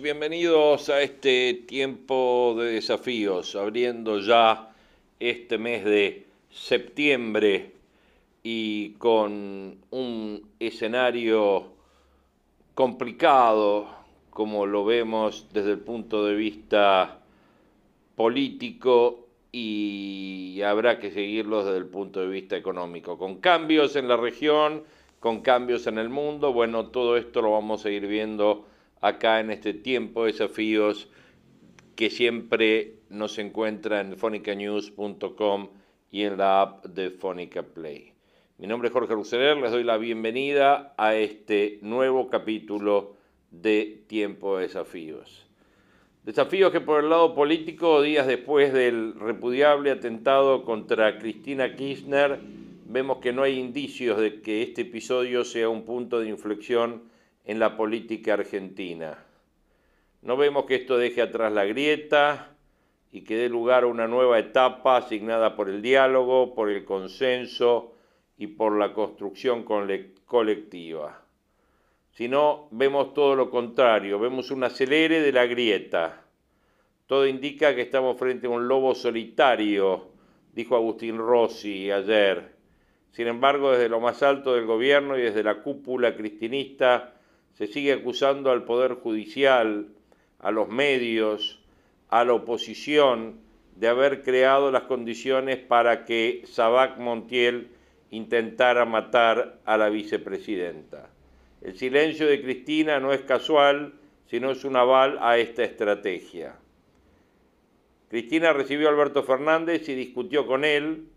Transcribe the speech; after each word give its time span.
Bienvenidos 0.00 0.88
a 0.88 1.02
este 1.02 1.64
tiempo 1.66 2.54
de 2.56 2.72
desafíos, 2.72 3.54
abriendo 3.54 4.18
ya 4.18 4.74
este 5.20 5.58
mes 5.58 5.84
de 5.84 6.24
septiembre 6.48 7.72
y 8.42 8.92
con 8.92 9.76
un 9.90 10.48
escenario 10.58 11.66
complicado 12.74 13.88
como 14.30 14.64
lo 14.64 14.86
vemos 14.86 15.48
desde 15.52 15.72
el 15.72 15.80
punto 15.80 16.24
de 16.24 16.34
vista 16.34 17.18
político 18.14 19.26
y 19.52 20.62
habrá 20.62 20.98
que 20.98 21.10
seguirlo 21.10 21.62
desde 21.62 21.76
el 21.76 21.86
punto 21.86 22.20
de 22.20 22.28
vista 22.28 22.56
económico, 22.56 23.18
con 23.18 23.36
cambios 23.36 23.96
en 23.96 24.08
la 24.08 24.16
región, 24.16 24.82
con 25.20 25.42
cambios 25.42 25.86
en 25.86 25.98
el 25.98 26.08
mundo, 26.08 26.54
bueno, 26.54 26.86
todo 26.86 27.18
esto 27.18 27.42
lo 27.42 27.52
vamos 27.52 27.84
a 27.84 27.90
ir 27.90 28.06
viendo 28.06 28.64
acá 29.00 29.40
en 29.40 29.50
este 29.50 29.74
tiempo 29.74 30.24
de 30.24 30.32
desafíos 30.32 31.08
que 31.94 32.10
siempre 32.10 32.94
nos 33.08 33.38
encuentra 33.38 34.00
en 34.00 34.16
fonicanews.com 34.16 35.68
y 36.10 36.22
en 36.22 36.36
la 36.36 36.62
app 36.62 36.86
de 36.86 37.10
Fonica 37.10 37.62
Play. 37.62 38.12
Mi 38.58 38.66
nombre 38.66 38.88
es 38.88 38.92
Jorge 38.92 39.14
Ruseler, 39.14 39.56
les 39.58 39.70
doy 39.70 39.84
la 39.84 39.98
bienvenida 39.98 40.94
a 40.96 41.14
este 41.14 41.78
nuevo 41.82 42.30
capítulo 42.30 43.16
de 43.50 44.02
Tiempo 44.06 44.56
de 44.56 44.62
Desafíos. 44.62 45.46
Desafíos 46.24 46.72
que 46.72 46.80
por 46.80 47.04
el 47.04 47.10
lado 47.10 47.34
político, 47.34 48.02
días 48.02 48.26
después 48.26 48.72
del 48.72 49.14
repudiable 49.20 49.90
atentado 49.90 50.64
contra 50.64 51.18
Cristina 51.18 51.76
Kirchner, 51.76 52.40
vemos 52.86 53.18
que 53.18 53.32
no 53.32 53.42
hay 53.42 53.58
indicios 53.58 54.18
de 54.18 54.40
que 54.40 54.62
este 54.62 54.82
episodio 54.82 55.44
sea 55.44 55.68
un 55.68 55.84
punto 55.84 56.18
de 56.18 56.28
inflexión 56.28 57.02
en 57.46 57.60
la 57.60 57.76
política 57.76 58.34
argentina. 58.34 59.24
No 60.22 60.36
vemos 60.36 60.66
que 60.66 60.74
esto 60.74 60.98
deje 60.98 61.22
atrás 61.22 61.52
la 61.52 61.64
grieta 61.64 62.56
y 63.12 63.22
que 63.22 63.36
dé 63.36 63.48
lugar 63.48 63.84
a 63.84 63.86
una 63.86 64.08
nueva 64.08 64.38
etapa 64.38 64.96
asignada 64.96 65.54
por 65.54 65.70
el 65.70 65.80
diálogo, 65.80 66.54
por 66.54 66.68
el 66.68 66.84
consenso 66.84 67.94
y 68.36 68.48
por 68.48 68.76
la 68.76 68.92
construcción 68.92 69.64
colectiva. 70.24 71.22
Sino 72.10 72.68
vemos 72.72 73.14
todo 73.14 73.36
lo 73.36 73.48
contrario, 73.48 74.18
vemos 74.18 74.50
un 74.50 74.64
acelere 74.64 75.20
de 75.20 75.32
la 75.32 75.46
grieta. 75.46 76.24
Todo 77.06 77.26
indica 77.26 77.74
que 77.76 77.82
estamos 77.82 78.18
frente 78.18 78.48
a 78.48 78.50
un 78.50 78.66
lobo 78.66 78.94
solitario, 78.94 80.08
dijo 80.52 80.74
Agustín 80.74 81.18
Rossi 81.18 81.90
ayer. 81.92 82.56
Sin 83.12 83.28
embargo, 83.28 83.70
desde 83.70 83.88
lo 83.88 84.00
más 84.00 84.22
alto 84.24 84.54
del 84.54 84.66
gobierno 84.66 85.16
y 85.16 85.22
desde 85.22 85.44
la 85.44 85.62
cúpula 85.62 86.16
cristinista, 86.16 87.15
se 87.56 87.66
sigue 87.66 87.94
acusando 87.94 88.50
al 88.50 88.64
Poder 88.64 88.94
Judicial, 88.94 89.88
a 90.38 90.50
los 90.50 90.68
medios, 90.68 91.58
a 92.08 92.24
la 92.24 92.34
oposición, 92.34 93.40
de 93.76 93.88
haber 93.88 94.22
creado 94.22 94.70
las 94.70 94.82
condiciones 94.82 95.58
para 95.58 96.04
que 96.04 96.42
Sabac 96.44 96.98
Montiel 96.98 97.68
intentara 98.10 98.84
matar 98.84 99.58
a 99.64 99.76
la 99.76 99.88
vicepresidenta. 99.88 101.10
El 101.62 101.76
silencio 101.76 102.26
de 102.26 102.42
Cristina 102.42 103.00
no 103.00 103.12
es 103.12 103.22
casual, 103.22 103.94
sino 104.26 104.50
es 104.50 104.64
un 104.64 104.76
aval 104.76 105.18
a 105.20 105.38
esta 105.38 105.64
estrategia. 105.64 106.56
Cristina 108.08 108.52
recibió 108.52 108.88
a 108.88 108.90
Alberto 108.90 109.22
Fernández 109.22 109.88
y 109.88 109.94
discutió 109.94 110.46
con 110.46 110.64
él 110.64 111.08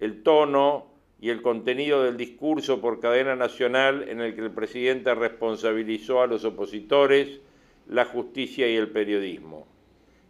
el 0.00 0.22
tono, 0.22 0.86
y 1.20 1.30
el 1.30 1.42
contenido 1.42 2.02
del 2.04 2.16
discurso 2.16 2.80
por 2.80 3.00
cadena 3.00 3.36
nacional 3.36 4.08
en 4.08 4.20
el 4.20 4.34
que 4.34 4.42
el 4.42 4.50
presidente 4.50 5.14
responsabilizó 5.14 6.20
a 6.20 6.26
los 6.26 6.44
opositores, 6.44 7.40
la 7.88 8.04
justicia 8.04 8.68
y 8.68 8.76
el 8.76 8.88
periodismo. 8.90 9.66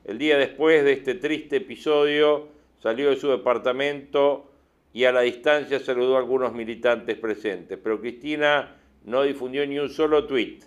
El 0.04 0.18
día 0.18 0.38
después 0.38 0.84
de 0.84 0.92
este 0.92 1.14
triste 1.14 1.56
episodio 1.56 2.48
salió 2.78 3.10
de 3.10 3.16
su 3.16 3.28
departamento 3.28 4.50
y 4.92 5.04
a 5.04 5.12
la 5.12 5.22
distancia 5.22 5.80
saludó 5.80 6.16
a 6.16 6.20
algunos 6.20 6.52
militantes 6.52 7.18
presentes, 7.18 7.78
pero 7.82 8.00
Cristina 8.00 8.76
no 9.04 9.22
difundió 9.22 9.66
ni 9.66 9.78
un 9.78 9.88
solo 9.88 10.26
tuit, 10.26 10.64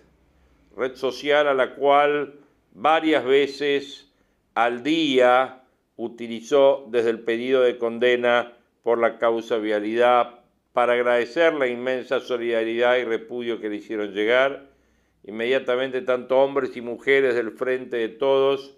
red 0.75 0.95
social 0.95 1.47
a 1.47 1.53
la 1.53 1.75
cual 1.75 2.35
varias 2.73 3.23
veces 3.23 4.11
al 4.55 4.83
día 4.83 5.63
utilizó 5.95 6.87
desde 6.89 7.09
el 7.09 7.19
pedido 7.21 7.61
de 7.61 7.77
condena 7.77 8.53
por 8.89 8.97
la 8.97 9.19
causa 9.19 9.59
vialidad, 9.59 10.39
para 10.73 10.93
agradecer 10.93 11.53
la 11.53 11.67
inmensa 11.67 12.19
solidaridad 12.21 12.97
y 12.97 13.03
repudio 13.03 13.61
que 13.61 13.69
le 13.69 13.75
hicieron 13.75 14.13
llegar, 14.13 14.71
inmediatamente 15.23 16.01
tanto 16.01 16.39
hombres 16.39 16.75
y 16.75 16.81
mujeres 16.81 17.35
del 17.35 17.51
Frente 17.51 17.97
de 17.97 18.09
Todos, 18.09 18.75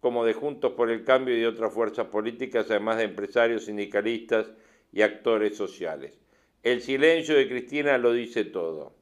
como 0.00 0.24
de 0.24 0.32
Juntos 0.32 0.72
por 0.72 0.90
el 0.90 1.04
Cambio 1.04 1.36
y 1.36 1.40
de 1.40 1.48
otras 1.48 1.70
fuerzas 1.70 2.06
políticas, 2.06 2.70
además 2.70 2.96
de 2.96 3.04
empresarios, 3.04 3.66
sindicalistas 3.66 4.50
y 4.90 5.02
actores 5.02 5.54
sociales. 5.54 6.18
El 6.62 6.80
silencio 6.80 7.36
de 7.36 7.46
Cristina 7.46 7.98
lo 7.98 8.14
dice 8.14 8.46
todo. 8.46 8.94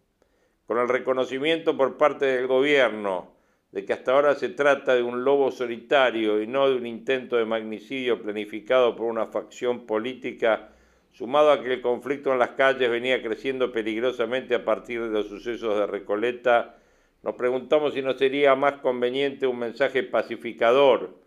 Con 0.66 0.78
el 0.78 0.88
reconocimiento 0.88 1.76
por 1.76 1.96
parte 1.96 2.26
del 2.26 2.48
gobierno 2.48 3.36
de 3.72 3.84
que 3.84 3.92
hasta 3.92 4.12
ahora 4.12 4.34
se 4.34 4.48
trata 4.48 4.94
de 4.94 5.02
un 5.02 5.24
lobo 5.24 5.50
solitario 5.52 6.42
y 6.42 6.46
no 6.46 6.68
de 6.68 6.76
un 6.76 6.86
intento 6.86 7.36
de 7.36 7.44
magnicidio 7.44 8.20
planificado 8.20 8.96
por 8.96 9.06
una 9.06 9.26
facción 9.26 9.86
política, 9.86 10.70
sumado 11.12 11.52
a 11.52 11.62
que 11.62 11.74
el 11.74 11.80
conflicto 11.80 12.32
en 12.32 12.38
las 12.38 12.50
calles 12.50 12.90
venía 12.90 13.22
creciendo 13.22 13.72
peligrosamente 13.72 14.54
a 14.54 14.64
partir 14.64 15.02
de 15.02 15.10
los 15.10 15.28
sucesos 15.28 15.78
de 15.78 15.86
Recoleta, 15.86 16.76
nos 17.22 17.34
preguntamos 17.34 17.94
si 17.94 18.02
no 18.02 18.14
sería 18.14 18.54
más 18.54 18.80
conveniente 18.80 19.46
un 19.46 19.58
mensaje 19.58 20.02
pacificador 20.02 21.18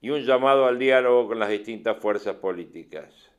y 0.00 0.10
un 0.10 0.22
llamado 0.22 0.66
al 0.66 0.78
diálogo 0.78 1.28
con 1.28 1.38
las 1.38 1.48
distintas 1.48 1.98
fuerzas 1.98 2.36
políticas. 2.36 3.30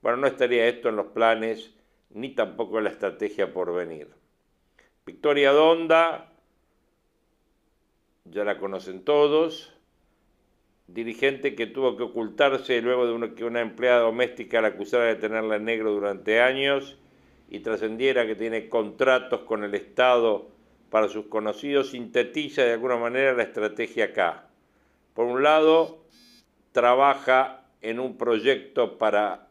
Bueno, 0.00 0.18
no 0.18 0.26
estaría 0.26 0.68
esto 0.68 0.88
en 0.88 0.96
los 0.96 1.06
planes 1.06 1.74
ni 2.10 2.34
tampoco 2.34 2.78
en 2.78 2.84
la 2.84 2.90
estrategia 2.90 3.52
por 3.52 3.74
venir. 3.74 4.08
Victoria 5.04 5.52
Donda, 5.52 6.29
ya 8.30 8.44
la 8.44 8.58
conocen 8.58 9.02
todos, 9.04 9.74
dirigente 10.86 11.54
que 11.54 11.66
tuvo 11.66 11.96
que 11.96 12.04
ocultarse 12.04 12.80
luego 12.80 13.06
de 13.06 13.34
que 13.34 13.44
una 13.44 13.60
empleada 13.60 14.00
doméstica 14.00 14.60
la 14.60 14.68
acusara 14.68 15.04
de 15.04 15.16
tenerla 15.16 15.56
en 15.56 15.64
negro 15.64 15.92
durante 15.92 16.40
años 16.40 16.96
y 17.48 17.60
trascendiera 17.60 18.26
que 18.26 18.36
tiene 18.36 18.68
contratos 18.68 19.40
con 19.40 19.64
el 19.64 19.74
Estado 19.74 20.48
para 20.90 21.08
sus 21.08 21.26
conocidos, 21.26 21.90
sintetiza 21.90 22.62
de 22.62 22.72
alguna 22.72 22.96
manera 22.96 23.32
la 23.32 23.44
estrategia 23.44 24.06
acá. 24.06 24.48
Por 25.14 25.26
un 25.26 25.42
lado, 25.42 25.98
trabaja 26.72 27.64
en 27.80 28.00
un 28.00 28.16
proyecto 28.16 28.98
para 28.98 29.48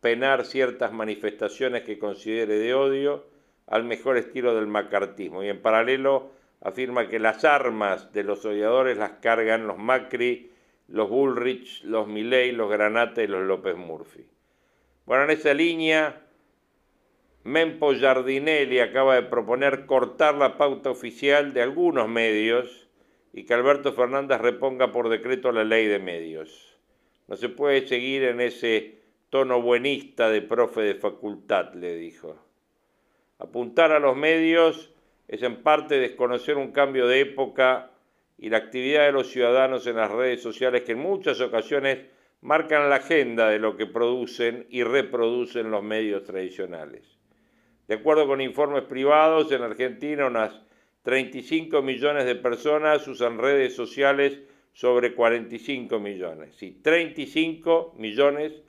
penar 0.00 0.44
ciertas 0.44 0.92
manifestaciones 0.92 1.82
que 1.82 1.98
considere 1.98 2.58
de 2.58 2.74
odio 2.74 3.24
al 3.66 3.84
mejor 3.84 4.16
estilo 4.16 4.54
del 4.54 4.66
macartismo 4.66 5.42
y 5.42 5.48
en 5.48 5.60
paralelo 5.60 6.30
afirma 6.60 7.08
que 7.08 7.18
las 7.18 7.44
armas 7.44 8.12
de 8.12 8.24
los 8.24 8.44
odiadores 8.44 8.98
las 8.98 9.12
cargan 9.22 9.66
los 9.66 9.78
Macri, 9.78 10.50
los 10.88 11.08
Bullrich, 11.08 11.82
los 11.84 12.06
Milley, 12.06 12.52
los 12.52 12.70
Granata 12.70 13.22
y 13.22 13.26
los 13.26 13.42
López 13.42 13.76
Murphy. 13.76 14.26
Bueno, 15.06 15.24
en 15.24 15.30
esa 15.30 15.54
línea, 15.54 16.22
Mempo 17.42 17.94
Giardinelli 17.94 18.80
acaba 18.80 19.14
de 19.14 19.22
proponer 19.22 19.86
cortar 19.86 20.34
la 20.34 20.58
pauta 20.58 20.90
oficial 20.90 21.54
de 21.54 21.62
algunos 21.62 22.08
medios 22.08 22.88
y 23.32 23.44
que 23.44 23.54
Alberto 23.54 23.92
Fernández 23.92 24.40
reponga 24.40 24.92
por 24.92 25.08
decreto 25.08 25.50
la 25.52 25.64
ley 25.64 25.86
de 25.86 25.98
medios. 25.98 26.78
No 27.28 27.36
se 27.36 27.48
puede 27.48 27.86
seguir 27.86 28.24
en 28.24 28.40
ese 28.40 28.98
tono 29.30 29.62
buenista 29.62 30.28
de 30.28 30.42
profe 30.42 30.82
de 30.82 30.96
facultad, 30.96 31.72
le 31.74 31.94
dijo. 31.94 32.36
Apuntar 33.38 33.92
a 33.92 34.00
los 34.00 34.16
medios 34.16 34.92
es 35.30 35.44
en 35.44 35.62
parte 35.62 36.00
desconocer 36.00 36.56
un 36.56 36.72
cambio 36.72 37.06
de 37.06 37.20
época 37.20 37.92
y 38.36 38.50
la 38.50 38.56
actividad 38.56 39.06
de 39.06 39.12
los 39.12 39.30
ciudadanos 39.30 39.86
en 39.86 39.94
las 39.94 40.10
redes 40.10 40.42
sociales 40.42 40.82
que 40.82 40.92
en 40.92 40.98
muchas 40.98 41.40
ocasiones 41.40 41.98
marcan 42.40 42.90
la 42.90 42.96
agenda 42.96 43.48
de 43.48 43.60
lo 43.60 43.76
que 43.76 43.86
producen 43.86 44.66
y 44.70 44.82
reproducen 44.82 45.70
los 45.70 45.84
medios 45.84 46.24
tradicionales. 46.24 47.16
De 47.86 47.94
acuerdo 47.94 48.26
con 48.26 48.40
informes 48.40 48.82
privados, 48.84 49.52
en 49.52 49.62
Argentina 49.62 50.26
unas 50.26 50.62
35 51.04 51.80
millones 51.80 52.24
de 52.24 52.34
personas 52.34 53.06
usan 53.06 53.38
redes 53.38 53.76
sociales 53.76 54.36
sobre 54.72 55.14
45 55.14 56.00
millones. 56.00 56.56
Sí, 56.56 56.80
35 56.82 57.94
millones 57.96 58.64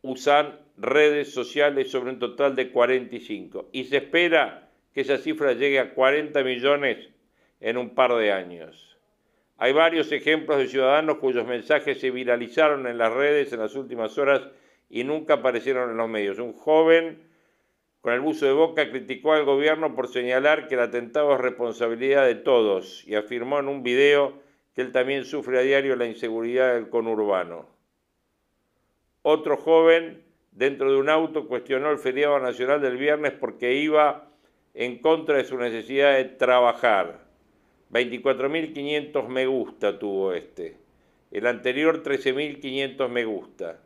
usan 0.00 0.58
redes 0.78 1.34
sociales 1.34 1.90
sobre 1.90 2.12
un 2.12 2.18
total 2.18 2.56
de 2.56 2.70
45. 2.70 3.68
Y 3.72 3.84
se 3.84 3.98
espera 3.98 4.67
que 4.98 5.02
esa 5.02 5.18
cifra 5.18 5.52
llegue 5.52 5.78
a 5.78 5.94
40 5.94 6.42
millones 6.42 7.08
en 7.60 7.76
un 7.76 7.94
par 7.94 8.16
de 8.16 8.32
años. 8.32 8.98
Hay 9.56 9.72
varios 9.72 10.10
ejemplos 10.10 10.58
de 10.58 10.66
ciudadanos 10.66 11.18
cuyos 11.18 11.46
mensajes 11.46 12.00
se 12.00 12.10
viralizaron 12.10 12.84
en 12.88 12.98
las 12.98 13.12
redes 13.12 13.52
en 13.52 13.60
las 13.60 13.76
últimas 13.76 14.18
horas 14.18 14.42
y 14.90 15.04
nunca 15.04 15.34
aparecieron 15.34 15.92
en 15.92 15.98
los 15.98 16.08
medios. 16.08 16.40
Un 16.40 16.52
joven 16.52 17.22
con 18.00 18.12
el 18.12 18.18
buzo 18.18 18.46
de 18.46 18.52
boca 18.54 18.90
criticó 18.90 19.34
al 19.34 19.44
gobierno 19.44 19.94
por 19.94 20.08
señalar 20.08 20.66
que 20.66 20.74
el 20.74 20.80
atentado 20.80 21.32
es 21.32 21.40
responsabilidad 21.42 22.26
de 22.26 22.34
todos 22.34 23.06
y 23.06 23.14
afirmó 23.14 23.60
en 23.60 23.68
un 23.68 23.84
video 23.84 24.42
que 24.74 24.80
él 24.80 24.90
también 24.90 25.24
sufre 25.24 25.60
a 25.60 25.62
diario 25.62 25.94
la 25.94 26.06
inseguridad 26.06 26.74
del 26.74 26.88
conurbano. 26.88 27.68
Otro 29.22 29.58
joven 29.58 30.24
dentro 30.50 30.90
de 30.90 30.98
un 30.98 31.08
auto 31.08 31.46
cuestionó 31.46 31.92
el 31.92 31.98
feriado 31.98 32.40
nacional 32.40 32.80
del 32.80 32.96
viernes 32.96 33.30
porque 33.30 33.74
iba 33.74 34.27
en 34.74 34.98
contra 34.98 35.36
de 35.36 35.44
su 35.44 35.56
necesidad 35.58 36.16
de 36.16 36.24
trabajar. 36.24 37.26
24.500 37.92 39.28
me 39.28 39.46
gusta 39.46 39.98
tuvo 39.98 40.32
este. 40.32 40.76
El 41.30 41.46
anterior 41.46 42.02
13.500 42.02 43.08
me 43.08 43.24
gusta. 43.24 43.80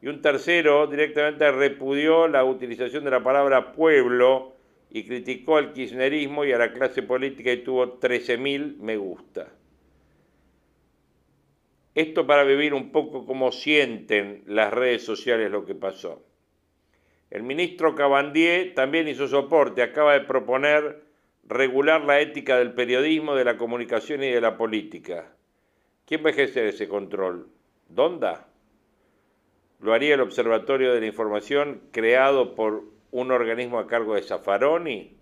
Y 0.00 0.08
un 0.08 0.22
tercero 0.22 0.86
directamente 0.86 1.50
repudió 1.50 2.28
la 2.28 2.44
utilización 2.44 3.04
de 3.04 3.10
la 3.10 3.22
palabra 3.22 3.72
pueblo 3.72 4.54
y 4.90 5.04
criticó 5.04 5.56
al 5.56 5.72
kirchnerismo 5.72 6.44
y 6.44 6.52
a 6.52 6.58
la 6.58 6.72
clase 6.72 7.02
política 7.02 7.52
y 7.52 7.58
tuvo 7.58 7.98
13.000 7.98 8.76
me 8.78 8.96
gusta. 8.96 9.52
Esto 11.94 12.26
para 12.26 12.44
vivir 12.44 12.74
un 12.74 12.92
poco 12.92 13.26
como 13.26 13.50
sienten 13.50 14.44
las 14.46 14.72
redes 14.72 15.04
sociales 15.04 15.50
lo 15.50 15.64
que 15.64 15.74
pasó. 15.74 16.22
El 17.30 17.42
ministro 17.42 17.94
Cabandier 17.94 18.74
también 18.74 19.08
hizo 19.08 19.28
soporte, 19.28 19.82
acaba 19.82 20.14
de 20.14 20.22
proponer 20.22 21.02
regular 21.44 22.04
la 22.04 22.20
ética 22.20 22.58
del 22.58 22.72
periodismo, 22.72 23.34
de 23.34 23.44
la 23.44 23.56
comunicación 23.58 24.22
y 24.22 24.30
de 24.30 24.40
la 24.40 24.56
política. 24.56 25.32
¿Quién 26.06 26.24
va 26.24 26.28
a 26.28 26.32
ejercer 26.32 26.66
ese 26.66 26.88
control? 26.88 27.48
¿Dónde? 27.88 28.32
¿Lo 29.80 29.92
haría 29.92 30.14
el 30.14 30.20
Observatorio 30.20 30.94
de 30.94 31.00
la 31.00 31.06
Información 31.06 31.82
creado 31.92 32.54
por 32.54 32.84
un 33.10 33.30
organismo 33.30 33.78
a 33.78 33.86
cargo 33.86 34.14
de 34.14 34.22
Zaffaroni? 34.22 35.16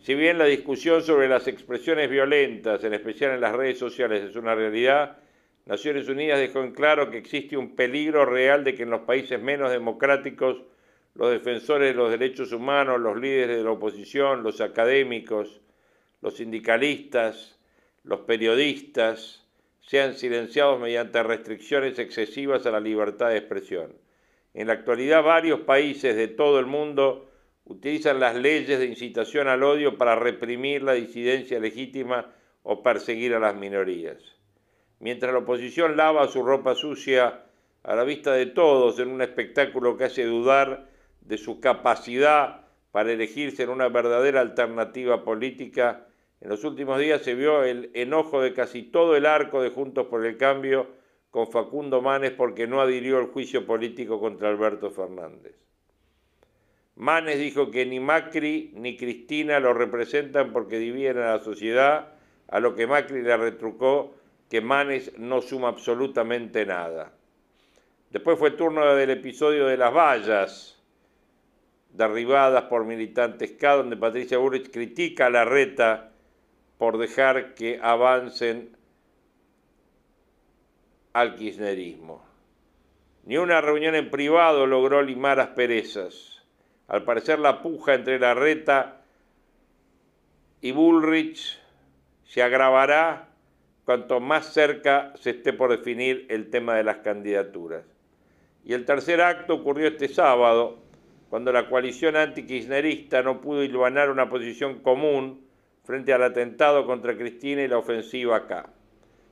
Si 0.00 0.14
bien 0.14 0.38
la 0.38 0.44
discusión 0.44 1.02
sobre 1.02 1.28
las 1.28 1.48
expresiones 1.48 2.08
violentas, 2.08 2.84
en 2.84 2.94
especial 2.94 3.32
en 3.32 3.40
las 3.40 3.54
redes 3.54 3.78
sociales, 3.78 4.22
es 4.22 4.36
una 4.36 4.54
realidad, 4.54 5.18
Naciones 5.66 6.08
Unidas 6.08 6.38
dejó 6.38 6.62
en 6.62 6.70
claro 6.70 7.10
que 7.10 7.18
existe 7.18 7.56
un 7.56 7.74
peligro 7.74 8.24
real 8.24 8.62
de 8.62 8.76
que 8.76 8.84
en 8.84 8.90
los 8.90 9.00
países 9.00 9.42
menos 9.42 9.72
democráticos 9.72 10.62
los 11.14 11.32
defensores 11.32 11.88
de 11.88 11.94
los 11.94 12.08
derechos 12.08 12.52
humanos, 12.52 13.00
los 13.00 13.18
líderes 13.18 13.56
de 13.56 13.64
la 13.64 13.72
oposición, 13.72 14.44
los 14.44 14.60
académicos, 14.60 15.60
los 16.20 16.36
sindicalistas, 16.36 17.58
los 18.04 18.20
periodistas, 18.20 19.44
sean 19.80 20.14
silenciados 20.14 20.78
mediante 20.78 21.20
restricciones 21.24 21.98
excesivas 21.98 22.64
a 22.66 22.70
la 22.70 22.80
libertad 22.80 23.30
de 23.30 23.38
expresión. 23.38 23.92
En 24.54 24.68
la 24.68 24.74
actualidad 24.74 25.24
varios 25.24 25.60
países 25.60 26.14
de 26.14 26.28
todo 26.28 26.60
el 26.60 26.66
mundo 26.66 27.28
utilizan 27.64 28.20
las 28.20 28.36
leyes 28.36 28.78
de 28.78 28.86
incitación 28.86 29.48
al 29.48 29.64
odio 29.64 29.98
para 29.98 30.14
reprimir 30.14 30.84
la 30.84 30.92
disidencia 30.92 31.58
legítima 31.58 32.32
o 32.62 32.84
perseguir 32.84 33.34
a 33.34 33.40
las 33.40 33.56
minorías. 33.56 34.35
Mientras 34.98 35.32
la 35.32 35.40
oposición 35.40 35.96
lava 35.96 36.28
su 36.28 36.42
ropa 36.42 36.74
sucia 36.74 37.42
a 37.82 37.94
la 37.94 38.04
vista 38.04 38.32
de 38.32 38.46
todos 38.46 38.98
en 38.98 39.08
un 39.08 39.22
espectáculo 39.22 39.96
que 39.96 40.04
hace 40.04 40.24
dudar 40.24 40.88
de 41.20 41.38
su 41.38 41.60
capacidad 41.60 42.66
para 42.92 43.12
elegirse 43.12 43.62
en 43.62 43.70
una 43.70 43.88
verdadera 43.88 44.40
alternativa 44.40 45.22
política, 45.22 46.06
en 46.40 46.48
los 46.48 46.64
últimos 46.64 46.98
días 46.98 47.22
se 47.22 47.34
vio 47.34 47.62
el 47.62 47.90
enojo 47.94 48.40
de 48.40 48.52
casi 48.52 48.82
todo 48.82 49.16
el 49.16 49.26
arco 49.26 49.62
de 49.62 49.70
Juntos 49.70 50.06
por 50.06 50.24
el 50.24 50.36
Cambio 50.36 50.88
con 51.30 51.48
Facundo 51.48 52.00
Manes 52.00 52.32
porque 52.32 52.66
no 52.66 52.80
adhirió 52.80 53.18
al 53.18 53.26
juicio 53.26 53.66
político 53.66 54.18
contra 54.18 54.48
Alberto 54.48 54.90
Fernández. 54.90 55.54
Manes 56.94 57.38
dijo 57.38 57.70
que 57.70 57.84
ni 57.84 58.00
Macri 58.00 58.72
ni 58.74 58.96
Cristina 58.96 59.60
lo 59.60 59.74
representan 59.74 60.52
porque 60.52 60.78
dividen 60.78 61.18
a 61.18 61.36
la 61.36 61.38
sociedad, 61.40 62.14
a 62.48 62.60
lo 62.60 62.74
que 62.74 62.86
Macri 62.86 63.22
le 63.22 63.36
retrucó 63.36 64.14
que 64.50 64.60
Manes 64.60 65.18
no 65.18 65.42
suma 65.42 65.68
absolutamente 65.68 66.64
nada. 66.66 67.12
Después 68.10 68.38
fue 68.38 68.52
turno 68.52 68.94
del 68.94 69.10
episodio 69.10 69.66
de 69.66 69.76
las 69.76 69.92
vallas, 69.92 70.82
derribadas 71.90 72.64
por 72.64 72.84
militantes 72.84 73.52
K, 73.52 73.76
donde 73.76 73.96
Patricia 73.96 74.38
Burrich 74.38 74.70
critica 74.70 75.26
a 75.26 75.30
la 75.30 75.44
reta 75.44 76.12
por 76.78 76.98
dejar 76.98 77.54
que 77.54 77.80
avancen 77.82 78.76
al 81.12 81.34
kirchnerismo. 81.34 82.24
Ni 83.24 83.38
una 83.38 83.60
reunión 83.60 83.94
en 83.94 84.10
privado 84.10 84.66
logró 84.66 85.02
limar 85.02 85.40
asperezas. 85.40 86.42
Al 86.86 87.02
parecer 87.02 87.38
la 87.40 87.62
puja 87.62 87.94
entre 87.94 88.20
la 88.20 88.34
reta 88.34 89.00
y 90.60 90.70
Bullrich 90.70 91.58
se 92.24 92.42
agravará 92.42 93.25
cuanto 93.86 94.18
más 94.18 94.52
cerca 94.52 95.12
se 95.14 95.30
esté 95.30 95.52
por 95.52 95.70
definir 95.70 96.26
el 96.28 96.50
tema 96.50 96.74
de 96.74 96.82
las 96.82 96.98
candidaturas. 96.98 97.84
Y 98.64 98.74
el 98.74 98.84
tercer 98.84 99.20
acto 99.20 99.54
ocurrió 99.54 99.86
este 99.86 100.08
sábado, 100.08 100.78
cuando 101.30 101.52
la 101.52 101.68
coalición 101.68 102.16
antikirchnerista 102.16 103.22
no 103.22 103.40
pudo 103.40 103.62
hilvanar 103.62 104.10
una 104.10 104.28
posición 104.28 104.80
común 104.80 105.46
frente 105.84 106.12
al 106.12 106.24
atentado 106.24 106.84
contra 106.84 107.16
Cristina 107.16 107.62
y 107.62 107.68
la 107.68 107.78
ofensiva 107.78 108.36
acá. 108.36 108.70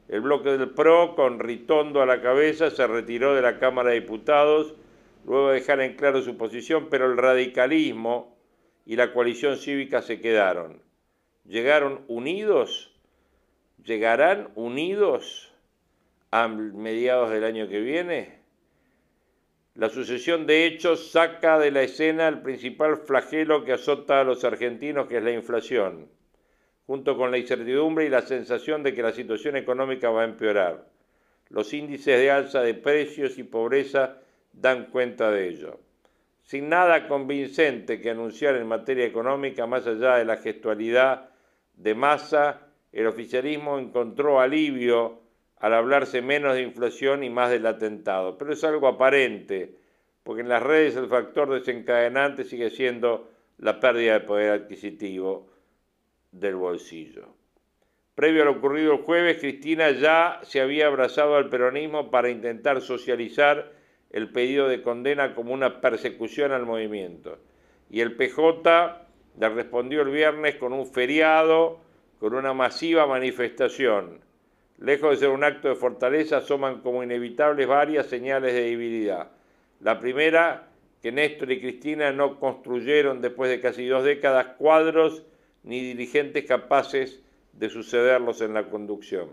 El 0.09 0.21
bloque 0.21 0.51
del 0.51 0.71
PRO, 0.71 1.17
con 1.17 1.41
Ritondo 1.41 2.01
a 2.01 2.07
la 2.07 2.23
cabeza, 2.23 2.71
se 2.71 2.87
retiró 2.87 3.35
de 3.35 3.43
la 3.43 3.59
Cámara 3.59 3.91
de 3.91 4.01
Diputados 4.01 4.77
luego 5.27 5.49
de 5.49 5.55
dejar 5.57 5.81
en 5.81 5.97
claro 5.97 6.23
su 6.23 6.37
posición, 6.37 6.87
pero 6.91 7.07
el 7.07 7.17
radicalismo 7.17 8.39
y 8.87 8.95
la 8.95 9.13
coalición 9.13 9.57
cívica 9.57 10.01
se 10.01 10.21
quedaron. 10.21 10.81
¿Llegaron 11.45 12.05
unidos? 12.07 12.94
¿Llegarán 13.85 14.49
unidos 14.55 15.53
a 16.31 16.49
mediados 16.49 17.31
del 17.31 17.45
año 17.45 17.69
que 17.69 17.81
viene? 17.81 18.39
La 19.75 19.91
sucesión 19.91 20.47
de 20.47 20.65
hechos 20.65 21.11
saca 21.11 21.59
de 21.59 21.71
la 21.71 21.83
escena 21.83 22.29
el 22.29 22.41
principal 22.41 22.97
flagelo 22.97 23.63
que 23.63 23.75
azota 23.75 24.21
a 24.21 24.25
los 24.25 24.43
argentinos, 24.43 25.07
que 25.07 25.19
es 25.19 25.23
la 25.23 25.33
inflación, 25.33 26.09
junto 26.87 27.19
con 27.19 27.31
la 27.31 27.37
incertidumbre 27.37 28.07
y 28.07 28.09
la 28.09 28.23
sensación 28.23 28.83
de 28.83 28.95
que 28.95 29.03
la 29.03 29.13
situación 29.13 29.57
económica 29.57 30.09
va 30.09 30.23
a 30.23 30.27
empeorar. 30.27 30.87
Los 31.51 31.75
índices 31.75 32.19
de 32.19 32.31
alza 32.31 32.63
de 32.63 32.73
precios 32.73 33.37
y 33.37 33.43
pobreza 33.43 34.17
dan 34.55 34.87
cuenta 34.87 35.31
de 35.31 35.49
ello. 35.49 35.79
Sin 36.43 36.71
nada 36.71 37.07
convincente 37.07 38.01
que 38.01 38.11
anunciar 38.11 38.57
en 38.57 38.67
materia 38.67 39.05
económica, 39.05 39.67
más 39.67 39.87
allá 39.87 40.17
de 40.17 40.25
la 40.25 40.39
gestualidad 40.39 41.29
de 41.75 41.95
masa, 41.95 42.64
el 42.95 43.07
oficialismo 43.09 43.79
encontró 43.79 44.41
alivio 44.41 45.21
al 45.59 45.75
hablarse 45.75 46.23
menos 46.23 46.55
de 46.55 46.63
inflación 46.63 47.25
y 47.25 47.31
más 47.31 47.51
del 47.51 47.67
atentado. 47.67 48.39
Pero 48.39 48.53
es 48.53 48.63
algo 48.65 48.87
aparente, 48.87 49.75
porque 50.23 50.43
en 50.43 50.49
las 50.49 50.63
redes 50.63 50.97
el 50.97 51.09
factor 51.09 51.53
desencadenante 51.53 52.45
sigue 52.45 52.71
siendo 52.71 53.31
la 53.59 53.81
pérdida 53.81 54.15
de 54.15 54.21
poder 54.21 54.53
adquisitivo 54.53 55.49
del 56.31 56.57
bolsillo. 56.57 57.29
Previo 58.15 58.43
a 58.43 58.45
lo 58.45 58.53
ocurrido 58.53 58.93
el 58.93 59.03
jueves, 59.03 59.39
Cristina 59.39 59.91
ya 59.91 60.39
se 60.45 60.61
había 60.61 60.87
abrazado 60.87 61.35
al 61.35 61.49
peronismo 61.49 62.13
para 62.13 62.31
intentar 62.31 62.81
socializar 62.81 63.73
el 64.11 64.31
pedido 64.31 64.69
de 64.69 64.83
condena 64.83 65.35
como 65.35 65.53
una 65.53 65.81
persecución 65.81 66.53
al 66.53 66.65
movimiento. 66.65 67.39
Y 67.91 68.01
el 68.01 68.15
PJ 68.15 69.09
le 69.41 69.49
respondió 69.49 70.03
el 70.03 70.11
viernes 70.11 70.55
con 70.55 70.73
un 70.73 70.87
feriado, 70.87 71.81
con 72.25 72.33
una 72.33 72.55
masiva 72.55 73.07
manifestación 73.07 74.19
Lejos 74.79 75.11
de 75.11 75.17
ser 75.19 75.29
un 75.29 75.45
acto 75.45 75.69
de 75.69 75.75
fortaleza, 75.75 76.39
asoman 76.39 76.81
como 76.81 77.03
inevitables 77.03 77.69
varias 77.69 78.07
señales 78.07 78.55
de 78.55 78.63
debilidad. 78.63 79.33
La 79.81 80.01
primera, 80.01 80.71
que 81.03 81.13
Néstor 81.13 81.53
y 81.53 81.61
Cristina 81.61 82.13
no 82.13 82.41
construyeron 82.41 83.21
después 83.21 83.51
de 83.51 83.61
casi 83.61 83.87
dos 83.87 84.05
décadas 84.05 84.55
cuadros 84.57 85.23
ni 85.65 85.83
dirigentes 85.83 86.47
capaces 86.47 87.21
de 87.53 87.69
sucederlos 87.69 88.41
en 88.41 88.55
la 88.55 88.71
conducción. 88.71 89.29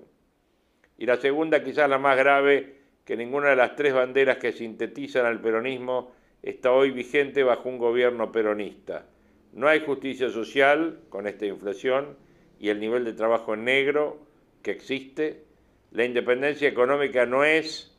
Y 0.97 1.05
la 1.05 1.15
segunda, 1.15 1.63
quizás 1.63 1.89
la 1.89 1.97
más 1.97 2.17
grave, 2.17 2.75
que 3.05 3.15
ninguna 3.15 3.51
de 3.51 3.55
las 3.55 3.77
tres 3.77 3.93
banderas 3.93 4.35
que 4.35 4.51
sintetizan 4.51 5.25
al 5.25 5.39
peronismo 5.39 6.11
está 6.43 6.73
hoy 6.73 6.91
vigente 6.91 7.41
bajo 7.41 7.69
un 7.69 7.77
gobierno 7.77 8.33
peronista. 8.33 9.05
No 9.53 9.69
hay 9.69 9.79
justicia 9.79 10.29
social 10.29 10.99
con 11.07 11.25
esta 11.25 11.45
inflación 11.45 12.17
y 12.61 12.69
el 12.69 12.79
nivel 12.79 13.03
de 13.03 13.13
trabajo 13.13 13.55
negro 13.55 14.19
que 14.61 14.69
existe. 14.69 15.43
La 15.91 16.05
independencia 16.05 16.69
económica 16.69 17.25
no 17.25 17.43
es 17.43 17.97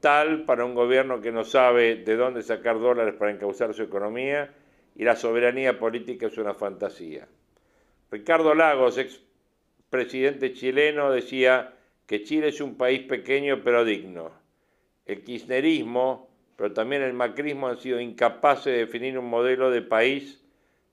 tal 0.00 0.46
para 0.46 0.64
un 0.64 0.74
gobierno 0.74 1.20
que 1.20 1.30
no 1.30 1.44
sabe 1.44 1.96
de 1.96 2.16
dónde 2.16 2.42
sacar 2.42 2.80
dólares 2.80 3.14
para 3.18 3.32
encauzar 3.32 3.74
su 3.74 3.82
economía 3.82 4.54
y 4.96 5.04
la 5.04 5.14
soberanía 5.14 5.78
política 5.78 6.28
es 6.28 6.38
una 6.38 6.54
fantasía. 6.54 7.28
Ricardo 8.10 8.54
Lagos, 8.54 8.96
ex 8.96 9.20
presidente 9.90 10.54
chileno, 10.54 11.12
decía 11.12 11.74
que 12.06 12.22
Chile 12.22 12.48
es 12.48 12.62
un 12.62 12.76
país 12.76 13.02
pequeño 13.02 13.60
pero 13.62 13.84
digno. 13.84 14.32
El 15.04 15.22
kirchnerismo, 15.22 16.30
pero 16.56 16.72
también 16.72 17.02
el 17.02 17.12
macrismo 17.12 17.68
han 17.68 17.76
sido 17.76 18.00
incapaces 18.00 18.72
de 18.72 18.78
definir 18.78 19.18
un 19.18 19.28
modelo 19.28 19.70
de 19.70 19.82
país 19.82 20.42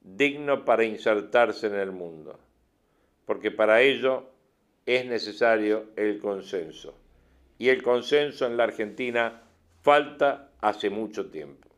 digno 0.01 0.65
para 0.65 0.83
insertarse 0.83 1.67
en 1.67 1.75
el 1.75 1.93
mundo, 1.93 2.37
porque 3.25 3.51
para 3.51 3.81
ello 3.81 4.29
es 4.85 5.05
necesario 5.05 5.87
el 5.95 6.19
consenso. 6.19 6.95
Y 7.57 7.69
el 7.69 7.81
consenso 7.81 8.45
en 8.45 8.57
la 8.57 8.65
Argentina 8.65 9.43
falta 9.81 10.51
hace 10.61 10.89
mucho 10.89 11.29
tiempo. 11.29 11.69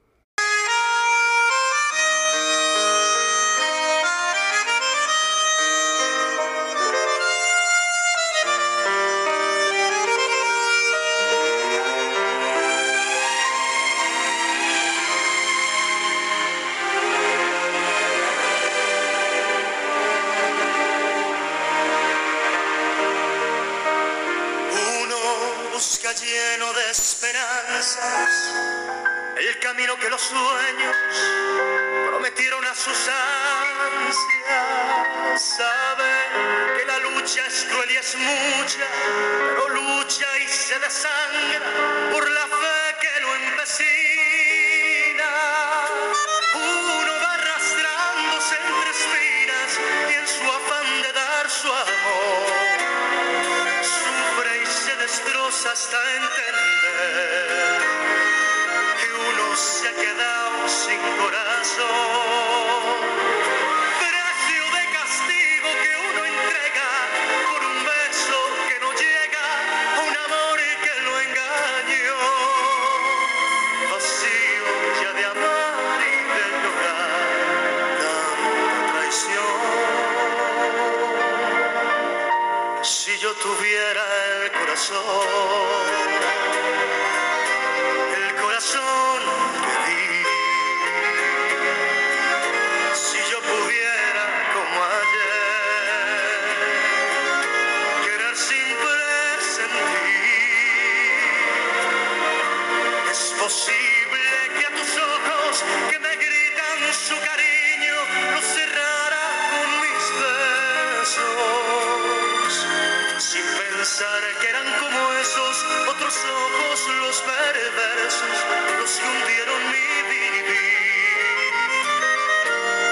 pensar 113.97 114.21
que 114.39 114.47
eran 114.47 114.79
como 114.79 115.13
esos 115.13 115.65
otros 115.89 116.15
ojos 116.25 116.87
los 116.99 117.21
perversos, 117.21 118.45
los 118.79 118.91
que 118.99 119.05
hundieron 119.07 119.71
mi 119.71 119.87
vivir. 120.09 121.51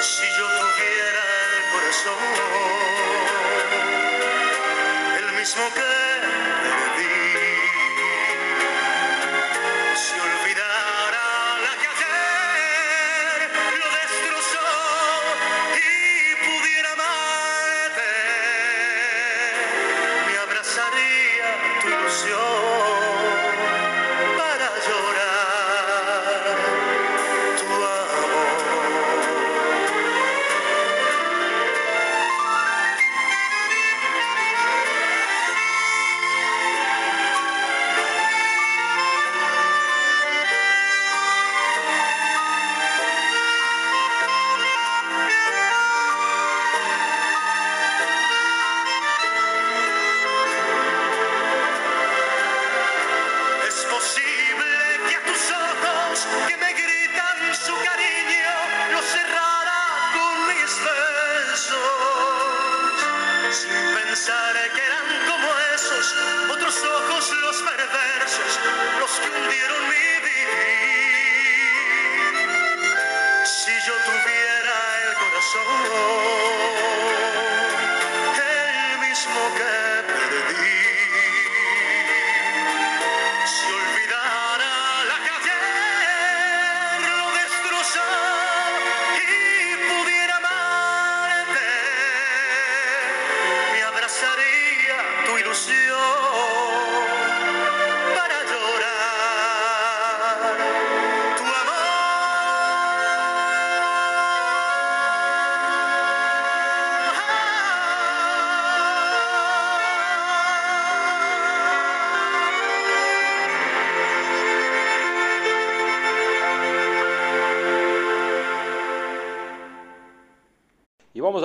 Si 0.01 0.25
yo 0.37 0.47
tuviera 0.47 1.23
el 1.57 1.63
corazón, 1.73 2.23
el 5.19 5.27
mismo 5.33 5.63
que 5.73 5.94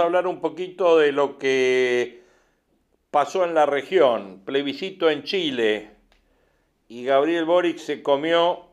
hablar 0.02 0.26
un 0.26 0.40
poquito 0.40 0.98
de 0.98 1.12
lo 1.12 1.38
que 1.38 2.22
pasó 3.10 3.44
en 3.44 3.54
la 3.54 3.66
región, 3.66 4.42
plebiscito 4.44 5.10
en 5.10 5.24
Chile, 5.24 5.90
y 6.88 7.04
Gabriel 7.04 7.44
Boric 7.44 7.78
se 7.78 8.02
comió 8.02 8.66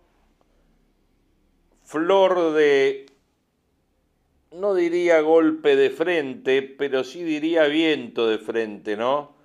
flor 1.84 2.54
de, 2.54 3.06
no 4.52 4.74
diría 4.74 5.22
golpe 5.22 5.76
de 5.76 5.90
frente, 5.90 6.62
pero 6.62 7.04
sí 7.04 7.24
diría 7.24 7.66
viento 7.68 8.28
de 8.28 8.40
frente, 8.40 8.98
¿no? 8.98 9.36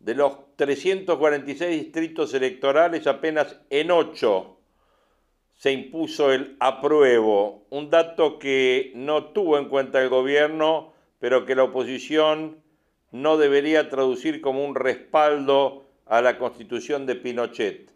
De 0.00 0.14
los 0.14 0.56
346 0.56 1.82
distritos 1.82 2.34
electorales, 2.34 3.06
apenas 3.06 3.60
en 3.70 3.90
8 3.90 4.58
se 5.62 5.70
impuso 5.70 6.32
el 6.32 6.56
apruebo, 6.58 7.66
un 7.70 7.88
dato 7.88 8.40
que 8.40 8.90
no 8.96 9.26
tuvo 9.26 9.58
en 9.58 9.68
cuenta 9.68 10.02
el 10.02 10.08
gobierno, 10.08 10.91
pero 11.22 11.46
que 11.46 11.54
la 11.54 11.62
oposición 11.62 12.56
no 13.12 13.36
debería 13.36 13.88
traducir 13.88 14.40
como 14.40 14.64
un 14.64 14.74
respaldo 14.74 15.84
a 16.04 16.20
la 16.20 16.36
constitución 16.36 17.06
de 17.06 17.14
Pinochet. 17.14 17.92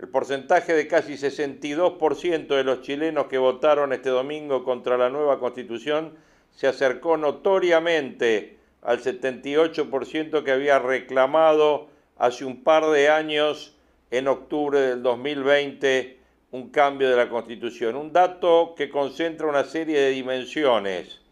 El 0.00 0.08
porcentaje 0.08 0.74
de 0.74 0.88
casi 0.88 1.12
62% 1.12 2.48
de 2.48 2.64
los 2.64 2.82
chilenos 2.82 3.26
que 3.28 3.38
votaron 3.38 3.92
este 3.92 4.08
domingo 4.08 4.64
contra 4.64 4.98
la 4.98 5.08
nueva 5.08 5.38
constitución 5.38 6.14
se 6.50 6.66
acercó 6.66 7.16
notoriamente 7.16 8.58
al 8.82 9.00
78% 9.00 10.42
que 10.42 10.50
había 10.50 10.80
reclamado 10.80 11.86
hace 12.18 12.44
un 12.44 12.64
par 12.64 12.86
de 12.90 13.08
años, 13.08 13.76
en 14.10 14.26
octubre 14.26 14.80
del 14.80 15.00
2020, 15.00 16.18
un 16.50 16.70
cambio 16.70 17.08
de 17.08 17.16
la 17.16 17.28
Constitución. 17.28 17.94
Un 17.94 18.12
dato 18.12 18.74
que 18.76 18.90
concentra 18.90 19.46
una 19.46 19.62
serie 19.62 20.00
de 20.00 20.10
dimensiones. 20.10 21.23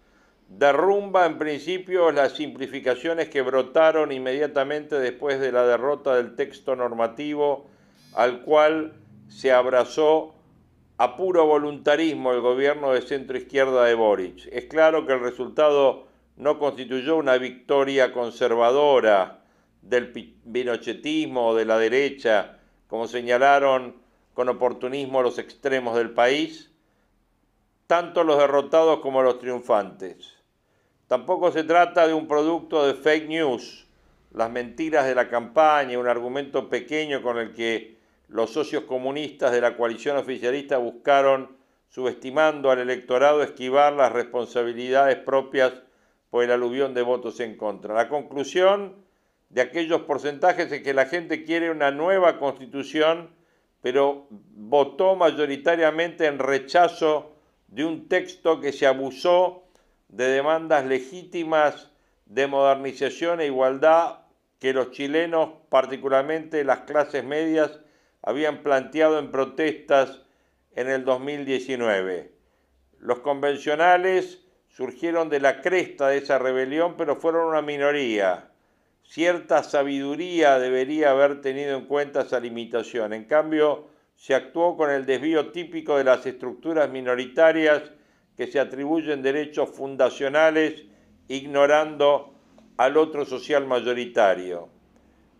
Derrumba 0.58 1.26
en 1.26 1.38
principio 1.38 2.12
las 2.12 2.32
simplificaciones 2.32 3.28
que 3.28 3.42
brotaron 3.42 4.12
inmediatamente 4.12 5.00
después 5.00 5.40
de 5.40 5.50
la 5.50 5.66
derrota 5.66 6.14
del 6.14 6.36
texto 6.36 6.76
normativo 6.76 7.66
al 8.14 8.42
cual 8.42 8.92
se 9.28 9.50
abrazó 9.50 10.34
a 10.98 11.16
puro 11.16 11.46
voluntarismo 11.46 12.32
el 12.32 12.40
gobierno 12.42 12.92
de 12.92 13.00
centro 13.00 13.38
izquierda 13.38 13.86
de 13.86 13.94
Boric. 13.94 14.46
Es 14.52 14.66
claro 14.66 15.06
que 15.06 15.14
el 15.14 15.20
resultado 15.20 16.06
no 16.36 16.58
constituyó 16.58 17.16
una 17.16 17.38
victoria 17.38 18.12
conservadora 18.12 19.42
del 19.80 20.12
pinochetismo 20.12 21.48
o 21.48 21.54
de 21.56 21.64
la 21.64 21.78
derecha, 21.78 22.58
como 22.88 23.08
señalaron 23.08 23.96
con 24.34 24.48
oportunismo 24.50 25.22
los 25.22 25.38
extremos 25.38 25.96
del 25.96 26.10
país, 26.10 26.70
tanto 27.86 28.22
los 28.22 28.38
derrotados 28.38 29.00
como 29.00 29.22
los 29.22 29.38
triunfantes. 29.38 30.41
Tampoco 31.12 31.52
se 31.52 31.64
trata 31.64 32.08
de 32.08 32.14
un 32.14 32.26
producto 32.26 32.86
de 32.86 32.94
fake 32.94 33.28
news, 33.28 33.86
las 34.32 34.50
mentiras 34.50 35.04
de 35.04 35.14
la 35.14 35.28
campaña, 35.28 35.98
un 35.98 36.08
argumento 36.08 36.70
pequeño 36.70 37.20
con 37.20 37.36
el 37.36 37.52
que 37.52 37.98
los 38.28 38.54
socios 38.54 38.84
comunistas 38.84 39.52
de 39.52 39.60
la 39.60 39.76
coalición 39.76 40.16
oficialista 40.16 40.78
buscaron, 40.78 41.54
subestimando 41.90 42.70
al 42.70 42.78
electorado, 42.78 43.42
esquivar 43.42 43.92
las 43.92 44.10
responsabilidades 44.10 45.16
propias 45.16 45.74
por 46.30 46.44
el 46.44 46.50
aluvión 46.50 46.94
de 46.94 47.02
votos 47.02 47.40
en 47.40 47.58
contra. 47.58 47.92
La 47.92 48.08
conclusión 48.08 48.94
de 49.50 49.60
aquellos 49.60 50.00
porcentajes 50.04 50.72
es 50.72 50.82
que 50.82 50.94
la 50.94 51.04
gente 51.04 51.44
quiere 51.44 51.70
una 51.70 51.90
nueva 51.90 52.38
constitución 52.38 53.28
pero 53.82 54.28
votó 54.30 55.14
mayoritariamente 55.14 56.24
en 56.24 56.38
rechazo 56.38 57.32
de 57.68 57.84
un 57.84 58.08
texto 58.08 58.60
que 58.60 58.72
se 58.72 58.86
abusó 58.86 59.62
de 60.12 60.26
demandas 60.28 60.86
legítimas 60.86 61.90
de 62.26 62.46
modernización 62.46 63.40
e 63.40 63.46
igualdad 63.46 64.20
que 64.60 64.72
los 64.72 64.92
chilenos, 64.92 65.50
particularmente 65.68 66.62
las 66.62 66.82
clases 66.82 67.24
medias, 67.24 67.80
habían 68.22 68.62
planteado 68.62 69.18
en 69.18 69.32
protestas 69.32 70.22
en 70.76 70.88
el 70.88 71.04
2019. 71.04 72.32
Los 73.00 73.18
convencionales 73.18 74.46
surgieron 74.68 75.28
de 75.28 75.40
la 75.40 75.60
cresta 75.60 76.08
de 76.08 76.18
esa 76.18 76.38
rebelión, 76.38 76.96
pero 76.96 77.16
fueron 77.16 77.48
una 77.48 77.60
minoría 77.60 78.52
cierta 79.12 79.62
sabiduría 79.62 80.58
debería 80.58 81.10
haber 81.10 81.40
tenido 81.40 81.76
en 81.76 81.84
cuenta 81.84 82.22
esa 82.22 82.40
limitación. 82.40 83.12
En 83.12 83.24
cambio, 83.24 83.88
se 84.16 84.34
actuó 84.34 84.76
con 84.76 84.90
el 84.90 85.04
desvío 85.04 85.52
típico 85.52 85.98
de 85.98 86.04
las 86.04 86.24
estructuras 86.24 86.88
minoritarias 86.90 87.82
que 88.36 88.46
se 88.46 88.60
atribuyen 88.60 89.22
derechos 89.22 89.70
fundacionales 89.70 90.84
ignorando 91.28 92.32
al 92.76 92.96
otro 92.96 93.24
social 93.24 93.66
mayoritario. 93.66 94.68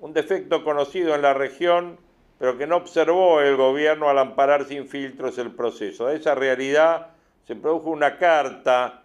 Un 0.01 0.13
defecto 0.13 0.65
conocido 0.65 1.15
en 1.15 1.23
la 1.23 1.35
región, 1.35 1.99
pero 2.39 2.59
que 2.59 2.67
no 2.67 2.77
observó 2.77 3.41
el 3.41 3.57
gobierno 3.57 4.09
al 4.09 4.19
amparar 4.19 4.65
sin 4.65 4.87
filtros 4.87 5.39
el 5.39 5.53
proceso. 5.53 6.07
De 6.07 6.17
esa 6.17 6.35
realidad 6.35 7.09
se 7.47 7.57
produjo 7.57 7.91
una 7.91 8.19
carta 8.19 9.05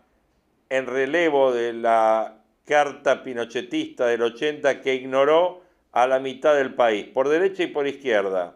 en 0.69 0.85
relevo 0.85 1.51
de 1.53 1.73
la 1.73 2.37
carta 2.65 3.23
pinochetista 3.23 4.07
del 4.07 4.23
80 4.23 4.81
que 4.81 4.95
ignoró 4.95 5.61
a 5.91 6.05
la 6.07 6.19
mitad 6.19 6.55
del 6.55 6.73
país, 6.73 7.05
por 7.07 7.29
derecha 7.29 7.63
y 7.63 7.67
por 7.67 7.87
izquierda. 7.87 8.55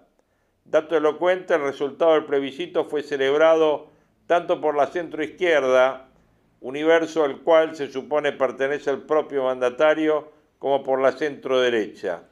Dato 0.65 0.97
elocuente, 0.97 1.55
el 1.55 1.61
resultado 1.61 2.13
del 2.13 2.25
plebiscito 2.25 2.85
fue 2.85 3.03
celebrado 3.03 3.90
tanto 4.31 4.61
por 4.61 4.77
la 4.77 4.87
centroizquierda, 4.87 6.07
universo 6.61 7.25
al 7.25 7.41
cual 7.41 7.75
se 7.75 7.91
supone 7.91 8.31
pertenece 8.31 8.89
el 8.89 9.01
propio 9.01 9.43
mandatario, 9.43 10.31
como 10.57 10.83
por 10.83 11.01
la 11.01 11.11
centroderecha. 11.11 12.23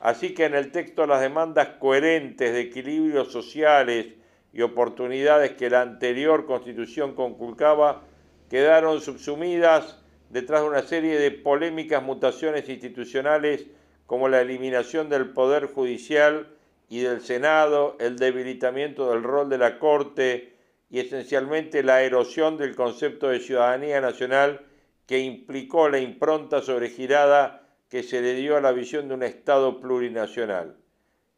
Así 0.00 0.32
que 0.32 0.46
en 0.46 0.54
el 0.54 0.72
texto 0.72 1.06
las 1.06 1.20
demandas 1.20 1.68
coherentes 1.78 2.50
de 2.50 2.60
equilibrios 2.60 3.30
sociales 3.30 4.06
y 4.54 4.62
oportunidades 4.62 5.50
que 5.50 5.68
la 5.68 5.82
anterior 5.82 6.46
constitución 6.46 7.14
conculcaba 7.14 8.04
quedaron 8.48 9.02
subsumidas 9.02 10.02
detrás 10.30 10.62
de 10.62 10.68
una 10.68 10.80
serie 10.80 11.18
de 11.18 11.30
polémicas 11.30 12.02
mutaciones 12.02 12.70
institucionales 12.70 13.66
como 14.06 14.30
la 14.30 14.40
eliminación 14.40 15.10
del 15.10 15.28
Poder 15.34 15.66
Judicial 15.66 16.48
y 16.88 17.00
del 17.00 17.20
Senado, 17.20 17.98
el 18.00 18.16
debilitamiento 18.16 19.10
del 19.10 19.22
rol 19.22 19.50
de 19.50 19.58
la 19.58 19.78
Corte 19.78 20.53
y 20.94 21.00
esencialmente 21.00 21.82
la 21.82 22.02
erosión 22.02 22.56
del 22.56 22.76
concepto 22.76 23.28
de 23.28 23.40
ciudadanía 23.40 24.00
nacional 24.00 24.64
que 25.08 25.18
implicó 25.18 25.88
la 25.88 25.98
impronta 25.98 26.62
sobregirada 26.62 27.66
que 27.88 28.04
se 28.04 28.22
le 28.22 28.34
dio 28.34 28.56
a 28.56 28.60
la 28.60 28.70
visión 28.70 29.08
de 29.08 29.14
un 29.14 29.24
Estado 29.24 29.80
plurinacional. 29.80 30.76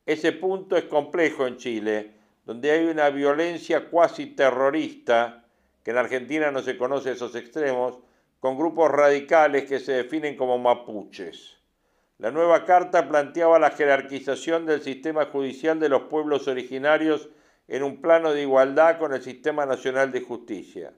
Ese 0.05 0.33
punto 0.33 0.77
es 0.77 0.85
complejo 0.85 1.47
en 1.47 1.57
Chile, 1.57 2.17
donde 2.45 2.71
hay 2.71 2.85
una 2.85 3.09
violencia 3.09 3.89
cuasi 3.89 4.27
terrorista, 4.27 5.47
que 5.83 5.93
en 5.93 5.97
Argentina 5.97 6.51
no 6.51 6.61
se 6.61 6.77
conoce 6.77 7.13
esos 7.13 7.35
extremos, 7.35 7.99
con 8.41 8.59
grupos 8.59 8.91
radicales 8.91 9.65
que 9.65 9.79
se 9.79 9.93
definen 9.93 10.37
como 10.37 10.59
mapuches. 10.59 11.57
La 12.19 12.31
nueva 12.31 12.67
carta 12.67 13.09
planteaba 13.09 13.59
la 13.59 13.71
jerarquización 13.71 14.67
del 14.67 14.83
sistema 14.83 15.25
judicial 15.25 15.81
de 15.81 15.89
los 15.89 16.03
pueblos 16.03 16.47
originarios 16.47 17.31
en 17.69 17.83
un 17.83 18.01
plano 18.01 18.33
de 18.33 18.43
igualdad 18.43 18.99
con 18.99 19.13
el 19.13 19.23
Sistema 19.23 19.67
Nacional 19.67 20.13
de 20.13 20.21
Justicia. 20.21 20.93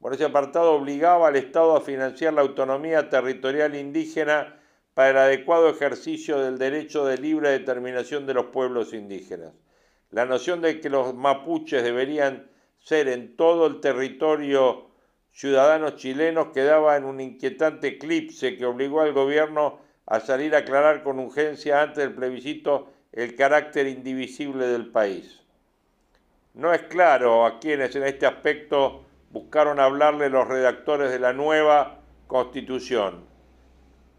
Por 0.00 0.14
ese 0.14 0.24
apartado 0.24 0.72
obligaba 0.72 1.28
al 1.28 1.36
Estado 1.36 1.76
a 1.76 1.80
financiar 1.80 2.34
la 2.34 2.42
autonomía 2.42 3.08
territorial 3.08 3.74
indígena 3.74 4.60
para 4.94 5.10
el 5.10 5.16
adecuado 5.16 5.68
ejercicio 5.68 6.38
del 6.38 6.58
derecho 6.58 7.04
de 7.06 7.18
libre 7.18 7.50
determinación 7.50 8.26
de 8.26 8.34
los 8.34 8.46
pueblos 8.46 8.92
indígenas. 8.92 9.52
La 10.10 10.26
noción 10.26 10.60
de 10.60 10.80
que 10.80 10.90
los 10.90 11.14
mapuches 11.14 11.82
deberían 11.82 12.50
ser 12.78 13.08
en 13.08 13.36
todo 13.36 13.66
el 13.66 13.80
territorio 13.80 14.90
ciudadanos 15.30 15.96
chilenos 15.96 16.48
quedaba 16.48 16.96
en 16.96 17.04
un 17.04 17.20
inquietante 17.20 17.88
eclipse 17.88 18.56
que 18.56 18.66
obligó 18.66 19.00
al 19.00 19.12
gobierno 19.12 19.80
a 20.06 20.20
salir 20.20 20.54
a 20.54 20.58
aclarar 20.58 21.02
con 21.02 21.18
urgencia 21.18 21.80
antes 21.80 22.04
del 22.04 22.14
plebiscito 22.14 22.92
el 23.12 23.34
carácter 23.34 23.86
indivisible 23.86 24.66
del 24.66 24.90
país. 24.90 25.41
No 26.54 26.74
es 26.74 26.82
claro 26.82 27.46
a 27.46 27.58
quienes 27.58 27.96
en 27.96 28.02
este 28.02 28.26
aspecto 28.26 29.04
buscaron 29.30 29.80
hablarle 29.80 30.28
los 30.28 30.46
redactores 30.46 31.10
de 31.10 31.18
la 31.18 31.32
nueva 31.32 32.00
constitución. 32.26 33.24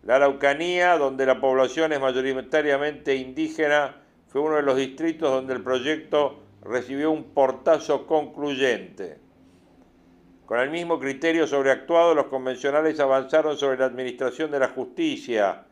La 0.01 0.15
Araucanía, 0.15 0.97
donde 0.97 1.27
la 1.27 1.39
población 1.39 1.93
es 1.93 2.01
mayoritariamente 2.01 3.15
indígena, 3.15 3.97
fue 4.29 4.41
uno 4.41 4.55
de 4.55 4.63
los 4.63 4.75
distritos 4.77 5.31
donde 5.31 5.53
el 5.53 5.61
proyecto 5.61 6.39
recibió 6.63 7.11
un 7.11 7.23
portazo 7.35 8.07
concluyente. 8.07 9.19
Con 10.47 10.59
el 10.59 10.71
mismo 10.71 10.99
criterio 10.99 11.45
sobreactuado, 11.45 12.15
los 12.15 12.25
convencionales 12.25 12.99
avanzaron 12.99 13.57
sobre 13.57 13.77
la 13.77 13.85
administración 13.85 14.49
de 14.49 14.59
la 14.59 14.69
justicia, 14.69 15.65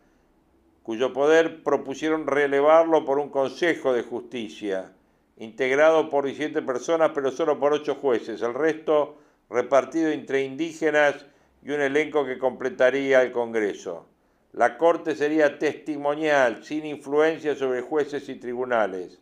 cuyo 0.84 1.12
poder 1.12 1.63
propusieron 1.63 2.28
relevarlo 2.28 3.04
por 3.04 3.17
un 3.17 3.30
Consejo 3.30 3.93
de 3.93 4.04
Justicia, 4.04 4.93
integrado 5.42 6.08
por 6.08 6.26
17 6.26 6.62
personas, 6.62 7.12
pero 7.16 7.32
solo 7.32 7.60
por 7.60 7.74
8 7.74 7.96
jueces, 7.96 8.44
el 8.44 8.54
resto 8.54 9.18
repartido 9.50 10.12
entre 10.12 10.44
indígenas 10.44 11.26
y 11.64 11.72
un 11.72 11.82
elenco 11.82 12.24
que 12.26 12.38
completaría 12.38 13.24
el 13.24 13.32
Congreso. 13.32 14.06
La 14.54 14.78
Corte 14.78 15.16
sería 15.16 15.58
testimonial, 15.58 16.64
sin 16.64 16.86
influencia 16.86 17.56
sobre 17.56 17.82
jueces 17.82 18.30
y 18.30 18.36
tribunales. 18.36 19.20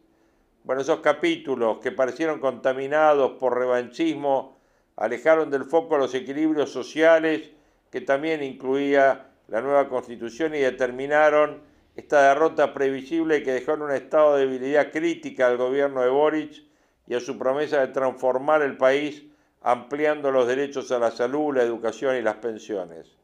Bueno, 0.66 0.82
esos 0.82 1.00
capítulos 1.00 1.80
que 1.80 1.94
parecieron 1.94 2.42
contaminados 2.42 3.32
por 3.40 3.58
revanchismo 3.58 4.58
alejaron 4.98 5.50
del 5.50 5.64
foco 5.64 5.98
los 5.98 6.14
equilibrios 6.14 6.70
sociales 6.70 7.50
que 7.90 8.02
también 8.02 8.44
incluía 8.44 9.28
la 9.48 9.62
nueva 9.62 9.88
constitución 9.88 10.54
y 10.54 10.60
determinaron 10.60 11.69
esta 12.00 12.30
derrota 12.30 12.74
previsible 12.74 13.44
que 13.44 13.52
dejó 13.52 13.74
en 13.74 13.82
un 13.82 13.92
estado 13.92 14.36
de 14.36 14.46
debilidad 14.46 14.90
crítica 14.90 15.48
al 15.48 15.58
gobierno 15.58 16.02
de 16.02 16.10
Boric 16.10 16.64
y 17.08 17.14
a 17.14 17.20
su 17.20 17.38
promesa 17.38 17.82
de 17.82 17.90
transformar 17.90 18.62
el 18.62 18.78
país 18.78 19.24
ampliando 19.62 20.32
los 20.32 20.48
derechos 20.48 20.92
a 20.94 21.00
la 21.00 21.12
salud, 21.12 21.56
la 21.56 21.64
educación 21.64 22.16
y 22.16 22.22
las 22.22 22.36
pensiones. 22.36 23.18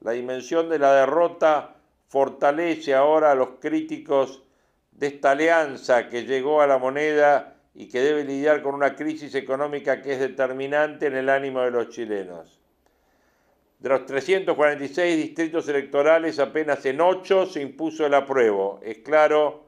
La 0.00 0.12
dimensión 0.12 0.68
de 0.68 0.78
la 0.78 0.94
derrota 0.94 1.74
fortalece 2.06 2.94
ahora 2.94 3.32
a 3.32 3.34
los 3.34 3.58
críticos 3.60 4.44
de 4.92 5.08
esta 5.08 5.32
alianza 5.32 6.08
que 6.08 6.24
llegó 6.24 6.62
a 6.62 6.68
la 6.68 6.78
moneda 6.78 7.56
y 7.74 7.88
que 7.88 8.02
debe 8.02 8.24
lidiar 8.24 8.62
con 8.62 8.76
una 8.76 8.94
crisis 8.94 9.34
económica 9.34 10.00
que 10.00 10.12
es 10.12 10.20
determinante 10.20 11.06
en 11.06 11.16
el 11.16 11.28
ánimo 11.28 11.62
de 11.62 11.72
los 11.72 11.88
chilenos. 11.88 12.61
De 13.82 13.88
los 13.88 14.06
346 14.06 15.16
distritos 15.16 15.68
electorales, 15.68 16.38
apenas 16.38 16.86
en 16.86 17.00
8 17.00 17.46
se 17.46 17.62
impuso 17.62 18.06
el 18.06 18.14
apruebo. 18.14 18.78
Es 18.80 18.98
claro 18.98 19.64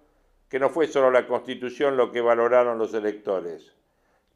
que 0.48 0.60
no 0.60 0.70
fue 0.70 0.86
solo 0.86 1.10
la 1.10 1.26
constitución 1.26 1.96
lo 1.96 2.12
que 2.12 2.20
valoraron 2.20 2.78
los 2.78 2.94
electores. 2.94 3.74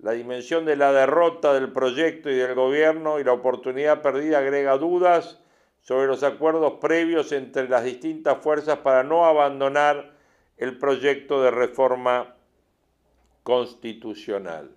La 0.01 0.13
dimensión 0.13 0.65
de 0.65 0.75
la 0.75 0.93
derrota 0.93 1.55
del 1.55 1.73
proyecto 1.73 2.29
y 2.29 2.35
del 2.35 2.57
gobierno 2.57 3.21
y 3.21 3.25
la 3.25 3.33
oportunidad 3.33 4.03
perdida 4.03 4.39
agrega 4.39 4.79
dudas 4.79 5.39
sobre 5.81 6.09
los 6.09 6.25
acuerdos 6.25 6.81
previos 6.81 7.31
entre 7.31 7.69
las 7.69 7.85
distintas 7.85 8.39
fuerzas 8.39 8.79
para 8.79 9.05
no 9.05 9.27
abandonar 9.27 10.11
el 10.57 10.77
proyecto 10.77 11.41
de 11.41 11.53
reforma 11.53 12.35
constitucional. 13.45 14.73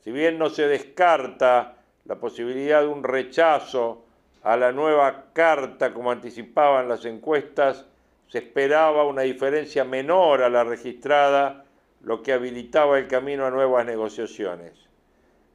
Si 0.00 0.12
bien 0.12 0.36
no 0.38 0.50
se 0.50 0.68
descarta 0.68 1.78
la 2.04 2.16
posibilidad 2.16 2.82
de 2.82 2.88
un 2.88 3.02
rechazo 3.02 4.04
a 4.42 4.56
la 4.56 4.72
nueva 4.72 5.26
carta 5.32 5.94
como 5.94 6.10
anticipaban 6.10 6.88
las 6.88 7.04
encuestas, 7.06 7.86
se 8.28 8.38
esperaba 8.38 9.04
una 9.04 9.22
diferencia 9.22 9.84
menor 9.84 10.42
a 10.42 10.50
la 10.50 10.64
registrada, 10.64 11.64
lo 12.02 12.22
que 12.22 12.34
habilitaba 12.34 12.98
el 12.98 13.08
camino 13.08 13.46
a 13.46 13.50
nuevas 13.50 13.86
negociaciones. 13.86 14.72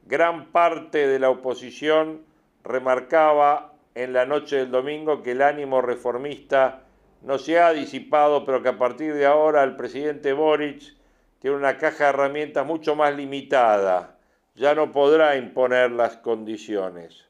Gran 0.05 0.47
parte 0.51 1.07
de 1.07 1.19
la 1.19 1.29
oposición 1.29 2.21
remarcaba 2.63 3.73
en 3.93 4.13
la 4.13 4.25
noche 4.25 4.55
del 4.55 4.71
domingo 4.71 5.21
que 5.21 5.31
el 5.33 5.43
ánimo 5.43 5.81
reformista 5.81 6.81
no 7.21 7.37
se 7.37 7.59
ha 7.59 7.71
disipado, 7.73 8.43
pero 8.43 8.63
que 8.63 8.69
a 8.69 8.77
partir 8.77 9.13
de 9.13 9.27
ahora 9.27 9.63
el 9.63 9.75
presidente 9.75 10.33
Boric 10.33 10.95
tiene 11.39 11.57
una 11.57 11.77
caja 11.77 12.05
de 12.05 12.09
herramientas 12.09 12.65
mucho 12.65 12.95
más 12.95 13.15
limitada 13.15 14.18
ya 14.55 14.75
no 14.75 14.91
podrá 14.91 15.35
imponer 15.37 15.91
las 15.91 16.17
condiciones. 16.17 17.25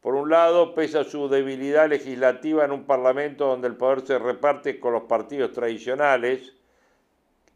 Por 0.00 0.14
un 0.14 0.30
lado, 0.30 0.74
pesa 0.74 1.04
su 1.04 1.28
debilidad 1.28 1.88
legislativa 1.88 2.64
en 2.64 2.72
un 2.72 2.84
Parlamento 2.84 3.46
donde 3.46 3.68
el 3.68 3.76
poder 3.76 4.06
se 4.06 4.18
reparte 4.18 4.78
con 4.78 4.92
los 4.92 5.02
partidos 5.04 5.52
tradicionales, 5.52 6.54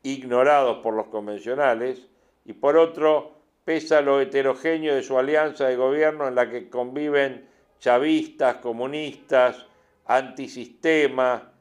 ignorados 0.03 0.79
por 0.79 0.95
los 0.95 1.07
convencionales, 1.07 2.09
y 2.45 2.55
por 2.55 2.77
otro, 2.77 3.37
pesa 3.65 4.01
lo 4.01 4.21
heterogéneo 4.21 4.95
de 4.95 5.03
su 5.03 5.17
alianza 5.19 5.69
de 5.69 5.77
gobierno 5.77 6.27
en 6.27 6.35
la 6.35 6.51
que 6.51 6.69
conviven 6.69 7.47
chavistas, 7.79 8.57
comunistas, 8.57 9.67
antisistema, 10.07 11.53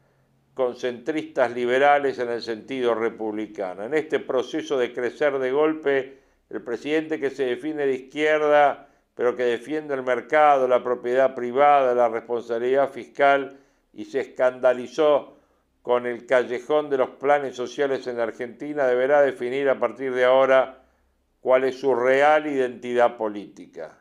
concentristas 0.53 1.51
liberales 1.51 2.19
en 2.19 2.29
el 2.29 2.41
sentido 2.41 2.95
republicano. 2.95 3.83
En 3.83 3.93
este 3.93 4.19
proceso 4.19 4.77
de 4.77 4.93
crecer 4.93 5.37
de 5.39 5.51
golpe, 5.51 6.20
el 6.51 6.61
presidente 6.61 7.19
que 7.19 7.29
se 7.29 7.45
define 7.45 7.85
de 7.85 7.93
izquierda, 7.93 8.87
pero 9.15 9.35
que 9.35 9.43
defiende 9.43 9.93
el 9.93 10.03
mercado, 10.03 10.67
la 10.67 10.83
propiedad 10.83 11.33
privada, 11.33 11.93
la 11.93 12.09
responsabilidad 12.09 12.91
fiscal 12.91 13.57
y 13.93 14.05
se 14.05 14.21
escandalizó 14.21 15.37
con 15.81 16.05
el 16.05 16.25
callejón 16.25 16.89
de 16.89 16.97
los 16.97 17.09
planes 17.11 17.55
sociales 17.55 18.05
en 18.07 18.19
Argentina, 18.19 18.85
deberá 18.85 19.21
definir 19.21 19.69
a 19.69 19.79
partir 19.79 20.13
de 20.13 20.25
ahora 20.25 20.83
cuál 21.39 21.63
es 21.63 21.79
su 21.79 21.95
real 21.95 22.47
identidad 22.47 23.17
política. 23.17 23.97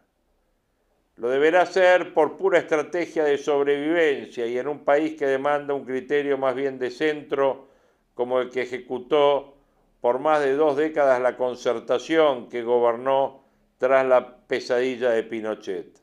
Lo 1.17 1.29
deberá 1.29 1.63
hacer 1.63 2.15
por 2.15 2.37
pura 2.37 2.59
estrategia 2.59 3.25
de 3.25 3.39
sobrevivencia 3.39 4.47
y 4.47 4.59
en 4.59 4.69
un 4.69 4.85
país 4.85 5.19
que 5.19 5.27
demanda 5.27 5.75
un 5.75 5.85
criterio 5.85 6.39
más 6.39 6.55
bien 6.55 6.79
de 6.79 6.91
centro 6.91 7.69
como 8.15 8.41
el 8.41 8.51
que 8.51 8.63
ejecutó 8.63 9.60
por 10.01 10.19
más 10.19 10.41
de 10.41 10.55
dos 10.55 10.77
décadas 10.77 11.21
la 11.21 11.37
concertación 11.37 12.49
que 12.49 12.63
gobernó 12.63 13.45
tras 13.79 14.07
la 14.07 14.37
pesadilla 14.47 15.11
de 15.11 15.23
Pinochet. 15.23 16.01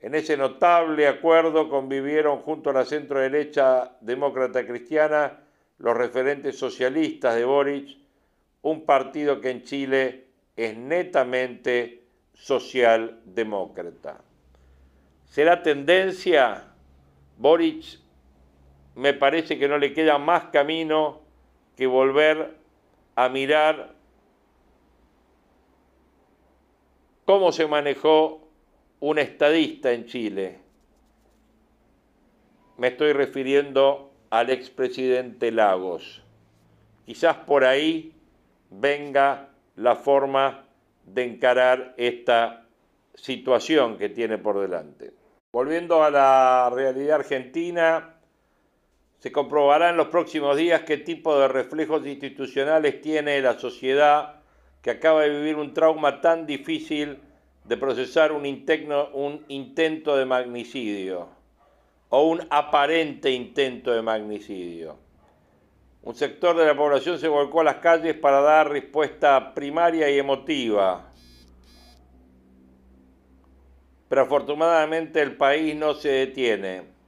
En 0.00 0.14
ese 0.16 0.36
notable 0.36 1.06
acuerdo 1.06 1.68
convivieron 1.68 2.40
junto 2.40 2.70
a 2.70 2.72
la 2.72 2.84
centro-derecha 2.84 3.96
demócrata 4.00 4.66
cristiana 4.66 5.40
los 5.78 5.96
referentes 5.96 6.58
socialistas 6.58 7.36
de 7.36 7.44
Boric, 7.44 7.98
un 8.62 8.84
partido 8.84 9.40
que 9.40 9.50
en 9.50 9.62
Chile 9.62 10.26
es 10.56 10.76
netamente 10.76 12.04
socialdemócrata. 12.34 14.20
¿Será 15.26 15.62
tendencia? 15.62 16.68
Boric 17.38 17.98
me 18.96 19.14
parece 19.14 19.58
que 19.58 19.68
no 19.68 19.78
le 19.78 19.92
queda 19.94 20.18
más 20.18 20.44
camino 20.46 21.21
que 21.76 21.86
volver 21.86 22.56
a 23.14 23.28
mirar 23.28 23.94
cómo 27.24 27.52
se 27.52 27.66
manejó 27.66 28.48
un 29.00 29.18
estadista 29.18 29.92
en 29.92 30.06
Chile. 30.06 30.58
Me 32.76 32.88
estoy 32.88 33.12
refiriendo 33.12 34.12
al 34.30 34.50
expresidente 34.50 35.50
Lagos. 35.50 36.22
Quizás 37.06 37.36
por 37.36 37.64
ahí 37.64 38.12
venga 38.70 39.50
la 39.76 39.96
forma 39.96 40.64
de 41.04 41.24
encarar 41.24 41.94
esta 41.96 42.66
situación 43.14 43.98
que 43.98 44.08
tiene 44.08 44.38
por 44.38 44.60
delante. 44.60 45.12
Volviendo 45.52 46.02
a 46.02 46.10
la 46.10 46.70
realidad 46.72 47.16
argentina, 47.16 48.16
se 49.22 49.30
comprobará 49.30 49.90
en 49.90 49.96
los 49.96 50.08
próximos 50.08 50.56
días 50.56 50.80
qué 50.80 50.96
tipo 50.96 51.38
de 51.38 51.46
reflejos 51.46 52.04
institucionales 52.04 53.00
tiene 53.00 53.40
la 53.40 53.56
sociedad 53.56 54.40
que 54.82 54.90
acaba 54.90 55.22
de 55.22 55.28
vivir 55.28 55.54
un 55.54 55.72
trauma 55.72 56.20
tan 56.20 56.44
difícil 56.44 57.20
de 57.62 57.76
procesar 57.76 58.32
un, 58.32 58.44
intento 59.46 60.16
de 60.16 60.24
magnicidio 60.24 61.28
o 62.08 62.26
un 62.26 62.44
aparente 62.50 63.30
intento 63.30 63.92
de 63.92 64.02
magnicidio. 64.02 64.96
Un 66.02 66.16
sector 66.16 66.56
de 66.56 66.66
la 66.66 66.76
población 66.76 67.16
se 67.20 67.28
volcó 67.28 67.60
a 67.60 67.64
las 67.64 67.76
calles 67.76 68.16
para 68.16 68.40
dar 68.40 68.70
respuesta 68.70 69.54
primaria 69.54 70.10
y 70.10 70.18
emotiva. 70.18 71.12
Pero 74.08 74.22
afortunadamente 74.22 75.22
el 75.22 75.36
país 75.36 75.76
no 75.76 75.94
se 75.94 76.08
detiene 76.08 77.01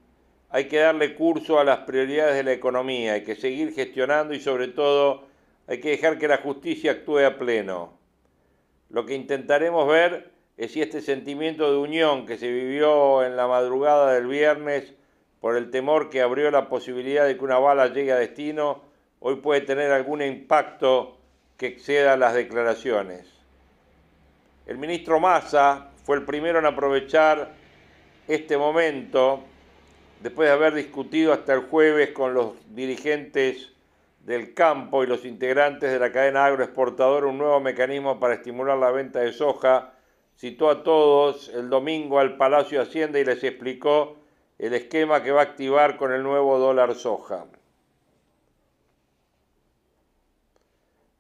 hay 0.55 0.69
que 0.69 0.79
darle 0.79 1.17
curso 1.17 1.59
a 1.59 1.65
las 1.65 1.79
prioridades 1.79 2.37
de 2.37 2.45
la 2.45 2.53
economía, 2.53 3.15
hay 3.15 3.25
que 3.25 3.35
seguir 3.35 3.75
gestionando 3.75 4.35
y 4.35 4.41
sobre 4.41 4.69
todo 4.69 5.25
hay 5.67 5.81
que 5.81 5.91
dejar 5.91 6.17
que 6.17 6.29
la 6.29 6.37
justicia 6.37 6.93
actúe 6.93 7.27
a 7.27 7.39
pleno. 7.39 7.99
Lo 8.89 9.05
que 9.05 9.17
intentaremos 9.17 9.89
ver 9.89 10.31
es 10.57 10.71
si 10.71 10.81
este 10.81 11.01
sentimiento 11.01 11.73
de 11.73 11.79
unión 11.79 12.25
que 12.25 12.39
se 12.39 12.53
vivió 12.53 13.25
en 13.25 13.37
la 13.37 13.49
madrugada 13.49 14.13
del 14.13 14.29
viernes 14.29 14.95
por 15.41 15.57
el 15.57 15.73
temor 15.73 16.09
que 16.09 16.23
abrió 16.23 16.53
la 16.53 16.69
posibilidad 16.69 17.27
de 17.27 17.37
que 17.37 17.45
una 17.45 17.59
bala 17.59 17.89
llegue 17.89 18.13
a 18.13 18.17
destino, 18.17 18.81
hoy 19.19 19.35
puede 19.41 19.63
tener 19.63 19.91
algún 19.91 20.23
impacto 20.23 21.19
que 21.57 21.67
exceda 21.67 22.17
las 22.17 22.33
declaraciones. 22.33 23.27
El 24.69 24.79
ministro 24.79 25.19
Massa 25.19 25.91
fue 26.05 26.15
el 26.15 26.23
primero 26.23 26.61
en 26.61 26.67
aprovechar 26.67 27.51
este 28.29 28.57
momento 28.57 29.43
después 30.25 30.49
de 30.49 30.55
haber 30.55 30.73
discutido 30.73 31.35
hasta 31.35 31.53
el 31.53 31.61
jueves 31.67 32.13
con 32.13 32.33
los 32.33 32.55
dirigentes 32.75 33.75
del 34.21 34.55
campo 34.55 35.05
y 35.05 35.07
los 35.07 35.27
integrantes 35.27 35.93
de 35.93 35.99
la 35.99 36.13
cadena 36.13 36.47
agroexportadora 36.47 37.27
un 37.27 37.37
nuevo 37.37 37.61
mecanismo 37.61 38.19
para 38.19 38.33
estimular 38.33 38.79
la 38.79 38.91
venta 38.91 39.21
de 39.21 39.35
soja, 39.35 39.93
citó 40.39 40.71
a 40.71 40.83
todos 40.83 41.51
el 41.51 41.69
domingo 41.69 42.19
al 42.19 42.39
Palacio 42.39 42.79
de 42.79 42.87
Hacienda 42.87 43.21
y 43.21 43.25
les 43.27 43.45
explicó 43.45 44.17
el 44.59 44.73
esquema 44.73 45.23
que 45.23 45.31
va 45.31 45.43
a 45.43 45.45
activar 45.45 45.99
con 45.99 46.11
el 46.11 46.23
nuevo 46.23 46.59
dólar 46.59 46.95
soja. 46.95 47.45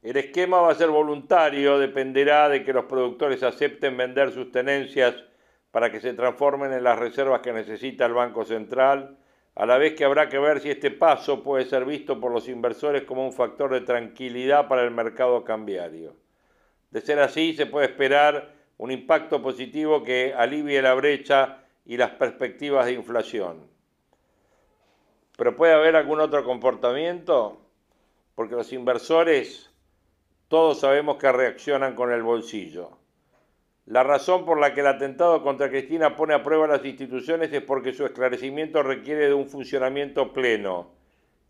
El 0.02 0.16
esquema 0.16 0.62
va 0.62 0.70
a 0.70 0.76
ser 0.76 0.88
voluntario, 0.88 1.78
dependerá 1.78 2.48
de 2.48 2.64
que 2.64 2.72
los 2.72 2.86
productores 2.86 3.42
acepten 3.42 3.98
vender 3.98 4.32
sus 4.32 4.50
tenencias 4.50 5.14
para 5.74 5.90
que 5.90 5.98
se 5.98 6.14
transformen 6.14 6.72
en 6.72 6.84
las 6.84 6.96
reservas 6.96 7.40
que 7.40 7.52
necesita 7.52 8.06
el 8.06 8.12
Banco 8.12 8.44
Central, 8.44 9.18
a 9.56 9.66
la 9.66 9.76
vez 9.76 9.94
que 9.94 10.04
habrá 10.04 10.28
que 10.28 10.38
ver 10.38 10.60
si 10.60 10.70
este 10.70 10.92
paso 10.92 11.42
puede 11.42 11.64
ser 11.64 11.84
visto 11.84 12.20
por 12.20 12.30
los 12.30 12.46
inversores 12.46 13.02
como 13.02 13.26
un 13.26 13.32
factor 13.32 13.72
de 13.72 13.80
tranquilidad 13.80 14.68
para 14.68 14.84
el 14.84 14.92
mercado 14.92 15.42
cambiario. 15.42 16.14
De 16.92 17.00
ser 17.00 17.18
así, 17.18 17.54
se 17.54 17.66
puede 17.66 17.87
esperar 17.87 18.52
un 18.78 18.92
impacto 18.92 19.42
positivo 19.42 20.04
que 20.04 20.32
alivie 20.32 20.80
la 20.80 20.94
brecha 20.94 21.64
y 21.84 21.96
las 21.96 22.10
perspectivas 22.10 22.87
de 22.87 22.92
inflación. 22.92 23.66
Pero 25.37 25.56
puede 25.56 25.72
haber 25.72 25.96
algún 25.96 26.20
otro 26.20 26.44
comportamiento, 26.44 27.60
porque 28.37 28.54
los 28.54 28.72
inversores 28.72 29.72
todos 30.46 30.78
sabemos 30.78 31.16
que 31.16 31.32
reaccionan 31.32 31.96
con 31.96 32.12
el 32.12 32.22
bolsillo. 32.22 33.03
La 33.87 34.03
razón 34.03 34.47
por 34.47 34.59
la 34.59 34.73
que 34.73 34.81
el 34.81 34.87
atentado 34.87 35.42
contra 35.42 35.68
Cristina 35.68 36.16
pone 36.16 36.33
a 36.33 36.42
prueba 36.42 36.66
las 36.66 36.85
instituciones 36.87 37.53
es 37.53 37.61
porque 37.61 37.92
su 37.92 38.07
esclarecimiento 38.07 38.83
requiere 38.83 39.27
de 39.27 39.35
un 39.35 39.47
funcionamiento 39.47 40.33
pleno. 40.33 40.90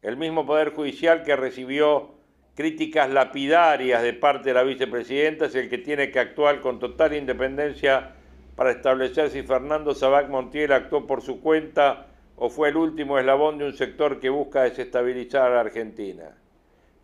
El 0.03 0.16
mismo 0.16 0.44
Poder 0.44 0.75
Judicial 0.75 1.23
que 1.23 1.37
recibió 1.37 2.11
críticas 2.57 3.09
lapidarias 3.11 4.03
de 4.03 4.14
parte 4.14 4.49
de 4.49 4.55
la 4.55 4.64
vicepresidenta 4.64 5.47
es 5.47 5.55
el 5.55 5.70
que 5.70 5.79
tiene 5.79 6.11
que 6.11 6.18
actuar 6.18 6.61
con 6.61 6.81
total 6.81 7.14
independencia 7.14 8.16
para 8.57 8.73
establecer 8.73 9.31
si 9.31 9.42
Fernando 9.42 9.94
Sabac 9.94 10.29
Montiel 10.29 10.73
actuó 10.73 11.07
por 11.07 11.23
su 11.23 11.40
cuenta 11.40 12.09
o 12.35 12.51
fue 12.51 12.70
el 12.70 12.77
último 12.77 13.16
eslabón 13.16 13.59
de 13.59 13.66
un 13.66 13.75
sector 13.75 14.18
que 14.18 14.29
busca 14.29 14.62
desestabilizar 14.64 15.53
a 15.53 15.55
la 15.55 15.61
Argentina. 15.61 16.37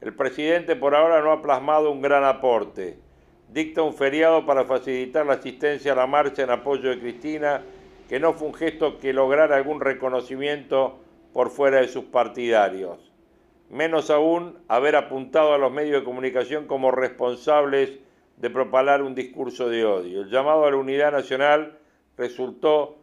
El 0.01 0.13
presidente 0.15 0.75
por 0.75 0.97
ahora 0.97 1.21
no 1.21 1.31
ha 1.31 1.41
plasmado 1.41 1.93
un 1.93 2.03
gran 2.03 2.25
aporte. 2.25 2.99
Dicta 3.53 3.83
un 3.83 3.95
feriado 3.95 4.47
para 4.47 4.65
facilitar 4.65 5.27
la 5.27 5.35
asistencia 5.35 5.93
a 5.93 5.97
la 5.97 6.07
marcha 6.07 6.43
en 6.43 6.51
apoyo 6.51 6.91
de 6.91 7.01
Cristina, 7.01 7.63
que 8.09 8.21
no 8.21 8.33
fue 8.33 8.47
un 8.47 8.55
gesto 8.55 9.01
que 9.01 9.13
lograra 9.13 9.57
algún 9.57 9.81
reconocimiento 9.81 11.01
por 11.33 11.51
fuera 11.51 11.81
de 11.81 11.89
sus 11.89 12.05
partidarios. 12.05 13.13
Menos 13.69 14.11
aún 14.11 14.59
haber 14.69 14.95
apuntado 14.95 15.53
a 15.53 15.59
los 15.59 15.73
medios 15.73 16.01
de 16.01 16.05
comunicación 16.05 16.67
como 16.67 16.93
responsables 16.93 17.99
de 18.37 18.51
propalar 18.51 19.03
un 19.03 19.17
discurso 19.17 19.69
de 19.69 19.85
odio. 19.85 20.23
El 20.23 20.31
llamado 20.31 20.65
a 20.65 20.71
la 20.71 20.77
unidad 20.77 21.11
nacional 21.11 21.79
resultó 22.17 22.99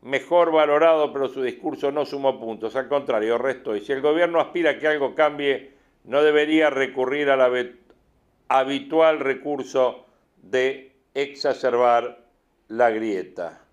mejor 0.00 0.50
valorado, 0.50 1.12
pero 1.12 1.28
su 1.28 1.42
discurso 1.42 1.92
no 1.92 2.04
sumó 2.06 2.40
puntos, 2.40 2.74
al 2.74 2.88
contrario, 2.88 3.38
restó. 3.38 3.76
Y 3.76 3.80
si 3.80 3.92
el 3.92 4.00
gobierno 4.00 4.40
aspira 4.40 4.70
a 4.70 4.78
que 4.78 4.88
algo 4.88 5.14
cambie, 5.14 5.70
no 6.04 6.22
debería 6.22 6.70
recurrir 6.70 7.30
al 7.30 7.40
habitual 8.48 9.20
recurso 9.20 10.06
de 10.42 10.94
exacerbar 11.14 12.24
la 12.68 12.90
grieta, 12.90 13.64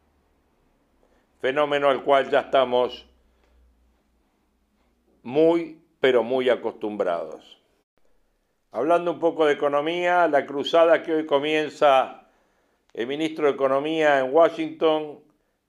fenómeno 1.41 1.89
al 1.89 2.03
cual 2.03 2.29
ya 2.29 2.41
estamos 2.41 3.07
muy, 5.23 5.81
pero 5.99 6.23
muy 6.23 6.49
acostumbrados. 6.49 7.59
Hablando 8.71 9.11
un 9.13 9.19
poco 9.19 9.45
de 9.45 9.53
economía, 9.53 10.27
la 10.27 10.45
cruzada 10.45 11.01
que 11.01 11.13
hoy 11.13 11.25
comienza 11.25 12.27
el 12.93 13.07
ministro 13.07 13.45
de 13.45 13.53
Economía 13.53 14.19
en 14.19 14.33
Washington 14.33 15.19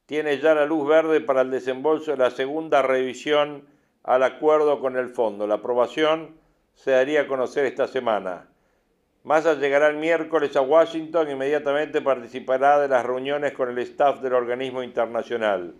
tiene 0.07 0.39
ya 0.39 0.55
la 0.55 0.67
luz 0.67 0.89
verde 0.89 1.21
para 1.21 1.43
el 1.43 1.51
desembolso 1.51 2.11
de 2.11 2.17
la 2.17 2.31
segunda 2.31 2.83
revisión 2.83 3.69
al 4.03 4.23
acuerdo 4.23 4.81
con 4.81 4.97
el 4.97 5.11
fondo. 5.11 5.47
La 5.47 5.57
aprobación 5.57 6.35
se 6.75 6.91
daría 6.91 7.23
a 7.23 7.27
conocer 7.27 7.67
esta 7.67 7.87
semana. 7.87 8.50
Massa 9.23 9.53
llegará 9.53 9.89
el 9.89 9.99
miércoles 9.99 10.57
a 10.57 10.63
Washington 10.63 11.29
e 11.29 11.33
inmediatamente 11.33 12.01
participará 12.01 12.81
de 12.81 12.89
las 12.89 13.05
reuniones 13.05 13.53
con 13.53 13.69
el 13.69 13.79
staff 13.81 14.23
del 14.23 14.33
organismo 14.33 14.83
internacional. 14.83 15.75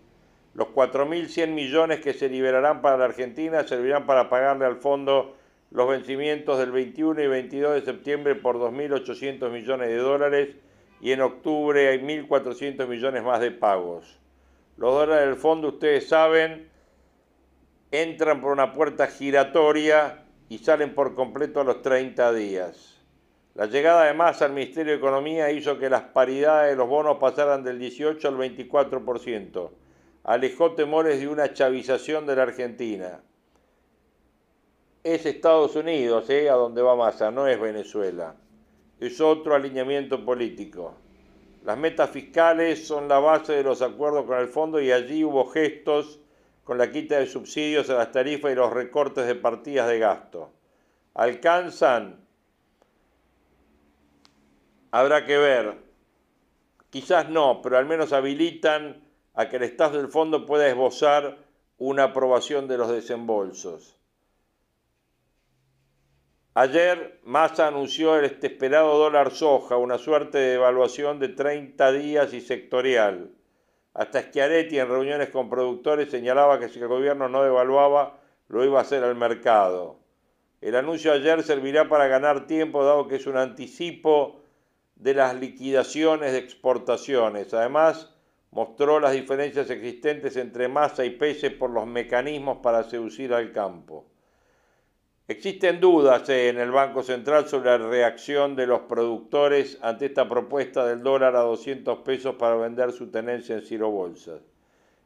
Los 0.53 0.69
4.100 0.69 1.49
millones 1.49 2.01
que 2.01 2.13
se 2.13 2.29
liberarán 2.29 2.83
para 2.83 2.99
la 2.99 3.07
Argentina 3.07 3.67
servirán 3.67 4.05
para 4.05 4.29
pagarle 4.29 4.67
al 4.67 4.77
fondo 4.77 5.37
los 5.71 5.89
vencimientos 5.89 6.59
del 6.59 6.71
21 6.71 7.23
y 7.23 7.27
22 7.29 7.75
de 7.77 7.81
septiembre 7.81 8.35
por 8.35 8.57
2.800 8.59 9.51
millones 9.51 9.89
de 9.89 9.97
dólares 9.97 10.57
y 11.01 11.13
en 11.13 11.23
octubre 11.23 11.89
hay 11.89 11.99
1.400 11.99 12.87
millones 12.89 13.23
más 13.23 13.41
de 13.41 13.53
pagos. 13.53 14.19
Los 14.77 14.93
dólares 14.93 15.27
del 15.27 15.37
fondo, 15.37 15.69
ustedes 15.69 16.07
saben, 16.09 16.69
entran 17.91 18.43
por 18.43 18.53
una 18.53 18.75
puerta 18.75 19.07
giratoria 19.07 20.27
y 20.51 20.59
salen 20.59 20.95
por 20.95 21.15
completo 21.15 21.63
a 21.63 21.65
los 21.65 21.81
30 21.81 22.35
días. 22.35 23.00
La 23.55 23.67
llegada 23.67 24.05
de 24.05 24.15
Massa 24.15 24.45
al 24.45 24.53
Ministerio 24.53 24.93
de 24.93 24.99
Economía 24.99 25.51
hizo 25.51 25.79
que 25.79 25.91
las 25.91 26.03
paridades 26.03 26.71
de 26.71 26.77
los 26.77 26.89
bonos 26.89 27.19
pasaran 27.19 27.65
del 27.65 27.81
18 27.81 28.29
al 28.29 28.37
24%. 28.37 29.71
Alejó 30.23 30.73
temores 30.73 31.19
de 31.19 31.29
una 31.29 31.53
chavización 31.53 32.27
de 32.27 32.37
la 32.37 32.45
Argentina. 32.45 33.21
Es 35.03 35.27
Estados 35.27 35.75
Unidos, 35.75 36.31
¿eh? 36.31 36.49
a 36.49 36.55
donde 36.55 36.81
va 36.81 36.95
Massa, 36.95 37.31
no 37.31 37.49
es 37.49 37.61
Venezuela. 37.61 38.37
Es 39.01 39.21
otro 39.21 39.55
alineamiento 39.55 40.25
político. 40.25 40.95
Las 41.65 41.77
metas 41.77 42.11
fiscales 42.11 42.87
son 42.87 43.09
la 43.09 43.19
base 43.19 43.55
de 43.55 43.65
los 43.65 43.83
acuerdos 43.83 44.27
con 44.27 44.39
el 44.39 44.49
fondo 44.49 44.81
y 44.81 44.93
allí 44.93 45.25
hubo 45.25 45.47
gestos 45.47 46.21
con 46.65 46.79
la 46.79 46.91
quita 46.91 47.19
de 47.19 47.27
subsidios 47.27 47.91
a 47.91 47.95
las 47.95 48.13
tarifas 48.13 48.53
y 48.53 48.55
los 48.55 48.73
recortes 48.73 49.27
de 49.27 49.35
partidas 49.35 49.89
de 49.89 49.99
gasto. 49.99 50.51
¿Alcanzan? 51.15 52.30
Habrá 54.91 55.25
que 55.25 55.39
ver. 55.39 55.79
Quizás 56.91 57.29
no, 57.29 57.61
pero 57.63 57.79
al 57.79 57.87
menos 57.87 58.13
habilitan 58.13 59.03
a 59.35 59.49
que 59.49 59.57
el 59.57 59.63
staff 59.65 59.93
del 59.93 60.09
fondo 60.09 60.45
pueda 60.45 60.69
esbozar 60.69 61.39
una 61.79 62.05
aprobación 62.05 62.67
de 62.67 62.79
los 62.79 62.91
desembolsos. 62.91 63.97
Ayer 66.55 67.21
Massa 67.23 67.69
anunció 67.69 68.17
el 68.17 68.25
esperado 68.25 68.99
dólar 68.99 69.31
soja, 69.31 69.77
una 69.77 69.99
suerte 69.99 70.39
de 70.39 70.55
evaluación 70.55 71.21
de 71.21 71.29
30 71.29 71.93
días 71.93 72.35
y 72.35 72.41
sectorial. 72.41 73.31
Hasta 73.95 74.23
Schiaretti 74.23 74.79
en 74.79 74.89
reuniones 74.89 75.31
con 75.31 75.49
productores 75.49 76.11
señalaba 76.11 76.59
que 76.59 76.69
si 76.69 76.81
el 76.81 76.89
gobierno 76.89 77.29
no 77.29 77.45
devaluaba, 77.45 78.19
lo 78.49 78.65
iba 78.65 78.81
a 78.81 78.83
hacer 78.83 79.05
al 79.05 79.15
mercado. 79.15 80.01
El 80.61 80.75
anuncio 80.75 81.13
ayer 81.13 81.43
servirá 81.45 81.89
para 81.89 82.09
ganar 82.09 82.49
tiempo, 82.49 82.85
dado 82.85 83.07
que 83.07 83.17
es 83.17 83.27
un 83.27 83.37
anticipo 83.37 84.40
de 85.01 85.15
las 85.15 85.35
liquidaciones 85.35 86.33
de 86.33 86.39
exportaciones. 86.39 87.53
Además, 87.55 88.15
mostró 88.51 89.01
las 89.01 89.13
diferencias 89.13 89.71
existentes 89.71 90.37
entre 90.37 90.69
masa 90.69 91.05
y 91.05 91.11
peso 91.11 91.49
por 91.59 91.71
los 91.71 91.87
mecanismos 91.87 92.59
para 92.63 92.83
seducir 92.85 93.33
al 93.33 93.53
campo. 93.53 94.07
Existen 95.27 95.81
dudas 95.81 96.29
eh, 96.29 96.49
en 96.49 96.59
el 96.59 96.71
Banco 96.71 97.03
Central 97.03 97.49
sobre 97.49 97.71
la 97.71 97.79
reacción 97.79 98.57
de 98.57 98.67
los 98.67 98.81
productores 98.81 99.79
ante 99.81 100.07
esta 100.07 100.29
propuesta 100.29 100.85
del 100.85 101.03
dólar 101.03 101.37
a 101.37 101.43
200 101.43 102.01
pesos 102.01 102.35
para 102.35 102.57
vender 102.57 102.93
su 102.93 103.11
tenencia 103.11 103.55
en 103.55 103.63
Ciro 103.63 103.91
Bolsas. 103.91 104.43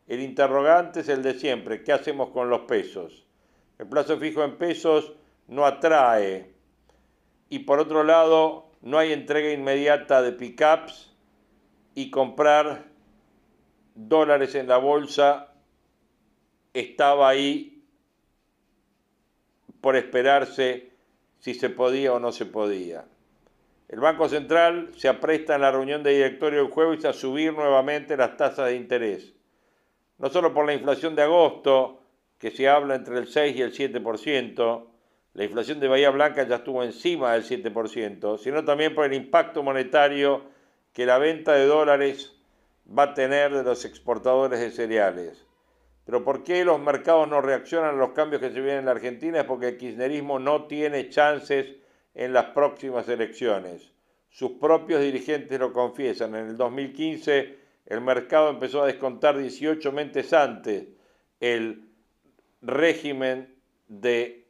El 0.08 0.20
interrogante 0.20 1.00
es 1.00 1.08
el 1.08 1.22
de 1.22 1.34
siempre, 1.34 1.82
¿qué 1.82 1.92
hacemos 1.92 2.30
con 2.30 2.48
los 2.48 2.62
pesos? 2.62 3.26
El 3.78 3.86
plazo 3.86 4.16
fijo 4.18 4.42
en 4.42 4.56
pesos 4.56 5.12
no 5.46 5.66
atrae 5.66 6.54
y 7.50 7.60
por 7.60 7.78
otro 7.78 8.02
lado 8.02 8.63
no 8.84 8.98
hay 8.98 9.12
entrega 9.12 9.50
inmediata 9.50 10.20
de 10.20 10.32
pickups 10.32 11.10
y 11.94 12.10
comprar 12.10 12.84
dólares 13.94 14.54
en 14.54 14.68
la 14.68 14.76
bolsa 14.76 15.54
estaba 16.74 17.30
ahí 17.30 17.82
por 19.80 19.96
esperarse 19.96 20.90
si 21.38 21.54
se 21.54 21.70
podía 21.70 22.12
o 22.12 22.18
no 22.18 22.30
se 22.30 22.44
podía. 22.44 23.06
El 23.88 24.00
Banco 24.00 24.28
Central 24.28 24.90
se 24.96 25.08
apresta 25.08 25.54
en 25.54 25.62
la 25.62 25.72
reunión 25.72 26.02
de 26.02 26.12
directorio 26.12 26.60
del 26.60 26.70
jueves 26.70 27.06
a 27.06 27.14
subir 27.14 27.54
nuevamente 27.54 28.18
las 28.18 28.36
tasas 28.36 28.68
de 28.68 28.76
interés. 28.76 29.32
No 30.18 30.28
solo 30.28 30.52
por 30.52 30.66
la 30.66 30.74
inflación 30.74 31.14
de 31.14 31.22
agosto, 31.22 32.02
que 32.38 32.50
se 32.50 32.68
habla 32.68 32.96
entre 32.96 33.18
el 33.18 33.28
6 33.28 33.56
y 33.56 33.62
el 33.62 33.72
7%, 33.72 34.93
la 35.34 35.44
inflación 35.44 35.80
de 35.80 35.88
Bahía 35.88 36.10
Blanca 36.10 36.46
ya 36.46 36.56
estuvo 36.56 36.82
encima 36.82 37.32
del 37.32 37.44
7%, 37.44 38.38
sino 38.38 38.64
también 38.64 38.94
por 38.94 39.04
el 39.04 39.14
impacto 39.14 39.62
monetario 39.62 40.42
que 40.92 41.06
la 41.06 41.18
venta 41.18 41.54
de 41.54 41.66
dólares 41.66 42.32
va 42.86 43.04
a 43.04 43.14
tener 43.14 43.52
de 43.52 43.64
los 43.64 43.84
exportadores 43.84 44.60
de 44.60 44.70
cereales. 44.70 45.44
Pero 46.06 46.22
¿por 46.22 46.44
qué 46.44 46.64
los 46.64 46.80
mercados 46.80 47.28
no 47.28 47.40
reaccionan 47.40 47.96
a 47.96 47.98
los 47.98 48.12
cambios 48.12 48.40
que 48.40 48.50
se 48.50 48.60
vienen 48.60 48.80
en 48.80 48.84
la 48.84 48.92
Argentina? 48.92 49.40
Es 49.40 49.44
porque 49.44 49.68
el 49.68 49.76
kirchnerismo 49.76 50.38
no 50.38 50.66
tiene 50.66 51.08
chances 51.08 51.74
en 52.14 52.32
las 52.32 52.46
próximas 52.46 53.08
elecciones. 53.08 53.90
Sus 54.28 54.52
propios 54.52 55.00
dirigentes 55.00 55.58
lo 55.58 55.72
confiesan. 55.72 56.34
En 56.36 56.48
el 56.48 56.56
2015 56.56 57.58
el 57.86 58.00
mercado 58.00 58.50
empezó 58.50 58.82
a 58.82 58.86
descontar 58.86 59.36
18 59.36 59.90
meses 59.92 60.32
antes 60.32 60.86
el 61.40 61.88
régimen 62.62 63.54
de 63.88 64.43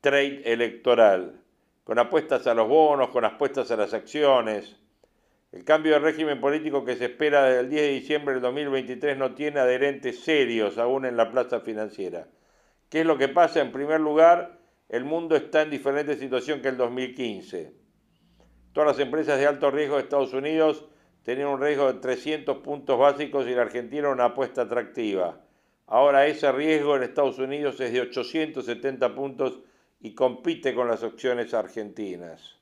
trade 0.00 0.42
electoral, 0.44 1.40
con 1.84 1.98
apuestas 1.98 2.46
a 2.46 2.54
los 2.54 2.68
bonos, 2.68 3.08
con 3.08 3.24
apuestas 3.24 3.70
a 3.70 3.76
las 3.76 3.94
acciones. 3.94 4.76
El 5.50 5.64
cambio 5.64 5.92
de 5.92 5.98
régimen 5.98 6.40
político 6.40 6.84
que 6.84 6.96
se 6.96 7.06
espera 7.06 7.44
desde 7.44 7.60
el 7.60 7.70
10 7.70 7.82
de 7.82 7.88
diciembre 7.88 8.34
del 8.34 8.42
2023 8.42 9.16
no 9.16 9.34
tiene 9.34 9.60
adherentes 9.60 10.20
serios 10.20 10.78
aún 10.78 11.06
en 11.06 11.16
la 11.16 11.30
plaza 11.30 11.60
financiera. 11.60 12.28
¿Qué 12.90 13.00
es 13.00 13.06
lo 13.06 13.18
que 13.18 13.28
pasa? 13.28 13.60
En 13.60 13.72
primer 13.72 14.00
lugar, 14.00 14.58
el 14.88 15.04
mundo 15.04 15.36
está 15.36 15.62
en 15.62 15.70
diferente 15.70 16.16
situación 16.16 16.62
que 16.62 16.68
el 16.68 16.76
2015. 16.76 17.72
Todas 18.72 18.96
las 18.96 18.98
empresas 19.00 19.38
de 19.38 19.46
alto 19.46 19.70
riesgo 19.70 19.96
de 19.96 20.02
Estados 20.02 20.32
Unidos 20.32 20.86
tenían 21.22 21.48
un 21.48 21.60
riesgo 21.60 21.92
de 21.92 21.98
300 21.98 22.58
puntos 22.58 22.98
básicos 22.98 23.46
y 23.46 23.54
la 23.54 23.62
Argentina 23.62 24.08
una 24.08 24.26
apuesta 24.26 24.62
atractiva. 24.62 25.40
Ahora 25.86 26.26
ese 26.26 26.52
riesgo 26.52 26.96
en 26.96 27.02
Estados 27.02 27.38
Unidos 27.38 27.80
es 27.80 27.92
de 27.92 28.02
870 28.02 29.14
puntos 29.14 29.60
y 30.00 30.14
compite 30.14 30.74
con 30.74 30.88
las 30.88 31.02
opciones 31.02 31.54
argentinas. 31.54 32.56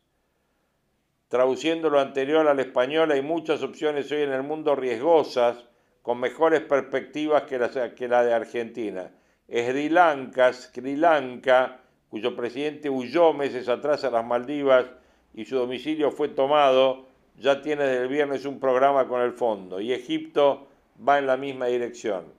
Traduciendo 1.28 1.90
lo 1.90 2.00
anterior 2.00 2.46
al 2.46 2.60
español, 2.60 3.10
hay 3.10 3.20
muchas 3.20 3.62
opciones 3.62 4.10
hoy 4.12 4.22
en 4.22 4.32
el 4.32 4.42
mundo 4.42 4.76
riesgosas, 4.76 5.64
con 6.02 6.20
mejores 6.20 6.60
perspectivas 6.60 7.42
que 7.42 7.58
la, 7.58 8.24
de 8.24 8.32
Argentina. 8.32 9.10
Sri 9.48 9.88
Lanka, 9.88 10.52
Sri 10.52 10.94
Lanka, 10.94 11.80
cuyo 12.08 12.36
presidente 12.36 12.88
huyó 12.88 13.32
meses 13.32 13.68
atrás 13.68 14.04
a 14.04 14.10
las 14.10 14.24
Maldivas 14.24 14.86
y 15.34 15.44
su 15.44 15.56
domicilio 15.56 16.12
fue 16.12 16.28
tomado, 16.28 17.06
ya 17.36 17.60
tiene 17.60 17.84
desde 17.84 18.04
el 18.04 18.08
viernes 18.08 18.44
un 18.46 18.60
programa 18.60 19.08
con 19.08 19.20
el 19.20 19.32
fondo. 19.32 19.80
Y 19.80 19.92
Egipto 19.92 20.68
va 21.06 21.18
en 21.18 21.26
la 21.26 21.36
misma 21.36 21.66
dirección. 21.66 22.35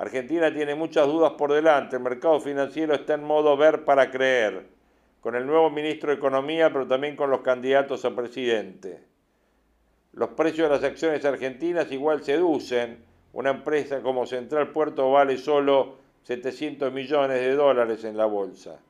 Argentina 0.00 0.50
tiene 0.50 0.74
muchas 0.74 1.06
dudas 1.06 1.32
por 1.32 1.52
delante, 1.52 1.96
el 1.96 2.02
mercado 2.02 2.40
financiero 2.40 2.94
está 2.94 3.12
en 3.12 3.22
modo 3.22 3.54
ver 3.58 3.84
para 3.84 4.10
creer 4.10 4.66
con 5.20 5.34
el 5.34 5.46
nuevo 5.46 5.68
ministro 5.68 6.08
de 6.08 6.16
Economía, 6.16 6.72
pero 6.72 6.86
también 6.86 7.16
con 7.16 7.28
los 7.28 7.42
candidatos 7.42 8.06
a 8.06 8.16
presidente. 8.16 9.04
Los 10.14 10.30
precios 10.30 10.70
de 10.70 10.74
las 10.74 10.84
acciones 10.84 11.22
argentinas 11.26 11.92
igual 11.92 12.24
seducen. 12.24 13.04
Una 13.34 13.50
empresa 13.50 14.00
como 14.00 14.24
Central 14.24 14.70
Puerto 14.70 15.12
vale 15.12 15.36
solo 15.36 15.96
700 16.22 16.90
millones 16.90 17.38
de 17.38 17.54
dólares 17.54 18.02
en 18.04 18.16
la 18.16 18.24
bolsa. 18.24 18.80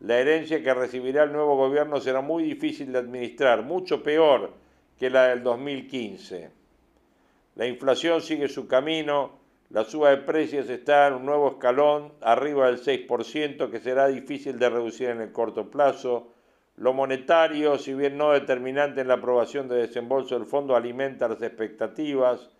La 0.00 0.18
herencia 0.18 0.62
que 0.62 0.72
recibirá 0.72 1.24
el 1.24 1.32
nuevo 1.32 1.58
gobierno 1.58 2.00
será 2.00 2.22
muy 2.22 2.42
difícil 2.42 2.90
de 2.90 3.00
administrar, 3.00 3.60
mucho 3.64 4.02
peor 4.02 4.54
que 4.98 5.10
la 5.10 5.28
del 5.28 5.42
2015. 5.42 6.50
La 7.56 7.66
inflación 7.66 8.22
sigue 8.22 8.48
su 8.48 8.66
camino, 8.66 9.43
la 9.74 9.82
suba 9.82 10.10
de 10.10 10.18
precios 10.18 10.70
está 10.70 11.08
en 11.08 11.14
un 11.14 11.26
nuevo 11.26 11.48
escalón, 11.48 12.12
arriba 12.20 12.66
del 12.66 12.80
6%, 12.80 13.72
que 13.72 13.80
será 13.80 14.06
difícil 14.06 14.56
de 14.56 14.70
reducir 14.70 15.08
en 15.08 15.20
el 15.20 15.32
corto 15.32 15.68
plazo. 15.68 16.28
Lo 16.76 16.92
monetario, 16.92 17.76
si 17.76 17.92
bien 17.92 18.16
no 18.16 18.30
determinante 18.30 19.00
en 19.00 19.08
la 19.08 19.14
aprobación 19.14 19.66
de 19.66 19.78
desembolso 19.78 20.38
del 20.38 20.46
fondo, 20.46 20.76
alimenta 20.76 21.26
las 21.26 21.42
expectativas. 21.42 22.50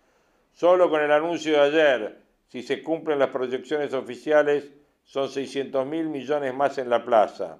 Solo 0.51 0.89
con 0.89 1.01
el 1.01 1.11
anuncio 1.13 1.53
de 1.53 1.59
ayer, 1.61 2.21
si 2.49 2.61
se 2.63 2.83
cumplen 2.83 3.19
las 3.19 3.29
proyecciones 3.29 3.93
oficiales, 3.93 4.73
son 5.05 5.29
600 5.29 5.87
mil 5.87 6.09
millones 6.09 6.53
más 6.53 6.77
en 6.79 6.89
la 6.89 7.05
plaza. 7.05 7.59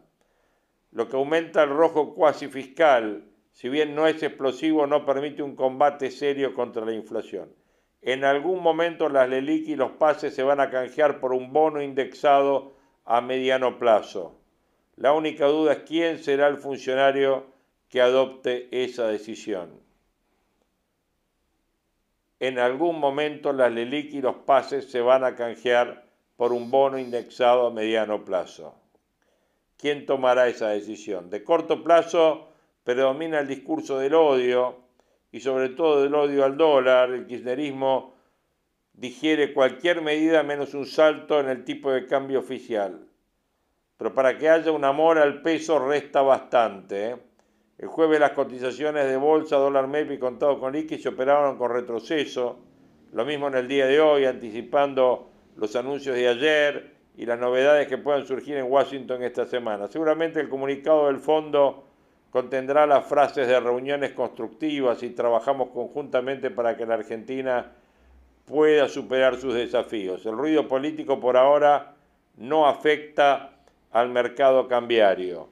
Lo 0.91 1.07
que 1.07 1.15
aumenta 1.15 1.63
el 1.63 1.69
rojo 1.69 2.13
cuasi 2.13 2.49
fiscal, 2.49 3.23
si 3.53 3.69
bien 3.69 3.95
no 3.95 4.05
es 4.05 4.21
explosivo, 4.21 4.85
no 4.85 5.05
permite 5.05 5.41
un 5.41 5.55
combate 5.55 6.11
serio 6.11 6.53
contra 6.53 6.83
la 6.83 6.91
inflación. 6.91 7.47
En 8.05 8.23
algún 8.23 8.61
momento 8.61 9.09
las 9.09 9.27
LELIC 9.27 9.67
y 9.69 9.75
los 9.75 9.93
pases 9.93 10.35
se 10.35 10.43
van 10.43 10.59
a 10.59 10.69
canjear 10.69 11.19
por 11.19 11.33
un 11.33 11.51
bono 11.51 11.81
indexado 11.81 12.73
a 13.03 13.19
mediano 13.19 13.79
plazo. 13.79 14.39
La 14.95 15.11
única 15.11 15.47
duda 15.47 15.73
es 15.73 15.79
quién 15.87 16.23
será 16.23 16.47
el 16.47 16.57
funcionario 16.57 17.47
que 17.89 18.01
adopte 18.01 18.67
esa 18.71 19.07
decisión. 19.07 19.81
En 22.39 22.59
algún 22.59 22.99
momento 22.99 23.53
las 23.53 23.71
LELIC 23.71 24.13
y 24.13 24.21
los 24.21 24.35
pases 24.35 24.91
se 24.91 25.01
van 25.01 25.23
a 25.23 25.35
canjear 25.35 26.05
por 26.37 26.53
un 26.53 26.69
bono 26.69 26.99
indexado 26.99 27.65
a 27.65 27.71
mediano 27.71 28.23
plazo. 28.23 28.75
¿Quién 29.77 30.05
tomará 30.05 30.47
esa 30.47 30.69
decisión? 30.69 31.31
De 31.31 31.43
corto 31.43 31.83
plazo 31.83 32.49
predomina 32.83 33.39
el 33.39 33.47
discurso 33.47 33.97
del 33.97 34.13
odio, 34.13 34.84
y 35.35 35.41
sobre 35.41 35.67
todo 35.67 36.01
del 36.01 36.15
odio 36.15 36.45
al 36.45 36.55
dólar, 36.55 37.09
el 37.09 37.27
kirchnerismo 37.27 38.15
digiere 38.93 39.53
cualquier 39.53 40.01
medida 40.01 40.43
menos 40.43 40.73
un 40.73 40.85
salto 40.85 41.41
en 41.41 41.49
el 41.49 41.65
tipo 41.65 41.91
de 41.91 42.05
cambio 42.05 42.39
oficial. 42.39 43.05
Pero 43.97 44.13
para 44.13 44.37
que 44.37 44.47
haya 44.47 44.71
un 44.71 44.85
amor 44.85 45.17
al 45.17 45.41
peso 45.41 45.77
resta 45.77 46.21
bastante. 46.21 47.09
¿eh? 47.09 47.15
El 47.77 47.89
jueves 47.89 48.17
las 48.17 48.31
cotizaciones 48.31 49.07
de 49.07 49.17
bolsa, 49.17 49.57
dólar 49.57 49.87
MEP 49.87 50.11
y 50.11 50.19
contado 50.19 50.57
con 50.57 50.71
liqui 50.71 50.99
se 50.99 51.09
operaron 51.09 51.57
con 51.57 51.69
retroceso. 51.69 52.59
Lo 53.11 53.25
mismo 53.25 53.49
en 53.49 53.55
el 53.55 53.67
día 53.67 53.87
de 53.87 53.99
hoy, 53.99 54.23
anticipando 54.23 55.31
los 55.57 55.75
anuncios 55.75 56.15
de 56.15 56.29
ayer 56.29 56.95
y 57.17 57.25
las 57.25 57.37
novedades 57.37 57.89
que 57.89 57.97
puedan 57.97 58.25
surgir 58.25 58.55
en 58.55 58.71
Washington 58.71 59.21
esta 59.21 59.45
semana. 59.45 59.89
Seguramente 59.89 60.39
el 60.39 60.47
comunicado 60.47 61.07
del 61.07 61.19
fondo 61.19 61.84
contendrá 62.35 62.85
las 62.85 63.07
frases 63.07 63.47
de 63.47 63.57
reuniones 63.61 64.11
constructivas 64.11 65.01
y 65.03 65.11
trabajamos 65.11 65.69
conjuntamente 65.69 66.51
para 66.51 66.75
que 66.75 66.85
la 66.85 66.95
Argentina 66.95 67.71
pueda 68.43 68.89
superar 68.89 69.37
sus 69.39 69.53
desafíos. 69.53 70.25
El 70.25 70.35
ruido 70.35 70.67
político 70.67 71.17
por 71.17 71.37
ahora 71.37 71.95
no 72.35 72.67
afecta 72.67 73.51
al 73.89 74.09
mercado 74.09 74.67
cambiario. 74.67 75.47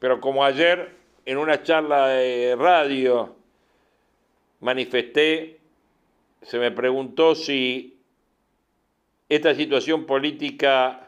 Pero 0.00 0.20
como 0.20 0.44
ayer 0.44 0.90
en 1.24 1.38
una 1.38 1.62
charla 1.62 2.08
de 2.08 2.56
radio 2.58 3.34
manifesté, 4.60 5.60
se 6.42 6.58
me 6.58 6.72
preguntó 6.72 7.34
si 7.34 8.02
esta 9.30 9.54
situación 9.54 10.04
política 10.04 11.03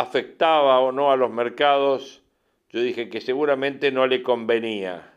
afectaba 0.00 0.78
o 0.78 0.92
no 0.92 1.10
a 1.10 1.16
los 1.16 1.30
mercados, 1.30 2.22
yo 2.70 2.80
dije 2.80 3.08
que 3.08 3.20
seguramente 3.20 3.90
no 3.90 4.06
le 4.06 4.22
convenía, 4.22 5.12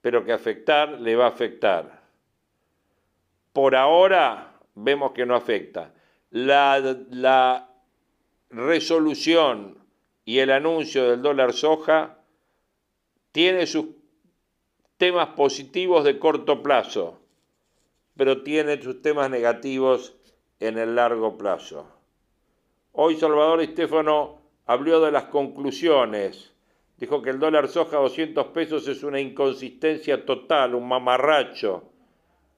pero 0.00 0.24
que 0.24 0.32
afectar 0.32 1.00
le 1.00 1.16
va 1.16 1.24
a 1.24 1.30
afectar. 1.30 2.02
Por 3.52 3.74
ahora 3.74 4.60
vemos 4.74 5.12
que 5.12 5.26
no 5.26 5.34
afecta. 5.34 5.92
La, 6.30 7.68
resolución 8.50 9.78
y 10.26 10.38
el 10.40 10.50
anuncio 10.50 11.10
del 11.10 11.22
dólar 11.22 11.54
soja 11.54 12.18
tiene 13.32 13.66
sus 13.66 13.86
temas 14.98 15.28
positivos 15.28 16.04
de 16.04 16.18
corto 16.18 16.62
plazo, 16.62 17.18
pero 18.14 18.42
tiene 18.42 18.80
sus 18.80 19.00
temas 19.00 19.30
negativos 19.30 20.14
en 20.60 20.76
el 20.76 20.94
largo 20.94 21.38
plazo. 21.38 22.01
Hoy 22.94 23.16
Salvador 23.16 23.62
Estefano 23.62 24.42
habló 24.66 25.00
de 25.00 25.10
las 25.10 25.24
conclusiones. 25.24 26.52
Dijo 26.98 27.22
que 27.22 27.30
el 27.30 27.38
dólar 27.38 27.68
soja 27.68 27.96
a 27.96 28.00
200 28.00 28.48
pesos 28.48 28.86
es 28.86 29.02
una 29.02 29.18
inconsistencia 29.18 30.26
total, 30.26 30.74
un 30.74 30.86
mamarracho, 30.86 31.84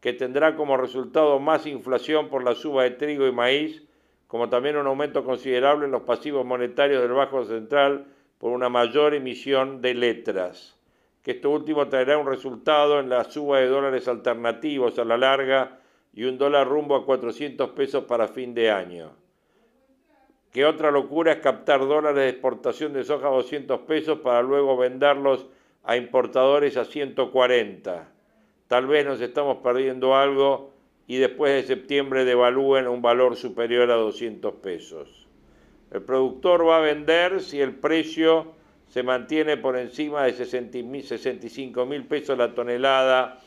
que 0.00 0.12
tendrá 0.12 0.56
como 0.56 0.76
resultado 0.76 1.38
más 1.38 1.68
inflación 1.68 2.30
por 2.30 2.42
la 2.42 2.56
suba 2.56 2.82
de 2.82 2.90
trigo 2.90 3.28
y 3.28 3.30
maíz, 3.30 3.84
como 4.26 4.48
también 4.48 4.76
un 4.76 4.88
aumento 4.88 5.24
considerable 5.24 5.84
en 5.84 5.92
los 5.92 6.02
pasivos 6.02 6.44
monetarios 6.44 7.02
del 7.02 7.12
Banco 7.12 7.44
Central 7.44 8.08
por 8.36 8.50
una 8.50 8.68
mayor 8.68 9.14
emisión 9.14 9.80
de 9.80 9.94
letras, 9.94 10.76
que 11.22 11.30
esto 11.30 11.50
último 11.50 11.86
traerá 11.86 12.18
un 12.18 12.26
resultado 12.26 12.98
en 12.98 13.08
la 13.08 13.22
suba 13.22 13.60
de 13.60 13.68
dólares 13.68 14.08
alternativos 14.08 14.98
a 14.98 15.04
la 15.04 15.16
larga 15.16 15.78
y 16.12 16.24
un 16.24 16.38
dólar 16.38 16.66
rumbo 16.66 16.96
a 16.96 17.06
400 17.06 17.70
pesos 17.70 18.02
para 18.06 18.26
fin 18.26 18.52
de 18.52 18.72
año 18.72 19.23
que 20.54 20.64
otra 20.64 20.92
locura 20.92 21.32
es 21.32 21.38
captar 21.38 21.80
dólares 21.80 22.16
de 22.16 22.28
exportación 22.28 22.92
de 22.92 23.02
soja 23.02 23.26
a 23.26 23.32
200 23.32 23.80
pesos 23.80 24.20
para 24.20 24.40
luego 24.40 24.76
venderlos 24.76 25.48
a 25.82 25.96
importadores 25.96 26.76
a 26.76 26.84
140. 26.84 28.08
Tal 28.68 28.86
vez 28.86 29.04
nos 29.04 29.20
estamos 29.20 29.56
perdiendo 29.64 30.14
algo 30.14 30.70
y 31.08 31.16
después 31.16 31.52
de 31.54 31.66
septiembre 31.66 32.24
devalúen 32.24 32.86
un 32.86 33.02
valor 33.02 33.34
superior 33.34 33.90
a 33.90 33.96
200 33.96 34.54
pesos. 34.54 35.26
El 35.90 36.02
productor 36.02 36.64
va 36.68 36.76
a 36.76 36.82
vender 36.82 37.40
si 37.40 37.60
el 37.60 37.74
precio 37.74 38.52
se 38.86 39.02
mantiene 39.02 39.56
por 39.56 39.76
encima 39.76 40.22
de 40.22 40.34
65 40.34 41.84
mil 41.84 42.04
pesos 42.04 42.38
la 42.38 42.54
tonelada 42.54 43.40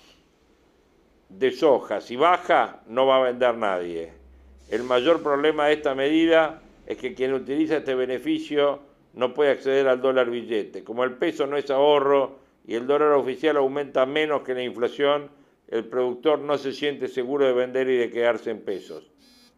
de 1.29 1.51
soja. 1.51 2.01
Si 2.01 2.17
baja, 2.17 2.81
no 2.85 3.05
va 3.05 3.19
a 3.19 3.31
vender 3.31 3.55
nadie. 3.55 4.11
El 4.69 4.83
mayor 4.83 5.23
problema 5.23 5.67
de 5.67 5.73
esta 5.75 5.95
medida 5.95 6.63
es 6.87 6.97
que 6.97 7.13
quien 7.13 7.33
utiliza 7.33 7.77
este 7.77 7.93
beneficio 7.93 8.79
no 9.13 9.33
puede 9.33 9.51
acceder 9.51 9.87
al 9.87 10.01
dólar 10.01 10.29
billete. 10.29 10.83
Como 10.83 11.03
el 11.03 11.13
peso 11.13 11.45
no 11.45 11.57
es 11.57 11.69
ahorro 11.69 12.39
y 12.65 12.75
el 12.75 12.87
dólar 12.87 13.11
oficial 13.11 13.57
aumenta 13.57 14.05
menos 14.05 14.41
que 14.41 14.53
la 14.53 14.63
inflación, 14.63 15.29
el 15.67 15.85
productor 15.85 16.39
no 16.39 16.57
se 16.57 16.71
siente 16.71 17.09
seguro 17.09 17.45
de 17.45 17.53
vender 17.53 17.89
y 17.89 17.97
de 17.97 18.09
quedarse 18.09 18.51
en 18.51 18.61
pesos. 18.61 19.11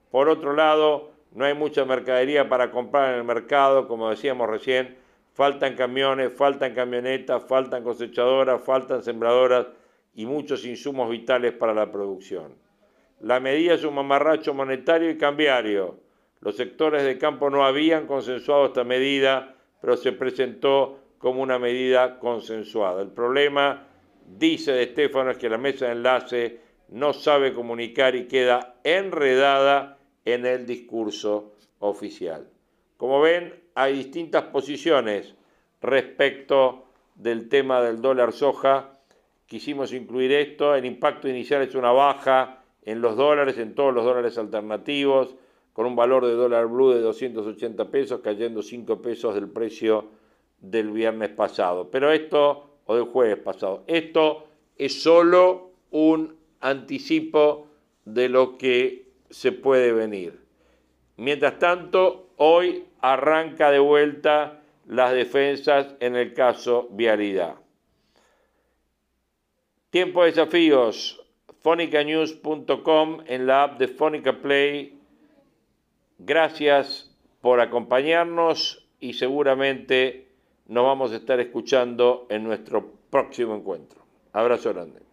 Por 0.10 0.28
otro 0.28 0.54
lado, 0.54 1.12
no 1.34 1.46
hay 1.46 1.54
mucha 1.54 1.86
mercadería 1.86 2.50
para 2.50 2.72
comprar 2.72 3.14
en 3.14 3.20
el 3.20 3.24
mercado, 3.24 3.88
como 3.88 4.10
decíamos 4.10 4.50
recién, 4.50 4.98
faltan 5.34 5.76
camiones, 5.76 6.34
faltan 6.34 6.74
camionetas, 6.74 7.46
faltan 7.48 7.84
cosechadoras, 7.84 8.64
faltan 8.64 9.04
sembradoras 9.04 9.68
y 10.16 10.26
muchos 10.26 10.66
insumos 10.66 11.12
vitales 11.12 11.54
para 11.54 11.76
la 11.76 11.92
producción. 11.92 12.56
La 13.20 13.40
medida 13.40 13.76
es 13.76 13.84
un 13.84 13.94
mamarracho 13.94 14.54
monetario 14.56 15.12
y 15.12 15.18
cambiario. 15.18 16.09
Los 16.42 16.56
sectores 16.56 17.04
de 17.04 17.18
campo 17.18 17.50
no 17.50 17.66
habían 17.66 18.08
consensuado 18.08 18.68
esta 18.68 18.84
medida, 18.84 19.56
pero 19.82 19.98
se 19.98 20.14
presentó 20.14 21.00
como 21.18 21.42
una 21.42 21.60
medida 21.60 22.18
consensuada. 22.20 23.02
El 23.02 23.10
problema, 23.10 23.88
dice 24.26 24.72
de 24.72 24.84
Estefano, 24.84 25.32
es 25.32 25.38
que 25.38 25.50
la 25.50 25.58
mesa 25.58 25.88
de 25.88 25.92
enlace 25.92 26.60
no 26.90 27.14
sabe 27.14 27.54
comunicar 27.54 28.16
y 28.16 28.28
queda 28.28 28.76
enredada 28.84 29.98
en 30.26 30.46
el 30.46 30.66
discurso 30.66 31.54
oficial. 31.80 32.48
Como 32.98 33.22
ven, 33.22 33.54
hay 33.76 33.94
distintas 33.94 34.44
posiciones 34.44 35.36
respecto 35.82 36.88
del 37.16 37.50
tema 37.50 37.82
del 37.82 38.02
dólar 38.02 38.32
soja. 38.34 39.00
Quisimos 39.46 39.94
incluir 39.94 40.32
esto. 40.32 40.76
El 40.76 40.86
impacto 40.86 41.28
inicial 41.28 41.62
es 41.62 41.76
una 41.76 41.92
baja 41.92 42.64
en 42.84 43.02
los 43.02 43.18
dólares, 43.18 43.58
en 43.58 43.76
todos 43.76 43.94
los 43.94 44.06
dólares 44.06 44.38
alternativos, 44.38 45.36
con 45.80 45.86
un 45.86 45.96
valor 45.96 46.26
de 46.26 46.34
dólar 46.34 46.68
blue 46.68 46.92
de 46.92 47.00
280 47.00 47.90
pesos, 47.90 48.20
cayendo 48.22 48.62
5 48.62 49.02
pesos 49.02 49.34
del 49.34 49.48
precio 49.48 50.10
del 50.60 50.92
viernes 50.92 51.30
pasado. 51.30 51.90
Pero 51.90 52.12
esto, 52.12 52.72
o 52.86 52.96
del 52.96 53.06
jueves 53.06 53.38
pasado, 53.38 53.86
esto 53.88 54.46
es 54.76 55.02
solo 55.02 55.72
un 55.92 56.36
anticipo 56.60 57.68
de 58.04 58.28
lo 58.28 58.58
que 58.58 59.06
se 59.30 59.54
puede 59.54 59.94
venir. 59.94 60.42
Mientras 61.16 61.60
tanto, 61.60 62.28
hoy 62.36 62.84
arranca 63.00 63.72
de 63.72 63.80
vuelta 63.80 64.60
las 64.86 65.14
defensas 65.14 65.96
en 66.02 66.18
el 66.18 66.34
caso 66.34 66.90
Vialidad. 66.92 67.56
Tiempo 69.92 70.24
de 70.24 70.32
desafíos, 70.32 71.26
fonicanews.com 71.62 73.20
en 73.28 73.48
la 73.48 73.64
app 73.64 73.80
de 73.80 73.88
Fonica 73.88 74.42
Play. 74.42 74.99
Gracias 76.20 77.10
por 77.42 77.62
acompañarnos 77.62 78.86
y 79.00 79.14
seguramente 79.14 80.28
nos 80.68 80.84
vamos 80.84 81.14
a 81.14 81.16
estar 81.16 81.40
escuchando 81.40 82.28
en 82.30 82.44
nuestro 82.44 82.92
próximo 83.10 83.56
encuentro. 83.56 84.02
Abrazo 84.34 84.74
grande. 84.74 85.09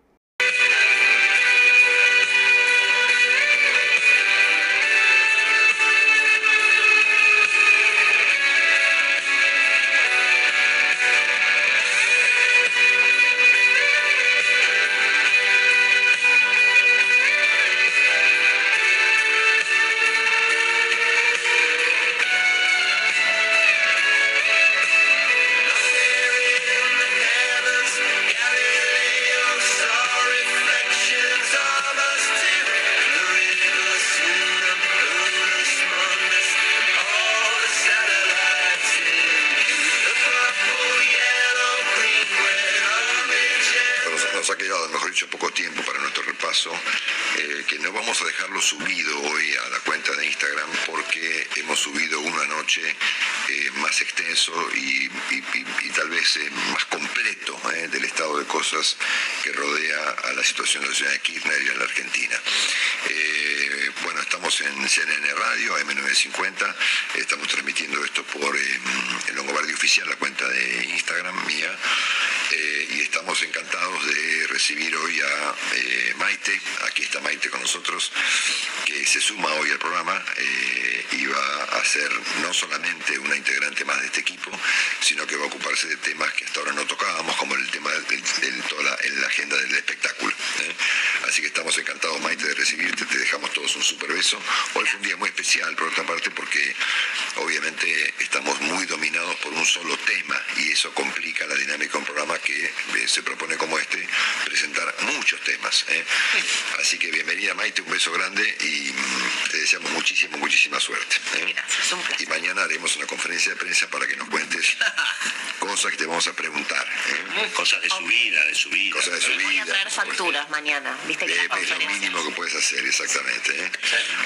beso 107.97 108.13
grande 108.13 108.43
y 108.61 108.93
mm, 108.93 109.51
te 109.51 109.57
deseamos 109.57 109.91
muchísima, 109.93 110.37
muchísima 110.37 110.79
suerte. 110.79 111.17
¿eh? 111.37 111.55
Gracias, 111.55 111.93
un 111.93 112.03
placer. 112.03 112.27
Y 112.27 112.27
mañana 112.27 112.63
haremos 112.63 112.95
una 112.97 113.07
conferencia 113.07 113.53
de 113.53 113.57
prensa 113.57 113.89
para 113.89 114.07
que 114.07 114.17
nos 114.17 114.29
cuentes 114.29 114.77
cosas 115.59 115.93
que 115.93 115.97
te 115.97 116.05
vamos 116.05 116.27
a 116.29 116.35
preguntar. 116.35 116.87
¿eh? 117.09 117.51
Cosas 117.55 117.81
de 117.81 117.89
su 117.89 118.05
vida, 118.05 118.45
de 118.45 118.55
su 118.55 118.69
vida. 118.69 118.97
Cosas 118.97 119.15
de 119.15 119.21
su 119.23 119.31
vida. 119.31 119.45
Voy 119.45 119.59
a 119.61 119.65
traer 119.65 119.91
facturas 119.91 120.51
mañana, 120.51 120.95
viste 121.07 121.25
que 121.25 121.33
Es 121.33 121.71
lo 121.71 121.79
mínimo 121.79 122.23
que 122.23 122.33
puedes 122.33 122.55
hacer, 122.55 122.85
exactamente. 122.85 123.65
¿eh? 123.65 123.71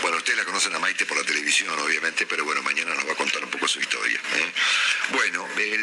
Bueno, 0.03 0.17
ustedes 0.17 0.39
la 0.39 0.45
conocen 0.45 0.75
a 0.75 0.81
Maite 0.81 1.07
por 1.07 1.17
la 1.17 1.25
televisión, 1.25 1.79
obviamente, 1.79 2.27
pero 2.27 2.45
bueno, 2.45 2.63
mañana 2.63 2.93
nos 2.95 3.07
va 3.07 3.13
a 3.13 3.17
contar 3.17 3.45
un 3.45 3.51
poco 3.51 3.69
su 3.69 3.81
historia. 3.81 4.21
¿eh? 4.35 4.53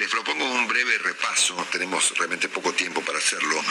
Propongo 0.10 0.46
un 0.46 0.68
breve 0.68 0.98
repaso, 1.00 1.56
tenemos 1.72 2.14
realmente 2.18 2.48
poco 2.48 2.74
tiempo 2.74 3.02
para 3.02 3.18
hacerlo, 3.18 3.62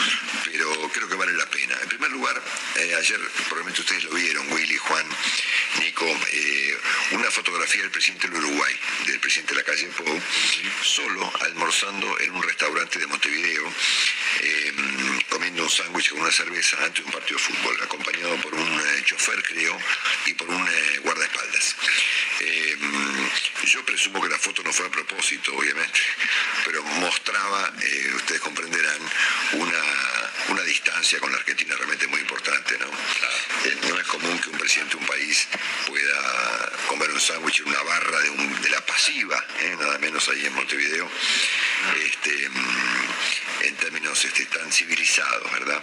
pero 0.44 0.90
creo 0.92 1.08
que 1.08 1.14
vale 1.14 1.32
la 1.32 1.46
pena. 1.46 1.78
En 1.80 1.88
primer 1.88 2.10
lugar, 2.10 2.42
eh, 2.76 2.94
ayer 2.94 3.18
probablemente 3.48 3.80
ustedes 3.80 4.04
lo 4.04 4.10
vieron, 4.10 4.52
Willy, 4.52 4.76
Juan, 4.76 5.06
Nico, 5.80 6.04
eh, 6.04 6.78
una 7.12 7.30
fotografía 7.30 7.82
del 7.82 7.90
presidente 7.90 8.28
del 8.28 8.44
Uruguay, 8.44 8.74
del 9.06 9.18
presidente 9.20 9.54
de 9.54 9.60
la 9.60 9.66
calle 9.66 9.88
Pou, 9.88 10.22
solo 10.82 11.32
almorzando 11.40 12.20
en 12.20 12.30
un 12.32 12.42
restaurante 12.42 12.98
de 12.98 13.06
Montevideo, 13.06 13.72
eh, 14.42 14.72
comiendo 15.30 15.62
un 15.62 15.70
sándwich 15.70 16.10
con 16.10 16.20
una 16.20 16.32
cerveza 16.32 16.76
antes 16.84 17.02
de 17.02 17.04
un 17.04 17.12
partido 17.12 17.38
de 17.38 17.44
fútbol, 17.44 17.82
acompañado 17.82 18.36
por 18.42 18.54
un 18.54 18.80
chofer, 19.04 19.42
creo, 19.42 19.78
y 20.26 20.34
por 20.34 20.48
un 20.50 20.68
guardaespaldas. 21.02 21.76
Eh, 22.40 22.76
mm, 22.78 23.66
yo 23.66 23.84
presumo 23.84 24.20
que 24.20 24.28
la 24.28 24.38
foto 24.38 24.62
no 24.62 24.72
fue 24.72 24.86
a 24.86 24.90
propósito, 24.90 25.54
obviamente, 25.56 25.98
pero 26.64 26.82
mostraba, 26.82 27.72
eh, 27.82 28.12
ustedes 28.14 28.40
comprenderán, 28.40 29.00
una 29.54 29.82
una 30.48 30.62
distancia 30.62 31.18
con 31.18 31.30
la 31.30 31.38
Argentina 31.38 31.74
realmente 31.76 32.06
muy 32.06 32.20
importante, 32.20 32.78
¿no? 32.78 32.86
Eh, 32.86 33.76
no 33.88 33.98
es 33.98 34.06
común 34.06 34.38
que 34.38 34.50
un 34.50 34.58
presidente 34.58 34.96
de 34.96 35.02
un 35.02 35.06
país 35.06 35.48
pueda 35.86 36.72
comer 36.88 37.10
un 37.10 37.20
sándwich 37.20 37.60
en 37.60 37.68
una 37.68 37.82
barra 37.82 38.20
de, 38.20 38.30
un, 38.30 38.62
de 38.62 38.70
la 38.70 38.80
pasiva, 38.84 39.44
¿eh? 39.60 39.76
nada 39.78 39.98
menos 39.98 40.28
ahí 40.28 40.46
en 40.46 40.54
Montevideo, 40.54 41.10
este, 42.04 42.48
mm, 42.48 43.06
en 43.62 43.76
términos 43.76 44.24
este, 44.24 44.46
tan 44.46 44.70
civilizados, 44.72 45.50
¿verdad? 45.52 45.82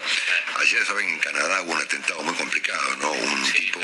Ayer, 0.59 0.85
saben, 0.85 1.09
en 1.09 1.19
Canadá 1.19 1.61
hubo 1.63 1.73
un 1.73 1.81
atentado 1.81 2.21
muy 2.23 2.35
complicado, 2.35 2.95
¿no? 2.97 3.11
Un 3.11 3.51
tipo 3.51 3.79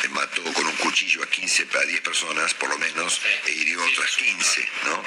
que 0.00 0.08
mató 0.08 0.42
con 0.52 0.66
un 0.66 0.76
cuchillo 0.76 1.22
a 1.22 1.26
15, 1.26 1.66
a 1.74 1.86
10 1.86 2.00
personas, 2.00 2.54
por 2.54 2.68
lo 2.68 2.78
menos, 2.78 3.20
e 3.46 3.52
hirió 3.52 3.82
a 3.82 3.86
otras 3.86 4.16
15, 4.16 4.68
¿no? 4.84 5.04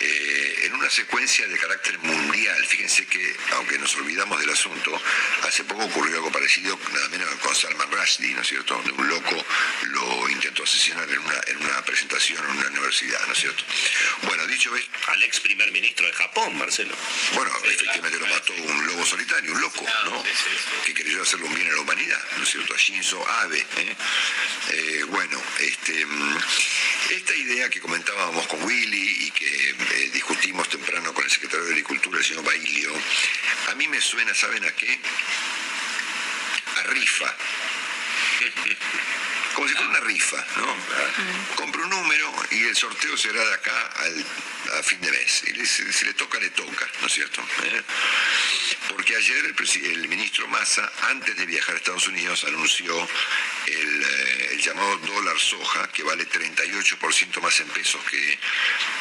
Eh, 0.00 0.60
en 0.64 0.74
una 0.74 0.90
secuencia 0.90 1.46
de 1.46 1.58
carácter 1.58 1.98
mundial, 2.00 2.66
fíjense 2.66 3.06
que, 3.06 3.36
aunque 3.52 3.78
nosotros 3.78 3.99
olvidamos 4.00 4.40
del 4.40 4.50
asunto. 4.50 5.00
Hace 5.42 5.64
poco 5.64 5.84
ocurrió 5.84 6.16
algo 6.16 6.32
parecido, 6.32 6.78
nada 6.92 7.08
menos 7.08 7.28
con 7.36 7.54
Salman 7.54 7.90
Rushdie, 7.90 8.34
¿no 8.34 8.42
es 8.42 8.48
cierto? 8.48 8.74
Donde 8.74 8.92
un 8.92 9.08
loco 9.08 9.44
lo 9.82 10.28
intentó 10.28 10.64
asesinar 10.64 11.08
en 11.10 11.18
una, 11.18 11.40
en 11.46 11.56
una 11.58 11.82
presentación 11.84 12.44
en 12.44 12.58
una 12.58 12.68
universidad, 12.68 13.20
¿no 13.26 13.32
es 13.32 13.38
cierto? 13.38 13.64
Bueno, 14.22 14.46
dicho 14.46 14.74
esto. 14.76 14.90
Al 15.08 15.22
ex 15.22 15.40
primer 15.40 15.70
ministro 15.72 16.06
de 16.06 16.12
Japón, 16.12 16.56
Marcelo. 16.58 16.94
Bueno, 17.34 17.50
efectivamente 17.64 18.18
lo 18.18 18.26
mató 18.26 18.52
un 18.54 18.86
lobo 18.86 19.04
solitario, 19.04 19.52
un 19.52 19.60
loco, 19.60 19.84
¿no? 20.04 20.22
Que 20.84 20.94
creyó 20.94 21.22
hacerle 21.22 21.46
un 21.46 21.54
bien 21.54 21.68
a 21.68 21.72
la 21.72 21.80
humanidad, 21.80 22.22
¿no 22.36 22.42
es 22.44 22.50
cierto? 22.50 22.74
A 22.74 22.76
Shinzo 22.76 23.28
Abe. 23.28 23.58
¿eh? 23.58 23.96
¿eh? 24.70 25.04
Bueno, 25.08 25.40
este, 25.60 26.04
mm, 26.06 26.38
esta 27.10 27.34
idea 27.34 27.68
que 27.68 27.80
comentábamos 27.80 28.46
con 28.46 28.62
Willy 28.62 29.26
y 29.26 29.30
que 29.30 29.70
eh, 29.70 30.10
discutimos 30.12 30.68
temprano 30.68 31.12
con 31.12 31.24
el 31.24 31.30
secretario 31.30 31.64
de 31.66 31.72
Agricultura, 31.72 32.18
el 32.18 32.24
señor 32.24 32.44
Bailio, 32.44 32.92
a 33.68 33.74
mí 33.74 33.88
me 33.90 34.00
suena, 34.00 34.32
¿saben 34.34 34.64
a 34.64 34.70
qué? 34.70 34.98
A 36.76 36.82
rifa. 36.84 37.34
Como 39.60 39.68
si 39.68 39.74
fuera 39.74 39.90
una 39.90 40.00
rifa, 40.00 40.42
¿no? 40.56 40.74
Compro 41.54 41.82
un 41.82 41.90
número 41.90 42.32
y 42.50 42.64
el 42.64 42.74
sorteo 42.74 43.14
será 43.14 43.44
de 43.44 43.52
acá 43.52 43.90
al, 43.96 44.24
a 44.78 44.82
fin 44.82 44.98
de 45.02 45.10
mes. 45.10 45.42
Y 45.48 45.66
si, 45.66 46.04
le 46.06 46.14
toca, 46.14 46.38
le 46.40 46.48
toca, 46.48 46.88
¿no 47.00 47.06
es 47.06 47.12
cierto? 47.12 47.42
¿Eh? 47.64 47.82
Porque 48.88 49.16
ayer 49.16 49.44
el, 49.44 49.84
el, 49.84 50.08
ministro 50.08 50.48
Massa, 50.48 50.90
antes 51.02 51.36
de 51.36 51.44
viajar 51.44 51.74
a 51.74 51.78
Estados 51.78 52.08
Unidos, 52.08 52.44
anunció 52.44 53.08
el, 53.66 54.02
eh, 54.02 54.48
el 54.52 54.62
llamado 54.62 54.96
dólar 54.98 55.38
soja, 55.38 55.88
que 55.88 56.02
vale 56.02 56.26
38% 56.26 57.40
más 57.42 57.60
en 57.60 57.68
pesos 57.68 58.00
que 58.10 58.38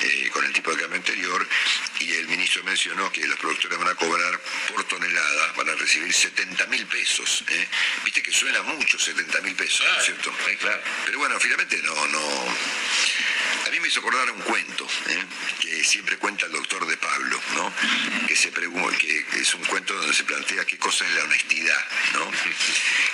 eh, 0.01 0.29
con 0.31 0.43
el 0.45 0.53
tipo 0.53 0.71
de 0.71 0.81
cambio 0.81 0.97
anterior, 0.97 1.47
y 1.99 2.13
el 2.13 2.27
ministro 2.27 2.63
mencionó 2.63 3.11
que 3.11 3.25
los 3.25 3.37
productores 3.39 3.77
van 3.77 3.87
a 3.87 3.95
cobrar 3.95 4.39
por 4.73 4.83
tonelada, 4.85 5.53
van 5.53 5.69
a 5.69 5.75
recibir 5.75 6.13
70 6.13 6.65
mil 6.67 6.85
pesos. 6.87 7.43
¿eh? 7.47 7.67
Viste 8.03 8.21
que 8.21 8.31
suena 8.31 8.61
mucho 8.63 8.99
70 8.99 9.41
mil 9.41 9.55
pesos, 9.55 9.85
¿no 9.91 9.99
es 9.99 10.05
cierto? 10.05 10.33
Claro. 10.57 10.81
Pero 11.05 11.19
bueno, 11.19 11.39
finalmente 11.39 11.81
no, 11.83 12.07
no. 12.07 12.19
A 13.65 13.69
mí 13.71 13.79
me 13.79 13.87
hizo 13.87 13.99
acordar 13.99 14.31
un 14.31 14.41
cuento 14.41 14.87
¿eh? 15.09 15.23
que 15.59 15.83
siempre 15.83 16.17
cuenta 16.17 16.45
el 16.45 16.51
doctor 16.51 16.87
de 16.87 16.97
Pablo, 16.97 17.39
¿no? 17.55 17.71
que, 18.25 18.35
se 18.35 18.51
que 18.51 19.25
es 19.39 19.53
un 19.53 19.63
cuento 19.65 19.93
donde 19.93 20.13
se 20.13 20.23
plantea 20.23 20.65
qué 20.65 20.77
cosa 20.77 21.05
es 21.05 21.13
la 21.13 21.23
honestidad. 21.25 21.87
¿no? 22.13 22.31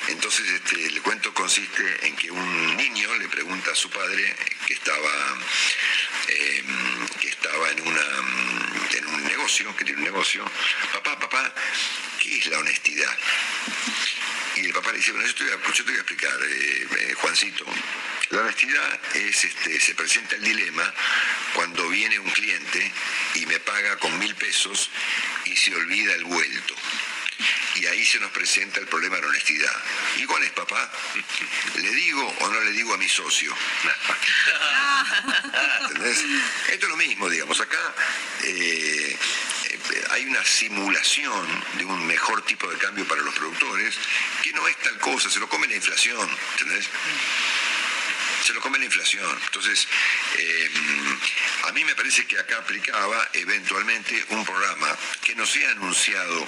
Entonces 0.08 0.50
este, 0.50 0.86
el 0.86 1.02
cuento 1.02 1.34
consiste 1.34 2.08
en 2.08 2.16
que 2.16 2.32
un 2.32 2.78
niño 2.78 3.14
le 3.16 3.28
pregunta 3.28 3.72
a 3.72 3.76
su 3.76 3.90
padre 3.90 4.36
que 4.66 4.76
estaba, 4.76 5.38
em, 6.30 7.08
que 7.20 7.28
estaba 7.28 7.72
en, 7.72 7.82
una, 7.82 8.06
en 8.98 9.06
un 9.08 9.24
negocio, 9.26 9.76
que 9.76 9.84
tiene 9.84 10.00
un 10.00 10.06
negocio, 10.06 10.50
papá, 10.94 11.20
papá, 11.20 11.54
¿qué 12.20 12.38
es 12.38 12.48
la 12.48 12.60
honestidad? 12.60 13.18
Y 14.56 14.66
el 14.66 14.74
papá 14.74 14.92
le 14.92 14.98
dice, 14.98 15.12
bueno, 15.12 15.28
yo 15.28 15.36
te 15.36 15.44
voy 15.44 15.52
a, 15.52 15.96
explicar, 15.96 16.40
eh, 16.44 16.88
eh, 17.00 17.14
Juancito. 17.16 17.66
La 18.30 18.42
honestidad 18.42 19.00
es, 19.14 19.44
este, 19.44 19.80
se 19.80 19.96
presenta 19.96 20.36
el 20.36 20.44
dilema 20.44 20.94
cuando 21.54 21.88
viene 21.90 22.18
un 22.20 22.30
cliente 22.32 22.92
y 23.36 23.46
me 23.46 23.60
paga 23.60 23.98
con 23.98 24.18
mil 24.18 24.34
pesos 24.36 24.90
y 25.46 25.56
se 25.56 25.76
olvida 25.76 26.14
el 26.14 26.24
vuelto. 26.24 26.76
Y 27.76 27.86
ahí 27.88 28.06
se 28.06 28.20
nos 28.20 28.32
presenta 28.32 28.80
el 28.80 28.88
problema 28.88 29.18
de 29.18 29.24
la 29.24 29.28
honestidad. 29.28 29.84
¿Y 30.18 30.26
cuál 30.26 30.44
es, 30.44 30.52
papá? 30.52 30.90
¿Le 31.76 31.92
digo 31.92 32.36
o 32.40 32.48
no 32.48 32.62
le 32.62 32.72
digo 32.72 32.94
a 32.94 32.98
mi 32.98 33.10
socio? 33.10 33.54
¿Entendés? 35.82 36.24
Esto 36.70 36.86
es 36.86 36.90
lo 36.90 36.98
mismo, 36.98 37.30
digamos. 37.30 37.60
Acá 37.60 37.94
eh, 38.44 39.18
hay 40.12 40.26
una 40.26 40.44
simulación 40.44 41.64
de 41.78 41.86
un 41.86 42.06
mejor 42.08 42.42
tipo 42.44 42.70
de 42.70 42.78
cambio 42.78 43.06
para 43.08 43.22
los 43.22 43.34
productores 43.36 43.96
que 44.42 44.52
no 44.54 44.68
es 44.68 44.78
tal 44.78 44.98
cosa, 45.00 45.30
se 45.30 45.40
lo 45.40 45.50
come 45.50 45.68
la 45.68 45.76
inflación, 45.76 46.30
¿entendés? 46.54 46.88
Se 48.44 48.54
lo 48.54 48.62
come 48.62 48.78
la 48.78 48.86
inflación. 48.86 49.40
Entonces, 49.46 49.88
eh, 50.38 50.70
a 51.64 51.72
mí 51.72 51.84
me 51.84 51.96
parece 51.96 52.26
que 52.26 52.38
acá 52.38 52.58
aplicaba 52.58 53.28
eventualmente 53.34 54.24
un 54.30 54.46
programa 54.46 54.96
que 55.24 55.36
no 55.36 55.46
se 55.46 55.66
ha 55.66 55.72
anunciado 55.72 56.48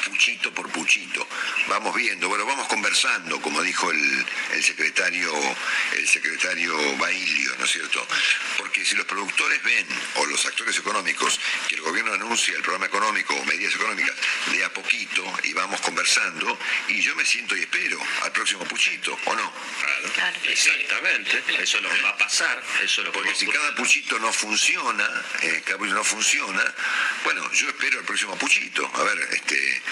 puchito 0.00 0.52
por 0.52 0.68
puchito. 0.70 1.26
Vamos 1.68 1.94
viendo, 1.94 2.28
bueno, 2.28 2.44
vamos 2.46 2.66
conversando, 2.68 3.40
como 3.40 3.62
dijo 3.62 3.90
el, 3.90 4.62
secretario, 4.62 5.32
el 5.96 6.08
secretario 6.08 6.76
Bailio, 6.96 7.54
¿no 7.58 7.64
es 7.64 7.70
cierto? 7.70 8.06
Porque 8.58 8.84
si 8.84 8.96
los 8.96 9.06
productores 9.06 9.62
ven, 9.62 9.86
o 10.16 10.26
los 10.26 10.44
actores 10.46 10.76
económicos, 10.78 11.40
que 11.68 11.76
el 11.76 11.82
gobierno 11.82 12.12
anuncia 12.12 12.54
el 12.56 12.62
programa 12.62 12.86
económico 12.86 13.34
o 13.34 13.44
medidas 13.44 13.74
económicas 13.74 14.14
de 14.52 14.64
a 14.64 14.72
poquito 14.72 15.24
y 15.44 15.52
vamos 15.52 15.80
conversando, 15.80 16.58
y 16.88 17.00
yo 17.00 17.14
me 17.16 17.24
siento 17.24 17.56
y 17.56 17.60
espero 17.60 17.98
al 18.22 18.32
próximo 18.32 18.64
puchito, 18.64 19.16
¿o 19.24 19.34
no? 19.34 19.52
Claro, 20.14 20.38
exactamente. 20.44 21.42
Eso 21.58 21.76
es 21.78 21.82
lo 21.82 21.90
que 21.90 22.02
va 22.02 22.10
a 22.10 22.16
pasar. 22.16 22.62
Eso 22.82 23.02
lo 23.02 23.12
Porque 23.12 23.34
si 23.34 23.46
cada 23.46 23.74
puchito 23.74 24.18
no 24.18 24.32
funciona, 24.32 25.08
eh, 25.42 25.62
cada 25.64 25.78
puchito 25.78 25.96
no 25.96 26.04
funciona, 26.04 26.74
bueno, 27.24 27.50
yo 27.52 27.68
espero 27.68 27.98
al 27.98 28.04
próximo 28.04 28.36
puchito. 28.36 28.90
A 28.94 29.02
ver, 29.04 29.28
este, 29.32 29.82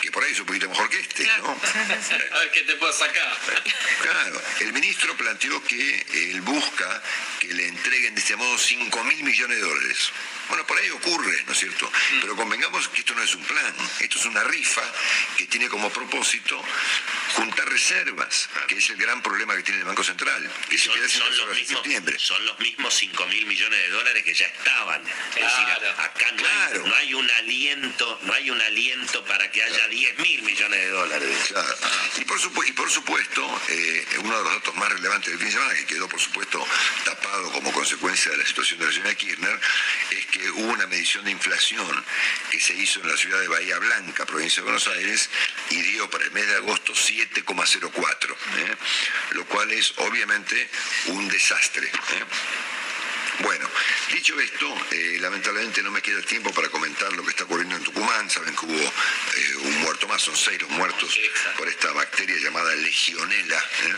que 0.00 0.12
por 0.12 0.22
ahí 0.22 0.32
es 0.32 0.40
un 0.40 0.46
poquito 0.46 0.68
mejor 0.68 0.88
que 0.88 1.00
este, 1.00 1.24
¿no? 1.38 1.50
A 1.50 2.38
ver 2.38 2.50
qué 2.52 2.62
te 2.62 2.74
puedo 2.76 2.92
sacar. 2.92 3.38
Claro, 4.02 4.42
el 4.60 4.72
ministro 4.72 5.16
planteó 5.16 5.62
que 5.64 6.06
él 6.30 6.40
busca 6.42 7.02
que 7.40 7.48
le 7.48 7.68
entreguen 7.68 8.14
de 8.14 8.20
este 8.20 8.36
modo 8.36 8.56
5 8.56 9.04
mil 9.04 9.22
millones 9.24 9.56
de 9.56 9.62
dólares. 9.62 10.12
Bueno, 10.48 10.66
por 10.66 10.78
ahí 10.78 10.88
ocurre, 10.90 11.44
¿no 11.46 11.52
es 11.52 11.58
cierto? 11.58 11.86
Mm. 11.86 12.20
Pero 12.22 12.36
convengamos 12.36 12.88
que 12.88 13.00
esto 13.00 13.14
no 13.14 13.22
es 13.22 13.34
un 13.34 13.44
plan, 13.44 13.74
esto 14.00 14.18
es 14.18 14.24
una 14.24 14.42
rifa 14.44 14.82
que 15.36 15.46
tiene 15.46 15.68
como 15.68 15.90
propósito 15.90 16.62
juntar 17.34 17.68
reservas, 17.68 18.48
que 18.66 18.76
es 18.76 18.90
el 18.90 18.96
gran 18.96 19.22
problema 19.22 19.56
que 19.56 19.62
tiene 19.62 19.80
el 19.80 19.86
Banco 19.86 20.04
Central, 20.04 20.50
que 20.68 20.78
son, 20.78 20.94
se 20.94 21.08
son 21.08 21.36
los 21.36 21.56
mismos, 21.56 21.82
septiembre. 21.82 22.18
Son 22.18 22.46
los 22.46 22.58
mismos 22.58 22.94
5 22.94 23.26
mil 23.26 23.46
millones 23.46 23.80
de 23.80 23.90
dólares 23.90 24.22
que 24.24 24.34
ya 24.34 24.46
estaban. 24.46 25.02
Es 25.06 25.34
decir, 25.34 25.66
acá 25.98 26.32
no, 26.32 26.46
hay, 26.46 26.78
no, 26.88 26.94
hay, 26.96 27.14
un 27.14 27.30
aliento, 27.30 28.18
no 28.22 28.32
hay 28.32 28.50
un 28.50 28.60
aliento 28.60 29.24
para 29.24 29.50
que 29.50 29.62
haya 29.62 29.88
10 29.88 30.18
mil 30.18 30.42
millones 30.42 30.80
de 30.80 30.88
dólares. 30.90 31.54
Y, 32.16 32.24
por 32.24 32.38
y 32.66 32.72
por 32.72 32.90
supuesto, 32.90 33.60
eh, 33.68 34.06
uno 34.18 34.36
de 34.38 34.44
los 34.44 34.52
datos 34.54 34.74
más 34.76 34.90
relevantes 34.90 35.30
del 35.30 35.38
fin 35.38 35.48
de 35.48 35.52
semana, 35.52 35.74
que 35.74 35.86
quedó 35.86 36.08
por 36.08 36.20
supuesto 36.20 36.66
tapado 37.04 37.52
como 37.52 37.72
consecuencia 37.72 38.30
de 38.32 38.38
la 38.38 38.46
situación 38.46 38.80
de 38.80 38.86
la 38.86 38.92
señora 38.92 39.14
Kirchner, 39.14 39.60
es 40.10 40.26
que 40.26 40.50
hubo 40.50 40.72
una 40.72 40.86
medición 40.86 41.24
de 41.24 41.30
inflación 41.30 42.04
que 42.50 42.60
se 42.60 42.74
hizo 42.74 43.00
en 43.00 43.08
la 43.08 43.16
ciudad 43.16 43.40
de 43.40 43.48
Bahía 43.48 43.78
Blanca, 43.78 44.26
provincia 44.26 44.62
de 44.62 44.64
Buenos 44.64 44.88
Aires, 44.88 45.30
y 45.70 45.82
dio 45.82 46.08
para 46.10 46.24
el 46.24 46.32
mes 46.32 46.46
de 46.46 46.56
agosto 46.56 46.94
7,04, 47.18 48.30
¿eh? 48.30 48.76
lo 49.32 49.44
cual 49.46 49.70
es 49.72 49.92
obviamente 49.98 50.68
un 51.08 51.28
desastre. 51.28 51.86
¿eh? 51.86 52.24
Bueno, 53.40 53.68
dicho 54.12 54.38
esto, 54.40 54.74
eh, 54.90 55.18
lamentablemente 55.20 55.80
no 55.84 55.92
me 55.92 56.02
queda 56.02 56.20
tiempo 56.22 56.52
para 56.52 56.68
comentar 56.70 57.12
lo 57.12 57.22
que 57.22 57.30
está 57.30 57.44
ocurriendo 57.44 57.76
en 57.76 57.84
Tucumán. 57.84 58.28
Saben 58.28 58.54
que 58.56 58.66
hubo 58.66 58.74
eh, 58.74 59.56
un 59.62 59.80
muerto 59.82 60.08
más, 60.08 60.22
son 60.22 60.36
seis 60.36 60.60
los 60.60 60.70
muertos 60.70 61.16
por 61.56 61.68
esta 61.68 61.92
bacteria 61.92 62.34
llamada 62.42 62.74
legionela, 62.74 63.56
¿eh? 63.56 63.94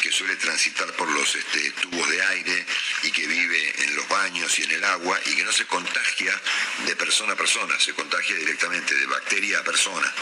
que 0.00 0.10
suele 0.10 0.36
transitar 0.36 0.90
por 0.94 1.06
los 1.10 1.34
este, 1.34 1.70
tubos 1.72 2.08
de 2.08 2.22
aire 2.22 2.66
y 3.02 3.10
que 3.10 3.26
vive 3.26 3.74
en 3.82 3.94
los 3.94 4.08
baños 4.08 4.58
y 4.58 4.62
en 4.62 4.70
el 4.70 4.84
agua 4.84 5.20
y 5.26 5.36
que 5.36 5.44
no 5.44 5.52
se 5.52 5.66
contagia 5.66 6.40
de 6.86 6.96
persona 6.96 7.34
a 7.34 7.36
persona, 7.36 7.78
se 7.78 7.92
contagia 7.92 8.36
directamente 8.36 8.94
de 8.94 9.06
bacteria 9.06 9.58
a 9.58 9.64
persona. 9.64 10.14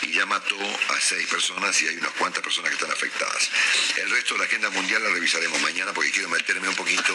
Y 0.00 0.12
ya 0.12 0.24
mató 0.24 0.56
a 0.88 1.00
seis 1.00 1.26
personas 1.26 1.80
y 1.82 1.88
hay 1.88 1.96
unas 1.98 2.12
cuantas 2.12 2.42
personas 2.42 2.70
que 2.70 2.76
están 2.76 2.90
afectadas. 2.90 3.50
El 3.96 4.10
resto 4.10 4.32
de 4.34 4.40
la 4.40 4.46
agenda 4.46 4.70
mundial 4.70 5.02
la 5.02 5.10
revisaremos 5.10 5.60
mañana 5.60 5.92
porque 5.92 6.10
quiero 6.10 6.30
meterme 6.30 6.68
un 6.68 6.76
poquito 6.76 7.14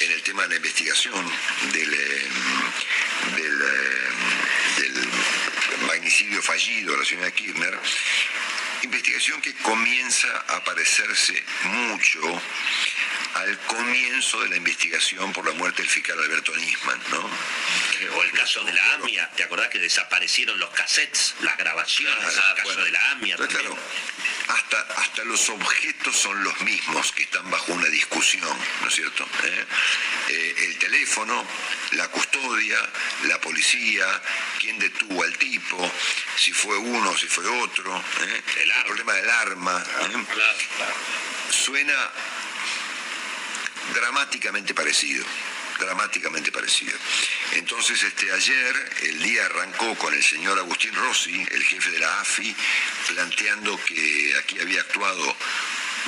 en 0.00 0.12
el 0.12 0.22
tema 0.22 0.42
de 0.42 0.48
la 0.50 0.56
investigación 0.56 1.32
del, 1.72 1.94
eh, 1.94 2.28
eh, 3.38 4.10
magnicidio 5.86 6.42
fallido 6.42 6.92
de 6.92 6.98
la 6.98 7.04
señora 7.04 7.30
Kirchner, 7.30 7.78
investigación 8.82 9.40
que 9.40 9.54
comienza 9.54 10.28
a 10.48 10.64
parecerse 10.64 11.42
mucho 11.64 12.20
al 13.34 13.58
comienzo 13.66 14.40
de 14.42 14.48
la 14.48 14.56
investigación 14.56 15.32
por 15.32 15.46
la 15.46 15.52
muerte 15.54 15.82
del 15.82 15.90
fiscal 15.90 16.18
Alberto 16.18 16.54
Nisman, 16.56 17.00
¿no? 17.10 17.30
O 18.16 18.22
el 18.22 18.30
caso 18.32 18.62
de 18.64 18.72
la 18.72 18.94
AMIA, 18.94 19.28
¿te 19.36 19.42
acordás 19.44 19.68
que 19.68 19.78
desaparecieron 19.78 20.58
los 20.58 20.70
cassettes, 20.70 21.34
las 21.40 21.56
grabaciones? 21.56 22.16
el 22.22 22.62
caso 22.62 22.84
de 22.84 22.90
la 22.90 23.10
AMIA 23.12 23.36
Claro, 23.36 23.76
hasta, 24.48 24.80
hasta 24.96 25.24
los 25.24 25.48
objetos 25.48 26.16
son 26.16 26.44
los 26.44 26.60
mismos 26.60 27.12
que 27.12 27.22
están 27.24 27.50
bajo 27.50 27.72
una 27.72 27.88
discusión, 27.88 28.56
¿no 28.82 28.88
es 28.88 28.94
cierto? 28.94 29.24
¿Eh? 29.44 29.64
Eh, 30.28 30.54
el 30.66 30.78
teléfono, 30.78 31.44
la 31.92 32.08
custodia, 32.08 32.78
la 33.24 33.40
policía, 33.40 34.06
quién 34.60 34.78
detuvo 34.78 35.22
al 35.22 35.36
tipo, 35.38 35.90
si 36.36 36.52
fue 36.52 36.76
uno, 36.76 37.16
si 37.16 37.26
fue 37.26 37.46
otro, 37.62 37.96
¿eh? 37.96 38.42
el, 38.62 38.72
problema 38.84 39.12
del 39.14 39.30
arma. 39.30 39.84
Suena 41.50 42.10
dramáticamente 43.92 44.74
parecido 44.74 45.24
dramáticamente 45.78 46.52
parecido. 46.52 46.96
Entonces, 47.52 48.02
este, 48.02 48.30
ayer 48.30 48.92
el 49.02 49.22
día 49.22 49.44
arrancó 49.46 49.94
con 49.96 50.14
el 50.14 50.22
señor 50.22 50.58
Agustín 50.58 50.94
Rossi, 50.94 51.46
el 51.50 51.64
jefe 51.64 51.90
de 51.90 51.98
la 51.98 52.20
AFI, 52.20 52.54
planteando 53.08 53.78
que 53.84 54.34
aquí 54.38 54.60
había 54.60 54.80
actuado 54.80 55.36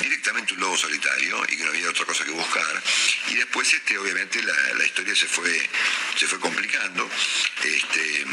directamente 0.01 0.53
un 0.55 0.61
lobo 0.61 0.77
solitario 0.77 1.43
y 1.49 1.57
que 1.57 1.65
no 1.65 1.71
había 1.71 1.91
otra 1.91 2.05
cosa 2.05 2.25
que 2.25 2.31
buscar. 2.31 2.83
Y 3.29 3.35
después, 3.35 3.73
este, 3.73 3.99
obviamente, 3.99 4.43
la, 4.43 4.85
historia 4.85 5.15
se 5.15 5.27
fue, 5.27 5.69
se 6.17 6.27
fue 6.27 6.39
complicando. 6.39 7.09
Este, 7.65 8.27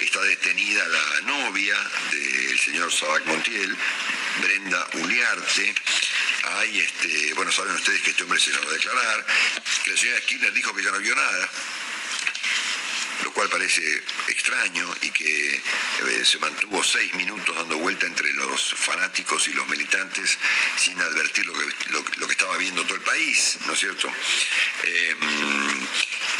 está 0.00 0.20
detenida 0.22 0.86
la 0.88 1.20
novia 1.22 1.76
del 2.10 2.58
señor 2.58 2.92
Sabac 2.92 3.24
Montiel, 3.26 3.76
Brenda 4.42 4.86
Uliarte 4.94 5.74
hay, 6.44 6.78
este, 6.80 7.34
bueno, 7.34 7.50
saben 7.50 7.74
ustedes 7.74 8.00
que 8.02 8.10
este 8.10 8.22
hombre 8.22 8.40
se 8.40 8.52
va 8.52 8.68
a 8.68 8.72
declarar, 8.72 9.26
que 9.84 9.90
la 9.90 9.96
señora 9.96 10.20
Kirchner 10.20 10.52
dijo 10.52 10.74
que 10.74 10.82
ya 10.82 10.90
no 10.90 10.98
vio 10.98 11.14
nada, 11.14 11.50
lo 13.22 13.32
cual 13.32 13.48
parece 13.48 14.02
extraño 14.28 14.94
y 15.02 15.10
que 15.10 15.54
eh, 15.54 16.24
se 16.24 16.38
mantuvo 16.38 16.82
seis 16.82 17.14
minutos 17.14 17.54
dando 17.56 17.78
vuelta 17.78 18.06
entre 18.06 18.32
los 18.34 18.74
fanáticos 18.74 19.48
y 19.48 19.52
los 19.52 19.66
militantes 19.68 20.38
sin 20.76 21.00
advertir 21.00 21.46
lo 21.46 21.52
que, 21.54 21.66
lo, 21.90 22.26
que 22.26 22.32
estaba 22.32 22.56
viendo 22.58 22.82
todo 22.84 22.96
el 22.96 23.02
país, 23.02 23.58
¿no 23.66 23.72
es 23.72 23.78
cierto? 23.78 24.12
Eh, 24.82 25.16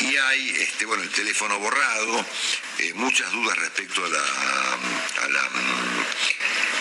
y 0.00 0.16
hay, 0.16 0.50
este, 0.59 0.84
bueno, 0.84 1.02
el 1.02 1.11
teléfono 1.11 1.59
borrado, 1.59 2.26
eh, 2.78 2.92
muchas 2.94 3.30
dudas 3.30 3.57
respecto 3.59 4.05
a 4.05 4.09
la 4.09 5.50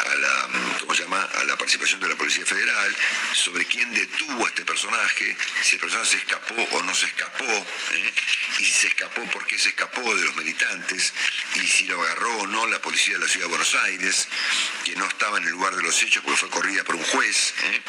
a 0.05 0.15
la, 0.15 0.49
¿cómo 0.79 0.93
se 0.93 1.03
llama? 1.03 1.27
La 1.45 1.57
participación 1.57 1.99
de 1.99 2.09
la 2.09 2.15
Policía 2.15 2.45
Federal, 2.45 2.95
sobre 3.33 3.65
quién 3.65 3.93
detuvo 3.93 4.45
a 4.45 4.49
este 4.49 4.63
personaje, 4.65 5.35
si 5.61 5.75
el 5.75 5.81
personaje 5.81 6.11
se 6.11 6.17
escapó 6.17 6.55
o 6.55 6.83
no 6.83 6.93
se 6.95 7.05
escapó, 7.05 7.45
¿eh? 7.45 8.13
y 8.59 8.65
si 8.65 8.71
se 8.71 8.87
escapó, 8.87 9.23
por 9.31 9.45
qué 9.45 9.57
se 9.57 9.69
escapó 9.69 10.15
de 10.15 10.23
los 10.23 10.35
militantes, 10.35 11.13
y 11.55 11.67
si 11.67 11.85
lo 11.85 12.01
agarró 12.01 12.37
o 12.39 12.47
no 12.47 12.65
la 12.67 12.81
policía 12.81 13.15
de 13.15 13.21
la 13.21 13.27
Ciudad 13.27 13.45
de 13.45 13.49
Buenos 13.49 13.75
Aires, 13.75 14.27
que 14.85 14.95
no 14.95 15.05
estaba 15.05 15.37
en 15.37 15.45
el 15.45 15.51
lugar 15.51 15.75
de 15.75 15.83
los 15.83 16.01
hechos 16.01 16.23
porque 16.23 16.39
fue 16.39 16.49
corrida 16.49 16.83
por 16.83 16.95
un 16.95 17.03
juez. 17.03 17.53
¿eh? 17.63 17.81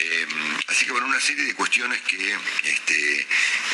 Eh, 0.00 0.26
así 0.68 0.86
que 0.86 0.92
bueno, 0.92 1.06
una 1.06 1.20
serie 1.20 1.44
de 1.44 1.54
cuestiones 1.54 2.00
que 2.02 2.38
este, 2.64 3.26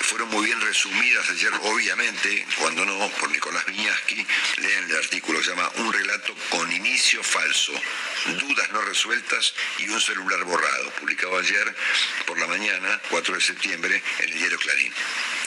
fueron 0.02 0.28
muy 0.28 0.46
bien 0.46 0.60
resumidas 0.60 1.28
ayer, 1.30 1.52
obviamente, 1.62 2.46
cuando 2.58 2.84
no, 2.84 3.08
por 3.20 3.30
Nicolás 3.30 3.64
Viñaski, 3.66 4.26
lean 4.58 4.90
el 4.90 4.96
artículo, 4.96 5.42
se 5.42 5.50
llama 5.50 5.70
Un 5.76 5.92
relato 5.92 6.34
con 6.50 6.70
inicio 6.72 7.22
falso, 7.22 7.72
dudas 8.40 8.70
no 8.72 8.80
resueltas 8.82 8.95
y 9.78 9.88
un 9.88 10.00
celular 10.00 10.42
borrado, 10.44 10.90
publicado 10.92 11.38
ayer 11.38 11.76
por 12.26 12.38
la 12.38 12.46
mañana, 12.46 13.00
4 13.10 13.34
de 13.34 13.40
septiembre, 13.40 14.02
en 14.20 14.28
el 14.30 14.38
diario 14.38 14.58
Clarín. 14.58 14.92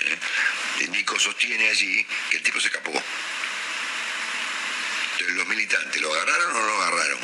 ¿eh? 0.01 0.87
Nico 0.89 1.19
sostiene 1.19 1.69
allí 1.69 2.05
que 2.29 2.37
el 2.37 2.43
tipo 2.43 2.59
se 2.59 2.67
escapó. 2.67 2.91
Entonces, 5.11 5.35
los 5.35 5.47
militantes, 5.47 6.01
¿lo 6.01 6.13
agarraron 6.13 6.55
o 6.55 6.59
no 6.59 6.65
lo 6.65 6.81
agarraron? 6.81 7.19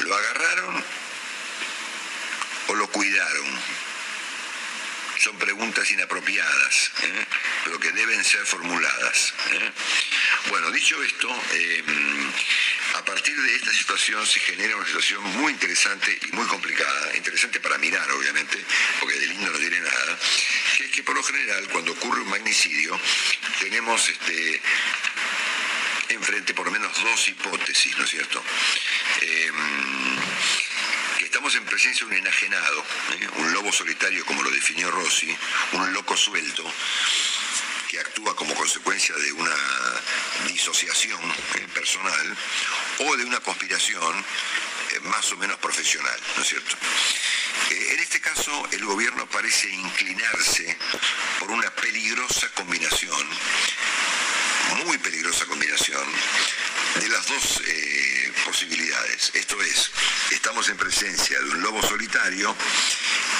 ¿Lo 0.00 0.14
agarraron 0.14 0.84
o 2.68 2.74
lo 2.74 2.90
cuidaron? 2.90 3.85
Son 5.18 5.36
preguntas 5.38 5.90
inapropiadas, 5.90 6.90
¿eh? 7.02 7.26
pero 7.64 7.80
que 7.80 7.90
deben 7.92 8.22
ser 8.22 8.44
formuladas. 8.44 9.32
¿eh? 9.52 9.72
Bueno, 10.50 10.70
dicho 10.70 11.02
esto, 11.02 11.28
em, 11.54 12.32
a 12.94 13.04
partir 13.04 13.34
de 13.34 13.56
esta 13.56 13.72
situación 13.72 14.26
se 14.26 14.40
genera 14.40 14.76
una 14.76 14.86
situación 14.86 15.22
muy 15.40 15.52
interesante 15.52 16.18
y 16.28 16.32
muy 16.32 16.46
complicada, 16.46 17.16
interesante 17.16 17.60
para 17.60 17.78
mirar 17.78 18.10
obviamente, 18.12 18.62
porque 19.00 19.18
de 19.18 19.26
lindo 19.26 19.50
no 19.50 19.58
tiene 19.58 19.80
nada, 19.80 20.18
que 20.76 20.84
es 20.84 20.90
que 20.90 21.02
por 21.02 21.14
lo 21.14 21.22
general 21.22 21.66
cuando 21.68 21.92
ocurre 21.92 22.20
un 22.20 22.28
magnicidio 22.28 22.98
tenemos 23.60 24.08
este, 24.08 24.60
enfrente 26.10 26.54
por 26.54 26.66
lo 26.66 26.72
menos 26.72 27.02
dos 27.02 27.28
hipótesis, 27.28 27.96
¿no 27.96 28.04
es 28.04 28.10
cierto? 28.10 28.42
Estamos 31.36 31.54
en 31.54 31.66
presencia 31.66 32.06
de 32.06 32.12
un 32.14 32.18
enajenado, 32.18 32.80
¿eh? 33.12 33.28
un 33.36 33.52
lobo 33.52 33.70
solitario 33.70 34.24
como 34.24 34.42
lo 34.42 34.50
definió 34.50 34.90
Rossi, 34.90 35.36
un 35.72 35.92
loco 35.92 36.16
suelto, 36.16 36.64
que 37.90 38.00
actúa 38.00 38.34
como 38.34 38.54
consecuencia 38.54 39.14
de 39.16 39.32
una 39.32 39.54
disociación 40.48 41.20
eh, 41.56 41.68
personal 41.74 42.36
o 43.00 43.16
de 43.18 43.24
una 43.26 43.38
conspiración 43.40 44.16
eh, 44.94 45.00
más 45.00 45.30
o 45.30 45.36
menos 45.36 45.58
profesional, 45.58 46.18
¿no 46.38 46.42
es 46.42 46.48
cierto? 46.48 46.74
En 47.68 47.98
este 47.98 48.18
caso, 48.18 48.68
el 48.72 48.86
gobierno 48.86 49.26
parece 49.26 49.68
inclinarse 49.68 50.74
por 51.38 51.50
una 51.50 51.68
peligrosa 51.74 52.48
combinación, 52.54 53.28
muy 54.86 54.96
peligrosa 54.96 55.44
combinación, 55.44 56.02
de 56.98 57.08
las 57.10 57.26
dos 57.26 57.60
posibilidades. 58.46 59.32
Esto 59.34 59.60
es, 59.60 59.90
estamos 60.30 60.68
en 60.68 60.76
presencia 60.76 61.38
de 61.40 61.50
un 61.50 61.62
lobo 61.62 61.82
solitario 61.82 62.54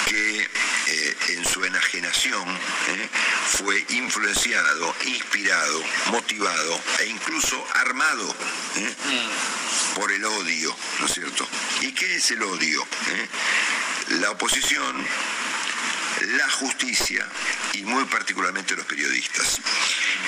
que 0.05 0.41
eh, 0.41 1.17
en 1.29 1.45
su 1.45 1.63
enajenación 1.63 2.47
eh, 2.49 3.09
fue 3.47 3.85
influenciado, 3.89 4.93
inspirado, 5.05 5.81
motivado 6.11 6.81
e 6.99 7.05
incluso 7.07 7.65
armado 7.75 8.35
eh, 8.75 8.95
por 9.95 10.11
el 10.11 10.25
odio, 10.25 10.75
¿no 10.99 11.05
es 11.05 11.13
cierto? 11.13 11.47
¿Y 11.81 11.93
qué 11.93 12.17
es 12.17 12.31
el 12.31 12.43
odio? 12.43 12.85
La 14.19 14.31
oposición 14.31 15.05
la 16.25 16.49
justicia 16.49 17.27
y 17.73 17.83
muy 17.83 18.05
particularmente 18.05 18.75
los 18.75 18.85
periodistas. 18.85 19.59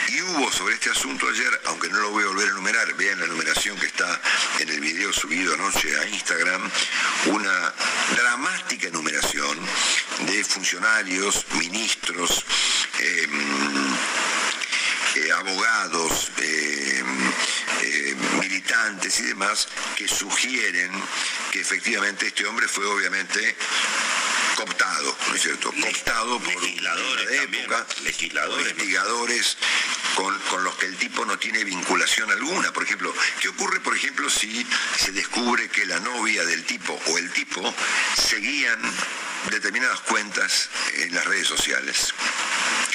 Y 0.10 0.22
hubo 0.22 0.52
sobre 0.52 0.76
este 0.76 0.90
asunto 0.90 1.28
ayer, 1.28 1.62
aunque 1.66 1.90
no 1.90 2.00
lo 2.00 2.12
voy 2.12 2.24
a 2.24 2.28
volver 2.28 2.48
a 2.48 2.52
enumerar, 2.52 2.94
vean 2.96 3.20
la 3.20 3.28
numeración 3.28 3.78
que 3.78 3.88
está 3.88 4.22
en 4.60 4.70
el 4.70 4.80
video 4.80 5.12
subido 5.14 5.54
anoche 5.54 6.00
a 6.00 6.08
Instagram, 6.08 6.70
una 7.28 7.74
dramática 8.16 8.88
enumeración 8.88 9.58
de 10.26 10.44
funcionarios, 10.44 11.46
ministros, 11.54 12.44
em, 13.00 13.96
eh, 15.16 15.32
abogados, 15.32 16.32
em, 16.38 17.32
eh, 17.82 18.16
militantes 18.42 19.20
y 19.20 19.24
demás 19.24 19.68
que 19.96 20.08
sugieren 20.08 20.92
que 21.52 21.62
efectivamente 21.62 22.28
este 22.28 22.46
hombre 22.46 22.68
fue 22.68 22.86
obviamente 22.86 23.56
cooptado, 24.60 25.16
¿no 25.30 25.36
es 25.36 25.42
cierto? 25.42 25.72
Cooptado 25.72 26.40
por 26.40 26.62
legisladores 26.62 27.30
de 27.30 27.44
época, 27.44 27.88
legisladores, 28.04 28.72
investigadores 28.72 29.58
con, 30.16 30.38
con, 30.50 30.64
los 30.66 30.76
que 30.76 30.88
el 30.88 30.98
tipo 30.98 31.24
no 31.26 31.40
tiene 31.40 31.64
vinculación 31.64 32.30
alguna. 32.30 32.74
Por 32.74 32.84
ejemplo, 32.84 33.14
¿qué 33.40 33.48
ocurre, 33.48 33.80
por 33.80 33.96
ejemplo, 33.96 34.30
si 34.30 34.68
se 34.98 35.14
descubre 35.14 35.70
que 35.70 35.86
la 35.86 36.00
novia 36.02 36.44
del 36.44 36.66
tipo 36.66 37.00
o 37.08 37.18
el 37.18 37.32
tipo 37.32 37.74
seguían 38.18 38.82
determinadas 39.50 40.02
cuentas 40.02 40.70
en 40.96 41.16
las 41.16 41.24
redes 41.24 41.48
sociales? 41.48 42.14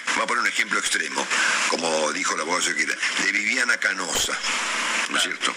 Vamos 0.09 0.25
a 0.25 0.27
poner 0.27 0.43
un 0.43 0.49
ejemplo 0.49 0.79
extremo, 0.79 1.27
como 1.69 2.13
dijo 2.13 2.37
la 2.37 2.43
abogada 2.43 2.75
de 2.75 3.33
Viviana 3.33 3.79
Canosa, 3.79 4.39
¿no 5.09 5.17
es 5.17 5.23
cierto? 5.23 5.55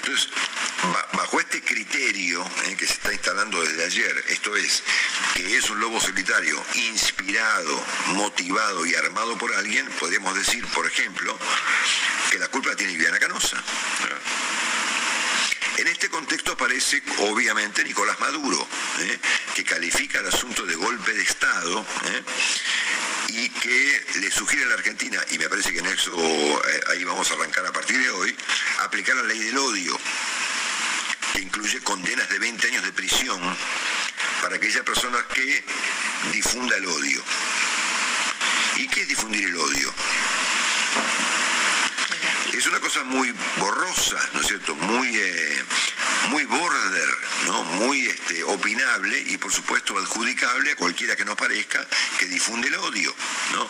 Entonces, 0.00 0.28
bajo 1.12 1.40
este 1.40 1.62
criterio 1.62 2.44
eh, 2.66 2.76
que 2.76 2.86
se 2.86 2.94
está 2.94 3.12
instalando 3.12 3.62
desde 3.62 3.84
ayer, 3.84 4.24
esto 4.28 4.54
es, 4.56 4.82
que 5.34 5.56
es 5.56 5.70
un 5.70 5.80
lobo 5.80 6.00
solitario 6.00 6.62
inspirado, 6.74 7.84
motivado 8.08 8.86
y 8.86 8.94
armado 8.94 9.36
por 9.38 9.54
alguien, 9.54 9.86
podríamos 9.98 10.34
decir, 10.34 10.64
por 10.68 10.86
ejemplo, 10.86 11.36
que 12.30 12.38
la 12.38 12.48
culpa 12.48 12.74
tiene 12.76 12.92
Viviana 12.92 13.18
Canosa. 13.18 13.62
En 15.78 15.86
este 15.88 16.08
contexto 16.08 16.52
aparece 16.52 17.02
obviamente 17.18 17.84
Nicolás 17.84 18.18
Maduro, 18.18 18.66
eh, 19.00 19.18
que 19.54 19.62
califica 19.62 20.20
el 20.20 20.26
asunto 20.26 20.64
de 20.64 20.74
golpe 20.74 21.12
de 21.12 21.22
Estado 21.22 21.86
eh, 22.06 22.22
y 23.28 23.48
que 23.50 24.06
le 24.20 24.30
sugiere 24.30 24.64
a 24.64 24.68
la 24.68 24.74
Argentina, 24.74 25.22
y 25.30 25.38
me 25.38 25.48
parece 25.50 25.72
que 25.72 25.80
en 25.80 25.86
eso 25.86 26.62
ahí 26.88 27.04
vamos 27.04 27.30
a 27.30 27.34
arrancar 27.34 27.66
a 27.66 27.72
partir 27.72 27.98
de 27.98 28.10
hoy, 28.10 28.34
aplicar 28.84 29.16
la 29.16 29.24
ley 29.24 29.38
del 29.38 29.58
odio 29.58 29.98
que 31.36 31.42
incluye 31.42 31.80
condenas 31.82 32.26
de 32.30 32.38
20 32.38 32.66
años 32.68 32.82
de 32.82 32.92
prisión 32.92 33.38
para 34.40 34.56
aquella 34.56 34.82
persona 34.82 35.18
que 35.34 35.62
difunda 36.32 36.74
el 36.76 36.86
odio. 36.86 37.22
¿Y 38.76 38.88
qué 38.88 39.02
es 39.02 39.08
difundir 39.08 39.44
el 39.44 39.56
odio? 39.56 39.92
Es 42.54 42.66
una 42.66 42.80
cosa 42.80 43.04
muy 43.04 43.34
borrosa, 43.58 44.16
¿no 44.32 44.40
es 44.40 44.46
cierto? 44.46 44.74
Muy, 44.76 45.14
eh, 45.14 45.64
muy 46.30 46.44
border, 46.46 47.08
¿no? 47.48 47.64
Muy 47.64 48.06
este, 48.06 48.42
opinable 48.44 49.22
y 49.26 49.36
por 49.36 49.52
supuesto 49.52 49.98
adjudicable 49.98 50.72
a 50.72 50.76
cualquiera 50.76 51.16
que 51.16 51.26
nos 51.26 51.36
parezca 51.36 51.86
que 52.18 52.26
difunde 52.26 52.68
el 52.68 52.76
odio, 52.76 53.14
¿no? 53.52 53.68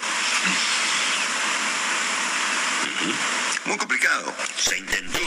Muy 3.65 3.77
complicado. 3.79 4.35
Se 4.59 4.79
intentó, 4.79 5.19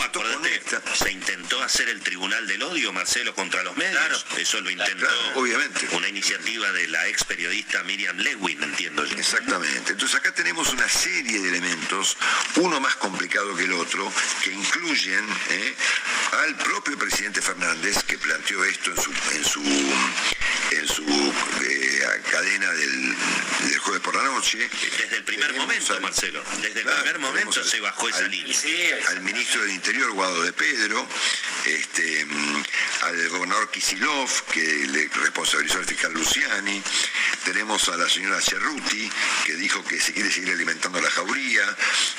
se 0.93 1.11
intentó 1.11 1.61
hacer 1.61 1.89
el 1.89 2.01
tribunal 2.01 2.47
del 2.47 2.63
odio, 2.63 2.93
Marcelo, 2.93 3.35
contra 3.35 3.63
los 3.63 3.75
medios. 3.75 3.97
Claro. 3.97 4.17
Eso 4.37 4.61
lo 4.61 4.69
intentó. 4.69 5.07
obviamente. 5.35 5.87
Una 5.91 6.07
iniciativa 6.07 6.71
de 6.71 6.87
la 6.87 7.07
ex 7.07 7.23
periodista 7.23 7.83
Miriam 7.83 8.17
Lewin, 8.17 8.63
entiendo 8.63 9.05
yo. 9.05 9.17
Exactamente. 9.17 9.91
Entonces 9.91 10.17
acá 10.17 10.31
tenemos 10.33 10.69
una 10.69 10.87
serie 10.87 11.39
de 11.39 11.49
elementos, 11.49 12.17
uno 12.55 12.79
más 12.79 12.95
complicado 12.95 13.55
que 13.55 13.63
el 13.63 13.73
otro, 13.73 14.11
que 14.43 14.51
incluyen 14.51 15.25
eh, 15.49 15.75
al 16.43 16.55
propio 16.55 16.97
presidente 16.97 17.41
Fernández, 17.41 18.03
que 18.03 18.17
planteó 18.17 18.63
esto 18.63 18.91
en 18.91 19.01
su, 19.01 19.11
en 19.33 19.45
su, 19.45 19.63
en 20.71 20.87
su 20.87 21.03
eh, 21.03 22.21
cadena 22.29 22.71
del, 22.73 23.15
jueves 23.79 24.01
por 24.01 24.15
la 24.15 24.23
noche. 24.23 24.69
Desde 24.97 25.17
el 25.17 25.23
primer 25.23 25.53
momento, 25.55 25.99
Marcelo. 26.01 26.43
Desde 26.61 26.81
el 26.81 26.85
primer 26.87 27.19
momento 27.19 27.63
se 27.63 27.79
bajó 27.79 28.09
esa 28.09 28.19
al, 28.19 28.31
línea. 28.31 28.55
al 29.09 29.21
ministro 29.21 29.61
del 29.61 29.71
Interior, 29.71 30.11
Guado 30.11 30.43
de 30.43 30.53
Pedro, 30.53 31.07
este, 31.65 32.25
al 33.01 33.29
gobernador 33.29 33.69
Kisilov, 33.71 34.29
que 34.51 34.87
le 34.87 35.07
responsabilizó 35.07 35.79
al 35.79 35.85
fiscal 35.85 36.13
Luciani, 36.13 36.81
tenemos 37.43 37.87
a 37.89 37.97
la 37.97 38.09
señora 38.09 38.41
Cerruti, 38.41 39.09
que 39.45 39.55
dijo 39.55 39.83
que 39.85 39.99
se 39.99 40.13
quiere 40.13 40.31
seguir 40.31 40.51
alimentando 40.53 41.01
la 41.01 41.09
jauría, 41.09 41.63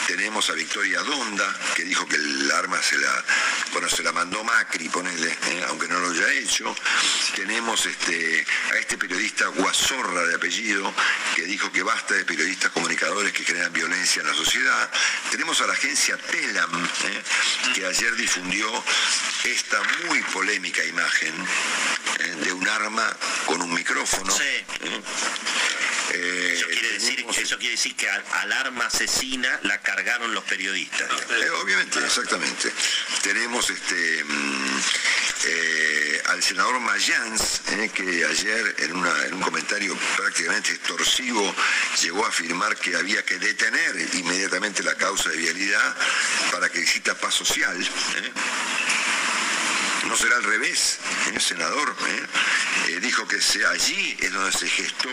tenemos 0.06 0.50
a 0.50 0.54
Victoria 0.54 1.00
Donda, 1.00 1.58
que 1.76 1.84
dijo 1.84 2.06
que 2.06 2.16
el 2.16 2.50
arma 2.50 2.82
se 2.82 2.98
la, 2.98 3.24
bueno, 3.72 3.88
se 3.88 4.02
la 4.02 4.12
mandó 4.12 4.42
Macri, 4.44 4.88
ponele, 4.88 5.30
eh, 5.30 5.64
aunque 5.68 5.88
no 5.88 6.00
lo 6.00 6.10
haya 6.10 6.32
hecho, 6.32 6.74
tenemos 7.34 7.86
este, 7.86 8.39
a 8.72 8.76
este 8.76 8.98
periodista 8.98 9.46
Guasorra 9.46 10.24
de 10.26 10.34
apellido, 10.34 10.92
que 11.34 11.42
dijo 11.42 11.70
que 11.72 11.82
basta 11.82 12.14
de 12.14 12.24
periodistas 12.24 12.70
comunicadores 12.70 13.32
que 13.32 13.44
generan 13.44 13.72
violencia 13.72 14.20
en 14.20 14.28
la 14.28 14.34
sociedad, 14.34 14.90
tenemos 15.30 15.60
a 15.60 15.66
la 15.66 15.72
agencia 15.72 16.16
Telam, 16.16 16.84
eh, 16.84 17.22
que 17.74 17.86
ayer 17.86 18.14
difundió 18.16 18.66
esta 19.44 19.80
muy 20.06 20.22
polémica 20.24 20.84
imagen 20.84 21.34
eh, 22.18 22.36
de 22.44 22.52
un 22.52 22.66
arma 22.68 23.16
con 23.46 23.62
un 23.62 23.72
micrófono. 23.72 24.34
Eh, 26.12 26.54
eso, 26.56 26.66
quiere 26.66 26.92
decir, 26.94 27.24
eso 27.36 27.58
quiere 27.58 27.72
decir 27.72 27.94
que 27.94 28.08
al, 28.10 28.52
arma 28.52 28.86
asesina 28.86 29.60
la 29.62 29.80
cargaron 29.80 30.34
los 30.34 30.42
periodistas. 30.44 31.08
obviamente, 31.62 31.98
exactamente. 32.04 32.72
Tenemos 33.22 33.70
este 33.70 34.24
mm, 35.44 36.30
al 36.30 36.42
senador 36.42 36.80
Mayans, 36.80 37.62
que 37.88 38.24
ayer 38.24 38.74
en, 38.78 38.94
un 39.34 39.40
comentario 39.40 39.96
prácticamente 40.16 40.72
extorsivo 40.72 41.54
llegó 42.02 42.24
a 42.24 42.28
afirmar 42.28 42.76
que 42.76 42.94
había 42.96 43.24
que 43.24 43.38
detener 43.38 43.96
inmediatamente 44.14 44.82
la 44.82 44.94
causa 44.94 45.30
de 45.30 45.36
vialidad 45.36 45.96
para 46.52 46.68
que 46.68 46.80
exista 46.80 47.14
paz 47.14 47.34
social. 47.34 47.76
No 50.06 50.16
será 50.16 50.36
al 50.36 50.44
revés, 50.44 50.98
el 51.32 51.40
senador 51.40 51.94
¿eh? 52.08 52.26
Eh, 52.88 53.00
dijo 53.00 53.28
que 53.28 53.36
allí 53.66 54.16
es 54.20 54.32
donde 54.32 54.50
se 54.50 54.68
gestó 54.68 55.10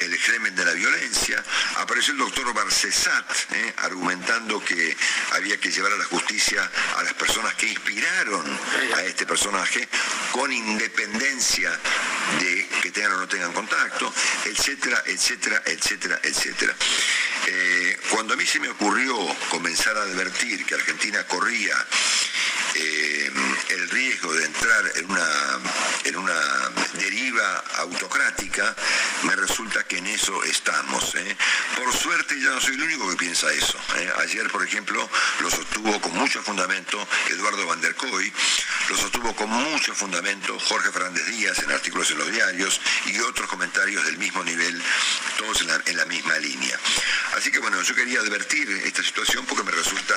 el 0.00 0.18
germen 0.18 0.54
de 0.54 0.64
la 0.64 0.72
violencia. 0.72 1.42
Apareció 1.76 2.12
el 2.12 2.18
doctor 2.18 2.52
Barcesat 2.52 3.52
¿eh? 3.52 3.74
argumentando 3.78 4.62
que 4.62 4.96
había 5.32 5.58
que 5.58 5.70
llevar 5.70 5.92
a 5.92 5.96
la 5.96 6.04
justicia 6.04 6.70
a 6.96 7.02
las 7.02 7.14
personas 7.14 7.54
que 7.54 7.68
inspiraron 7.68 8.44
a 8.96 9.02
este 9.02 9.26
personaje 9.26 9.88
con 10.32 10.52
independencia 10.52 11.70
de 12.40 12.68
que 12.82 12.90
tengan 12.90 13.12
o 13.12 13.18
no 13.18 13.28
tengan 13.28 13.52
contacto, 13.52 14.12
etcétera, 14.44 15.02
etcétera, 15.06 15.62
etcétera, 15.66 16.20
etcétera. 16.22 16.74
cuando 18.10 18.34
a 18.34 18.36
mí 18.36 18.46
se 18.46 18.60
me 18.60 18.68
ocurrió 18.68 19.16
comenzar 19.50 19.96
a 19.96 20.02
advertir 20.02 20.64
que 20.66 20.74
Argentina 20.74 21.26
corría 21.26 21.74
eh, 22.74 23.30
el 23.70 23.90
riesgo 23.90 24.32
de 24.32 24.44
entrar 24.44 24.92
en 24.96 25.10
una, 25.10 25.28
en 26.04 26.16
una 26.16 26.70
deriva 26.94 27.64
autocrática, 27.78 28.74
me 29.22 29.36
resulta 29.36 29.84
que 29.84 29.98
en 29.98 30.06
eso 30.06 30.42
estamos. 30.44 31.14
¿eh? 31.14 31.36
Por 31.76 31.92
suerte 31.94 32.40
ya 32.40 32.50
no 32.50 32.60
soy 32.60 32.74
el 32.74 32.82
único 32.82 33.08
que 33.10 33.16
piensa 33.16 33.52
eso. 33.52 33.78
¿eh? 33.96 34.10
Ayer, 34.18 34.48
por 34.50 34.64
ejemplo, 34.64 35.08
lo 35.40 35.50
sostuvo 35.50 36.00
con 36.00 36.14
mucho 36.14 36.42
fundamento 36.42 37.06
Eduardo 37.30 37.66
Van 37.66 37.80
der 37.80 37.94
Koy, 37.94 38.32
lo 38.88 38.96
sostuvo 38.96 39.34
con 39.34 39.48
mucho 39.48 39.94
fundamento 39.94 40.58
Jorge 40.58 40.90
Fernández 40.90 41.26
Díaz 41.26 41.58
en 41.60 41.70
artículos 41.70 42.10
en 42.10 42.18
los 42.18 42.30
diarios 42.30 42.80
y 43.06 43.18
otros 43.20 43.48
comentarios 43.48 44.04
del 44.04 44.18
mismo 44.18 44.42
nivel, 44.44 44.82
todos 45.38 45.60
en 45.62 45.68
la, 45.68 45.80
en 45.86 45.96
la 45.96 46.04
misma 46.06 46.36
línea. 46.38 46.78
Así 47.36 47.50
que 47.50 47.58
bueno, 47.58 47.80
yo 47.82 47.94
quería 47.94 48.20
advertir 48.20 48.68
esta 48.84 49.02
situación 49.02 49.44
porque 49.46 49.64
me 49.64 49.70
resulta 49.70 50.14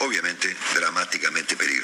obviamente 0.00 0.56
dramáticamente 0.74 1.56
peligrosa. 1.56 1.79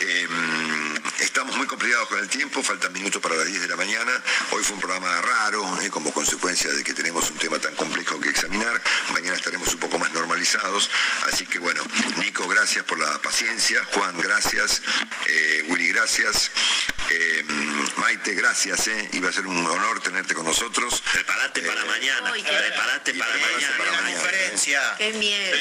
Em, 0.00 0.94
estamos 1.20 1.56
muy 1.56 1.66
complicados 1.66 2.08
con 2.08 2.18
el 2.18 2.28
tiempo, 2.28 2.62
faltan 2.62 2.92
minutos 2.92 3.20
para 3.20 3.36
las 3.36 3.46
10 3.46 3.62
de 3.62 3.68
la 3.68 3.76
mañana. 3.76 4.12
Hoy 4.50 4.62
fue 4.62 4.74
un 4.74 4.80
programa 4.80 5.20
raro, 5.20 5.82
eh, 5.82 5.90
como 5.90 6.12
consecuencia 6.12 6.70
de 6.72 6.82
que 6.82 6.94
tenemos 6.94 7.30
un 7.30 7.38
tema 7.38 7.58
tan 7.58 7.74
complejo 7.74 8.18
que 8.20 8.30
examinar. 8.30 8.80
Mañana 9.12 9.36
estaremos 9.36 9.72
un 9.72 9.80
poco 9.80 9.98
más 9.98 10.12
normalizados. 10.12 10.90
Así 11.30 11.46
que 11.46 11.58
bueno, 11.58 11.82
Nico, 12.18 12.46
gracias 12.48 12.84
por 12.84 12.98
la 12.98 13.20
paciencia. 13.20 13.84
Juan, 13.92 14.18
gracias. 14.18 14.82
Eh, 15.26 15.64
Willy, 15.68 15.88
gracias. 15.88 16.50
Em, 17.10 17.46
Maite, 17.96 18.34
gracias. 18.34 18.86
Eh. 18.88 19.08
Iba 19.12 19.30
a 19.30 19.32
ser 19.32 19.46
un 19.46 19.66
honor 19.66 20.00
tenerte 20.00 20.34
con 20.34 20.44
nosotros. 20.44 21.02
Prepárate 21.12 21.60
para 21.62 21.84
mañana. 21.84 22.32
Prepárate 22.32 23.14
para, 23.14 23.32
mañana. 23.32 23.76
Para 23.76 23.92
mañana. 24.02 24.20
Conferencia. 24.20 24.94
Qué 24.96 25.12
miedo. 25.14 25.56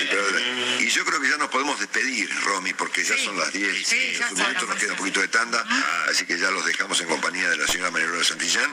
Y 0.79 0.89
yo 0.89 1.03
creo 1.05 1.19
que 1.19 1.29
ya 1.29 1.37
nos 1.37 1.49
podemos 1.49 1.79
despedir, 1.79 2.29
Romy, 2.43 2.73
porque 2.73 3.03
ya 3.03 3.17
son 3.17 3.28
las 3.35 3.51
10. 3.53 3.87
Sí, 3.87 3.95
en 4.15 4.21
este 4.21 4.41
momento 4.41 4.65
nos 4.65 4.75
queda 4.77 4.91
un 4.91 4.97
poquito 4.97 5.19
de 5.21 5.27
tanda, 5.27 5.65
así 6.09 6.25
que 6.25 6.37
ya 6.37 6.49
los 6.51 6.65
dejamos 6.65 6.99
en 7.01 7.07
compañía 7.07 7.49
de 7.49 7.57
la 7.57 7.67
señora 7.67 7.91
María 7.91 8.07
de 8.09 8.23
Santillán 8.23 8.71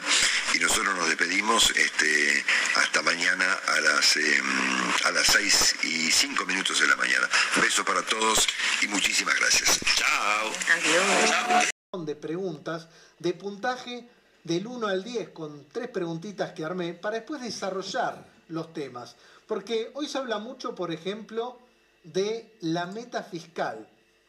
y 0.55 0.59
nosotros 0.59 0.95
nos 0.97 1.09
despedimos 1.09 1.71
este, 1.77 2.45
hasta 2.77 3.03
mañana 3.03 3.53
a 3.53 3.81
las, 3.81 4.17
em, 4.17 4.93
a 5.05 5.11
las 5.11 5.27
6 5.27 5.77
y 5.85 6.11
5 6.11 6.45
minutos 6.47 6.81
de 6.81 6.87
la 6.87 6.97
mañana. 6.97 7.29
Besos 7.61 7.85
para 7.85 8.03
todos 8.03 8.47
y 8.83 8.89
muchísimas 8.89 9.35
gracias. 9.37 9.81
Chao. 9.95 10.53
Adiós. 10.73 11.71
De 12.07 12.15
preguntas 12.15 12.89
de 13.19 13.33
puntaje 13.33 14.09
del 14.45 14.67
1 14.67 14.87
al 14.87 15.03
10 15.03 15.31
con 15.31 15.67
tres 15.69 15.89
preguntitas 15.89 16.53
que 16.53 16.65
armé 16.65 16.95
para 16.95 17.17
después 17.17 17.41
desarrollar 17.41 18.27
los 18.49 18.73
temas. 18.73 19.17
Porque 19.47 19.91
hoy 19.95 20.09
se 20.09 20.19
habla 20.19 20.39
mucho, 20.39 20.75
por 20.75 20.93
ejemplo, 20.93 21.59
de 22.05 22.57
la 22.61 22.87
meta 22.87 23.23
fiscal, 23.23 23.89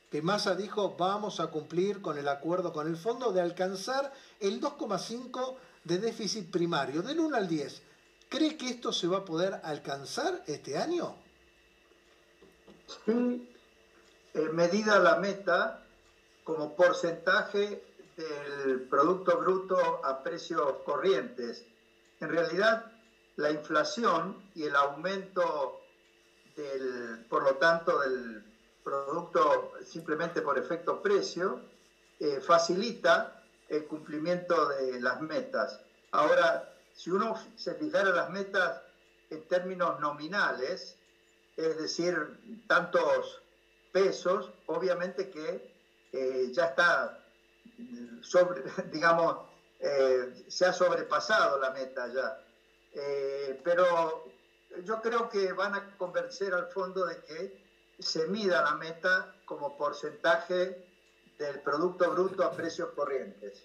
que 0.10 0.22
Massa 0.22 0.56
dijo 0.56 0.96
vamos 0.98 1.40
a 1.40 1.48
cumplir 1.48 2.02
con 2.02 2.18
el 2.18 2.28
acuerdo 2.28 2.72
con 2.72 2.88
el 2.88 2.98
fondo 2.98 3.32
de 3.32 3.42
alcanzar 3.42 4.14
el 4.40 4.62
2,5 4.62 5.56
de 5.84 5.98
déficit 6.00 6.50
primario, 6.52 7.02
del 7.02 7.20
1 7.20 7.36
al 7.36 7.48
10. 7.48 7.82
¿Cree 8.30 8.58
que 8.58 8.70
esto 8.70 8.92
se 8.92 9.08
va 9.08 9.20
a 9.20 9.26
poder 9.26 9.60
alcanzar 9.64 10.44
este 10.48 10.78
año? 10.78 11.16
Sí, 13.06 13.50
eh, 14.34 14.50
medida 14.54 15.00
la 15.00 15.18
meta 15.18 15.84
como 16.44 16.76
porcentaje 16.76 17.84
del 18.16 18.82
Producto 18.90 19.38
Bruto 19.38 20.06
a 20.06 20.24
precios 20.24 20.78
corrientes. 20.86 21.66
En 22.20 22.30
realidad, 22.30 22.92
la 23.36 23.52
inflación 23.52 24.50
y 24.56 24.64
el 24.64 24.76
aumento 24.76 25.82
del, 26.56 27.26
por 27.30 27.44
lo 27.44 27.56
tanto, 27.56 28.00
del 28.00 28.47
producto 28.88 29.74
simplemente 29.86 30.42
por 30.42 30.58
efecto 30.58 31.02
precio, 31.02 31.60
eh, 32.22 32.40
facilita 32.40 33.44
el 33.68 33.84
cumplimiento 33.86 34.70
de 34.70 35.02
las 35.02 35.20
metas. 35.20 35.82
Ahora, 36.12 36.74
si 36.94 37.12
uno 37.12 37.36
se 37.58 37.76
fijara 37.76 38.12
las 38.12 38.30
metas 38.30 38.82
en 39.30 39.46
términos 39.50 40.00
nominales, 40.00 40.96
es 41.58 41.78
decir, 41.78 42.16
tantos 42.68 43.42
pesos, 43.92 44.52
obviamente 44.68 45.30
que 45.30 45.70
eh, 46.14 46.50
ya 46.54 46.68
está 46.68 47.20
digamos, 48.92 49.36
eh, 49.82 50.46
se 50.48 50.66
ha 50.66 50.72
sobrepasado 50.72 51.60
la 51.60 51.72
meta 51.72 52.08
ya. 52.08 52.40
pero 53.64 54.32
yo 54.86 55.02
creo 55.02 55.30
que 55.30 55.52
van 55.52 55.76
a 55.76 55.98
convencer 55.98 56.54
al 56.54 56.68
fondo 56.68 57.06
de 57.06 57.22
que 57.24 57.67
se 58.00 58.28
mida 58.28 58.62
la 58.62 58.76
meta 58.76 59.36
como 59.46 59.78
porcentaje 59.78 60.86
del 61.38 61.60
Producto 61.62 62.12
Bruto 62.12 62.44
a 62.44 62.52
precios 62.52 62.90
corrientes. 62.96 63.64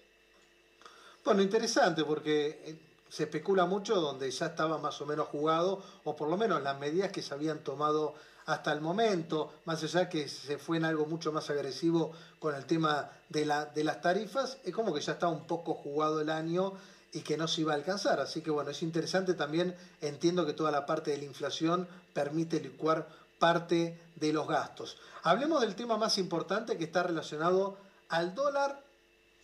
Bueno, 1.23 1.41
interesante 1.41 2.03
porque 2.03 2.61
eh, 2.65 2.79
se 3.09 3.23
especula 3.23 3.65
mucho 3.65 3.95
donde 3.95 4.29
ya 4.29 4.47
estaba 4.47 4.77
más 4.77 4.99
o 5.01 5.05
menos 5.05 5.27
jugado, 5.27 5.81
o 6.03 6.15
por 6.15 6.29
lo 6.29 6.37
menos 6.37 6.61
las 6.61 6.79
medidas 6.79 7.11
que 7.11 7.21
se 7.21 7.33
habían 7.33 7.59
tomado 7.59 8.15
hasta 8.45 8.73
el 8.73 8.81
momento, 8.81 9.53
más 9.65 9.83
allá 9.83 10.09
que 10.09 10.27
se 10.27 10.57
fue 10.57 10.77
en 10.77 10.85
algo 10.85 11.05
mucho 11.05 11.31
más 11.31 11.49
agresivo 11.49 12.11
con 12.39 12.55
el 12.55 12.65
tema 12.65 13.09
de, 13.29 13.45
la, 13.45 13.65
de 13.65 13.83
las 13.83 14.01
tarifas, 14.01 14.57
es 14.63 14.73
como 14.73 14.93
que 14.93 14.99
ya 14.99 15.13
está 15.13 15.27
un 15.29 15.47
poco 15.47 15.73
jugado 15.73 16.19
el 16.19 16.29
año 16.29 16.73
y 17.13 17.21
que 17.21 17.37
no 17.37 17.47
se 17.47 17.61
iba 17.61 17.73
a 17.73 17.75
alcanzar. 17.75 18.19
Así 18.19 18.41
que 18.41 18.51
bueno, 18.51 18.71
es 18.71 18.81
interesante 18.83 19.33
también, 19.33 19.77
entiendo 20.01 20.45
que 20.45 20.53
toda 20.53 20.71
la 20.71 20.85
parte 20.85 21.11
de 21.11 21.19
la 21.19 21.25
inflación 21.25 21.87
permite 22.13 22.59
licuar 22.59 23.07
parte 23.43 23.99
de 24.15 24.31
los 24.31 24.47
gastos. 24.47 24.95
Hablemos 25.23 25.59
del 25.59 25.75
tema 25.75 25.97
más 25.97 26.17
importante 26.17 26.77
que 26.77 26.85
está 26.85 27.03
relacionado 27.03 27.75
al 28.07 28.33
dólar 28.35 28.81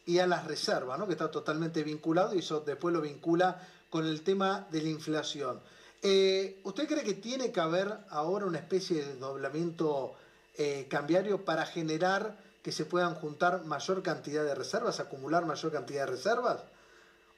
y 0.06 0.20
a 0.20 0.26
las 0.26 0.46
reservas, 0.46 0.98
¿no? 0.98 1.06
que 1.06 1.12
está 1.12 1.30
totalmente 1.30 1.84
vinculado 1.84 2.34
y 2.34 2.40
eso 2.40 2.62
después 2.62 2.94
lo 2.94 3.02
vincula 3.02 3.62
con 3.90 4.06
el 4.06 4.22
tema 4.22 4.66
de 4.72 4.84
la 4.84 4.88
inflación. 4.88 5.60
Eh, 6.02 6.62
¿Usted 6.64 6.88
cree 6.88 7.04
que 7.04 7.16
tiene 7.16 7.52
que 7.52 7.60
haber 7.60 7.94
ahora 8.10 8.46
una 8.46 8.60
especie 8.60 9.04
de 9.04 9.18
doblamiento 9.18 10.14
eh, 10.58 10.88
cambiario 10.90 11.44
para 11.44 11.66
generar 11.66 12.38
que 12.64 12.72
se 12.72 12.86
puedan 12.86 13.16
juntar 13.16 13.66
mayor 13.66 14.02
cantidad 14.02 14.46
de 14.46 14.56
reservas, 14.56 15.02
acumular 15.02 15.46
mayor 15.46 15.74
cantidad 15.74 16.06
de 16.06 16.12
reservas? 16.14 16.62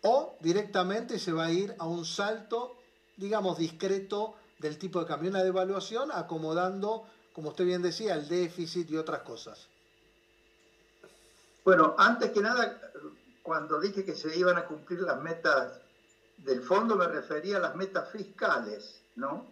¿O 0.03 0.35
directamente 0.41 1.17
se 1.17 1.31
va 1.31 1.45
a 1.45 1.51
ir 1.51 1.73
a 1.79 1.87
un 1.87 2.05
salto, 2.05 2.75
digamos, 3.17 3.57
discreto 3.57 4.35
del 4.61 4.77
tipo 4.77 4.99
de 4.99 5.07
cambio, 5.07 5.29
una 5.31 5.43
devaluación 5.43 6.11
acomodando, 6.11 7.07
como 7.33 7.49
usted 7.49 7.65
bien 7.65 7.81
decía, 7.81 8.13
el 8.13 8.27
déficit 8.27 8.89
y 8.91 8.97
otras 8.97 9.21
cosas. 9.21 9.67
Bueno, 11.65 11.95
antes 11.97 12.31
que 12.31 12.41
nada, 12.41 12.79
cuando 13.41 13.79
dije 13.79 14.05
que 14.05 14.15
se 14.15 14.37
iban 14.37 14.57
a 14.57 14.65
cumplir 14.65 15.01
las 15.01 15.19
metas 15.19 15.79
del 16.37 16.61
fondo, 16.61 16.95
me 16.95 17.07
refería 17.07 17.57
a 17.57 17.59
las 17.59 17.75
metas 17.75 18.09
fiscales, 18.11 19.01
¿no? 19.15 19.45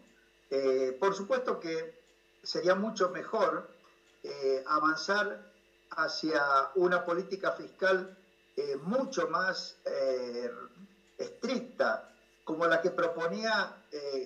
Eh, 0.49 0.95
por 0.99 1.13
supuesto 1.15 1.59
que 1.59 1.99
sería 2.41 2.75
mucho 2.75 3.09
mejor 3.09 3.69
eh, 4.23 4.63
avanzar 4.67 5.43
hacia 5.91 6.69
una 6.75 7.03
política 7.03 7.51
fiscal 7.51 8.15
eh, 8.55 8.75
mucho 8.75 9.27
más 9.29 9.75
estricta, 11.17 12.08
como 12.49 12.65
la 12.65 12.81
que 12.81 12.89
proponía 12.89 13.77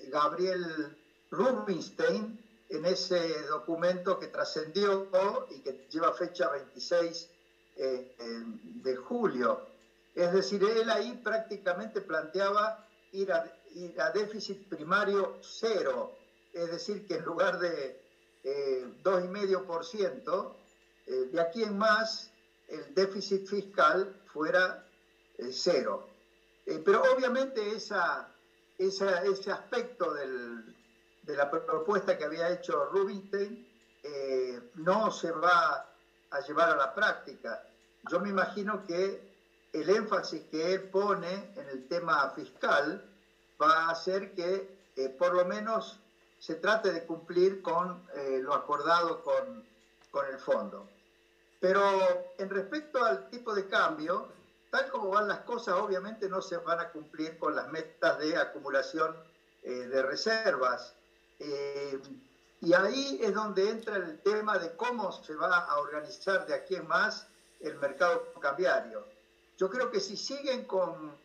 Gabriel 0.07 0.97
Rubinstein 1.30 2.39
en 2.69 2.86
ese 2.86 3.41
documento 3.47 4.17
que 4.17 4.28
trascendió 4.28 5.09
y 5.49 5.59
que 5.59 5.86
lleva 5.89 6.13
fecha 6.13 6.47
26 6.47 7.30
de 7.76 8.95
julio. 8.95 9.67
Es 10.15 10.32
decir, 10.32 10.63
él 10.63 10.89
ahí 10.89 11.19
prácticamente 11.21 11.99
planteaba 11.99 12.88
ir 13.11 13.30
a, 13.34 13.43
ir 13.76 13.99
a 13.99 14.11
déficit 14.11 14.69
primario 14.69 15.39
cero, 15.41 16.15
es 16.53 16.71
decir, 16.71 17.05
que 17.05 17.15
en 17.15 17.26
lugar 17.26 17.59
de 17.59 18.01
eh, 18.45 18.88
2,5%, 19.03 20.55
eh, 21.07 21.11
de 21.30 21.41
aquí 21.41 21.63
en 21.63 21.78
más 21.78 22.32
el 22.69 22.95
déficit 22.95 23.45
fiscal 23.45 24.15
fuera 24.32 24.88
eh, 25.38 25.49
cero. 25.51 26.12
Eh, 26.66 26.82
pero 26.84 27.01
obviamente 27.14 27.76
esa, 27.76 28.30
ese 28.78 29.51
aspecto 29.51 30.14
de 30.14 31.36
la 31.36 31.49
propuesta 31.49 32.18
que 32.18 32.26
había 32.26 32.49
hecho 32.49 32.86
Rubinstein 32.86 33.68
no 34.76 35.11
se 35.11 35.32
va 35.32 35.93
a 36.30 36.39
llevar 36.41 36.70
a 36.72 36.76
la 36.76 36.93
práctica. 36.93 37.64
Yo 38.09 38.20
me 38.20 38.30
imagino 38.30 38.86
que 38.86 39.34
el 39.72 39.89
énfasis 39.89 40.43
que 40.51 40.74
él 40.74 40.89
pone 40.89 41.53
en 41.55 41.70
el 41.70 41.88
tema 41.88 42.30
fiscal 42.36 43.03
va 43.61 43.86
a 43.86 43.91
hacer 43.91 44.34
que 44.34 44.78
eh, 44.95 45.09
por 45.09 45.34
lo 45.34 45.45
menos 45.45 45.99
se 46.39 46.55
trate 46.55 46.91
de 46.91 47.05
cumplir 47.05 47.61
con 47.61 48.07
eh, 48.16 48.39
lo 48.41 48.53
acordado 48.53 49.24
con, 49.24 49.66
con 50.11 50.26
el 50.28 50.38
fondo. 50.38 50.88
Pero 51.59 51.82
en 52.38 52.49
respecto 52.49 53.03
al 53.03 53.30
tipo 53.30 53.53
de 53.53 53.68
cambio, 53.68 54.28
tal 54.74 54.89
como 54.89 55.09
van 55.09 55.28
las 55.28 55.41
cosas, 55.41 55.76
obviamente 55.76 56.28
no 56.28 56.41
se 56.41 56.57
van 56.57 56.80
a 56.80 56.89
cumplir 56.89 57.38
con 57.38 57.55
las 57.55 57.71
metas 57.71 58.17
de 58.17 58.36
acumulación 58.36 59.15
eh, 59.61 59.69
de 59.69 60.01
reservas. 60.01 60.95
y 62.59 62.74
ahí 62.74 63.19
es 63.21 63.34
donde 63.36 63.69
entra 63.69 63.97
el 63.97 64.19
tema 64.21 64.57
de 64.57 64.76
cómo 64.76 65.11
se 65.11 65.36
va 65.36 65.59
a 65.59 65.78
organizar 65.78 66.47
de 66.47 66.55
aquí 66.55 66.76
en 66.76 66.88
más 66.88 67.28
el 67.59 67.76
mercado 67.76 68.34
cambiario. 68.41 69.05
Yo 69.59 69.69
creo 69.69 69.91
que 69.91 69.99
si 69.99 70.17
siguen 70.17 70.65
con 70.65 71.15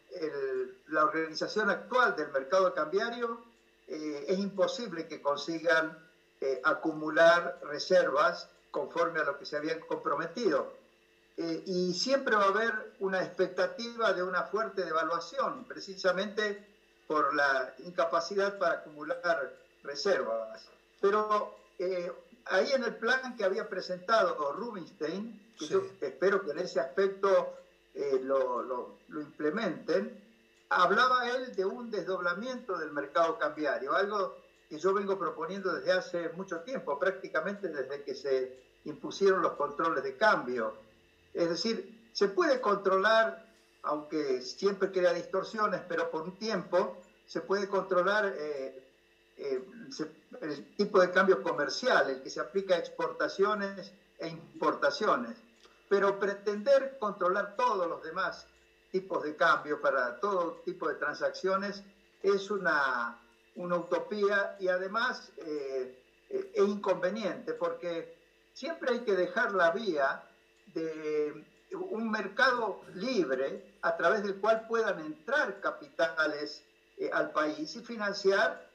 la 0.89 1.05
organización 1.05 1.71
actual 1.71 2.17
del 2.17 2.29
mercado 2.33 2.75
cambiario, 2.75 3.41
eh, 3.87 4.27
es 4.29 4.39
imposible 4.39 5.09
que 5.09 5.23
consigan 5.23 5.97
eh, 6.43 6.61
acumular 6.63 7.59
reservas 7.63 8.51
conforme 8.71 9.21
a 9.21 9.25
lo 9.25 9.39
que 9.39 9.47
se 9.47 9.57
habían 9.57 9.81
comprometido. 9.81 10.78
Eh, 11.41 11.63
y 11.67 11.95
siempre 11.95 12.35
va 12.35 12.47
a 12.47 12.49
haber 12.49 12.95
una 12.99 13.23
expectativa 13.23 14.13
de 14.13 14.25
una 14.25 14.43
fuerte 14.43 14.85
devaluación, 14.85 15.65
precisamente 15.65 16.67
por 17.07 17.33
la 17.35 17.75
incapacidad 17.79 18.59
para 18.59 18.75
acumular 18.75 19.55
reservas. 19.85 20.69
Pero 21.01 21.57
ahí 22.47 22.73
en 22.73 22.83
el 22.83 22.97
plan 22.97 23.37
que 23.37 23.45
había 23.45 23.69
presentado 23.69 24.53
Rubinstein, 24.53 25.55
que 25.59 25.67
yo 25.67 25.83
espero 26.01 26.43
que 26.45 26.51
en 26.51 26.59
ese 26.59 26.81
aspecto 26.81 27.55
eh, 27.95 28.21
lo, 28.23 28.63
lo, 28.63 29.21
implementen, 29.21 30.21
hablaba 30.71 31.31
él 31.31 31.55
de 31.55 31.65
un 31.65 31.91
desdoblamiento 31.91 32.77
del 32.79 32.93
mercado 32.93 33.39
cambiario, 33.39 33.95
algo 33.95 34.37
que 34.69 34.79
yo 34.79 34.93
vengo 34.93 35.19
proponiendo 35.19 35.73
desde 35.73 35.93
hace 35.93 36.29
mucho 36.31 36.61
tiempo, 36.61 36.99
prácticamente 36.99 37.69
desde 37.69 38.03
que 38.03 38.15
se 38.15 38.61
impusieron 38.85 39.41
los 39.41 39.53
controles 39.53 40.03
de 40.05 40.17
cambio. 40.17 40.88
Es 41.35 41.49
decir, 41.49 41.85
se 42.13 42.29
puede 42.29 42.61
controlar, 42.61 43.39
aunque 43.83 44.41
siempre 44.43 44.91
crea 44.91 45.13
distorsiones, 45.13 45.83
pero 45.89 46.11
por 46.11 46.23
un 46.23 46.33
tiempo 46.39 46.97
se 47.27 47.41
puede 47.43 47.69
controlar 47.69 48.35
eh, 48.37 48.73
eh, 49.37 49.61
el 50.41 50.77
tipo 50.77 51.01
de 51.01 51.11
cambio 51.11 51.43
comercial, 51.43 52.11
el 52.11 52.21
que 52.21 52.31
se 52.31 52.41
aplica 52.41 52.75
a 52.75 52.79
exportaciones 52.79 53.93
e 54.19 54.29
importaciones. 54.29 55.37
Pero 55.89 56.19
pretender 56.19 56.97
controlar 56.99 57.55
todos 57.57 57.89
los 57.89 58.03
demás 58.03 58.47
tipos 58.91 59.23
de 59.23 59.37
cambio 59.37 59.81
para 59.81 60.19
todo 60.19 60.61
tipo 60.65 60.89
de 60.89 60.97
transacciones 60.97 61.83
es 62.23 62.51
una, 62.51 63.17
una 63.55 63.77
utopía 63.77 64.57
y 64.59 64.69
además 64.69 65.31
eh, 65.37 65.91
eh, 66.29 66.51
es 66.53 66.67
inconveniente 66.67 67.55
porque 67.55 68.09
siempre 68.53 68.93
hay 68.93 69.01
que 69.01 69.15
dejar 69.15 69.53
la 69.53 69.71
vía 69.71 70.21
de 70.75 71.45
un 71.73 72.11
mercado 72.11 72.83
libre 72.95 73.75
a 73.83 73.97
través 73.97 74.23
del 74.23 74.37
cual 74.41 74.67
puedan 74.67 75.01
entrar 75.01 75.61
capitales 75.61 76.63
eh, 76.97 77.11
al 77.13 77.31
país 77.33 77.75
y 77.77 77.81
financiar 77.81 78.67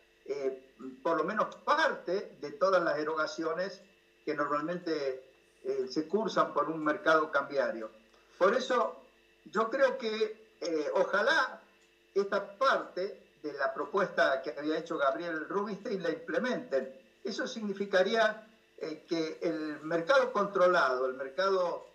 por 1.01 1.17
lo 1.17 1.25
menos 1.25 1.53
parte 1.57 2.37
de 2.39 2.51
todas 2.51 2.81
las 2.81 2.97
erogaciones 2.97 3.81
que 4.25 4.33
normalmente 4.35 5.23
eh, 5.63 5.87
se 5.89 6.07
cursan 6.07 6.53
por 6.53 6.69
un 6.69 6.83
mercado 6.83 7.31
cambiario. 7.31 7.89
Por 8.37 8.55
eso 8.55 9.01
yo 9.45 9.69
creo 9.69 9.97
que 9.97 10.55
eh, 10.61 10.89
ojalá 10.93 11.61
esta 12.13 12.57
parte 12.57 13.19
de 13.41 13.53
la 13.53 13.73
propuesta 13.73 14.41
que 14.41 14.55
había 14.57 14.77
hecho 14.77 14.97
Gabriel 14.97 15.47
Rubinstein 15.47 16.01
la 16.01 16.11
implementen. 16.11 16.93
Eso 17.23 17.47
significaría 17.47 18.47
eh, 18.83 19.05
que 19.07 19.39
el 19.41 19.79
mercado 19.81 20.31
controlado, 20.31 21.07
el 21.07 21.15
mercado 21.15 21.87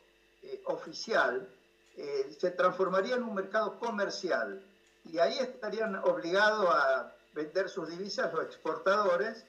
oficial, 0.64 1.48
se 2.38 2.52
transformaría 2.52 3.16
en 3.16 3.24
un 3.24 3.34
mercado 3.34 3.76
comercial 3.80 4.62
y 5.04 5.18
ahí 5.18 5.36
estarían 5.38 5.96
obligados 5.96 6.68
a 6.70 7.12
vender 7.32 7.68
sus 7.68 7.88
divisas 7.88 8.32
los 8.32 8.44
exportadores 8.44 9.44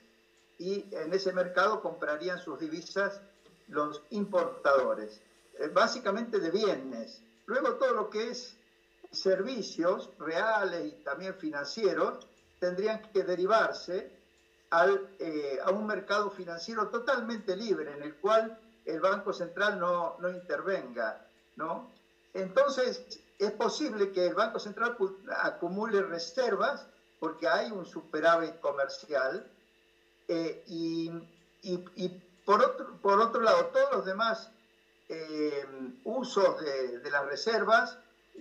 y 0.58 0.86
en 0.92 1.14
ese 1.14 1.34
mercado 1.34 1.82
comprarían 1.82 2.40
sus 2.40 2.60
divisas 2.60 3.22
los 3.68 4.02
importadores, 4.10 5.22
eh, 5.58 5.68
básicamente 5.68 6.40
de 6.40 6.52
bienes. 6.52 7.22
Luego 7.46 7.76
todo 7.76 7.94
lo 7.94 8.10
que 8.10 8.30
es 8.30 8.56
servicios 9.12 10.10
reales 10.20 10.86
y 10.86 10.92
también 11.04 11.36
financieros 11.36 12.28
tendrían 12.60 13.02
que 13.12 13.24
derivarse 13.24 14.19
eh, 15.20 15.60
a 15.64 15.72
un 15.72 15.86
mercado 15.86 16.30
financiero 16.30 16.90
totalmente 16.90 17.56
libre 17.56 17.92
en 17.92 18.04
el 18.04 18.16
cual 18.16 18.58
el 18.86 19.00
Banco 19.00 19.34
Central 19.34 19.80
no, 19.80 20.16
no 20.20 20.30
intervenga. 20.30 21.26
¿no? 21.56 21.90
Entonces, 22.34 23.04
es 23.38 23.52
posible 23.52 24.12
que 24.12 24.28
el 24.28 24.36
Banco 24.36 24.60
Central 24.60 24.96
acumule 25.42 26.02
reservas 26.04 26.86
porque 27.20 27.48
hay 27.48 27.72
un 27.72 27.86
superávit 27.86 28.60
comercial 28.60 29.46
eh, 30.28 30.64
y, 30.68 31.12
y, 31.64 31.86
y 31.96 32.10
por 32.46 32.62
otro, 32.62 32.98
por 33.02 33.20
otro 33.20 33.42
lado, 33.42 33.66
todos 33.68 33.92
los 33.92 34.06
demás 34.06 34.50
eh, 35.10 35.66
usos 36.04 36.62
de, 36.62 37.10
las 37.10 37.26
reservas 37.26 37.98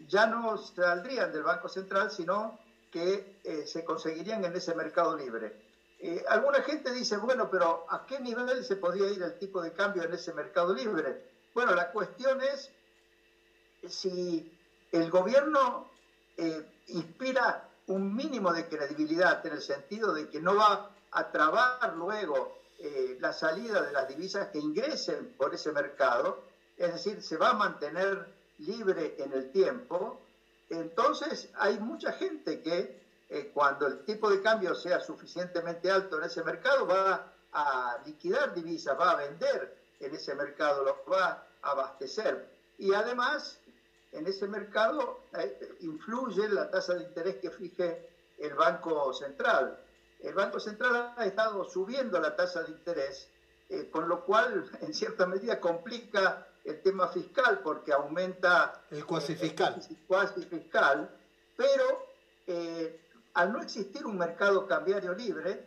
ya 0.06 0.26
no 0.26 0.56
saldrían 0.58 1.32
del 1.32 1.42
Banco 1.42 1.68
Central, 1.68 2.10
sino 2.10 2.58
que 2.92 3.40
eh, 3.42 3.66
se 3.66 3.84
conseguirían 3.84 4.44
en 4.44 4.54
ese 4.54 4.74
mercado 4.74 5.16
libre. 5.16 5.67
Eh, 6.00 6.24
alguna 6.28 6.62
gente 6.62 6.92
dice, 6.92 7.16
bueno, 7.16 7.50
pero 7.50 7.86
¿a 7.88 8.06
qué 8.06 8.20
nivel 8.20 8.64
se 8.64 8.76
podría 8.76 9.10
ir 9.10 9.22
el 9.22 9.38
tipo 9.38 9.60
de 9.60 9.72
cambio 9.72 10.02
en 10.04 10.12
ese 10.12 10.32
mercado 10.32 10.74
libre? 10.74 11.22
Bueno, 11.54 11.74
la 11.74 11.90
cuestión 11.90 12.40
es 12.40 12.70
si 13.88 14.50
el 14.92 15.10
gobierno 15.10 15.88
inspira 16.86 17.68
un 17.88 18.14
mínimo 18.14 18.52
de 18.52 18.66
credibilidad 18.68 19.44
en 19.44 19.54
el 19.54 19.62
sentido 19.62 20.12
de 20.12 20.28
que 20.28 20.40
no 20.40 20.56
va 20.56 20.90
a 21.10 21.30
trabar 21.30 21.94
luego 21.96 22.58
eh, 22.78 23.16
la 23.20 23.32
salida 23.32 23.82
de 23.82 23.92
las 23.92 24.06
divisas 24.08 24.48
que 24.48 24.58
ingresen 24.58 25.34
por 25.36 25.54
ese 25.54 25.72
mercado, 25.72 26.38
es 26.76 26.92
decir, 26.92 27.22
se 27.22 27.36
va 27.36 27.50
a 27.50 27.54
mantener 27.54 28.26
libre 28.58 29.16
en 29.18 29.32
el 29.32 29.50
tiempo, 29.50 30.20
entonces 30.68 31.48
hay 31.54 31.78
mucha 31.78 32.12
gente 32.12 32.60
que 32.60 33.07
eh, 33.30 33.50
cuando 33.52 33.86
el 33.86 34.04
tipo 34.04 34.30
de 34.30 34.40
cambio 34.42 34.74
sea 34.74 35.00
suficientemente 35.00 35.90
alto 35.90 36.18
en 36.18 36.24
ese 36.24 36.42
mercado 36.42 36.86
va 36.86 37.32
a 37.52 37.98
liquidar 38.06 38.54
divisas, 38.54 38.98
va 38.98 39.12
a 39.12 39.16
vender 39.16 39.76
en 40.00 40.14
ese 40.14 40.34
mercado, 40.34 40.84
lo 40.84 41.04
va 41.10 41.46
a 41.62 41.70
abastecer. 41.70 42.48
Y 42.78 42.94
además, 42.94 43.58
en 44.12 44.26
ese 44.26 44.46
mercado 44.46 45.20
eh, 45.38 45.76
influye 45.80 46.48
la 46.48 46.70
tasa 46.70 46.94
de 46.94 47.04
interés 47.04 47.36
que 47.36 47.50
fije 47.50 48.08
el 48.38 48.54
Banco 48.54 49.12
Central 49.12 49.78
el 50.20 50.34
Banco 50.34 50.58
Central 50.58 51.14
ha 51.16 51.26
estado 51.26 51.64
subiendo 51.64 52.20
la 52.20 52.34
tasa 52.34 52.62
de 52.62 52.72
interés 52.72 53.28
con 53.90 54.08
lo 54.08 54.24
cual 54.24 54.68
en 54.80 54.94
cierta 54.94 55.26
medida 55.26 55.60
complica 55.60 56.46
el 56.64 56.80
tema 56.82 57.08
fiscal 57.08 57.60
porque 57.62 57.92
aumenta 57.92 58.82
el 58.90 59.04
cuasi 59.04 59.34
fiscal. 59.34 59.80
cuasi 60.06 60.42
fiscal, 60.42 61.10
pero 61.56 62.06
al 63.38 63.52
no 63.52 63.62
existir 63.62 64.04
un 64.04 64.18
mercado 64.18 64.66
cambiario 64.66 65.14
libre, 65.14 65.64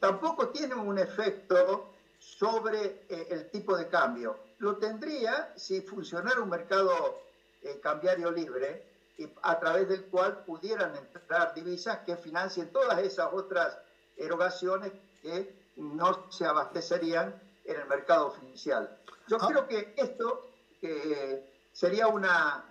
tampoco 0.00 0.48
tiene 0.48 0.74
un 0.74 0.98
efecto 0.98 1.92
sobre 2.18 3.06
el 3.08 3.48
tipo 3.50 3.76
de 3.76 3.86
cambio. 3.86 4.36
Lo 4.58 4.76
tendría 4.76 5.52
si 5.56 5.82
funcionara 5.82 6.40
un 6.40 6.48
mercado 6.48 7.20
cambiario 7.80 8.32
libre, 8.32 8.82
a 9.42 9.58
través 9.60 9.88
del 9.88 10.06
cual 10.06 10.44
pudieran 10.44 10.96
entrar 10.96 11.54
divisas 11.54 12.00
que 12.04 12.16
financien 12.16 12.72
todas 12.72 12.98
esas 12.98 13.28
otras 13.32 13.78
erogaciones 14.16 14.90
que 15.22 15.54
no 15.76 16.28
se 16.30 16.44
abastecerían 16.44 17.40
en 17.64 17.80
el 17.80 17.86
mercado 17.86 18.26
oficial. 18.26 18.98
Yo 19.28 19.36
ah. 19.40 19.46
creo 19.46 19.68
que 19.68 19.94
esto 19.96 20.50
sería, 21.72 22.08
una, 22.08 22.64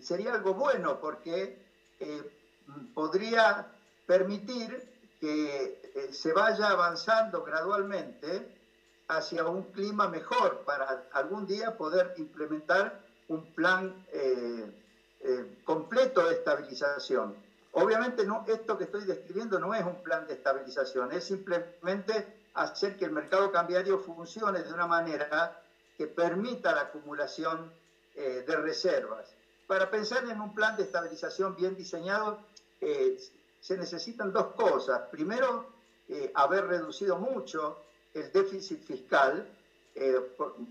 sería 0.00 0.32
algo 0.32 0.54
bueno 0.54 0.98
porque 0.98 1.68
eh, 2.00 2.37
podría 2.94 3.66
permitir 4.06 4.88
que 5.20 5.80
eh, 5.94 6.12
se 6.12 6.32
vaya 6.32 6.70
avanzando 6.70 7.42
gradualmente 7.42 8.56
hacia 9.08 9.44
un 9.46 9.64
clima 9.72 10.08
mejor 10.08 10.64
para 10.64 11.04
algún 11.12 11.46
día 11.46 11.76
poder 11.76 12.14
implementar 12.18 13.00
un 13.28 13.52
plan 13.54 14.06
eh, 14.12 14.70
eh, 15.20 15.58
completo 15.64 16.26
de 16.26 16.34
estabilización. 16.34 17.34
Obviamente 17.72 18.24
no, 18.24 18.44
esto 18.46 18.76
que 18.78 18.84
estoy 18.84 19.04
describiendo 19.04 19.58
no 19.58 19.74
es 19.74 19.84
un 19.84 20.02
plan 20.02 20.26
de 20.26 20.34
estabilización, 20.34 21.12
es 21.12 21.24
simplemente 21.24 22.26
hacer 22.54 22.96
que 22.96 23.04
el 23.04 23.12
mercado 23.12 23.52
cambiario 23.52 23.98
funcione 23.98 24.62
de 24.62 24.72
una 24.72 24.86
manera 24.86 25.60
que 25.96 26.06
permita 26.06 26.74
la 26.74 26.82
acumulación 26.82 27.72
eh, 28.14 28.44
de 28.46 28.56
reservas. 28.56 29.26
Para 29.66 29.90
pensar 29.90 30.24
en 30.24 30.40
un 30.40 30.54
plan 30.54 30.76
de 30.76 30.84
estabilización 30.84 31.56
bien 31.56 31.76
diseñado, 31.76 32.40
eh, 32.80 33.18
se 33.60 33.76
necesitan 33.76 34.32
dos 34.32 34.54
cosas. 34.54 35.02
Primero, 35.10 35.76
haber 36.34 36.66
reducido 36.66 37.18
mucho 37.18 37.82
el 38.14 38.32
déficit 38.32 38.82
fiscal 38.82 39.46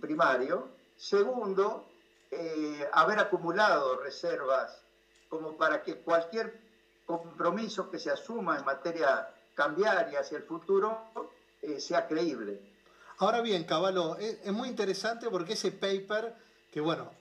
primario. 0.01 0.69
Segundo, 0.95 1.85
eh, 2.29 2.89
haber 2.91 3.19
acumulado 3.19 3.97
reservas 4.01 4.81
como 5.29 5.55
para 5.55 5.81
que 5.81 5.95
cualquier 5.97 6.59
compromiso 7.05 7.89
que 7.89 7.99
se 7.99 8.11
asuma 8.11 8.57
en 8.57 8.65
materia 8.65 9.29
cambiaria 9.53 10.19
hacia 10.19 10.37
el 10.37 10.43
futuro 10.43 11.31
eh, 11.61 11.79
sea 11.79 12.05
creíble. 12.05 12.59
Ahora 13.19 13.41
bien, 13.41 13.63
Caballo, 13.63 14.17
es, 14.17 14.51
muy 14.51 14.67
interesante 14.67 15.29
porque 15.29 15.53
ese 15.53 15.71
paper, 15.71 16.35
que 16.69 16.81
bueno, 16.81 17.11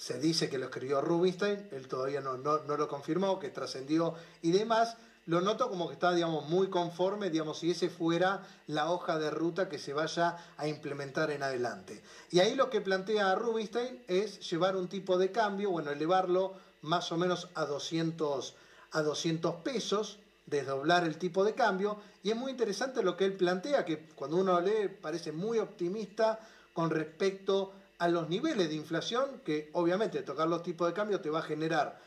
se 0.00 0.18
dice 0.18 0.48
que 0.48 0.56
lo 0.56 0.64
escribió 0.64 1.02
Rubinstein, 1.02 1.68
él 1.72 1.86
todavía 1.86 2.22
no, 2.22 2.38
no, 2.38 2.60
no 2.60 2.78
lo 2.78 2.88
confirmó, 2.88 3.38
que 3.38 3.50
trascendió 3.50 4.14
y 4.40 4.50
demás, 4.50 4.96
lo 5.26 5.42
noto 5.42 5.68
como 5.68 5.88
que 5.88 5.92
está, 5.92 6.14
digamos, 6.14 6.48
muy 6.48 6.70
conforme, 6.70 7.28
digamos, 7.28 7.58
si 7.58 7.72
ese 7.72 7.90
fuera 7.90 8.42
la 8.66 8.90
hoja 8.90 9.18
de 9.18 9.30
ruta 9.30 9.68
que 9.68 9.78
se 9.78 9.92
vaya 9.92 10.38
a 10.56 10.66
implementar 10.66 11.30
en 11.30 11.42
adelante. 11.42 12.02
Y 12.30 12.38
ahí 12.38 12.54
lo 12.54 12.70
que 12.70 12.80
plantea 12.80 13.34
Rubinstein 13.34 14.02
es 14.08 14.40
llevar 14.50 14.74
un 14.74 14.88
tipo 14.88 15.18
de 15.18 15.32
cambio, 15.32 15.70
bueno, 15.70 15.90
elevarlo 15.90 16.54
más 16.80 17.12
o 17.12 17.18
menos 17.18 17.48
a 17.54 17.66
200, 17.66 18.54
a 18.92 19.02
200 19.02 19.56
pesos, 19.56 20.18
desdoblar 20.46 21.04
el 21.04 21.18
tipo 21.18 21.44
de 21.44 21.54
cambio, 21.54 21.98
y 22.22 22.30
es 22.30 22.36
muy 22.36 22.52
interesante 22.52 23.02
lo 23.02 23.18
que 23.18 23.26
él 23.26 23.34
plantea, 23.34 23.84
que 23.84 24.08
cuando 24.14 24.38
uno 24.38 24.58
lee 24.62 24.88
parece 24.88 25.30
muy 25.30 25.58
optimista 25.58 26.40
con 26.72 26.88
respecto 26.88 27.74
a 28.00 28.08
los 28.08 28.30
niveles 28.30 28.70
de 28.70 28.74
inflación, 28.74 29.42
que 29.44 29.68
obviamente 29.74 30.22
tocar 30.22 30.48
los 30.48 30.62
tipos 30.62 30.88
de 30.88 30.94
cambio 30.94 31.20
te 31.20 31.28
va 31.28 31.40
a 31.40 31.42
generar 31.42 32.00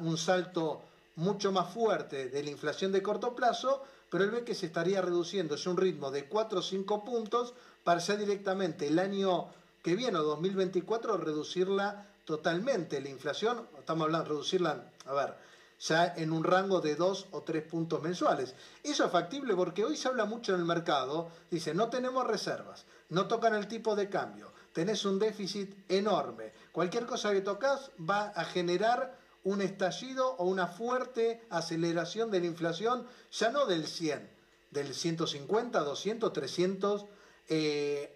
un 0.00 0.16
salto 0.16 0.82
mucho 1.16 1.52
más 1.52 1.72
fuerte 1.72 2.30
de 2.30 2.42
la 2.42 2.50
inflación 2.50 2.92
de 2.92 3.02
corto 3.02 3.36
plazo, 3.36 3.84
pero 4.10 4.24
él 4.24 4.30
ve 4.30 4.44
que 4.44 4.54
se 4.54 4.66
estaría 4.66 5.02
reduciendo 5.02 5.54
es 5.54 5.66
un 5.66 5.76
ritmo 5.76 6.10
de 6.10 6.24
4 6.28 6.58
o 6.58 6.62
5 6.62 7.04
puntos 7.04 7.52
para 7.84 8.00
ya 8.00 8.16
directamente 8.16 8.86
el 8.86 8.98
año 8.98 9.48
que 9.82 9.94
viene, 9.94 10.16
2024, 10.16 11.18
reducirla 11.18 12.06
totalmente. 12.24 13.02
La 13.02 13.10
inflación, 13.10 13.68
estamos 13.78 14.06
hablando 14.06 14.30
reducirla, 14.30 14.92
a 15.04 15.12
ver, 15.12 15.34
ya 15.78 16.06
en 16.16 16.32
un 16.32 16.42
rango 16.42 16.80
de 16.80 16.94
2 16.94 17.26
o 17.32 17.42
3 17.42 17.64
puntos 17.64 18.02
mensuales. 18.02 18.54
Eso 18.82 19.04
es 19.04 19.12
factible 19.12 19.54
porque 19.54 19.84
hoy 19.84 19.98
se 19.98 20.08
habla 20.08 20.24
mucho 20.24 20.54
en 20.54 20.60
el 20.60 20.66
mercado, 20.66 21.28
dice, 21.50 21.74
no 21.74 21.90
tenemos 21.90 22.26
reservas, 22.26 22.86
no 23.10 23.28
tocan 23.28 23.54
el 23.54 23.68
tipo 23.68 23.94
de 23.94 24.08
cambio, 24.08 24.53
tenés 24.74 25.06
un 25.06 25.18
déficit 25.18 25.74
enorme. 25.88 26.52
Cualquier 26.72 27.06
cosa 27.06 27.32
que 27.32 27.40
tocas 27.40 27.90
va 27.98 28.26
a 28.28 28.44
generar 28.44 29.16
un 29.44 29.62
estallido 29.62 30.32
o 30.36 30.44
una 30.44 30.66
fuerte 30.66 31.46
aceleración 31.48 32.30
de 32.30 32.40
la 32.40 32.46
inflación, 32.46 33.06
ya 33.30 33.50
no 33.50 33.64
del 33.64 33.86
100, 33.86 34.28
del 34.70 34.94
150, 34.94 35.80
200, 35.80 36.32
300 36.32 37.06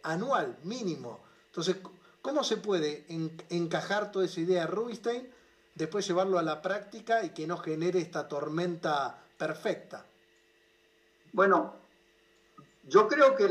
anual 0.02 0.58
mínimo. 0.64 1.20
Entonces, 1.46 1.76
¿cómo 2.22 2.44
se 2.44 2.56
puede 2.56 3.06
encajar 3.50 4.10
toda 4.10 4.24
esa 4.24 4.40
idea 4.40 4.62
de 4.62 4.66
Rubinstein, 4.66 5.30
después 5.74 6.06
llevarlo 6.06 6.38
a 6.38 6.42
la 6.42 6.60
práctica 6.60 7.24
y 7.24 7.30
que 7.30 7.46
no 7.46 7.56
genere 7.58 8.00
esta 8.00 8.26
tormenta 8.26 9.22
perfecta? 9.38 10.04
Bueno, 11.32 11.76
yo 12.84 13.06
creo 13.06 13.36
que 13.36 13.44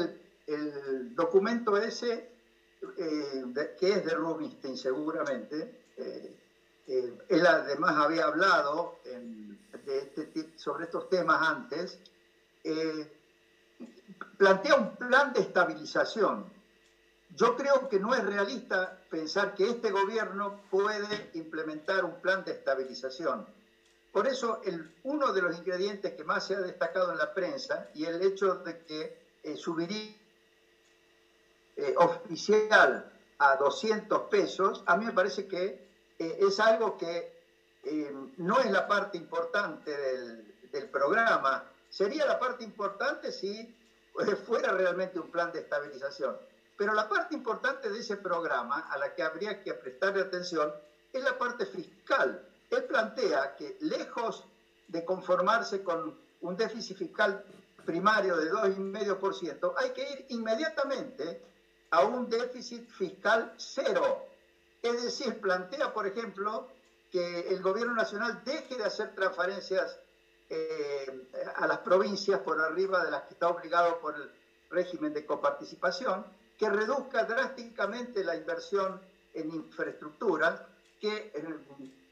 el, 0.47 1.15
documento 1.15 1.77
ese, 1.77 2.36
eh, 2.97 3.75
que 3.79 3.93
es 3.93 4.05
de 4.05 4.13
Rubinstein 4.13 4.77
seguramente, 4.77 5.85
eh, 5.97 6.35
eh, 6.87 7.17
él 7.27 7.45
además 7.45 7.95
había 7.97 8.25
hablado 8.25 8.99
este 9.03 10.57
sobre 10.57 10.85
estos 10.85 11.09
temas 11.09 11.41
antes, 11.47 11.99
eh, 12.63 13.11
plantea 14.37 14.75
un 14.75 14.95
plan 14.95 15.33
de 15.33 15.41
estabilización. 15.41 16.45
Yo 17.35 17.55
creo 17.55 17.89
que 17.89 17.99
no 17.99 18.15
es 18.15 18.23
realista 18.23 19.01
pensar 19.09 19.53
que 19.53 19.69
este 19.69 19.91
gobierno 19.91 20.61
puede 20.69 21.29
implementar 21.33 22.05
un 22.05 22.21
plan 22.21 22.43
de 22.45 22.51
estabilización. 22.51 23.45
Por 24.11 24.27
eso, 24.27 24.61
el, 24.63 24.95
uno 25.03 25.33
de 25.33 25.41
los 25.41 25.57
ingredientes 25.57 26.13
que 26.13 26.23
más 26.23 26.47
se 26.47 26.55
ha 26.55 26.61
destacado 26.61 27.11
en 27.11 27.17
la 27.17 27.33
prensa 27.33 27.89
y 27.93 28.05
el 28.05 28.21
hecho 28.21 28.55
de 28.55 28.79
que 28.85 29.27
eh, 31.77 31.93
oficial 31.97 33.11
a 33.39 33.55
200 33.55 34.21
pesos, 34.29 34.83
a 34.85 34.97
mí 34.97 35.05
me 35.05 35.13
parece 35.13 35.47
que 35.47 35.87
eh, 36.19 36.37
es 36.41 36.59
algo 36.59 36.97
que 36.97 37.37
eh, 37.83 38.13
no 38.37 38.59
es 38.59 38.71
la 38.71 38.87
parte 38.87 39.17
importante 39.17 39.95
del, 40.71 40.89
programa. 40.91 41.63
Sería 41.89 42.25
la 42.25 42.37
parte 42.37 42.63
importante 42.63 43.31
si 43.31 43.59
eh, 43.59 44.35
fuera 44.35 44.71
realmente 44.71 45.19
un 45.19 45.31
plan 45.31 45.51
de 45.51 45.59
estabilización. 45.59 46.37
Pero 46.77 46.93
la 46.93 47.07
parte 47.09 47.33
importante 47.33 47.89
de 47.89 47.99
ese 47.99 48.17
programa, 48.17 48.87
a 48.91 48.97
la 48.97 49.15
que 49.15 49.23
habría 49.23 49.63
que 49.63 49.73
prestarle 49.73 50.21
atención, 50.21 50.71
es 51.11 51.23
la 51.23 51.37
parte 51.37 51.65
fiscal. 51.65 52.47
Él 52.69 52.83
plantea 52.83 53.55
que 53.55 53.77
lejos 53.79 54.43
de 54.87 55.03
conformarse 55.03 55.83
con 55.83 56.15
un 56.41 56.57
déficit 56.57 56.97
fiscal 56.97 57.43
primario 57.85 58.37
de 58.37 58.51
2,5%, 58.51 59.73
hay 59.77 59.91
que 59.91 60.11
ir 60.11 60.25
inmediatamente 60.29 61.41
a 61.91 62.05
un 62.05 62.29
déficit 62.29 62.89
fiscal 62.89 63.53
cero. 63.57 64.25
Es 64.81 65.03
decir, 65.03 65.39
plantea, 65.39 65.93
por 65.93 66.07
ejemplo, 66.07 66.67
que 67.11 67.47
el 67.49 67.61
gobierno 67.61 67.95
nacional 67.95 68.41
deje 68.43 68.75
de 68.75 68.83
hacer 68.83 69.15
transferencias 69.15 69.97
eh, 70.49 71.27
a 71.55 71.67
las 71.67 71.79
provincias 71.79 72.39
por 72.39 72.61
arriba 72.61 73.03
de 73.03 73.11
las 73.11 73.23
que 73.23 73.33
está 73.33 73.49
obligado 73.49 73.99
por 73.99 74.15
el 74.15 74.31
régimen 74.69 75.13
de 75.13 75.25
coparticipación, 75.25 76.25
que 76.57 76.69
reduzca 76.69 77.23
drásticamente 77.25 78.23
la 78.23 78.35
inversión 78.35 79.01
en 79.33 79.53
infraestructura, 79.53 80.67
que 80.99 81.31
eh, 81.33 81.43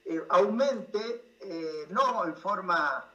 eh, 0.05 0.25
aumente, 0.29 1.23
no 1.89 2.25
en 2.25 2.35
forma 2.35 3.05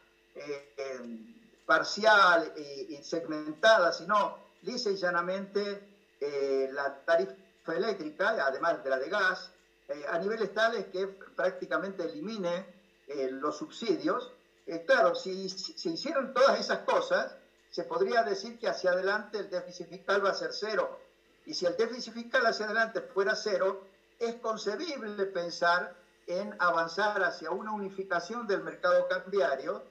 parcial 1.67 2.53
y, 2.57 2.97
segmentada, 3.03 3.93
sino 3.93 4.39
lisa 4.63 4.91
y 4.91 4.97
llanamente 4.97 5.90
la 6.21 7.03
tarifa 7.05 7.35
eléctrica, 7.67 8.37
además 8.45 8.83
de 8.83 8.91
la 8.91 8.99
de 8.99 9.09
gas, 9.09 9.51
eh, 9.91 10.07
a 10.09 10.19
niveles 10.19 10.55
tales 10.55 10.87
que 10.87 11.09
prácticamente 11.35 12.05
elimine 12.05 12.65
eh, 13.09 13.29
los 13.29 13.57
subsidios. 13.57 14.33
Eh, 14.65 14.85
claro, 14.87 15.17
si, 15.17 15.49
se 15.49 15.91
hicieron 15.91 16.33
todas 16.33 16.61
esas 16.61 16.81
cosas, 16.81 17.35
se 17.71 17.83
podría 17.85 18.23
decir 18.23 18.57
que 18.59 18.69
hacia 18.69 18.93
adelante 18.93 19.39
el 19.39 19.51
déficit 19.51 19.89
fiscal 19.89 20.25
va 20.25 20.31
a 20.31 20.35
ser 20.35 20.53
cero. 20.53 21.01
Y 21.45 21.55
si 21.55 21.67
el 21.67 21.77
déficit 21.77 22.15
fiscal 22.15 22.47
hacia 22.47 22.67
adelante 22.67 23.01
fuera 23.01 23.35
cero, 23.35 23.85
es 24.17 24.37
concebible 24.37 25.27
pensar 25.27 25.97
en 26.27 26.55
avanzar 26.61 27.25
hacia 27.25 27.51
una 27.51 27.73
unificación 27.73 28.47
del 28.47 28.63
mercado 28.63 29.09
cambiario, 29.09 29.83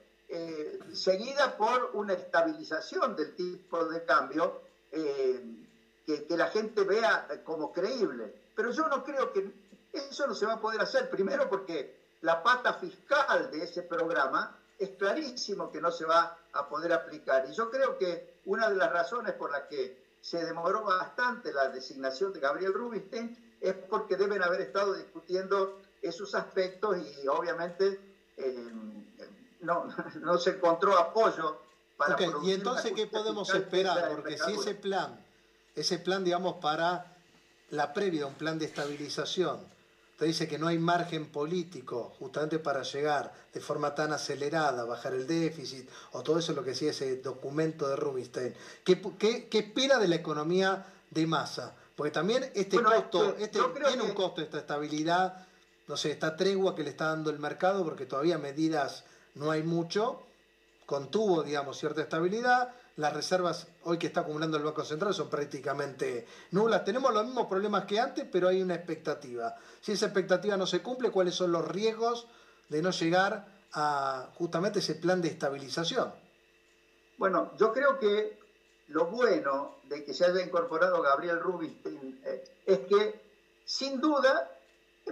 seguida 0.92 1.56
por 1.56 1.90
una 1.94 2.14
estabilización 2.14 3.16
del 3.16 3.34
tipo 3.34 3.84
de 3.86 4.04
cambio 4.04 4.62
que, 6.18 6.26
que, 6.26 6.36
la 6.36 6.48
gente 6.48 6.84
vea 6.84 7.28
como 7.44 7.72
creíble. 7.72 8.34
Pero 8.54 8.70
yo 8.72 8.88
no 8.88 9.04
creo 9.04 9.32
que 9.32 9.52
eso 9.92 10.26
no 10.26 10.34
se 10.34 10.46
va 10.46 10.54
a 10.54 10.60
poder 10.60 10.80
hacer, 10.80 11.10
primero 11.10 11.48
porque 11.48 11.98
la 12.22 12.42
pata 12.42 12.74
fiscal 12.74 13.50
de 13.50 13.64
ese 13.64 13.82
programa 13.82 14.56
es 14.78 14.90
clarísimo 14.90 15.70
que 15.70 15.80
no 15.80 15.90
se 15.90 16.04
va 16.04 16.36
a 16.52 16.68
poder 16.68 16.92
aplicar. 16.92 17.46
Y 17.48 17.52
yo 17.52 17.70
creo 17.70 17.98
que 17.98 18.40
una 18.46 18.68
de 18.68 18.76
las 18.76 18.90
razones 18.92 19.34
por 19.34 19.50
las 19.50 19.62
que 19.62 19.98
se 20.20 20.44
demoró 20.44 20.84
bastante 20.84 21.52
la 21.52 21.68
designación 21.68 22.32
de 22.32 22.40
Gabriel 22.40 22.74
Rubinstein 22.74 23.56
es 23.60 23.74
porque 23.74 24.16
deben 24.16 24.42
haber 24.42 24.62
estado 24.62 24.94
discutiendo 24.94 25.80
esos 26.02 26.34
aspectos 26.34 26.96
y 26.96 27.28
obviamente 27.28 28.00
eh, 28.36 28.72
no, 29.60 29.86
no, 30.20 30.38
se 30.38 30.50
encontró 30.50 30.98
apoyo 30.98 31.58
para... 31.96 32.14
Okay. 32.14 32.30
¿Y 32.42 32.52
entonces 32.52 32.92
qué 32.94 33.06
podemos 33.06 33.52
esperar? 33.54 34.10
Porque 34.14 34.38
si 34.38 34.52
ese 34.52 34.74
plan, 34.74 35.22
ese 35.74 35.98
plan, 35.98 36.24
digamos, 36.24 36.56
para 36.56 37.16
la 37.70 37.92
previa, 37.92 38.26
un 38.26 38.34
plan 38.34 38.58
de 38.58 38.66
estabilización, 38.66 39.60
te 40.18 40.26
dice 40.26 40.46
que 40.46 40.58
no 40.58 40.66
hay 40.66 40.78
margen 40.78 41.32
político 41.32 42.12
justamente 42.18 42.58
para 42.58 42.82
llegar 42.82 43.32
de 43.54 43.60
forma 43.60 43.94
tan 43.94 44.12
acelerada, 44.12 44.84
bajar 44.84 45.14
el 45.14 45.26
déficit, 45.26 45.88
o 46.12 46.22
todo 46.22 46.38
eso 46.38 46.52
es 46.52 46.56
lo 46.56 46.62
que 46.62 46.70
decía 46.70 46.90
ese 46.90 47.16
documento 47.16 47.88
de 47.88 47.96
Rubinstein. 47.96 48.54
¿Qué, 48.84 49.00
qué, 49.18 49.48
qué 49.48 49.58
espera 49.60 49.98
de 49.98 50.08
la 50.08 50.16
economía 50.16 50.84
de 51.10 51.26
masa? 51.26 51.74
Porque 51.96 52.10
también 52.10 52.50
este 52.54 52.82
costo, 52.82 53.36
este 53.38 53.60
tiene 53.86 54.02
un 54.02 54.12
costo 54.12 54.42
esta 54.42 54.58
estabilidad, 54.58 55.46
no 55.86 55.96
sé, 55.96 56.10
esta 56.10 56.36
tregua 56.36 56.74
que 56.74 56.82
le 56.82 56.90
está 56.90 57.06
dando 57.06 57.30
el 57.30 57.38
mercado, 57.38 57.84
porque 57.84 58.06
todavía 58.06 58.36
medidas 58.36 59.04
no 59.34 59.50
hay 59.50 59.62
mucho, 59.62 60.22
contuvo, 60.86 61.42
digamos, 61.42 61.78
cierta 61.78 62.02
estabilidad, 62.02 62.74
las 63.00 63.14
reservas 63.14 63.66
hoy 63.84 63.98
que 63.98 64.08
está 64.08 64.20
acumulando 64.20 64.58
el 64.58 64.62
Banco 64.62 64.84
Central 64.84 65.14
son 65.14 65.30
prácticamente 65.30 66.26
nulas. 66.50 66.84
Tenemos 66.84 67.12
los 67.12 67.24
mismos 67.24 67.46
problemas 67.46 67.86
que 67.86 67.98
antes, 67.98 68.26
pero 68.30 68.48
hay 68.48 68.60
una 68.62 68.74
expectativa. 68.74 69.56
Si 69.80 69.92
esa 69.92 70.06
expectativa 70.06 70.56
no 70.56 70.66
se 70.66 70.82
cumple, 70.82 71.10
¿cuáles 71.10 71.34
son 71.34 71.50
los 71.50 71.66
riesgos 71.66 72.26
de 72.68 72.82
no 72.82 72.90
llegar 72.90 73.46
a 73.72 74.28
justamente 74.34 74.80
ese 74.80 74.96
plan 74.96 75.22
de 75.22 75.28
estabilización? 75.28 76.12
Bueno, 77.16 77.52
yo 77.56 77.72
creo 77.72 77.98
que 77.98 78.38
lo 78.88 79.06
bueno 79.06 79.76
de 79.84 80.04
que 80.04 80.12
se 80.12 80.26
haya 80.26 80.44
incorporado 80.44 81.00
Gabriel 81.00 81.40
Rubinstein 81.40 82.20
eh, 82.24 82.44
es 82.66 82.80
que 82.80 83.20
sin 83.64 84.00
duda 84.00 84.50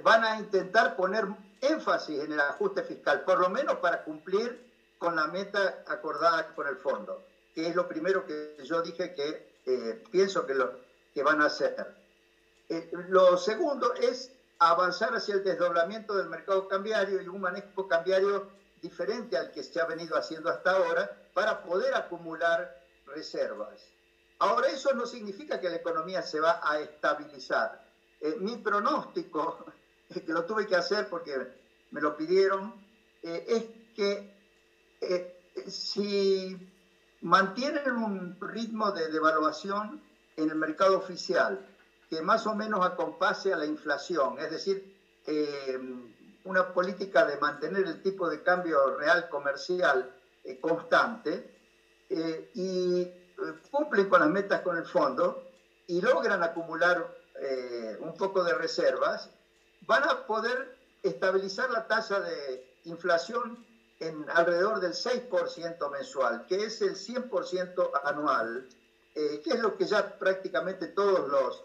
van 0.03 0.25
a 0.25 0.39
intentar 0.39 0.95
poner 0.95 1.27
énfasis 1.61 2.21
en 2.21 2.33
el 2.33 2.41
ajuste 2.41 2.83
fiscal, 2.83 3.23
por 3.25 3.41
lo 3.41 3.49
menos 3.49 3.77
para 3.77 4.05
cumplir 4.05 4.69
con 4.99 5.17
la 5.17 5.27
meta 5.29 5.85
acordada 5.87 6.55
con 6.55 6.67
el 6.67 6.77
fondo 6.77 7.28
que 7.59 7.67
es 7.67 7.75
lo 7.75 7.89
primero 7.89 8.25
que 8.25 8.55
yo 8.63 8.81
dije 8.83 9.13
que 9.15 9.51
eh, 9.67 10.05
pienso 10.13 10.47
que, 10.47 10.55
lo, 10.55 10.79
que 11.13 11.25
van 11.25 11.43
a 11.43 11.47
hacer. 11.47 11.93
Eh, 12.69 12.89
lo 13.09 13.37
segundo 13.37 13.95
es 13.95 14.31
avanzar 14.61 15.17
hacia 15.17 15.35
el 15.35 15.43
desdoblamiento 15.43 16.15
del 16.15 16.29
mercado 16.29 16.69
cambiario 16.69 17.21
y 17.21 17.27
un 17.27 17.41
manejo 17.41 17.89
cambiario 17.89 18.49
diferente 18.81 19.37
al 19.37 19.51
que 19.51 19.65
se 19.65 19.81
ha 19.81 19.87
venido 19.87 20.17
haciendo 20.17 20.51
hasta 20.51 20.71
ahora 20.71 21.11
para 21.35 21.65
poder 21.65 21.97
acumular 21.97 22.81
reservas. 23.07 23.83
Ahora, 24.39 24.69
eso 24.69 24.95
no 24.95 25.05
significa 25.05 25.61
que 25.61 25.69
la 25.69 25.79
economía 25.79 26.23
se 26.23 26.39
va 26.39 26.61
a 26.63 26.79
estabilizar. 26.79 27.85
Eh, 28.21 28.37
mi 28.39 28.59
pronóstico, 28.59 29.65
que 30.15 30.33
lo 30.33 30.45
tuve 30.45 30.65
que 30.65 30.77
hacer 30.77 31.09
porque 31.09 31.37
me 31.91 32.01
lo 32.01 32.17
pidieron, 32.17 32.73
es 33.21 33.65
que 33.97 34.33
si 35.67 36.57
mantienen 37.21 37.91
un 37.97 38.37
ritmo 38.41 38.93
de 38.93 39.09
devaluación 39.09 40.01
en 40.37 40.51
el 40.51 40.57
mercado 40.57 40.99
oficial 40.99 41.59
que 42.09 42.23
más 42.23 42.47
o 42.47 42.55
menos 42.55 42.85
acompase 42.85 43.53
a 43.53 43.57
la 43.57 43.67
inflación, 43.67 44.39
es 44.39 44.51
decir, 44.51 44.97
eh, 45.27 45.79
una 46.45 46.73
política 46.73 47.27
de 47.27 47.37
mantener 47.37 47.87
el 47.87 48.03
tipo 48.03 48.31
de 48.31 48.43
cambio 48.43 48.97
real 48.97 49.29
comercial 49.29 50.11
eh, 50.45 50.59
constante 50.59 51.55
eh, 52.09 52.51
y 52.55 53.07
cumplen 53.71 54.09
con 54.09 54.21
las 54.21 54.31
metas 54.31 54.63
con 54.63 54.77
el 54.79 54.87
fondo 54.87 55.43
y 55.87 56.01
logran 56.01 56.43
acumular 56.43 57.17
un 58.01 58.17
poco 58.17 58.43
de 58.43 58.53
reservas, 58.53 59.31
van 59.83 60.03
a 60.03 60.27
poder 60.27 60.77
estabilizar 61.05 61.71
la 61.71 61.87
tasa 61.87 62.19
de 62.19 62.81
inflación 62.83 63.65
en 64.01 64.27
alrededor 64.31 64.81
del 64.81 64.93
6% 64.93 65.91
mensual, 65.91 66.47
que 66.47 66.65
es 66.65 66.81
el 66.83 66.95
100% 66.95 67.91
anual, 68.05 68.69
eh, 69.15 69.41
que 69.43 69.51
es 69.51 69.59
lo 69.59 69.77
que 69.77 69.87
ya 69.87 70.17
prácticamente 70.19 70.89
todos 70.89 71.29
los, 71.29 71.65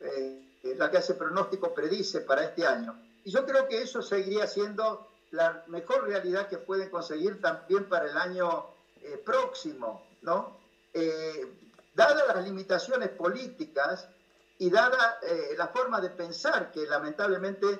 eh, 0.00 0.58
la 0.76 0.90
que 0.90 0.98
hace 0.98 1.14
pronóstico 1.14 1.72
predice 1.72 2.20
para 2.20 2.44
este 2.44 2.66
año. 2.66 3.00
Y 3.24 3.30
yo 3.30 3.46
creo 3.46 3.66
que 3.66 3.80
eso 3.80 4.02
seguiría 4.02 4.46
siendo 4.46 5.06
la 5.30 5.64
mejor 5.68 6.06
realidad 6.06 6.48
que 6.48 6.58
pueden 6.58 6.90
conseguir 6.90 7.40
también 7.40 7.88
para 7.88 8.06
el 8.06 8.16
año 8.16 8.66
eh, 9.02 9.16
próximo, 9.24 10.06
¿no? 10.22 10.58
dadas 11.94 12.34
las 12.34 12.44
limitaciones 12.44 13.10
políticas 13.10 14.08
y 14.58 14.70
dada 14.70 15.20
la 15.56 15.68
forma 15.68 16.00
de 16.00 16.10
pensar 16.10 16.72
que 16.72 16.84
lamentablemente 16.84 17.78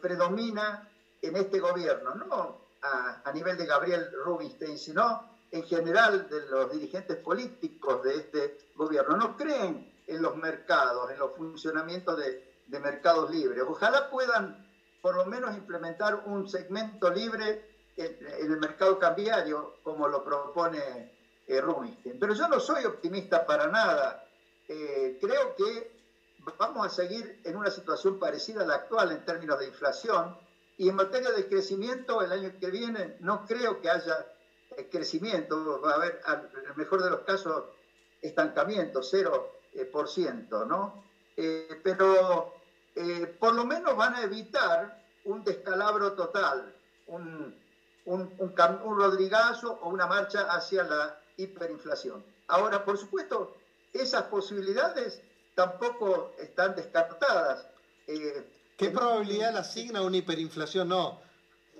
predomina 0.00 0.88
en 1.22 1.36
este 1.36 1.60
gobierno, 1.60 2.16
¿no? 2.16 2.69
A, 2.82 3.32
nivel 3.32 3.56
de 3.56 3.66
Gabriel 3.66 4.10
Rubinstein, 4.24 4.78
sino 4.78 5.28
en 5.50 5.64
general 5.64 6.28
de 6.28 6.46
los 6.46 6.72
dirigentes 6.72 7.16
políticos 7.16 8.02
de 8.02 8.16
este 8.16 8.58
gobierno. 8.74 9.16
No 9.16 9.36
creen 9.36 9.92
en 10.06 10.22
los 10.22 10.36
mercados, 10.36 11.10
en 11.10 11.18
los 11.18 11.32
funcionamientos 11.36 12.18
de, 12.18 12.48
mercados 12.80 13.30
libres. 13.30 13.64
Ojalá 13.66 14.08
puedan 14.10 14.64
por 15.02 15.16
lo 15.16 15.26
menos 15.26 15.56
implementar 15.56 16.22
un 16.26 16.48
segmento 16.48 17.10
libre 17.10 17.68
en, 17.96 18.16
el 18.38 18.56
mercado 18.58 18.96
cambiario, 18.98 19.74
como 19.82 20.06
lo 20.06 20.22
propone 20.22 21.12
eh, 21.48 21.60
Rubinstein. 21.60 22.16
Pero 22.20 22.32
yo 22.34 22.46
no 22.46 22.60
soy 22.60 22.84
optimista 22.84 23.44
para 23.44 23.66
nada. 23.66 24.24
Eh, 24.68 25.18
creo 25.20 25.56
que 25.56 26.00
vamos 26.58 26.86
a 26.86 26.90
seguir 26.90 27.40
en 27.44 27.56
una 27.56 27.70
situación 27.70 28.20
parecida 28.20 28.62
a 28.62 28.66
la 28.66 28.76
actual 28.76 29.10
en 29.10 29.24
términos 29.24 29.58
de 29.58 29.66
inflación 29.66 30.36
y 30.80 30.88
en 30.88 30.96
materia 30.96 31.30
de 31.32 31.46
crecimiento, 31.46 32.22
el 32.22 32.32
año 32.32 32.54
que 32.58 32.70
viene 32.70 33.18
no 33.20 33.44
creo 33.44 33.82
que 33.82 33.90
haya 33.90 34.26
eh, 34.78 34.88
crecimiento, 34.90 35.78
va 35.78 35.90
a 35.92 35.94
haber, 35.96 36.22
el 36.66 36.74
mejor 36.74 37.02
de 37.02 37.10
los 37.10 37.20
casos, 37.20 37.64
estancamiento, 38.22 39.00
0%, 39.00 39.44
eh, 39.74 40.66
¿no? 40.66 41.04
Eh, 41.36 41.78
pero 41.84 42.54
por 43.38 43.54
lo 43.54 43.66
menos 43.66 43.94
van 43.94 44.14
a 44.14 44.22
evitar 44.22 45.04
un 45.24 45.44
descalabro 45.44 46.14
total, 46.14 46.74
un, 47.08 47.54
un, 48.06 48.34
un, 48.38 48.96
rodrigazo 48.96 49.80
o 49.82 49.90
una 49.90 50.06
marcha 50.06 50.46
hacia 50.50 50.84
la 50.84 51.20
hiperinflación. 51.36 52.24
Ahora, 52.48 52.86
por 52.86 52.96
supuesto, 52.96 53.54
esas 53.92 54.22
posibilidades 54.24 55.20
tampoco 55.54 56.32
están 56.38 56.74
descartadas. 56.74 57.66
¿Qué 58.80 58.88
probabilidad 58.88 59.52
le 59.52 59.58
asigna 59.58 60.00
una 60.00 60.16
hiperinflación? 60.16 60.88
No. 60.88 61.20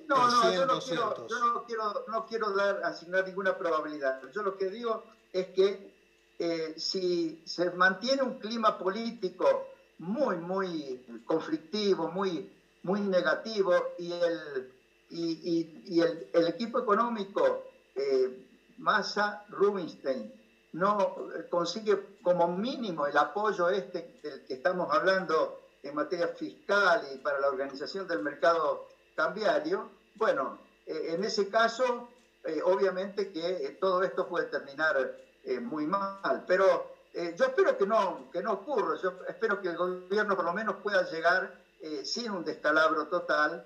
No, 0.07 0.31
no, 0.31 0.53
yo, 0.53 0.67
no 0.67 0.81
quiero, 0.81 1.29
yo 1.29 1.39
no 1.39 1.65
quiero, 1.65 2.05
no 2.09 2.27
quiero 2.27 2.51
dar, 2.51 2.83
asignar 2.85 3.27
ninguna 3.27 3.57
probabilidad. 3.57 4.21
Yo 4.35 4.43
lo 4.43 4.59
que 4.59 4.69
digo 4.69 5.05
es 5.33 5.47
que 5.49 5.95
eh, 6.39 6.75
si 6.77 7.41
se 7.47 7.71
mantiene 7.71 8.23
un 8.23 8.39
clima 8.39 8.77
político 8.77 9.69
muy, 9.99 10.37
muy 10.37 11.23
conflictivo, 11.25 12.09
muy, 12.09 12.53
muy 12.83 13.01
negativo, 13.01 13.73
y 13.99 14.13
el, 14.13 14.71
y, 15.09 15.71
y, 15.87 16.01
el, 16.01 16.29
el, 16.35 16.49
equipo 16.49 16.81
económico 16.81 17.65
eh, 17.95 18.47
Massa 18.77 19.47
Rubinstein 19.49 20.31
no 20.73 21.17
consigue 21.49 22.19
como 22.21 22.49
mínimo 22.49 23.07
el 23.07 23.17
apoyo 23.17 23.71
este 23.71 24.19
del 24.23 24.45
que 24.45 24.55
estamos 24.55 24.93
hablando 24.95 25.70
en 25.82 25.94
materia 25.94 26.28
fiscal 26.28 27.07
y 27.15 27.19
para 27.19 27.40
la 27.40 27.48
organización 27.48 28.07
del 28.07 28.23
mercado 28.23 28.89
cambiario, 29.15 29.90
bueno, 30.15 30.59
eh, 30.86 31.15
en 31.15 31.24
ese 31.24 31.48
caso, 31.48 32.09
eh, 32.44 32.61
obviamente 32.65 33.31
que 33.32 33.48
eh, 33.48 33.78
todo 33.81 34.02
esto 34.02 34.28
puede 34.28 34.47
terminar 34.47 35.16
muy 35.62 35.86
mal, 35.86 36.44
pero 36.47 36.94
yo 37.15 37.47
espero 37.47 37.77
que 37.78 37.86
no, 37.86 38.28
que 38.31 38.43
no 38.43 38.52
ocurra, 38.52 39.01
yo 39.02 39.15
espero 39.27 39.59
que 39.62 39.69
el 39.69 39.77
gobierno 39.77 40.36
por 40.36 40.44
lo 40.44 40.52
menos 40.52 40.77
pueda 40.82 41.11
llegar 41.11 41.59
sin 42.05 42.31
un 42.31 42.44
descalabro 42.44 43.07
total 43.07 43.65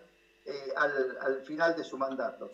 al, 0.76 1.18
al, 1.20 1.42
final 1.42 1.74
de 1.74 1.82
su 1.82 1.98
mandato. 1.98 2.52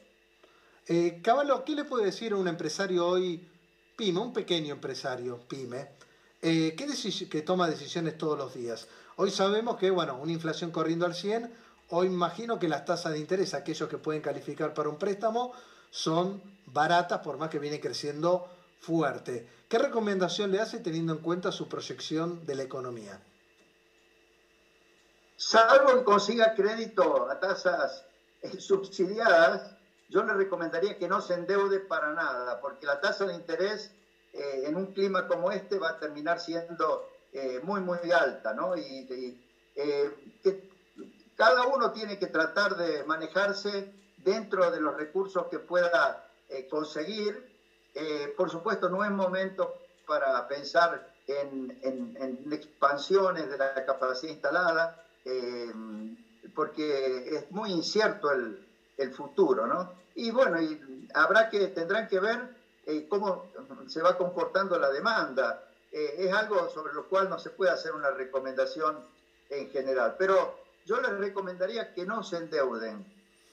Caballo, 1.23 1.63
¿qué 1.67 1.75
le 1.75 1.85
puede 1.85 2.07
decir 2.07 2.33
a 2.33 2.37
un 2.37 2.49
empresario 2.49 3.07
hoy, 3.07 3.47
pyme, 3.95 4.21
un 4.21 4.33
pequeño 4.33 4.73
empresario, 4.73 5.39
pyme, 5.47 5.91
que, 6.41 7.29
que 7.31 7.43
toma 7.43 7.69
decisiones 7.69 8.17
todos 8.17 8.39
los 8.39 8.55
días? 8.55 8.89
Hoy 9.23 9.31
sabemos 9.31 9.77
que, 9.77 9.91
bueno, 9.91 10.17
una 10.17 10.33
inflación 10.33 10.71
corriendo 10.71 11.05
al 11.05 11.15
100, 11.15 11.55
hoy 11.91 12.07
imagino 12.07 12.59
que 12.59 12.69
las 12.69 12.87
tasas 12.87 13.13
de 13.13 13.19
interés, 13.19 13.53
aquellos 13.53 13.87
que 13.87 13.99
pueden 13.99 14.23
calificar 14.23 14.73
para 14.73 14.89
un 14.89 14.97
préstamo, 14.97 15.53
son 15.91 16.43
baratas, 16.65 17.19
por 17.19 17.37
más 17.37 17.51
que 17.51 17.59
viene 17.59 17.81
creciendo 17.81 18.49
fuerte. 18.81 19.47
¿Qué 19.69 19.77
recomendación 19.77 20.51
le 20.51 20.59
hace 20.59 20.79
teniendo 20.79 21.13
en 21.13 21.19
cuenta 21.19 21.53
su 21.53 21.69
proyección 21.69 22.47
de 22.47 22.55
la 22.55 22.63
economía? 22.63 23.21
Salvo 25.37 25.99
que 25.99 26.05
consiga 26.05 26.55
crédito 26.55 27.31
a 27.31 27.39
tasas 27.39 28.07
eh, 28.41 28.59
subsidiadas, 28.59 29.77
yo 30.09 30.23
le 30.23 30.33
recomendaría 30.33 30.97
que 30.97 31.09
no 31.09 31.21
se 31.21 31.35
endeude 31.35 31.81
para 31.81 32.15
nada, 32.15 32.59
porque 32.63 32.87
la 32.87 33.03
tasa 33.03 33.27
de 33.27 33.35
interés 33.35 33.93
eh, 34.33 34.63
en 34.65 34.77
un 34.77 34.95
clima 34.95 35.29
como 35.29 35.53
este 35.53 35.79
va 35.79 35.91
a 35.91 35.99
terminar 35.99 36.41
siendo 36.41 37.10
eh, 37.33 37.61
muy, 37.63 37.81
muy 37.81 37.99
alta, 38.13 38.53
¿no? 38.53 38.77
Y, 38.77 39.07
que 40.43 40.69
cada 41.37 41.67
uno 41.67 41.91
tiene 41.91 42.19
que 42.19 42.27
tratar 42.27 42.77
de 42.77 43.03
manejarse 43.05 43.91
dentro 44.19 44.71
de 44.71 44.81
los 44.81 44.95
recursos 44.95 45.47
que 45.47 45.59
pueda 45.59 46.23
conseguir. 46.69 47.49
por 48.37 48.51
supuesto, 48.51 48.91
no 48.91 49.03
es 49.05 49.11
momento 49.11 49.73
para 50.07 50.47
pensar 50.47 51.07
en, 51.27 51.79
en 51.83 52.53
expansiones 52.53 53.49
de 53.49 53.57
la 53.57 53.73
capacidad 53.87 54.33
instalada, 54.33 55.03
porque 56.55 57.37
es 57.37 57.51
muy 57.51 57.71
incierto 57.71 58.31
el, 58.33 58.59
el 59.01 59.13
futuro, 59.13 59.67
¿no? 59.67 59.93
Y 60.15 60.31
bueno, 60.31 60.61
y 60.61 61.09
habrá 61.15 61.49
que, 61.49 61.69
tendrán 61.69 62.09
que 62.09 62.21
ver 62.21 62.41
eh, 62.87 63.07
cómo 63.09 63.51
se 63.89 64.03
va 64.03 64.17
comportando 64.17 64.79
la 64.79 64.91
demanda. 64.91 65.65
Eh, 65.93 66.17
es 66.19 66.33
algo 66.33 66.71
sobre 66.71 66.93
lo 66.93 67.09
cual 67.09 67.29
no 67.29 67.39
se 67.39 67.51
puede 67.51 67.73
hacer 67.73 67.93
una 67.93 68.11
recomendación 68.11 68.99
en 69.49 69.71
general, 69.71 70.15
pero 70.19 70.61
yo 70.87 71.01
les 71.01 71.13
recomendaría 71.19 71.93
que 71.93 72.05
no 72.05 72.23
se 72.23 72.37
endeuden. 72.37 73.05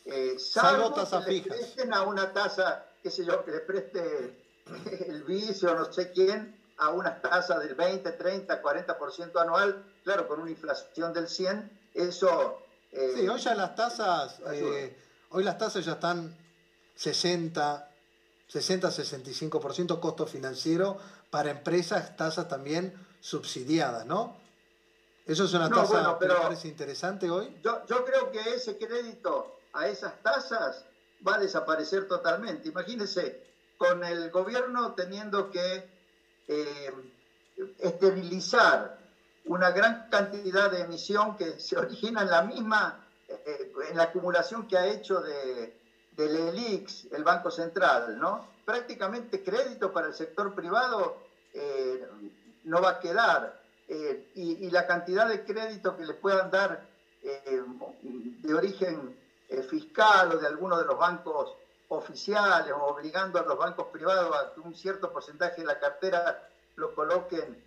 Eh, 0.06 0.38
salvo, 0.40 0.94
tasas 0.94 1.26
que 1.26 1.32
fijas. 1.32 1.58
presten 1.58 1.94
a 1.94 2.04
una 2.04 2.32
tasa, 2.32 2.86
qué 3.02 3.10
sé 3.10 3.26
yo, 3.26 3.44
que 3.44 3.52
le 3.52 3.60
preste 3.62 4.38
el 5.08 5.24
vicio, 5.24 5.74
no 5.74 5.92
sé 5.92 6.12
quién, 6.12 6.56
a 6.78 6.90
una 6.90 7.20
tasa 7.20 7.60
del 7.60 7.74
20, 7.74 8.12
30, 8.12 8.62
40% 8.62 9.42
anual, 9.42 9.84
claro, 10.04 10.28
con 10.28 10.40
una 10.40 10.52
inflación 10.52 11.12
del 11.14 11.28
100, 11.28 11.90
eso... 11.96 12.62
sí, 12.92 13.28
hoy 13.28 13.40
ya 13.40 13.56
las 13.56 13.76
tasas... 13.76 14.40
Hoy 15.30 15.44
las 15.44 15.58
tasas 15.58 15.84
ya 15.84 15.94
están 15.94 16.38
60, 16.96 17.92
60, 18.48 18.90
65% 18.90 20.00
costo 20.00 20.26
financiero 20.26 20.98
para 21.30 21.52
empresas, 21.52 22.16
tasas 22.16 22.48
también 22.48 22.94
subsidiadas, 23.20 24.06
¿no? 24.06 24.38
¿Eso 25.26 25.44
es 25.44 25.54
una 25.54 25.70
tasa 25.70 26.18
que 26.20 26.28
parece 26.28 26.68
interesante 26.70 27.30
hoy? 27.30 27.54
Yo, 27.62 27.86
yo 27.86 28.06
creo 28.06 28.32
que 28.32 28.40
ese 28.56 28.78
crédito 28.78 29.60
a 29.74 29.88
esas 29.88 30.22
tasas 30.24 30.86
va 31.28 31.36
a 31.36 31.40
desaparecer 31.40 32.08
totalmente. 32.08 32.70
Imagínense, 32.70 33.44
con 33.78 34.04
el 34.04 34.32
gobierno 34.32 34.94
teniendo 34.94 35.52
que 35.52 35.90
eh, 36.48 36.94
esterilizar 37.80 38.98
una 39.46 39.72
gran 39.72 40.10
cantidad 40.10 40.72
de 40.72 40.82
emisión 40.82 41.36
que 41.36 41.60
se 41.60 41.78
origina 41.78 42.22
en 42.22 42.30
la 42.30 42.44
misma 42.44 43.04
eh, 43.28 43.74
en 43.90 43.98
la 43.98 44.04
acumulación 44.04 44.68
que 44.68 44.78
ha 44.78 44.88
hecho 44.88 45.20
de, 45.20 45.78
del 46.12 46.36
ELIX, 46.36 47.08
el 47.12 47.24
Banco 47.24 47.52
Central, 47.52 48.18
¿no? 48.18 48.48
Prácticamente 48.68 49.42
crédito 49.42 49.94
para 49.94 50.08
el 50.08 50.14
sector 50.14 50.54
privado 50.54 51.24
eh, 51.54 52.06
no 52.66 52.82
va 52.82 52.90
a 52.92 53.00
quedar. 53.00 53.62
Eh, 53.88 54.32
y, 54.36 54.70
la 54.70 54.86
cantidad 54.86 55.30
de 55.30 55.46
crédito 55.46 55.96
que 55.96 56.06
le 56.06 56.14
puedan 56.16 56.52
dar 56.52 56.86
de 57.24 58.54
origen 58.54 59.18
fiscal 59.70 60.34
o 60.34 60.38
de 60.38 60.48
alguno 60.48 60.78
de 60.78 60.86
los 60.86 60.98
bancos 60.98 61.56
oficiales 61.88 62.74
o 62.74 62.84
obligando 62.88 63.40
a 63.40 63.44
los 63.44 63.58
bancos 63.58 63.88
privados 63.88 64.36
a 64.36 64.54
que 64.54 64.60
un 64.60 64.76
cierto 64.76 65.14
porcentaje 65.14 65.62
de 65.62 65.68
la 65.68 65.80
cartera 65.80 66.50
lo 66.76 66.94
coloquen 66.94 67.64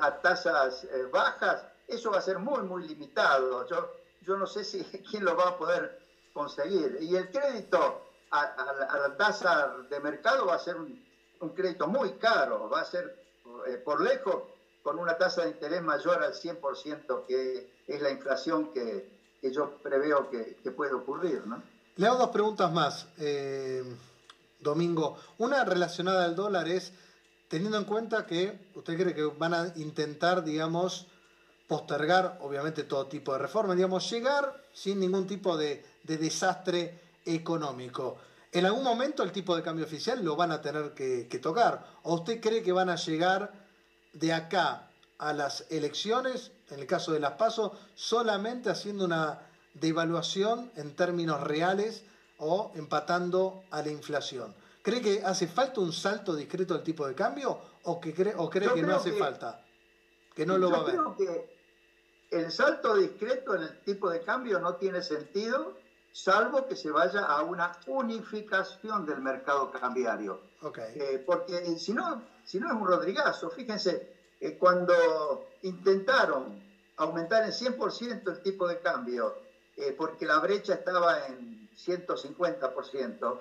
a 0.00 0.20
tasas 0.20 0.86
bajas, 1.10 1.66
eso 1.88 2.12
va 2.12 2.18
a 2.18 2.22
ser 2.22 2.38
muy, 2.38 2.62
muy 2.62 2.86
limitado. 2.86 3.66
Yo 3.66 3.90
yo 4.26 4.36
no 4.36 4.46
sé 4.46 4.64
si 4.64 4.84
quién 5.10 5.24
lo 5.24 5.36
va 5.36 5.50
a 5.50 5.58
poder 5.58 5.98
conseguir. 6.32 6.98
Y 7.00 7.16
el 7.16 7.30
crédito 7.30 8.05
a, 8.40 8.98
la 9.08 9.16
tasa 9.16 9.74
de 9.88 10.00
mercado 10.00 10.46
va 10.46 10.54
a 10.54 10.58
ser 10.58 10.76
un, 10.76 11.04
crédito 11.54 11.86
muy 11.86 12.12
caro, 12.14 12.68
va 12.68 12.80
a 12.80 12.84
ser 12.84 13.24
eh, 13.68 13.76
por 13.76 14.00
lejos 14.00 14.42
con 14.82 14.98
una 14.98 15.16
tasa 15.16 15.42
de 15.42 15.50
interés 15.50 15.82
mayor 15.82 16.22
al 16.22 16.32
100%, 16.32 17.26
que 17.26 17.70
es 17.86 18.00
la 18.00 18.10
inflación 18.10 18.72
que, 18.72 19.16
yo 19.42 19.78
preveo 19.82 20.28
que, 20.30 20.70
puede 20.70 20.94
ocurrir. 20.94 21.46
¿no? 21.46 21.62
Le 21.96 22.06
hago 22.06 22.18
dos 22.18 22.30
preguntas 22.30 22.72
más, 22.72 23.06
eh, 23.18 23.84
Domingo. 24.60 25.18
Una 25.38 25.64
relacionada 25.64 26.24
al 26.24 26.34
dólar 26.34 26.68
es, 26.68 26.92
teniendo 27.48 27.78
en 27.78 27.84
cuenta 27.84 28.26
que 28.26 28.70
usted 28.74 28.96
cree 28.96 29.14
que 29.14 29.24
van 29.24 29.54
a 29.54 29.72
intentar, 29.76 30.42
digamos, 30.42 31.06
postergar, 31.66 32.38
obviamente, 32.42 32.84
todo 32.84 33.06
tipo 33.06 33.32
de 33.32 33.38
reforma, 33.38 33.74
digamos, 33.74 34.08
llegar 34.10 34.62
sin 34.72 35.00
ningún 35.00 35.26
tipo 35.26 35.56
de, 35.56 35.84
desastre 36.04 37.05
económico. 37.26 38.16
En 38.52 38.64
algún 38.64 38.84
momento 38.84 39.22
el 39.22 39.32
tipo 39.32 39.54
de 39.54 39.62
cambio 39.62 39.84
oficial 39.84 40.24
lo 40.24 40.36
van 40.36 40.50
a 40.52 40.62
tener 40.62 40.94
que, 40.94 41.38
tocar. 41.42 41.86
¿O 42.04 42.14
usted 42.14 42.40
cree 42.40 42.62
que 42.62 42.72
van 42.72 42.88
a 42.88 42.96
llegar 42.96 43.52
de 44.14 44.32
acá 44.32 44.90
a 45.18 45.32
las 45.32 45.66
elecciones, 45.70 46.52
en 46.70 46.80
el 46.80 46.86
caso 46.86 47.12
de 47.12 47.20
las 47.20 47.32
PASO, 47.32 47.78
solamente 47.94 48.70
haciendo 48.70 49.04
una 49.04 49.40
devaluación 49.74 50.70
en 50.76 50.96
términos 50.96 51.42
reales 51.42 52.04
o 52.38 52.72
empatando 52.74 53.64
a 53.70 53.82
la 53.82 53.90
inflación? 53.90 54.54
¿Cree 54.82 55.02
que 55.02 55.22
hace 55.24 55.48
falta 55.48 55.80
un 55.80 55.92
salto 55.92 56.34
discreto 56.34 56.74
del 56.74 56.84
tipo 56.84 57.06
de 57.06 57.14
cambio 57.14 57.60
o, 57.82 58.00
que 58.00 58.14
cree, 58.14 58.34
o 58.36 58.48
cree 58.48 58.72
que 58.72 58.82
no 58.82 58.96
hace 58.96 59.12
falta? 59.12 59.62
Que 60.34 60.46
no 60.46 60.56
lo 60.56 60.70
va 60.70 60.78
a 60.78 60.84
ver 60.84 61.56
el 62.30 62.50
salto 62.50 62.96
discreto 62.96 63.54
en 63.54 63.62
el 63.62 63.80
tipo 63.80 64.10
de 64.10 64.20
cambio 64.22 64.58
no 64.58 64.76
tiene 64.76 65.02
sentido, 65.02 65.76
salvo 66.16 66.66
que 66.66 66.74
se 66.74 66.90
vaya 66.90 67.26
a 67.26 67.42
una 67.42 67.72
unificación 67.86 69.04
del 69.04 69.20
mercado 69.20 69.70
cambiario. 69.70 70.40
Eh, 70.94 71.22
porque 71.26 71.78
si 71.78 71.92
no, 71.92 72.22
si 72.42 72.58
no 72.58 72.68
es 72.68 72.72
un 72.72 72.86
rodrigazo, 72.86 73.50
fíjense, 73.50 74.08
eh, 74.40 74.56
cuando 74.56 75.44
intentaron 75.60 76.58
aumentar 76.96 77.44
en 77.44 77.52
100% 77.52 78.30
el 78.30 78.40
tipo 78.40 78.66
de 78.66 78.80
cambio, 78.80 79.34
eh, 79.76 79.92
porque 79.92 80.24
la 80.24 80.38
brecha 80.38 80.72
estaba 80.72 81.26
en 81.26 81.68
150%, 81.76 83.38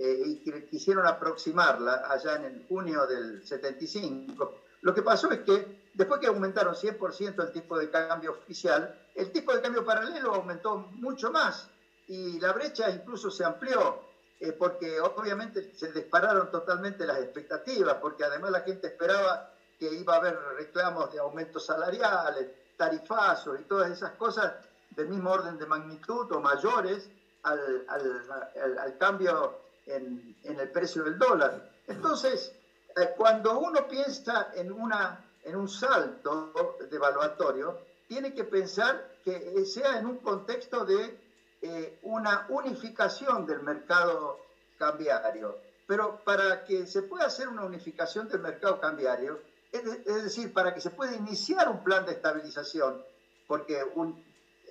y 0.00 0.36
quisieron 0.70 1.08
aproximarla 1.08 2.04
allá 2.08 2.36
en 2.36 2.44
el 2.44 2.64
junio 2.68 3.04
del 3.04 3.44
75, 3.44 4.54
lo 4.82 4.94
que 4.94 5.02
pasó 5.02 5.28
es 5.32 5.40
que 5.40 5.66
después 5.92 6.20
que 6.20 6.28
aumentaron 6.28 6.76
100% 6.76 7.42
el 7.42 7.50
tipo 7.50 7.76
de 7.76 7.90
cambio 7.90 8.30
oficial, 8.30 8.94
el 9.16 9.32
tipo 9.32 9.52
de 9.52 9.60
cambio 9.60 9.84
paralelo 9.84 10.34
aumentó 10.34 10.76
mucho 10.76 11.32
más 11.32 11.68
y 12.08 12.40
la 12.40 12.52
brecha 12.52 12.90
incluso 12.90 13.30
se 13.30 13.44
amplió, 13.44 14.00
eh, 14.40 14.52
porque 14.52 15.00
obviamente 15.00 15.74
se 15.74 15.92
dispararon 15.92 16.50
totalmente 16.50 17.06
las 17.06 17.18
expectativas, 17.18 17.96
porque 18.00 18.24
además 18.24 18.50
la 18.50 18.60
gente 18.60 18.88
esperaba 18.88 19.52
que 19.78 19.92
iba 19.92 20.14
a 20.14 20.16
haber 20.16 20.38
reclamos 20.56 21.12
de 21.12 21.18
aumentos 21.18 21.66
salariales, 21.66 22.48
tarifazos 22.76 23.60
y 23.60 23.64
todas 23.64 23.90
esas 23.90 24.12
cosas 24.12 24.54
del 24.90 25.08
mismo 25.08 25.30
orden 25.30 25.58
de 25.58 25.66
magnitud 25.66 26.30
o 26.32 26.40
mayores 26.40 27.08
al, 27.42 28.96
cambio 28.98 29.58
en, 29.86 30.36
en 30.44 30.60
el 30.60 30.70
precio 30.70 31.04
del 31.04 31.18
dólar. 31.18 31.70
Entonces, 31.86 32.52
eh, 32.96 33.14
cuando 33.16 33.58
uno 33.58 33.86
piensa 33.86 34.50
en, 34.54 34.72
una, 34.72 35.24
en 35.44 35.56
un 35.56 35.68
salto 35.68 36.76
devaluatorio, 36.90 37.78
tiene 38.06 38.34
que 38.34 38.44
pensar 38.44 39.18
que 39.24 39.64
sea 39.66 39.98
en 39.98 40.06
un 40.06 40.18
contexto 40.18 40.84
de 40.84 41.27
eh, 41.62 41.98
una 42.02 42.46
unificación 42.50 43.46
del 43.46 43.62
mercado 43.62 44.38
cambiario. 44.78 45.58
Pero 45.86 46.22
para 46.24 46.64
que 46.64 46.86
se 46.86 47.02
pueda 47.02 47.26
hacer 47.26 47.48
una 47.48 47.64
unificación 47.64 48.28
del 48.28 48.40
mercado 48.40 48.80
cambiario, 48.80 49.40
es, 49.72 50.22
decir, 50.24 50.52
para 50.52 50.74
que 50.74 50.80
se 50.80 50.90
pueda 50.90 51.14
iniciar 51.14 51.68
un 51.68 51.82
plan 51.82 52.06
de 52.06 52.12
estabilización, 52.12 53.02
porque 53.46 53.82
un, 53.94 54.22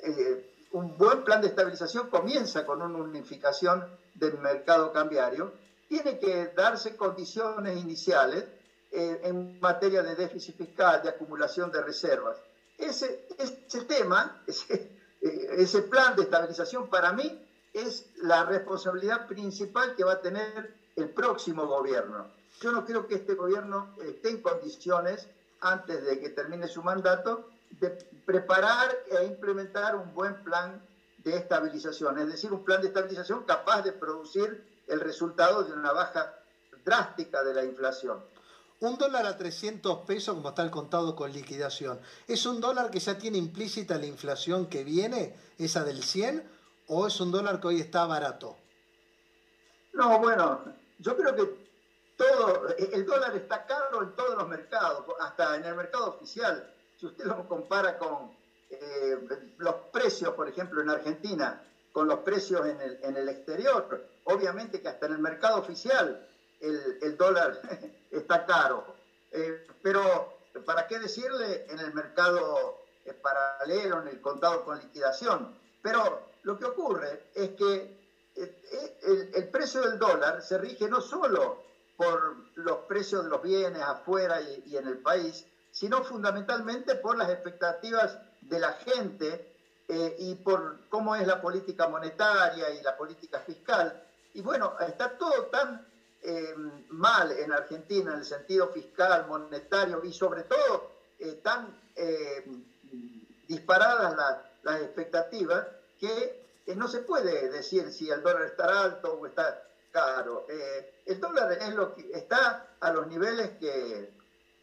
eh, 0.04 0.68
un 0.72 0.98
buen 0.98 1.24
plan 1.24 1.42
de 1.42 1.48
estabilización 1.48 2.10
comienza 2.10 2.66
con 2.66 2.82
una 2.82 2.98
unificación 2.98 3.86
del 4.16 4.38
mercado 4.40 4.92
cambiario, 4.92 5.54
tiene 5.88 6.20
que 6.20 6.48
darse 6.56 6.96
condiciones 6.96 7.78
iniciales 7.78 8.46
eh, 8.92 9.22
en 9.24 9.60
materia 9.60 10.02
de 10.02 10.16
déficit 10.16 10.56
fiscal, 10.58 11.02
de 11.02 11.10
acumulación 11.10 11.72
de 11.72 11.82
reservas. 11.82 12.38
Ese, 12.78 13.28
ese 13.38 13.86
tema, 13.86 14.42
ese 15.28 15.84
plan 15.84 16.16
de 16.16 16.24
estabilización 16.24 16.90
para 16.90 17.14
mí 17.14 17.44
es 17.74 18.06
la 18.18 18.46
responsabilidad 18.46 19.28
principal 19.28 19.96
que 19.96 20.04
va 20.04 20.14
a 20.14 20.22
tener 20.22 20.74
el 20.96 21.10
próximo 21.10 21.68
gobierno. 21.68 22.28
Yo 22.60 22.72
no 22.72 22.86
creo 22.86 23.08
que 23.08 23.16
este 23.16 23.36
gobierno 23.36 23.94
esté 24.04 24.30
en 24.30 24.42
condiciones, 24.42 25.28
antes 25.62 26.04
de 26.04 26.20
que 26.20 26.30
termine 26.30 26.68
su 26.68 26.82
mandato, 26.82 27.50
de 27.80 27.90
preparar 28.26 28.98
e 29.06 29.26
implementar 29.26 29.96
un 29.96 30.14
buen 30.14 30.44
plan 30.44 30.82
de 31.20 31.36
estabilización, 31.36 32.18
es 32.20 32.28
decir, 32.30 32.52
un 32.52 32.64
plan 32.64 32.82
de 32.82 32.88
estabilización 32.88 33.44
capaz 33.44 33.82
de 33.84 33.92
producir 33.92 34.64
el 34.88 35.00
resultado 35.00 35.64
de 35.64 35.74
una 35.74 35.92
baja 35.92 36.34
drástica 36.86 37.44
de 37.44 37.54
la 37.54 37.64
inflación. 37.64 38.24
Un 38.80 38.98
dólar 38.98 39.26
a 39.26 39.38
300 39.38 40.06
pesos, 40.06 40.36
como 40.36 40.50
está 40.50 40.62
el 40.62 40.70
contado 40.70 41.16
con 41.16 41.32
liquidación, 41.32 42.00
¿es 42.28 42.46
un 42.46 42.62
dólar 42.62 42.92
que 42.92 43.00
ya 43.00 43.18
tiene 43.18 43.40
implícita 43.40 43.98
la 43.98 44.06
inflación 44.06 44.68
que 44.68 44.84
viene, 44.84 45.36
esa 45.58 45.84
del 45.84 46.04
100, 46.04 46.48
o 46.88 47.08
es 47.08 47.20
un 47.20 47.32
dólar 47.32 47.60
que 47.60 47.68
hoy 47.68 47.82
está 47.82 48.06
barato? 48.06 48.56
No, 49.94 50.20
bueno, 50.20 50.62
yo 51.00 51.18
creo 51.18 51.36
que 51.36 51.68
todo, 52.18 52.68
el 52.78 53.04
dólar 53.04 53.36
está 53.36 53.66
caro 53.66 54.04
en 54.04 54.16
todos 54.16 54.38
los 54.38 54.48
mercados, 54.48 55.06
hasta 55.22 55.56
en 55.56 55.66
el 55.66 55.76
mercado 55.76 56.10
oficial. 56.10 56.72
Si 57.00 57.08
usted 57.08 57.26
lo 57.26 57.48
compara 57.48 57.98
con 57.98 58.32
eh, 58.70 59.18
los 59.58 59.74
precios, 59.92 60.36
por 60.36 60.48
ejemplo, 60.48 60.84
en 60.84 60.92
Argentina, 60.92 61.64
con 61.92 62.08
los 62.08 62.20
precios 62.20 62.64
en 62.68 63.18
el 63.18 63.30
exterior, 63.30 64.08
obviamente 64.26 64.82
que 64.82 64.88
hasta 64.88 65.08
en 65.08 65.14
el 65.14 65.20
mercado 65.20 65.58
oficial 65.58 66.28
el, 66.62 67.18
dólar 67.18 67.60
está 68.12 68.46
caro. 68.46 68.86
Eh, 69.32 69.68
pero, 69.82 70.38
¿para 70.66 70.88
qué 70.88 71.00
decirle 71.00 71.66
en 71.70 71.80
el 71.80 71.94
mercado 71.94 72.82
eh, 73.06 73.14
paralelo, 73.14 74.02
en 74.02 74.10
el 74.10 74.22
contado 74.22 74.64
con 74.64 74.80
liquidación? 74.80 75.56
Pero 75.82 76.28
lo 76.44 76.58
que 76.58 76.66
ocurre 76.66 77.30
es 77.36 77.50
que 77.52 77.98
eh, 78.36 79.32
el, 79.34 79.48
precio 79.50 79.82
del 79.82 80.00
dólar 80.00 80.42
se 80.42 80.58
rige 80.58 80.88
no 80.90 81.02
solo 81.02 81.64
por 81.96 82.36
los 82.56 82.80
precios 82.88 83.24
de 83.24 83.30
los 83.30 83.42
bienes 83.42 83.82
afuera 83.82 84.40
y, 84.42 84.78
en 84.78 84.88
el 84.88 85.00
país, 85.00 85.46
sino 85.72 86.04
fundamentalmente 86.04 86.96
por 86.96 87.18
las 87.18 87.30
expectativas 87.30 88.20
de 88.42 88.60
la 88.60 88.74
gente 88.74 89.54
y 90.20 90.36
por 90.36 90.90
cómo 90.90 91.16
es 91.16 91.26
la 91.26 91.42
política 91.42 91.88
monetaria 91.88 92.70
y 92.72 92.82
la 92.82 92.98
política 92.98 93.40
fiscal. 93.40 94.04
Y 94.34 94.42
bueno, 94.42 94.76
está 94.80 95.18
todo 95.18 95.46
tan 95.46 95.88
eh, 96.24 96.56
mal 96.90 97.32
en 97.32 97.52
Argentina 97.52 98.12
en 98.12 98.20
el 98.20 98.26
sentido 98.26 98.70
fiscal, 98.70 99.28
monetario 99.28 100.04
y 100.04 100.12
sobre 100.12 100.44
todo 100.44 100.92
eh, 101.20 101.40
tan 101.44 101.80
eh, 101.96 102.44
disparadas 103.48 104.42
las 104.64 104.82
expectativas 104.82 105.68
que 106.00 106.74
no 106.76 106.88
se 106.88 107.00
puede 107.00 107.50
decir 107.50 107.92
si 107.94 108.10
el 108.10 108.22
dólar 108.22 108.44
está 108.44 108.84
alto 108.84 109.14
o 109.14 109.28
está 109.28 109.64
caro. 109.92 110.46
el 111.06 111.20
dólar 111.20 111.54
es 111.54 111.74
lo 111.74 111.94
que 111.94 112.12
está 112.12 112.68
a 112.80 112.92
los 112.92 113.08
niveles 113.08 113.52
que, 113.60 114.12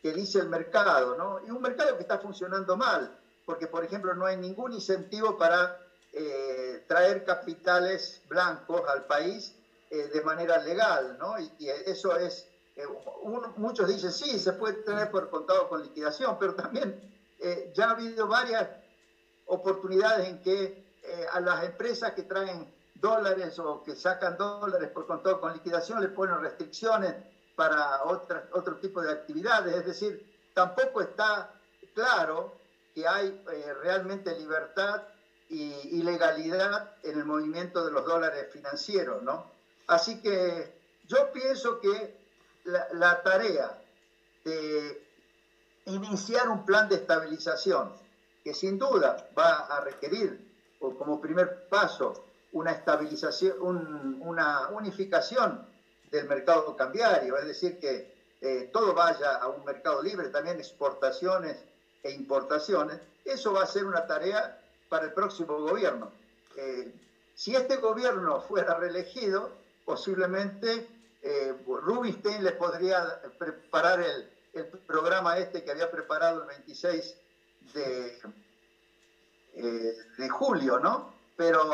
que 0.02 0.12
dice 0.12 0.40
el 0.40 0.48
mercado, 0.48 1.16
¿no? 1.16 1.40
Y 1.47 1.51
un 1.51 1.62
mercado 1.62 1.97
que 1.97 2.02
está 2.02 2.18
funcionando 2.18 2.76
mal, 2.76 3.16
porque 3.47 3.68
por 3.68 3.85
ejemplo 3.85 4.12
no 4.14 4.26
hay 4.26 4.36
ningún 4.36 4.74
incentivo 4.74 5.39
para 5.39 5.81
traer 6.86 7.24
capitales 7.24 8.20
blancos 8.28 8.82
al 8.89 9.06
país 9.06 9.55
eh, 9.94 10.08
de 10.08 10.22
manera 10.22 10.58
legal, 10.58 11.16
¿no? 11.20 11.38
Y, 11.38 11.68
eso 11.68 12.16
es, 12.16 12.48
eh, 12.74 12.82
muchos 13.56 13.86
dicen, 13.86 14.10
sí, 14.10 14.40
se 14.40 14.54
puede 14.54 14.82
tener 14.82 15.08
por 15.08 15.30
contado 15.30 15.68
con 15.68 15.82
liquidación, 15.82 16.36
pero 16.36 16.56
también 16.56 17.00
eh, 17.38 17.70
ya 17.72 17.86
ha 17.86 17.90
habido 17.90 18.26
varias 18.26 18.68
oportunidades 19.46 20.28
en 20.28 20.42
que 20.42 20.82
a 21.30 21.38
las 21.38 21.62
empresas 21.64 22.12
que 22.14 22.22
traen 22.22 22.74
dólares 22.94 23.56
o 23.60 23.84
que 23.84 23.94
sacan 23.94 24.36
dólares 24.36 24.88
por 24.88 25.06
contado 25.06 25.38
con 25.38 25.52
liquidación 25.52 26.00
le 26.00 26.08
ponen 26.08 26.40
restricciones 26.40 27.14
para 27.54 28.02
otra, 28.04 28.48
otro 28.52 28.76
tipo 28.78 29.00
de 29.00 29.12
actividades, 29.12 29.76
es 29.76 29.86
decir, 29.86 30.50
tampoco 30.54 31.02
está 31.02 31.54
claro 31.94 32.54
que 32.94 33.06
hay 33.06 33.38
realmente 33.82 34.36
libertad 34.36 35.02
y, 35.48 36.02
legalidad 36.02 36.96
en 37.02 37.18
el 37.18 37.24
movimiento 37.24 37.84
de 37.84 37.92
los 37.92 38.04
dólares 38.04 38.48
financieros, 38.50 39.22
¿no? 39.22 39.53
Así 39.86 40.20
que 40.20 40.73
yo 41.06 41.32
pienso 41.32 41.81
que 41.81 42.16
la, 42.65 43.23
tarea 43.23 43.78
de 44.44 45.02
iniciar 45.86 46.48
un 46.48 46.65
plan 46.65 46.89
de 46.89 46.97
estabilización, 46.97 47.93
que 48.43 48.55
sin 48.55 48.78
duda 48.78 49.28
va 49.36 49.66
a 49.66 49.81
requerir 49.81 50.52
como 50.78 51.20
primer 51.20 51.69
paso 51.69 52.24
una 52.52 52.73
estabilización, 52.73 54.20
una 54.20 54.69
unificación 54.69 55.66
del 56.11 56.27
mercado 56.27 56.77
cambiario, 56.77 57.36
es 57.36 57.47
decir, 57.47 57.78
que 57.78 58.15
eh, 58.40 58.70
todo 58.73 58.94
vaya 58.94 59.36
a 59.36 59.48
un 59.48 59.65
mercado 59.65 60.02
libre, 60.02 60.28
también 60.28 60.59
exportaciones 60.59 61.56
e 62.02 62.11
importaciones, 62.11 63.01
eso 63.24 63.52
va 63.52 63.62
a 63.62 63.66
ser 63.66 63.86
una 63.86 64.06
tarea 64.06 64.61
para 64.89 65.06
el 65.06 65.12
próximo 65.12 65.59
gobierno. 65.59 66.12
Eh, 66.56 66.93
si 67.35 67.56
este 67.56 67.77
gobierno 67.77 68.43
fuera 68.43 68.74
reelegido, 68.74 69.51
posiblemente 69.85 70.89
eh, 71.23 71.55
Rubinstein 71.66 72.43
le 72.43 72.52
podría 72.52 73.20
preparar 73.39 74.01
el, 74.01 74.31
programa 74.86 75.36
este 75.39 75.65
que 75.65 75.73
había 75.73 75.90
preparado 75.90 76.43
el 76.43 76.47
26 76.47 77.16
de, 77.74 78.19
eh, 79.55 79.97
de 80.16 80.28
julio, 80.28 80.78
¿no? 80.78 81.12
Pero 81.36 81.69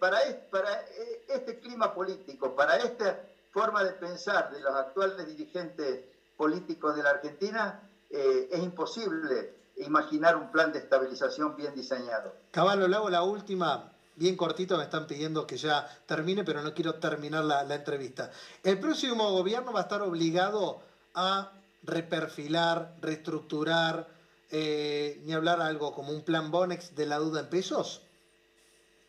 para, 0.00 0.18
para 0.50 0.84
este 1.28 1.60
clima 1.60 1.94
político, 1.94 2.56
para 2.56 2.78
esta 2.78 3.20
forma 3.52 3.84
de 3.84 3.92
pensar 3.92 4.50
de 4.50 4.60
los 4.60 4.74
actuales 4.74 5.26
dirigentes 5.26 6.04
políticos 6.36 6.96
de 6.96 7.02
la 7.02 7.10
Argentina, 7.10 7.80
eh, 8.10 8.48
es 8.50 8.60
imposible 8.60 9.54
imaginar 9.76 10.36
un 10.36 10.50
plan 10.50 10.72
de 10.72 10.78
estabilización 10.78 11.56
bien 11.56 11.74
diseñado. 11.74 12.34
Caballo, 12.50 12.88
le 12.88 12.96
hago 12.96 13.10
la 13.10 13.22
última 13.22 13.92
bien 14.20 14.36
cortito, 14.36 14.76
me 14.76 14.84
están 14.84 15.06
pidiendo 15.06 15.46
que 15.46 15.56
ya 15.56 15.88
termine, 16.04 16.44
pero 16.44 16.60
no 16.60 16.74
quiero 16.74 16.96
terminar 16.96 17.42
la, 17.42 17.74
entrevista. 17.74 18.30
El 18.62 18.78
próximo 18.78 19.32
gobierno 19.32 19.72
va 19.72 19.80
a 19.80 19.82
estar 19.84 20.02
obligado 20.02 20.82
a 21.14 21.52
reperfilar, 21.82 22.96
reestructurar, 23.00 24.06
eh, 24.50 25.22
ni 25.24 25.32
hablar 25.32 25.62
algo 25.62 25.94
como 25.94 26.12
un 26.12 26.22
plan 26.22 26.50
Bonex 26.50 26.94
de 26.94 27.06
la 27.06 27.16
duda 27.16 27.40
en 27.40 27.48
pesos, 27.48 28.02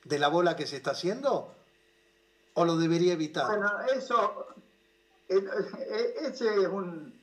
de 0.06 0.18
la 0.18 0.30
bola 0.30 0.56
que 0.56 0.66
se 0.66 0.78
está 0.78 0.92
haciendo, 0.92 1.54
o 2.54 2.64
lo 2.64 2.78
debería 2.78 3.12
evitar. 3.12 3.48
Bueno, 3.48 3.70
eso, 3.94 4.48
eh, 5.28 5.46
eh, 5.90 6.14
ese 6.22 6.48
es 6.48 6.68
un, 6.70 7.14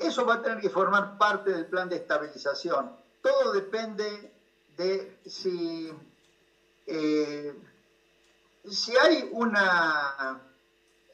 eso 0.00 0.26
va 0.26 0.34
a 0.34 0.42
tener 0.42 0.60
que 0.60 0.68
formar 0.68 1.16
parte 1.16 1.52
del 1.52 1.66
plan 1.66 1.88
de 1.88 1.94
estabilización. 1.94 2.90
Todo 3.22 3.52
depende 3.52 4.35
de 4.76 5.18
si, 5.24 5.90
eh, 6.86 7.54
si 8.68 8.96
hay 8.96 9.28
una, 9.32 10.40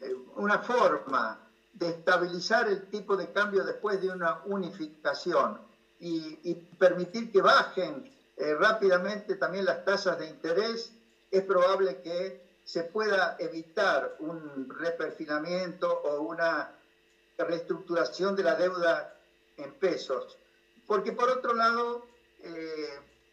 eh, 0.01 0.15
una 0.37 0.59
forma 0.59 1.39
de 1.73 1.89
estabilizar 1.91 2.69
el 2.69 2.89
tipo 2.91 3.17
de 3.17 3.33
cambio 3.33 3.65
después 3.65 4.01
de 4.01 4.11
una 4.11 4.41
unificación 4.45 5.61
y, 6.01 6.55
permitir 6.79 7.31
que 7.31 7.41
bajen 7.41 8.13
eh, 8.37 8.55
rápidamente 8.55 9.37
también 9.37 9.65
las 9.65 9.85
tasas 9.85 10.19
de 10.19 10.27
interés, 10.27 10.93
es 11.31 11.45
probable 11.45 12.01
que 12.03 12.43
se 12.65 12.83
pueda 12.83 13.37
evitar 13.39 14.17
un 14.19 14.69
reperfinamiento 14.69 15.89
o 15.89 16.23
una 16.23 16.75
reestructuración 17.39 18.35
de 18.35 18.43
la 18.43 18.57
deuda 18.57 19.15
en 19.57 19.73
pesos. 19.75 20.37
Porque 20.87 21.13
por 21.13 21.31
otro 21.31 21.55
lado, 21.55 22.05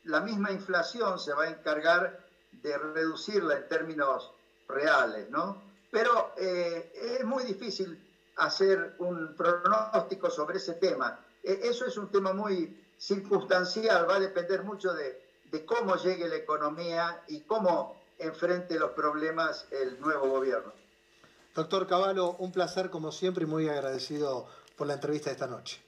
la 0.03 0.21
misma 0.21 0.51
inflación 0.51 1.19
se 1.19 1.33
va 1.33 1.43
a 1.43 1.49
encargar 1.49 2.19
de 2.51 2.77
reducirla 2.77 3.57
en 3.57 3.67
términos 3.67 4.31
reales, 4.67 5.29
¿no? 5.29 5.61
Pero 5.91 6.33
eh, 6.37 7.17
es 7.19 7.25
muy 7.25 7.43
difícil 7.43 7.99
hacer 8.37 8.95
un 8.99 9.35
pronóstico 9.35 10.29
sobre 10.29 10.57
ese 10.57 10.73
tema. 10.73 11.19
E, 11.43 11.59
eso 11.63 11.85
es 11.85 11.97
un 11.97 12.09
tema 12.09 12.33
muy 12.33 12.85
circunstancial, 12.97 14.09
va 14.09 14.15
a 14.15 14.19
depender 14.19 14.63
mucho 14.63 14.93
de, 14.93 15.21
de 15.51 15.65
cómo 15.65 15.95
llegue 15.95 16.27
la 16.27 16.35
economía 16.35 17.23
y 17.27 17.41
cómo 17.41 17.99
enfrente 18.17 18.77
los 18.77 18.91
problemas 18.91 19.65
el 19.71 19.99
nuevo 19.99 20.29
gobierno. 20.29 20.73
Doctor 21.55 21.87
Cavallo, 21.87 22.33
un 22.33 22.51
placer 22.51 22.89
como 22.89 23.11
siempre 23.11 23.43
y 23.43 23.47
muy 23.47 23.67
agradecido 23.67 24.47
por 24.77 24.87
la 24.87 24.93
entrevista 24.93 25.29
de 25.29 25.33
esta 25.33 25.47
noche. 25.47 25.81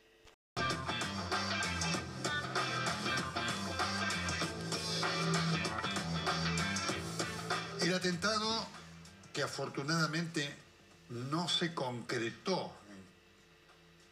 El 7.92 7.98
atentado 7.98 8.66
que 9.34 9.44
afortunadamente 9.44 10.50
no 11.10 11.50
se 11.50 11.74
concretó 11.74 12.74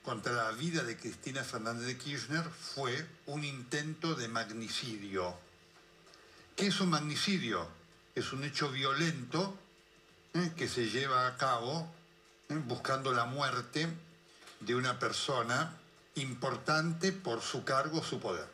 contra 0.04 0.34
la 0.34 0.52
vida 0.52 0.84
de 0.84 0.98
Cristina 0.98 1.46
Fernández 1.46 1.88
de 1.88 1.98
Kirchner 1.98 2.44
fue 2.44 3.08
un 3.28 3.46
intento 3.46 4.16
de 4.16 4.28
magnicidio. 4.28 5.34
¿Qué 6.58 6.68
es 6.68 6.82
un 6.82 6.90
magnicidio? 6.90 7.70
Es 8.16 8.34
un 8.34 8.44
hecho 8.44 8.70
violento 8.70 9.58
¿eh? 10.34 10.52
que 10.58 10.68
se 10.68 10.90
lleva 10.90 11.28
a 11.28 11.38
cabo 11.38 11.90
¿eh? 12.50 12.62
buscando 12.68 13.14
la 13.14 13.24
muerte 13.24 13.88
de 14.60 14.76
una 14.76 15.00
persona 15.00 15.74
importante 16.16 17.14
por 17.14 17.42
su 17.42 17.64
cargo, 17.64 18.04
su 18.04 18.20
poder. 18.20 18.50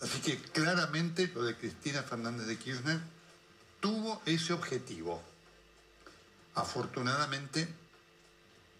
Así 0.00 0.20
que 0.22 0.42
claramente 0.42 1.30
lo 1.32 1.44
de 1.44 1.56
Cristina 1.56 2.02
Fernández 2.02 2.48
de 2.48 2.58
Kirchner 2.58 3.19
tuvo 3.80 4.22
ese 4.26 4.52
objetivo. 4.52 5.22
Afortunadamente, 6.54 7.62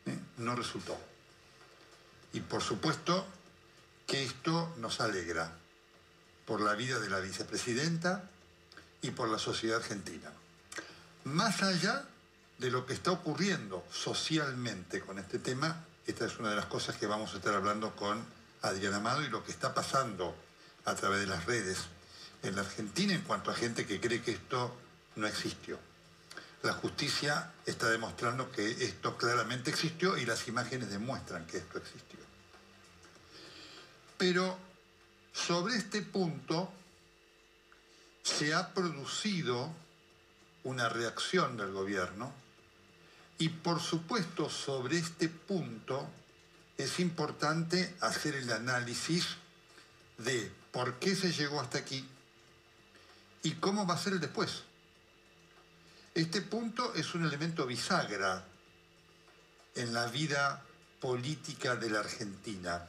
¿eh? 0.06 0.18
no 0.38 0.54
resultó. 0.54 0.98
Y 2.32 2.40
por 2.40 2.62
supuesto 2.62 3.26
que 4.06 4.24
esto 4.24 4.72
nos 4.78 5.00
alegra 5.00 5.52
por 6.46 6.60
la 6.60 6.74
vida 6.74 6.98
de 6.98 7.10
la 7.10 7.20
vicepresidenta 7.20 8.28
y 9.02 9.10
por 9.12 9.28
la 9.28 9.38
sociedad 9.38 9.78
argentina. 9.78 10.32
Más 11.24 11.62
allá 11.62 12.04
de 12.58 12.70
lo 12.70 12.86
que 12.86 12.92
está 12.92 13.10
ocurriendo 13.12 13.84
socialmente 13.90 15.00
con 15.00 15.18
este 15.18 15.38
tema, 15.38 15.84
esta 16.06 16.26
es 16.26 16.38
una 16.38 16.50
de 16.50 16.56
las 16.56 16.66
cosas 16.66 16.96
que 16.96 17.06
vamos 17.06 17.32
a 17.32 17.36
estar 17.38 17.54
hablando 17.54 17.94
con 17.96 18.24
Adriana 18.62 18.96
Amado 18.96 19.22
y 19.22 19.28
lo 19.28 19.44
que 19.44 19.52
está 19.52 19.74
pasando 19.74 20.34
a 20.84 20.94
través 20.94 21.20
de 21.20 21.26
las 21.26 21.46
redes 21.46 21.78
en 22.42 22.56
la 22.56 22.62
Argentina 22.62 23.14
en 23.14 23.22
cuanto 23.22 23.50
a 23.50 23.54
gente 23.54 23.86
que 23.86 24.00
cree 24.00 24.22
que 24.22 24.32
esto 24.32 24.74
no 25.20 25.26
existió. 25.26 25.78
La 26.62 26.72
justicia 26.74 27.52
está 27.64 27.88
demostrando 27.88 28.50
que 28.50 28.70
esto 28.84 29.16
claramente 29.16 29.70
existió 29.70 30.18
y 30.18 30.26
las 30.26 30.46
imágenes 30.48 30.90
demuestran 30.90 31.46
que 31.46 31.58
esto 31.58 31.78
existió. 31.78 32.20
Pero 34.18 34.58
sobre 35.32 35.76
este 35.76 36.02
punto 36.02 36.70
se 38.22 38.52
ha 38.52 38.74
producido 38.74 39.72
una 40.64 40.88
reacción 40.88 41.56
del 41.56 41.72
gobierno 41.72 42.32
y 43.38 43.48
por 43.48 43.80
supuesto 43.80 44.50
sobre 44.50 44.98
este 44.98 45.30
punto 45.30 46.06
es 46.76 47.00
importante 47.00 47.96
hacer 48.00 48.34
el 48.34 48.52
análisis 48.52 49.36
de 50.18 50.52
por 50.72 50.98
qué 50.98 51.16
se 51.16 51.32
llegó 51.32 51.60
hasta 51.60 51.78
aquí 51.78 52.06
y 53.42 53.52
cómo 53.52 53.86
va 53.86 53.94
a 53.94 53.98
ser 53.98 54.14
el 54.14 54.20
después. 54.20 54.64
Este 56.14 56.42
punto 56.42 56.92
es 56.94 57.14
un 57.14 57.24
elemento 57.24 57.66
bisagra 57.66 58.44
en 59.76 59.94
la 59.94 60.06
vida 60.06 60.62
política 61.00 61.76
de 61.76 61.88
la 61.88 62.00
Argentina. 62.00 62.84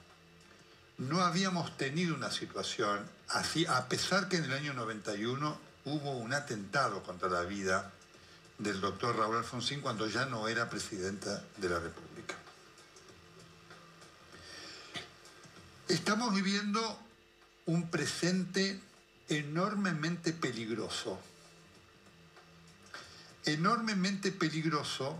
No 0.98 1.22
habíamos 1.22 1.78
tenido 1.78 2.16
una 2.16 2.32
situación 2.32 3.08
así, 3.30 3.66
a 3.68 3.88
pesar 3.88 4.28
que 4.28 4.38
en 4.38 4.46
el 4.46 4.54
año 4.54 4.74
91 4.74 5.60
hubo 5.86 6.12
un 6.18 6.34
atentado 6.34 7.04
contra 7.04 7.30
la 7.30 7.44
vida 7.44 7.92
del 8.58 8.82
doctor 8.82 9.16
Raúl 9.16 9.38
Alfonsín 9.38 9.82
cuando 9.82 10.08
ya 10.08 10.26
no 10.26 10.48
era 10.48 10.70
presidenta 10.70 11.44
de 11.58 11.70
la 11.70 11.80
República. 11.80 12.36
Estamos 15.88 16.34
viviendo 16.34 17.00
un 17.68 17.90
presente 17.90 18.80
enormemente 19.30 20.34
peligroso. 20.34 21.20
Enormemente 23.46 24.32
peligroso 24.32 25.18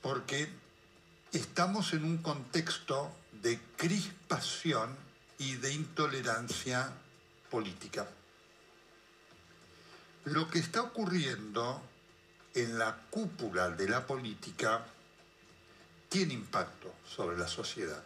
porque 0.00 0.48
estamos 1.32 1.92
en 1.92 2.04
un 2.04 2.18
contexto 2.18 3.12
de 3.42 3.60
crispación 3.76 4.96
y 5.38 5.56
de 5.56 5.72
intolerancia 5.72 6.90
política. 7.50 8.08
Lo 10.24 10.48
que 10.50 10.58
está 10.58 10.82
ocurriendo 10.82 11.82
en 12.54 12.78
la 12.78 12.96
cúpula 13.10 13.70
de 13.70 13.88
la 13.88 14.06
política 14.06 14.84
tiene 16.08 16.34
impacto 16.34 16.94
sobre 17.06 17.36
la 17.36 17.48
sociedad. 17.48 18.02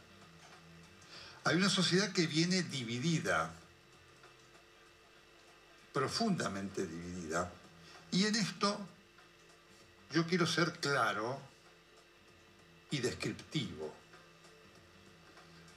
Hay 1.44 1.56
una 1.56 1.70
sociedad 1.70 2.12
que 2.12 2.26
viene 2.26 2.62
dividida, 2.64 3.52
profundamente 5.92 6.86
dividida, 6.86 7.50
y 8.10 8.26
en 8.26 8.34
esto 8.34 8.78
yo 10.10 10.26
quiero 10.26 10.46
ser 10.46 10.72
claro 10.80 11.40
y 12.90 12.98
descriptivo, 12.98 13.94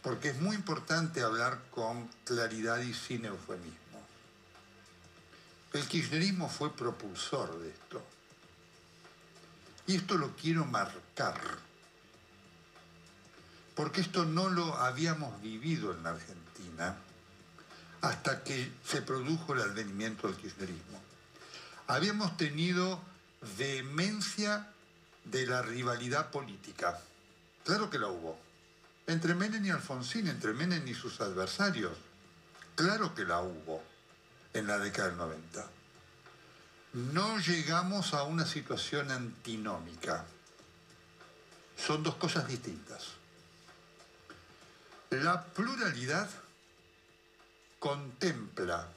porque 0.01 0.29
es 0.29 0.41
muy 0.41 0.55
importante 0.55 1.21
hablar 1.21 1.61
con 1.71 2.07
claridad 2.25 2.79
y 2.79 2.93
sin 2.93 3.25
eufemismo. 3.25 3.79
El 5.73 5.87
kirchnerismo 5.87 6.49
fue 6.49 6.75
propulsor 6.75 7.59
de 7.59 7.69
esto. 7.69 8.03
Y 9.85 9.95
esto 9.97 10.17
lo 10.17 10.35
quiero 10.35 10.65
marcar, 10.65 11.39
porque 13.75 14.01
esto 14.01 14.25
no 14.25 14.49
lo 14.49 14.75
habíamos 14.77 15.41
vivido 15.41 15.93
en 15.93 16.07
Argentina 16.07 16.95
hasta 18.01 18.43
que 18.43 18.71
se 18.85 19.01
produjo 19.01 19.53
el 19.53 19.61
advenimiento 19.61 20.27
del 20.27 20.37
kirchnerismo. 20.37 21.01
Habíamos 21.87 22.35
tenido 22.37 23.01
vehemencia 23.57 24.69
de 25.25 25.45
la 25.45 25.61
rivalidad 25.61 26.31
política. 26.31 26.99
Claro 27.63 27.89
que 27.89 27.99
la 27.99 28.07
hubo. 28.07 28.39
Entre 29.07 29.35
Menem 29.35 29.65
y 29.65 29.69
Alfonsín, 29.69 30.27
entre 30.27 30.53
Menem 30.53 30.87
y 30.87 30.93
sus 30.93 31.21
adversarios. 31.21 31.97
Claro 32.75 33.13
que 33.13 33.23
la 33.23 33.41
hubo 33.41 33.83
en 34.53 34.67
la 34.67 34.79
década 34.79 35.09
del 35.09 35.17
90. 35.17 35.69
No 36.93 37.39
llegamos 37.39 38.13
a 38.13 38.23
una 38.23 38.45
situación 38.45 39.11
antinómica. 39.11 40.25
Son 41.77 42.03
dos 42.03 42.15
cosas 42.15 42.47
distintas. 42.47 43.09
La 45.09 45.43
pluralidad 45.43 46.29
contempla 47.79 48.87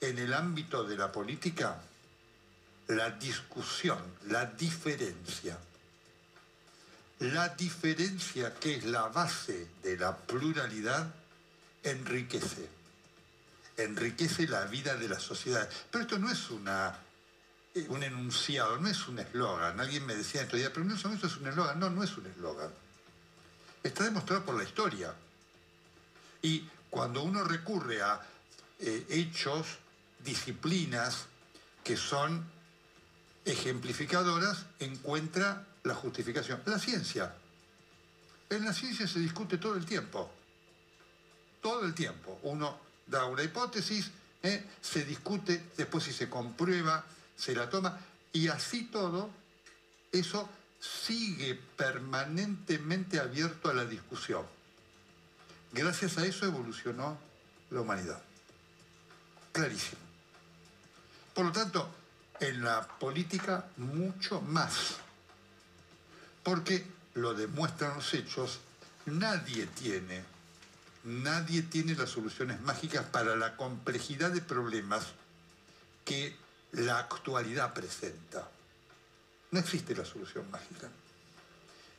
en 0.00 0.18
el 0.18 0.32
ámbito 0.32 0.84
de 0.84 0.96
la 0.96 1.10
política 1.10 1.80
la 2.88 3.10
discusión, 3.10 3.98
la 4.28 4.46
diferencia. 4.46 5.58
La 7.20 7.48
diferencia 7.48 8.54
que 8.54 8.76
es 8.76 8.84
la 8.84 9.08
base 9.08 9.68
de 9.82 9.96
la 9.96 10.16
pluralidad 10.16 11.14
enriquece 11.82 12.68
enriquece 13.76 14.46
la 14.46 14.64
vida 14.66 14.96
de 14.96 15.08
la 15.08 15.18
sociedad. 15.18 15.68
Pero 15.90 16.04
esto 16.04 16.18
no 16.18 16.30
es 16.30 16.50
una, 16.50 16.96
eh, 17.74 17.86
un 17.88 18.02
enunciado, 18.02 18.78
no 18.78 18.88
es 18.88 19.08
un 19.08 19.18
eslogan. 19.18 19.80
Alguien 19.80 20.06
me 20.06 20.14
decía 20.14 20.42
estos 20.42 20.58
días, 20.58 20.70
pero 20.72 20.84
no, 20.84 20.94
esto 20.94 21.26
es 21.26 21.36
un 21.36 21.48
eslogan. 21.48 21.78
No, 21.78 21.90
no 21.90 22.02
es 22.02 22.16
un 22.16 22.26
eslogan. 22.26 22.70
Está 23.82 24.04
demostrado 24.04 24.44
por 24.44 24.56
la 24.56 24.64
historia. 24.64 25.14
Y 26.42 26.68
cuando 26.90 27.22
uno 27.22 27.44
recurre 27.44 28.02
a 28.02 28.20
eh, 28.78 29.06
hechos, 29.10 29.78
disciplinas 30.20 31.26
que 31.82 31.96
son 31.96 32.44
ejemplificadoras, 33.44 34.66
encuentra 34.78 35.66
la 35.82 35.94
justificación. 35.94 36.62
La 36.66 36.78
ciencia. 36.78 37.34
En 38.50 38.64
la 38.64 38.72
ciencia 38.72 39.06
se 39.06 39.18
discute 39.18 39.58
todo 39.58 39.76
el 39.76 39.84
tiempo. 39.84 40.30
Todo 41.60 41.84
el 41.84 41.94
tiempo. 41.94 42.38
Uno 42.42 42.78
da 43.06 43.26
una 43.26 43.42
hipótesis, 43.42 44.10
¿eh? 44.42 44.64
se 44.80 45.04
discute, 45.04 45.70
después 45.76 46.04
si 46.04 46.12
se 46.12 46.28
comprueba, 46.28 47.04
se 47.36 47.54
la 47.54 47.68
toma, 47.68 47.98
y 48.32 48.48
así 48.48 48.84
todo, 48.84 49.30
eso 50.12 50.48
sigue 50.80 51.54
permanentemente 51.76 53.18
abierto 53.18 53.70
a 53.70 53.74
la 53.74 53.84
discusión. 53.84 54.44
Gracias 55.72 56.18
a 56.18 56.26
eso 56.26 56.46
evolucionó 56.46 57.18
la 57.70 57.80
humanidad. 57.80 58.22
Clarísimo. 59.52 60.00
Por 61.34 61.46
lo 61.46 61.52
tanto, 61.52 61.88
en 62.48 62.62
la 62.62 62.86
política 62.86 63.66
mucho 63.76 64.40
más. 64.40 64.96
Porque 66.42 66.86
lo 67.14 67.34
demuestran 67.34 67.96
los 67.96 68.12
hechos, 68.14 68.60
nadie 69.06 69.66
tiene 69.66 70.34
nadie 71.04 71.62
tiene 71.62 71.94
las 71.94 72.10
soluciones 72.10 72.60
mágicas 72.62 73.04
para 73.06 73.36
la 73.36 73.56
complejidad 73.56 74.30
de 74.30 74.40
problemas 74.40 75.08
que 76.04 76.36
la 76.72 76.98
actualidad 76.98 77.72
presenta. 77.74 78.48
No 79.50 79.60
existe 79.60 79.94
la 79.94 80.04
solución 80.04 80.50
mágica. 80.50 80.88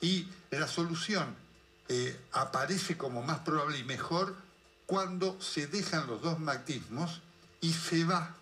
Y 0.01 0.27
la 0.51 0.67
solución 0.67 1.35
eh, 1.87 2.19
aparece 2.33 2.97
como 2.97 3.21
más 3.21 3.39
probable 3.39 3.77
y 3.77 3.83
mejor 3.83 4.35
cuando 4.85 5.39
se 5.41 5.67
dejan 5.67 6.07
los 6.07 6.21
dos 6.21 6.39
magnetismos 6.39 7.21
y 7.61 7.73
se 7.73 8.03
va 8.03 8.35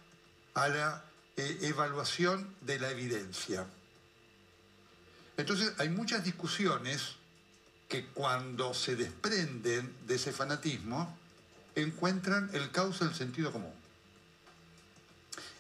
a 0.56 0.68
la 0.68 1.04
eh, 1.38 1.60
evaluación 1.62 2.54
de 2.62 2.80
la 2.80 2.92
evidencia. 2.92 3.66
Entonces 5.38 5.74
hay 5.80 5.90
muchas 5.90 6.24
discusiones 6.24 7.16
que 7.90 8.06
cuando 8.08 8.74
se 8.74 8.96
desprenden 8.96 9.94
de 10.08 10.16
ese 10.16 10.32
fanatismo, 10.32 11.18
encuentran 11.76 12.50
el 12.54 12.72
causa 12.72 13.06
del 13.06 13.16
sentido 13.16 13.52
común. 13.52 13.74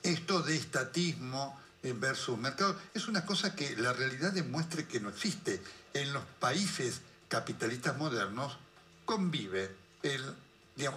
Esto 0.03 0.41
de 0.41 0.55
estatismo 0.55 1.59
versus 1.81 2.37
mercado 2.37 2.79
es 2.93 3.07
una 3.07 3.25
cosa 3.25 3.55
que 3.55 3.75
la 3.75 3.93
realidad 3.93 4.31
demuestra 4.31 4.87
que 4.87 4.99
no 4.99 5.09
existe. 5.09 5.61
En 5.93 6.13
los 6.13 6.23
países 6.39 7.01
capitalistas 7.27 7.97
modernos 7.97 8.57
convive 9.05 9.75
el, 10.01 10.23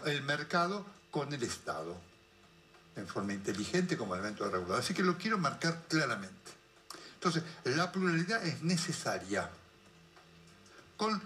el 0.06 0.22
mercado 0.22 0.86
con 1.10 1.32
el 1.32 1.42
Estado 1.42 1.98
en 2.96 3.06
forma 3.06 3.34
inteligente 3.34 3.96
como 3.96 4.14
elemento 4.14 4.44
de 4.44 4.50
regulador. 4.50 4.82
Así 4.82 4.94
que 4.94 5.02
lo 5.02 5.16
quiero 5.16 5.38
marcar 5.38 5.82
claramente. 5.88 6.34
Entonces, 7.14 7.42
la 7.64 7.92
pluralidad 7.92 8.44
es 8.44 8.62
necesaria 8.62 9.48
con 10.96 11.20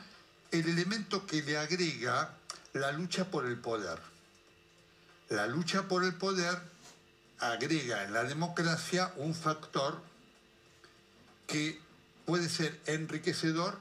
el 0.50 0.68
elemento 0.68 1.26
que 1.26 1.42
le 1.42 1.56
agrega 1.56 2.34
la 2.72 2.92
lucha 2.92 3.30
por 3.30 3.46
el 3.46 3.56
poder. 3.58 3.98
La 5.28 5.46
lucha 5.46 5.88
por 5.88 6.04
el 6.04 6.14
poder 6.14 6.58
agrega 7.38 8.04
en 8.04 8.12
la 8.12 8.24
democracia 8.24 9.12
un 9.16 9.34
factor 9.34 10.00
que 11.46 11.80
puede 12.26 12.48
ser 12.48 12.80
enriquecedor 12.86 13.78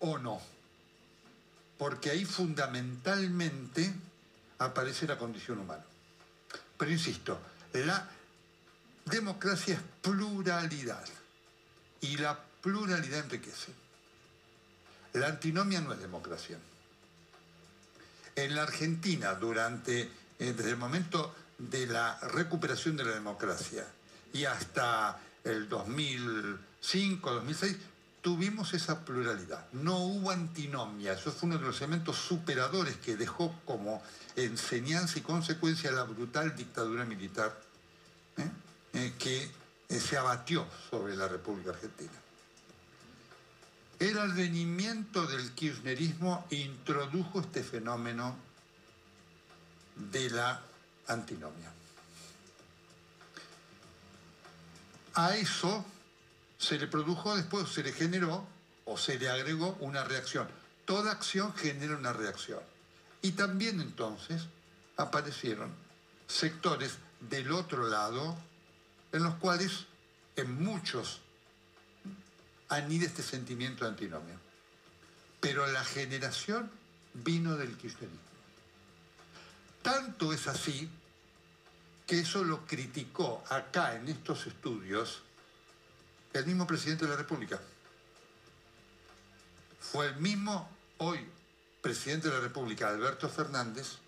o 0.00 0.18
no, 0.18 0.40
porque 1.78 2.10
ahí 2.10 2.24
fundamentalmente 2.24 3.92
aparece 4.58 5.06
la 5.06 5.18
condición 5.18 5.58
humana. 5.58 5.84
Pero 6.78 6.90
insisto, 6.90 7.38
la 7.72 8.08
democracia 9.04 9.74
es 9.74 9.80
pluralidad 10.00 11.04
y 12.00 12.16
la 12.16 12.38
pluralidad 12.62 13.24
enriquece. 13.24 13.72
La 15.14 15.28
antinomia 15.28 15.80
no 15.80 15.92
es 15.92 16.00
democracia. 16.00 16.58
En 18.36 18.54
la 18.54 18.62
Argentina, 18.62 19.34
durante, 19.34 20.02
eh, 20.38 20.52
desde 20.52 20.70
el 20.70 20.76
momento 20.76 21.34
de 21.58 21.86
la 21.86 22.18
recuperación 22.20 22.96
de 22.96 23.04
la 23.04 23.12
democracia 23.12 23.84
y 24.32 24.44
hasta 24.44 25.18
el 25.42 25.68
2005, 25.68 27.32
2006, 27.32 27.76
tuvimos 28.20 28.74
esa 28.74 29.04
pluralidad. 29.04 29.66
No 29.72 29.98
hubo 29.98 30.30
antinomia. 30.30 31.14
Eso 31.14 31.32
fue 31.32 31.48
uno 31.48 31.58
de 31.58 31.64
los 31.64 31.80
elementos 31.80 32.16
superadores 32.16 32.96
que 32.98 33.16
dejó 33.16 33.58
como 33.64 34.02
enseñanza 34.44 35.18
y 35.18 35.22
consecuencia 35.22 35.90
la 35.90 36.04
brutal 36.04 36.54
dictadura 36.56 37.04
militar 37.04 37.58
¿eh? 38.36 38.48
Eh, 38.94 39.12
que 39.18 39.50
eh, 39.88 40.00
se 40.00 40.16
abatió 40.16 40.66
sobre 40.90 41.16
la 41.16 41.28
República 41.28 41.70
Argentina. 41.70 42.12
El 43.98 44.18
advenimiento 44.18 45.26
del 45.26 45.52
kirchnerismo 45.52 46.46
introdujo 46.50 47.40
este 47.40 47.64
fenómeno 47.64 48.36
de 49.96 50.30
la 50.30 50.62
antinomia. 51.08 51.72
A 55.14 55.34
eso 55.34 55.84
se 56.58 56.78
le 56.78 56.86
produjo 56.86 57.36
después, 57.36 57.68
se 57.68 57.82
le 57.82 57.92
generó 57.92 58.46
o 58.84 58.96
se 58.96 59.18
le 59.18 59.28
agregó 59.28 59.76
una 59.80 60.04
reacción. 60.04 60.48
Toda 60.84 61.10
acción 61.10 61.52
genera 61.54 61.96
una 61.96 62.12
reacción. 62.12 62.60
Y 63.22 63.32
también 63.32 63.80
entonces 63.80 64.42
aparecieron 64.96 65.72
sectores 66.26 66.98
del 67.20 67.52
otro 67.52 67.88
lado 67.88 68.36
en 69.12 69.22
los 69.22 69.34
cuales 69.36 69.86
en 70.36 70.62
muchos 70.62 71.20
anida 72.68 73.06
este 73.06 73.22
sentimiento 73.22 73.84
de 73.84 73.90
antinomia. 73.90 74.38
Pero 75.40 75.66
la 75.66 75.84
generación 75.84 76.70
vino 77.14 77.56
del 77.56 77.76
kirchnerismo. 77.76 78.20
Tanto 79.82 80.32
es 80.32 80.46
así 80.46 80.88
que 82.06 82.20
eso 82.20 82.44
lo 82.44 82.66
criticó 82.66 83.44
acá 83.48 83.96
en 83.96 84.08
estos 84.08 84.46
estudios 84.46 85.22
el 86.32 86.46
mismo 86.46 86.66
presidente 86.66 87.04
de 87.04 87.10
la 87.10 87.16
República. 87.16 87.60
Fue 89.80 90.06
el 90.06 90.16
mismo 90.16 90.68
hoy 90.98 91.26
presidente 91.80 92.28
de 92.28 92.34
la 92.34 92.40
República, 92.40 92.88
Alberto 92.88 93.28
Fernández, 93.28 93.98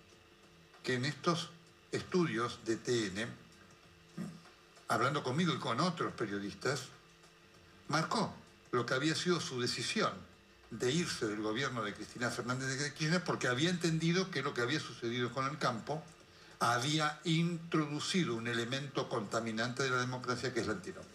que 0.82 0.94
en 0.94 1.04
estos 1.04 1.50
estudios 1.92 2.60
de 2.64 2.76
TN, 2.76 3.28
hablando 4.88 5.22
conmigo 5.22 5.52
y 5.52 5.58
con 5.58 5.80
otros 5.80 6.12
periodistas, 6.14 6.86
marcó 7.88 8.34
lo 8.72 8.86
que 8.86 8.94
había 8.94 9.14
sido 9.14 9.40
su 9.40 9.60
decisión 9.60 10.12
de 10.70 10.92
irse 10.92 11.26
del 11.26 11.42
gobierno 11.42 11.82
de 11.82 11.94
Cristina 11.94 12.30
Fernández 12.30 12.78
de 12.78 12.94
Kirchner 12.94 13.24
porque 13.24 13.48
había 13.48 13.70
entendido 13.70 14.30
que 14.30 14.42
lo 14.42 14.54
que 14.54 14.62
había 14.62 14.78
sucedido 14.78 15.32
con 15.32 15.46
el 15.46 15.58
campo 15.58 16.02
había 16.60 17.18
introducido 17.24 18.36
un 18.36 18.46
elemento 18.46 19.08
contaminante 19.08 19.82
de 19.82 19.90
la 19.90 19.98
democracia 19.98 20.52
que 20.52 20.60
es 20.60 20.66
la 20.66 20.74
antinomia. 20.74 21.08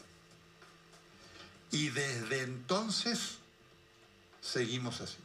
Y 1.72 1.90
desde 1.90 2.41
entonces 2.41 3.38
seguimos 4.41 5.02
así. 5.02 5.18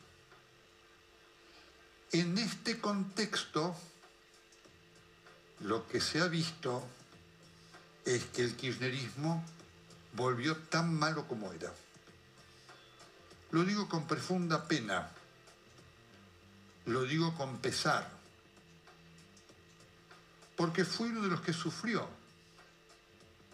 En 2.13 2.39
este 2.39 2.81
contexto, 2.81 3.77
lo 5.61 5.87
que 5.87 6.01
se 6.01 6.21
ha 6.21 6.27
visto 6.27 6.85
es 8.05 8.25
que 8.25 8.43
el 8.43 8.57
kirchnerismo 8.57 9.45
volvió 10.15 10.57
tan 10.57 10.93
malo 10.93 11.29
como 11.29 11.53
era. 11.53 11.73
Lo 13.53 13.65
digo 13.65 13.89
con 13.89 14.09
profunda 14.09 14.67
pena, 14.67 15.11
lo 16.87 17.03
digo 17.05 17.35
con 17.37 17.59
pesar, 17.59 18.11
porque 20.57 20.85
fui 20.85 21.11
uno 21.11 21.23
de 21.23 21.29
los 21.29 21.41
que 21.43 21.53
sufrió 21.53 22.09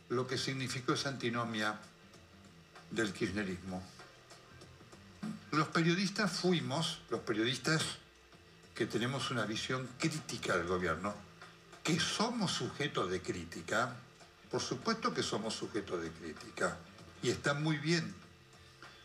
lo 0.08 0.26
que 0.26 0.38
significó 0.38 0.94
esa 0.94 1.08
antinomia 1.10 1.78
del 2.90 3.12
kirchnerismo. 3.12 3.82
Los 5.50 5.68
periodistas 5.68 6.32
fuimos, 6.32 7.00
los 7.10 7.20
periodistas 7.20 7.82
que 8.76 8.86
tenemos 8.86 9.30
una 9.30 9.46
visión 9.46 9.88
crítica 9.98 10.56
del 10.56 10.66
gobierno, 10.66 11.14
que 11.82 11.98
somos 11.98 12.52
sujetos 12.52 13.10
de 13.10 13.22
crítica, 13.22 13.96
por 14.50 14.60
supuesto 14.60 15.14
que 15.14 15.22
somos 15.22 15.54
sujetos 15.54 16.02
de 16.02 16.10
crítica, 16.10 16.76
y 17.22 17.30
está 17.30 17.54
muy 17.54 17.78
bien 17.78 18.14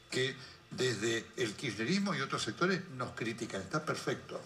que 0.09 0.35
desde 0.71 1.25
el 1.37 1.53
kirchnerismo 1.55 2.13
y 2.13 2.19
otros 2.19 2.43
sectores 2.43 2.81
nos 2.97 3.11
critican, 3.11 3.61
está 3.61 3.85
perfecto. 3.85 4.41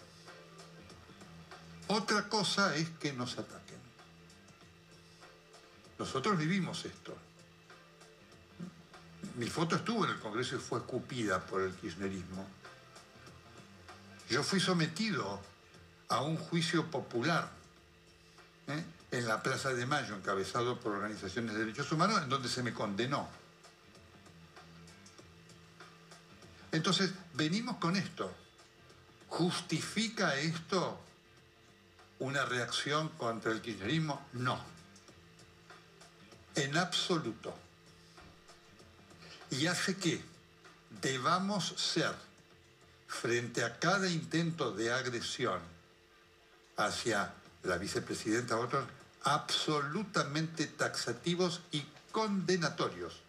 Otra 1.87 2.29
cosa 2.29 2.75
es 2.75 2.89
que 2.99 3.11
nos 3.11 3.37
ataquen. 3.39 3.79
Nosotros 5.97 6.37
vivimos 6.37 6.85
esto. 6.85 7.17
Mi 9.37 9.47
foto 9.47 9.75
estuvo 9.75 10.05
en 10.05 10.11
el 10.11 10.19
Congreso 10.19 10.55
y 10.55 10.59
fue 10.59 10.79
escupida 10.79 11.43
por 11.45 11.61
el 11.61 11.73
kirchnerismo. 11.73 12.47
Yo 14.29 14.43
fui 14.43 14.59
sometido 14.59 15.39
a 16.09 16.21
un 16.21 16.37
juicio 16.37 16.89
popular 16.89 17.49
¿eh? 18.67 18.83
en 19.11 19.27
la 19.27 19.41
Plaza 19.41 19.73
de 19.73 19.85
Mayo, 19.85 20.15
encabezado 20.15 20.79
por 20.79 20.93
organizaciones 20.93 21.53
de 21.53 21.59
derechos 21.59 21.91
humanos, 21.91 22.21
en 22.21 22.29
donde 22.29 22.49
se 22.49 22.63
me 22.63 22.73
condenó. 22.73 23.27
Entonces, 26.71 27.11
venimos 27.33 27.77
con 27.77 27.95
esto. 27.95 28.33
¿Justifica 29.29 30.35
esto 30.35 30.99
una 32.19 32.45
reacción 32.45 33.09
contra 33.09 33.51
el 33.51 33.61
kirchnerismo? 33.61 34.25
No. 34.33 34.59
En 36.55 36.77
absoluto 36.77 37.53
y 39.51 39.67
hace 39.67 39.95
que 39.95 40.21
debamos 41.01 41.73
ser, 41.77 42.13
frente 43.21 43.63
a 43.63 43.79
cada 43.79 44.09
intento 44.09 44.71
de 44.71 44.91
agresión 44.91 45.59
hacia 46.77 47.33
la 47.63 47.77
vicepresidenta 47.77 48.57
otros, 48.57 48.85
absolutamente 49.23 50.67
taxativos 50.67 51.61
y 51.71 51.83
condenatorios. 52.11 53.21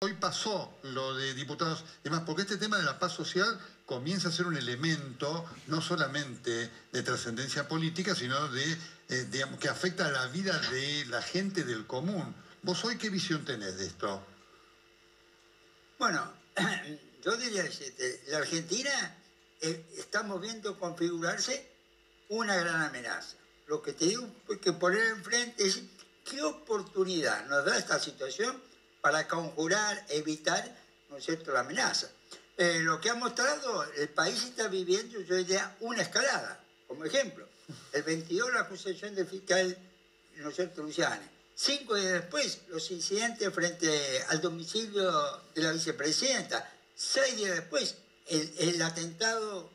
Hoy 0.00 0.14
pasó 0.14 0.76
lo 0.82 1.14
de 1.14 1.32
diputados, 1.34 1.84
además, 2.00 2.24
porque 2.26 2.42
este 2.42 2.56
tema 2.56 2.76
de 2.76 2.82
la 2.82 2.98
paz 2.98 3.12
social 3.12 3.58
comienza 3.86 4.28
a 4.28 4.32
ser 4.32 4.46
un 4.46 4.56
elemento 4.56 5.44
no 5.68 5.80
solamente 5.80 6.70
de 6.90 7.02
trascendencia 7.04 7.68
política, 7.68 8.16
sino 8.16 8.48
de, 8.48 8.76
eh, 9.08 9.46
que 9.60 9.68
afecta 9.68 10.06
a 10.06 10.10
la 10.10 10.26
vida 10.26 10.58
de 10.70 11.06
la 11.06 11.22
gente 11.22 11.62
del 11.62 11.86
común. 11.86 12.34
¿Vos 12.62 12.84
hoy 12.84 12.98
qué 12.98 13.10
visión 13.10 13.44
tenés 13.44 13.78
de 13.78 13.86
esto? 13.86 14.26
Bueno, 16.00 16.32
yo 17.22 17.36
diría, 17.36 17.64
este, 17.64 18.22
la 18.28 18.38
Argentina 18.38 19.16
eh, 19.60 19.84
estamos 19.96 20.40
viendo 20.40 20.78
configurarse 20.78 21.68
una 22.28 22.56
gran 22.56 22.82
amenaza. 22.82 23.36
Lo 23.66 23.82
que 23.82 23.92
te 23.92 24.06
digo 24.06 24.26
que 24.60 24.72
poner 24.72 25.06
enfrente 25.08 25.66
es 25.66 25.80
qué 26.24 26.42
oportunidad 26.42 27.46
nos 27.46 27.64
da 27.64 27.78
esta 27.78 27.98
situación 27.98 28.60
para 29.00 29.28
conjurar, 29.28 30.04
evitar, 30.08 30.76
¿no 31.08 31.16
es 31.16 31.24
cierto?, 31.24 31.52
la 31.52 31.60
amenaza. 31.60 32.10
Eh, 32.56 32.80
lo 32.80 33.00
que 33.00 33.10
ha 33.10 33.14
mostrado, 33.14 33.84
el 33.94 34.08
país 34.08 34.44
está 34.44 34.68
viviendo, 34.68 35.20
yo 35.20 35.36
diría, 35.36 35.76
una 35.80 36.02
escalada. 36.02 36.62
Como 36.86 37.04
ejemplo, 37.04 37.46
el 37.92 38.02
22 38.02 38.52
la 38.52 38.60
acusación 38.60 39.14
del 39.14 39.26
fiscal, 39.26 39.76
¿no 40.36 40.48
es 40.50 40.56
cierto?, 40.56 40.86
Cinco 41.54 41.94
días 41.94 42.12
después, 42.12 42.60
los 42.68 42.90
incidentes 42.90 43.52
frente 43.52 44.22
al 44.28 44.40
domicilio 44.40 45.12
de 45.54 45.62
la 45.62 45.72
vicepresidenta. 45.72 46.72
Seis 47.02 47.34
días 47.34 47.56
después, 47.56 47.94
el, 48.26 48.82
atentado 48.82 49.70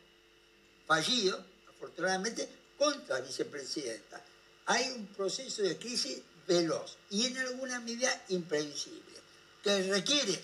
fallido, 0.85 1.43
afortunadamente, 1.67 2.47
contra 2.77 3.17
la 3.17 3.25
vicepresidenta. 3.25 4.21
Hay 4.67 4.91
un 4.91 5.07
proceso 5.07 5.63
de 5.63 5.75
crisis 5.75 6.21
veloz 6.47 6.99
y 7.09 7.25
en 7.25 7.39
alguna 7.39 7.79
medida 7.79 8.25
imprevisible, 8.29 9.17
que 9.63 9.91
requiere, 9.91 10.39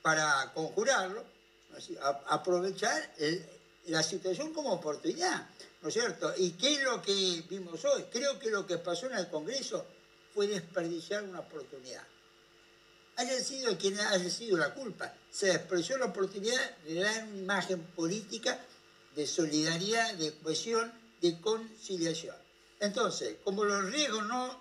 para 0.00 0.52
conjurarlo, 0.54 1.24
aprovechar 2.28 3.12
la 3.86 4.04
situación 4.04 4.52
como 4.52 4.74
oportunidad, 4.74 5.50
¿no 5.82 5.88
es 5.88 5.94
cierto? 5.94 6.32
¿Y 6.36 6.52
qué 6.52 6.74
es 6.74 6.84
lo 6.84 7.02
que 7.02 7.42
vimos 7.50 7.84
hoy? 7.84 8.04
Creo 8.12 8.38
que 8.38 8.48
lo 8.48 8.64
que 8.64 8.78
pasó 8.78 9.06
en 9.06 9.18
el 9.18 9.28
Congreso 9.28 9.84
fue 10.32 10.46
desperdiciar 10.46 11.24
una 11.24 11.40
oportunidad. 11.40 12.06
Haya 13.16 13.38
sido 13.40 13.76
quien 13.76 13.98
haya 14.00 14.30
sido 14.30 14.56
la 14.56 14.72
culpa, 14.74 15.12
se 15.30 15.46
despreció 15.46 15.98
la 15.98 16.06
oportunidad 16.06 16.78
de 16.78 16.94
dar 16.94 17.24
una 17.24 17.38
imagen 17.38 17.82
política 17.94 18.58
de 19.14 19.26
solidaridad, 19.26 20.14
de 20.14 20.32
cohesión, 20.38 20.92
de 21.20 21.40
conciliación. 21.40 22.36
Entonces, 22.80 23.36
como 23.44 23.64
los 23.64 23.84
riesgos 23.92 24.26
no, 24.26 24.60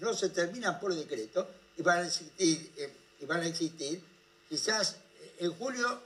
no 0.00 0.14
se 0.14 0.30
terminan 0.30 0.80
por 0.80 0.94
decreto 0.94 1.48
y 1.76 1.82
van 1.82 1.98
a 1.98 2.06
existir, 2.06 2.72
eh, 2.76 2.92
y 3.20 4.02
quizás 4.48 4.96
en 5.38 5.52
julio 5.52 6.00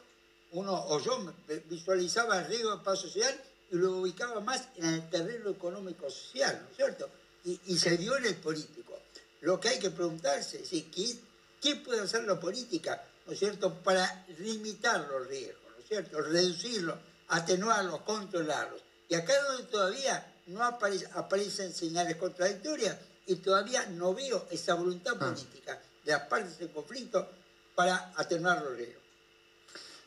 uno 0.53 0.75
o 0.89 1.01
yo 1.01 1.33
visualizaba 1.69 2.41
el 2.41 2.47
riesgo 2.47 2.77
de 2.77 2.83
paz 2.83 3.01
social 3.01 3.41
y 3.71 3.77
lo 3.77 3.99
ubicaba 3.99 4.41
más 4.41 4.69
en 4.77 4.87
el 4.87 5.09
terreno 5.11 5.51
económico-social, 5.51 6.61
¿no 6.63 6.71
es 6.71 6.77
cierto? 6.77 7.09
Y, 7.45 7.79
se 7.79 7.97
dio 7.97 8.17
en 8.17 8.27
el 8.27 8.35
político. 8.37 8.99
Lo 9.41 9.61
que 9.61 9.69
hay 9.69 9.79
que 9.79 9.91
preguntarse 9.91 10.61
es 10.61 10.69
¿qué, 10.69 11.17
¿qué 11.61 11.77
puede 11.77 12.01
hacer 12.01 12.25
la 12.25 12.39
política, 12.39 13.03
¿no 13.27 13.33
es 13.33 13.39
cierto?, 13.39 13.75
para 13.83 14.25
limitar 14.39 15.07
los 15.09 15.27
riesgos, 15.27 15.65
¿no 15.77 15.83
es 15.83 15.89
cierto?, 15.89 16.21
reducirlos, 16.21 16.99
atenuarlos, 17.29 18.03
controlarlos. 18.03 18.81
Y 19.09 19.15
acá 19.15 19.33
donde 19.45 19.65
todavía 19.65 20.35
no 20.47 20.65
aparece, 20.65 21.09
aparecen 21.15 21.73
señales 21.73 22.17
contradictorias 22.17 22.97
y 23.27 23.37
todavía 23.37 23.87
no 23.87 24.15
veo 24.15 24.47
esa 24.51 24.75
voluntad 24.75 25.15
ah. 25.17 25.27
política 25.27 25.81
de 26.05 26.13
las 26.13 26.23
partes 26.23 26.59
del 26.59 26.71
conflicto 26.71 27.31
para 27.75 28.13
atenuar 28.17 28.63
los 28.63 28.77
riesgos. 28.77 29.01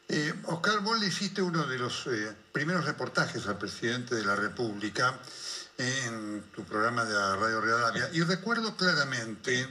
Eh, 0.09 0.33
Oscar, 0.45 0.81
vos 0.81 0.99
le 0.99 1.07
hiciste 1.07 1.41
uno 1.41 1.65
de 1.65 1.77
los 1.77 2.07
eh, 2.07 2.35
primeros 2.51 2.85
reportajes 2.85 3.47
al 3.47 3.57
presidente 3.57 4.15
de 4.15 4.25
la 4.25 4.35
República 4.35 5.17
en 5.77 6.43
tu 6.53 6.63
programa 6.65 7.05
de 7.05 7.13
Radio 7.13 7.61
Real 7.61 8.09
y 8.13 8.21
recuerdo 8.21 8.75
claramente, 8.75 9.67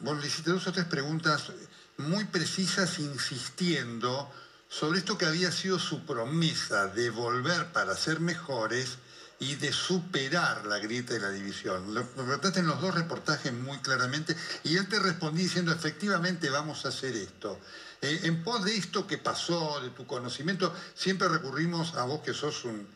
vos 0.00 0.20
le 0.20 0.26
hiciste 0.26 0.50
dos 0.50 0.66
o 0.66 0.72
tres 0.72 0.86
preguntas 0.86 1.52
muy 1.96 2.24
precisas 2.24 2.98
insistiendo 2.98 4.30
sobre 4.68 4.98
esto 4.98 5.18
que 5.18 5.26
había 5.26 5.52
sido 5.52 5.78
su 5.78 6.04
promesa 6.04 6.86
de 6.86 7.10
volver 7.10 7.72
para 7.72 7.96
ser 7.96 8.20
mejores 8.20 8.98
y 9.38 9.56
de 9.56 9.72
superar 9.72 10.66
la 10.66 10.78
grieta 10.78 11.14
y 11.14 11.18
la 11.18 11.30
división. 11.30 11.92
Lo 11.92 12.04
trataste 12.04 12.60
en 12.60 12.68
los 12.68 12.80
dos 12.80 12.94
reportajes 12.94 13.52
muy 13.52 13.78
claramente 13.78 14.36
y 14.62 14.76
él 14.76 14.88
te 14.88 15.00
respondí 15.00 15.42
diciendo 15.42 15.72
efectivamente 15.72 16.48
vamos 16.48 16.84
a 16.86 16.90
hacer 16.90 17.16
esto. 17.16 17.58
Eh, 18.00 18.20
en 18.24 18.42
pos 18.44 18.64
de 18.64 18.76
esto 18.76 19.06
que 19.06 19.18
pasó, 19.18 19.80
de 19.80 19.90
tu 19.90 20.06
conocimiento, 20.06 20.72
siempre 20.94 21.28
recurrimos 21.28 21.94
a 21.94 22.04
vos 22.04 22.22
que 22.22 22.34
sos 22.34 22.64
un, 22.64 22.86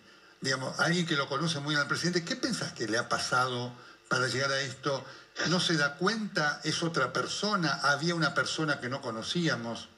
digamos, 0.41 0.79
alguien 0.81 1.05
que 1.05 1.17
lo 1.17 1.29
conoce 1.29 1.59
muy 1.61 1.71
bien 1.71 1.81
al 1.81 1.89
presidente. 1.89 2.25
¿Qué 2.25 2.37
pensás 2.37 2.73
que 2.73 2.87
le 2.87 2.99
ha 2.99 3.09
pasado 3.09 3.73
para 4.09 4.29
llegar 4.29 4.53
a 4.53 4.61
esto? 4.61 5.05
¿No 5.49 5.61
se 5.61 5.77
da 5.77 5.95
cuenta? 5.95 6.61
¿Es 6.65 6.83
otra 6.83 7.13
persona? 7.13 7.75
¿Había 7.83 8.15
una 8.15 8.35
persona 8.35 8.81
que 8.81 8.89
no 8.89 9.01
conocíamos? 9.01 9.89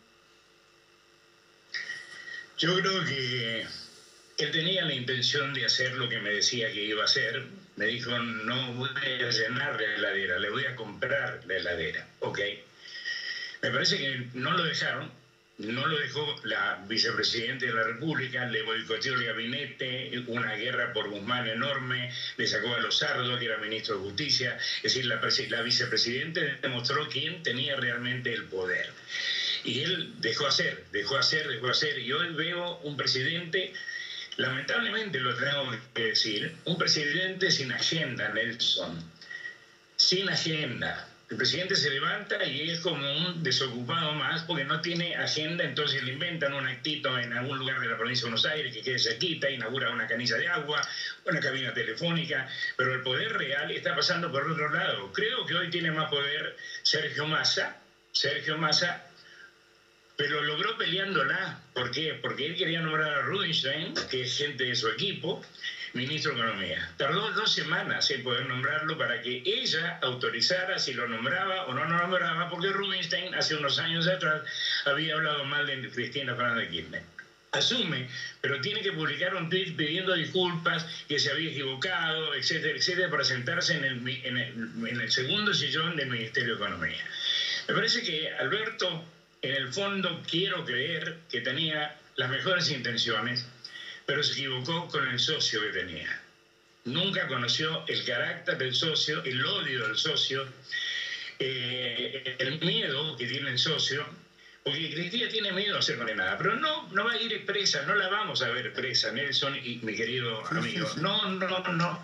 Yo 2.59 2.77
creo 2.81 3.05
que 3.05 3.67
él 4.39 4.51
tenía 4.51 4.85
la 4.85 4.93
intención 4.93 5.55
de 5.55 5.65
hacer 5.65 5.95
lo 5.95 6.09
que 6.09 6.19
me 6.19 6.31
decía 6.31 6.71
que 6.73 6.85
iba 6.85 7.03
a 7.03 7.07
hacer. 7.07 7.47
Me 7.77 7.87
dijo, 7.87 8.11
no 8.19 8.75
voy 8.75 8.91
a 8.91 9.31
llenar 9.31 9.81
la 9.81 9.95
heladera, 9.95 10.39
le 10.39 10.51
voy 10.51 10.65
a 10.67 10.75
comprar 10.75 11.41
la 11.47 11.57
heladera. 11.57 12.07
Ok. 12.21 12.41
Me 13.63 13.71
parece 13.71 13.99
que 13.99 14.29
no 14.35 14.53
lo 14.53 14.65
dejaron, 14.65 15.11
no 15.59 15.87
lo 15.87 15.99
dejó 15.99 16.37
la 16.45 16.85
vicepresidenta 16.87 17.67
de 17.67 17.73
la 17.73 17.83
República, 17.83 18.47
le 18.47 18.63
boicoteó 18.63 19.15
el 19.15 19.25
gabinete, 19.25 20.25
una 20.29 20.55
guerra 20.55 20.93
por 20.93 21.11
Guzmán 21.11 21.49
enorme, 21.49 22.13
le 22.37 22.47
sacó 22.47 22.75
a 22.75 22.81
los 22.81 22.99
sardos, 22.99 23.39
que 23.39 23.47
era 23.47 23.59
ministro 23.59 23.97
de 23.97 24.05
Justicia. 24.05 24.57
Es 24.77 24.95
decir, 24.95 25.07
la, 25.07 25.21
la 25.49 25.63
vicepresidenta 25.63 26.41
demostró 26.63 27.09
quién 27.09 27.43
tenía 27.43 27.77
realmente 27.77 28.33
el 28.33 28.45
poder. 28.45 28.91
Y 29.65 29.81
él 29.81 30.15
dejó 30.19 30.47
hacer, 30.47 30.85
dejó 30.93 31.19
hacer, 31.19 31.49
dejó 31.49 31.69
hacer. 31.69 31.99
Y 31.99 32.13
hoy 32.13 32.33
veo 32.35 32.79
un 32.79 32.97
presidente 32.97 33.73
Lamentablemente 34.39 35.19
lo 35.19 35.35
tengo 35.35 35.77
que 35.93 36.03
decir, 36.05 36.55
un 36.65 36.79
presidente 36.79 37.51
sin 37.51 37.73
agenda, 37.73 38.29
Nelson, 38.29 39.03
sin 39.97 40.29
agenda. 40.29 41.08
El 41.31 41.37
presidente 41.37 41.77
se 41.77 41.91
levanta 41.91 42.43
y 42.47 42.71
es 42.71 42.81
como 42.81 43.07
un 43.07 43.43
desocupado 43.43 44.15
más 44.15 44.45
porque 44.45 44.65
no 44.65 44.81
tiene 44.81 45.15
agenda, 45.15 45.63
entonces 45.63 46.03
le 46.03 46.13
inventan 46.13 46.55
un 46.55 46.67
actito 46.67 47.19
en 47.19 47.35
algún 47.35 47.59
lugar 47.59 47.81
de 47.81 47.89
la 47.89 47.99
provincia 47.99 48.25
de 48.25 48.31
Buenos 48.31 48.47
Aires 48.47 48.73
que 48.73 48.81
quede 48.81 48.99
cerquita, 48.99 49.51
inaugura 49.51 49.91
una 49.91 50.07
canilla 50.07 50.37
de 50.37 50.49
agua, 50.49 50.81
una 51.27 51.39
cabina 51.41 51.75
telefónica, 51.75 52.49
pero 52.77 52.95
el 52.95 53.03
poder 53.03 53.35
real 53.35 53.71
está 53.71 53.95
pasando 53.95 54.33
por 54.33 54.49
otro 54.49 54.71
lado. 54.71 55.13
Creo 55.13 55.45
que 55.45 55.55
hoy 55.55 55.69
tiene 55.69 55.91
más 55.91 56.09
poder 56.09 56.57
Sergio 56.83 57.27
Massa, 57.27 57.77
Sergio 58.11 58.57
Massa 58.57 59.05
pero 60.19 60.43
logró 60.43 60.77
peleándola. 60.77 61.61
¿Por 61.73 61.93
qué? 61.93 62.19
Porque 62.21 62.45
él 62.47 62.57
quería 62.57 62.81
nombrar 62.81 63.09
a 63.09 63.23
Rubinstein, 63.23 63.95
que 64.11 64.23
es 64.23 64.37
gente 64.37 64.65
de 64.65 64.75
su 64.75 64.89
equipo, 64.89 65.41
ministro 65.95 66.33
de 66.33 66.41
Economía. 66.41 66.91
Tardó 66.97 67.31
dos 67.33 67.53
semanas 67.53 68.11
en 68.11 68.23
poder 68.23 68.47
nombrarlo 68.47 68.97
para 68.99 69.23
que 69.23 69.43
ella 69.45 69.99
autorizara 70.03 70.79
si 70.79 70.93
lo 70.93 71.09
nombraba 71.09 71.67
o 71.67 71.75
no 71.75 71.85
lo 71.85 71.99
nombraba, 71.99 72.49
porque 72.49 72.69
Rubinstein 72.69 73.35
hace 73.35 73.55
unos 73.57 73.79
años 73.79 74.07
atrás 74.07 74.43
había 74.85 75.15
hablado 75.15 75.45
mal 75.45 75.67
de 75.67 75.89
Cristina 75.91 76.35
Fernández 76.35 76.69
de 76.69 76.77
Kirchner. 76.77 77.03
Asume, 77.51 78.09
pero 78.43 78.61
tiene 78.61 78.83
que 78.83 78.93
publicar 78.93 79.35
un 79.35 79.49
tweet 79.49 79.75
pidiendo 79.75 80.13
disculpas, 80.15 80.85
que 81.09 81.19
se 81.19 81.31
había 81.31 81.51
equivocado, 81.51 82.35
etcétera, 82.35 82.77
etcétera, 82.77 83.11
para 83.11 83.25
sentarse 83.25 83.75
en 83.75 83.85
el, 83.85 84.09
en 84.09 84.37
el, 84.37 84.87
en 84.87 85.01
el 85.01 85.11
segundo 85.11 85.55
sillón 85.55 85.97
del 85.97 86.11
Ministerio 86.11 86.57
de 86.57 86.65
Economía. 86.65 87.05
Me 87.69 87.75
parece 87.75 88.03
que 88.03 88.31
Alberto 88.35 89.05
en 89.41 89.55
el 89.55 89.73
fondo 89.73 90.23
quiero 90.29 90.65
creer 90.65 91.19
que 91.31 91.41
tenía 91.41 91.97
las 92.17 92.31
mejores 92.31 92.71
intenciones, 92.71 93.47
pero 94.09 94.23
se 94.23 94.33
equivocó 94.33 94.89
con 94.89 95.07
el 95.07 95.19
socio 95.19 95.61
que 95.61 95.69
tenía. 95.69 96.19
Nunca 96.87 97.29
conoció 97.29 97.85
el 97.89 98.03
carácter 98.07 98.57
del 98.57 98.75
socio, 98.75 99.23
el 99.23 99.45
odio 99.45 99.87
del 99.87 99.99
socio, 99.99 100.49
eh, 101.39 102.37
el 102.39 102.59
miedo 102.61 103.19
que 103.19 103.27
tiene 103.27 103.51
el 103.51 103.59
socio, 103.59 104.07
porque 104.65 104.95
Cristina 104.95 105.29
tiene 105.29 105.53
miedo 105.53 105.77
a 105.77 105.83
ser 105.83 105.99
condenada, 105.99 106.39
pero 106.39 106.57
no, 106.57 106.89
no 106.91 107.05
va 107.05 107.13
a 107.13 107.21
ir 107.21 107.45
presa, 107.45 107.83
no 107.83 107.97
la 107.97 108.09
vamos 108.09 108.41
a 108.41 108.49
ver 108.49 108.73
presa, 108.73 109.13
Nelson 109.13 109.55
y 109.63 109.77
mi 109.83 109.95
querido 109.95 110.43
amigo. 110.47 110.89
No, 110.97 111.31
no, 111.31 111.49
no, 111.75 112.03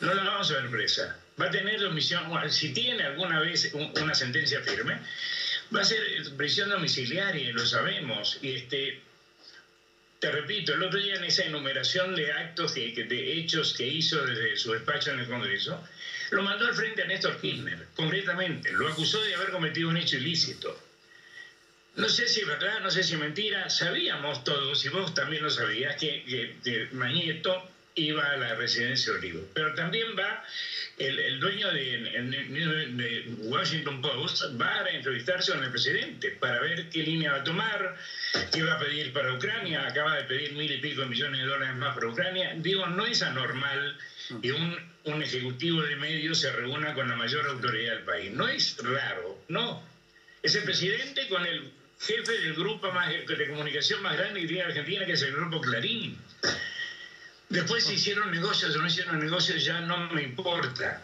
no 0.00 0.14
la 0.14 0.22
vamos 0.22 0.50
a 0.50 0.60
ver 0.60 0.70
presa. 0.70 1.18
Va 1.40 1.46
a 1.46 1.50
tener 1.50 1.82
omisión, 1.86 2.30
si 2.50 2.74
tiene 2.74 3.04
alguna 3.04 3.40
vez 3.40 3.72
una 3.72 4.14
sentencia 4.14 4.60
firme, 4.60 5.00
Va 5.74 5.80
a 5.80 5.84
ser 5.84 6.00
prisión 6.36 6.70
domiciliaria, 6.70 7.52
lo 7.52 7.66
sabemos. 7.66 8.38
Y 8.40 8.52
este, 8.52 9.00
te 10.26 10.32
repito, 10.32 10.74
el 10.74 10.82
otro 10.82 10.98
día 10.98 11.14
en 11.14 11.22
esa 11.22 11.44
enumeración 11.44 12.16
de 12.16 12.32
actos, 12.32 12.74
de, 12.74 12.90
de 12.90 13.32
hechos 13.34 13.74
que 13.74 13.86
hizo 13.86 14.26
desde 14.26 14.56
su 14.56 14.72
despacho 14.72 15.12
en 15.12 15.20
el 15.20 15.28
Congreso, 15.28 15.86
lo 16.30 16.42
mandó 16.42 16.66
al 16.66 16.74
frente 16.74 17.02
a 17.02 17.06
Néstor 17.06 17.40
Kirchner, 17.40 17.86
concretamente. 17.94 18.72
Lo 18.72 18.88
acusó 18.88 19.22
de 19.22 19.36
haber 19.36 19.52
cometido 19.52 19.88
un 19.88 19.96
hecho 19.96 20.16
ilícito. 20.16 20.76
No 21.94 22.08
sé 22.08 22.26
si 22.26 22.40
es 22.40 22.46
verdad, 22.48 22.80
no 22.80 22.90
sé 22.90 23.04
si 23.04 23.14
es 23.14 23.20
mentira. 23.20 23.70
Sabíamos 23.70 24.42
todos, 24.42 24.84
y 24.84 24.88
vos 24.88 25.14
también 25.14 25.44
lo 25.44 25.50
sabías, 25.50 25.94
que, 25.94 26.24
que, 26.24 26.56
que 26.64 26.88
Mañeto 26.90 27.70
iba 27.96 28.30
a 28.30 28.36
la 28.36 28.54
residencia 28.54 29.12
Olivo. 29.12 29.46
Pero 29.54 29.74
también 29.74 30.08
va 30.18 30.44
el, 30.98 31.40
dueño 31.40 31.70
de, 31.72 33.24
Washington 33.38 34.00
Post, 34.00 34.44
va 34.60 34.84
a 34.84 34.90
entrevistarse 34.90 35.52
con 35.52 35.64
el 35.64 35.70
presidente 35.70 36.30
para 36.32 36.60
ver 36.60 36.88
qué 36.90 37.02
línea 37.02 37.32
va 37.32 37.38
a 37.38 37.44
tomar, 37.44 37.96
qué 38.52 38.62
va 38.62 38.74
a 38.74 38.78
pedir 38.78 39.12
para 39.12 39.32
Ucrania. 39.34 39.86
Acaba 39.86 40.16
de 40.16 40.24
pedir 40.24 40.52
mil 40.52 40.70
y 40.70 40.78
pico 40.78 41.04
millones 41.06 41.40
de 41.40 41.46
dólares 41.46 41.76
más 41.76 41.94
para 41.94 42.08
Ucrania. 42.08 42.54
Digo, 42.58 42.86
no 42.86 43.06
es 43.06 43.22
anormal 43.22 43.98
que 44.42 44.52
un, 44.52 44.76
un 45.04 45.22
ejecutivo 45.22 45.82
de 45.82 45.96
medios 45.96 46.40
se 46.40 46.52
reúna 46.52 46.94
con 46.94 47.08
la 47.08 47.16
mayor 47.16 47.46
autoridad 47.46 47.94
del 47.94 48.04
país. 48.04 48.32
No 48.32 48.48
es 48.48 48.76
raro, 48.78 49.42
no. 49.48 49.82
Es 50.42 50.54
el 50.54 50.64
presidente 50.64 51.28
con 51.28 51.44
el 51.46 51.72
jefe 51.98 52.32
del 52.40 52.54
grupo 52.54 52.92
más, 52.92 53.10
de 53.10 53.48
comunicación 53.48 54.02
más 54.02 54.16
grande 54.16 54.40
que 54.42 54.46
tiene 54.46 54.62
Argentina, 54.64 55.06
que 55.06 55.12
es 55.12 55.22
el 55.22 55.32
grupo 55.32 55.60
Clarín. 55.60 56.18
Después 57.48 57.84
si 57.84 57.94
hicieron 57.94 58.30
negocios 58.30 58.74
o 58.74 58.78
no 58.78 58.86
hicieron 58.86 59.20
negocios 59.20 59.64
ya 59.64 59.80
no 59.80 60.10
me 60.10 60.22
importa. 60.22 61.02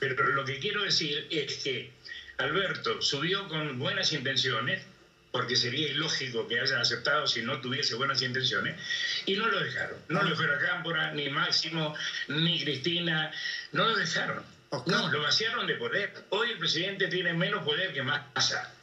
Pero 0.00 0.28
lo 0.28 0.44
que 0.44 0.58
quiero 0.58 0.82
decir 0.82 1.26
es 1.30 1.56
que 1.58 1.92
Alberto 2.38 3.02
subió 3.02 3.48
con 3.48 3.78
buenas 3.78 4.12
intenciones, 4.12 4.82
porque 5.30 5.56
sería 5.56 5.88
ilógico 5.88 6.48
que 6.48 6.58
haya 6.58 6.80
aceptado 6.80 7.26
si 7.26 7.42
no 7.42 7.60
tuviese 7.60 7.96
buenas 7.96 8.22
intenciones, 8.22 8.80
y 9.26 9.34
no 9.34 9.46
lo 9.46 9.60
dejaron. 9.60 9.98
No 10.08 10.22
lo 10.22 10.30
dejaron 10.30 10.58
Cámpora, 10.58 11.12
ni 11.12 11.28
Máximo, 11.28 11.94
ni 12.28 12.62
Cristina, 12.64 13.30
no 13.72 13.88
lo 13.88 13.96
dejaron. 13.96 14.42
No, 14.86 15.10
lo 15.10 15.22
vaciaron 15.22 15.66
de 15.66 15.74
poder. 15.74 16.12
Hoy 16.30 16.52
el 16.52 16.58
presidente 16.58 17.08
tiene 17.08 17.32
menos 17.32 17.64
poder 17.64 17.92
que 17.92 18.02
Massa. 18.02 18.74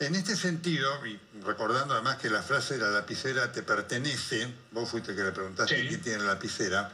En 0.00 0.14
este 0.14 0.34
sentido, 0.34 1.06
y 1.06 1.20
recordando 1.44 1.92
además 1.92 2.16
que 2.16 2.30
la 2.30 2.42
frase 2.42 2.78
de 2.78 2.80
la 2.80 2.90
lapicera 2.90 3.52
te 3.52 3.62
pertenece, 3.62 4.50
vos 4.72 4.88
fuiste 4.88 5.10
el 5.10 5.16
que 5.18 5.24
le 5.24 5.32
preguntaste 5.32 5.86
quién 5.86 6.00
tiene 6.00 6.20
la 6.20 6.32
lapicera, 6.32 6.90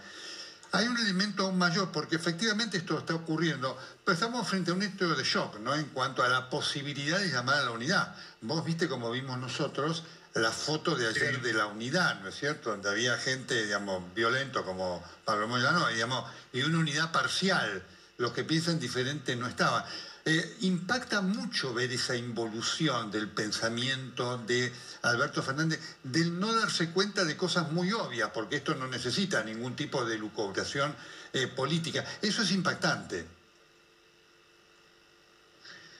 hay 0.72 0.88
un 0.88 0.98
elemento 0.98 1.44
aún 1.44 1.56
mayor, 1.56 1.92
porque 1.92 2.16
efectivamente 2.16 2.78
esto 2.78 2.98
está 2.98 3.14
ocurriendo, 3.14 3.78
pero 4.04 4.14
estamos 4.14 4.48
frente 4.48 4.72
a 4.72 4.74
un 4.74 4.82
hecho 4.82 5.14
de 5.14 5.22
shock, 5.22 5.60
¿no? 5.60 5.76
En 5.76 5.84
cuanto 5.90 6.24
a 6.24 6.28
la 6.28 6.50
posibilidad 6.50 7.20
de 7.20 7.28
llamar 7.28 7.58
a 7.58 7.62
la 7.66 7.70
unidad. 7.70 8.12
Vos 8.40 8.64
viste 8.64 8.88
como 8.88 9.12
vimos 9.12 9.38
nosotros 9.38 10.02
la 10.34 10.50
foto 10.50 10.96
de 10.96 11.06
ayer 11.06 11.40
de 11.40 11.52
la 11.52 11.66
unidad, 11.66 12.20
¿no 12.22 12.28
es 12.30 12.34
cierto? 12.34 12.70
Donde 12.70 12.90
había 12.90 13.16
gente, 13.18 13.66
digamos, 13.66 14.02
violento 14.14 14.64
como 14.64 15.00
Pablo 15.24 15.46
Moyano, 15.46 15.86
digamos, 15.90 16.28
y 16.52 16.62
una 16.62 16.78
unidad 16.78 17.12
parcial. 17.12 17.84
Los 18.18 18.32
que 18.32 18.42
piensan 18.42 18.80
diferente 18.80 19.36
no 19.36 19.46
estaban. 19.46 19.84
Eh, 20.28 20.56
impacta 20.62 21.20
mucho 21.20 21.72
ver 21.72 21.92
esa 21.92 22.16
involución 22.16 23.12
del 23.12 23.28
pensamiento 23.28 24.38
de 24.38 24.72
Alberto 25.02 25.40
Fernández, 25.40 25.78
del 26.02 26.40
no 26.40 26.52
darse 26.52 26.90
cuenta 26.90 27.24
de 27.24 27.36
cosas 27.36 27.70
muy 27.70 27.92
obvias, 27.92 28.30
porque 28.34 28.56
esto 28.56 28.74
no 28.74 28.88
necesita 28.88 29.44
ningún 29.44 29.76
tipo 29.76 30.04
de 30.04 30.18
lucubración 30.18 30.96
eh, 31.32 31.46
política. 31.46 32.04
Eso 32.20 32.42
es 32.42 32.50
impactante. 32.50 33.24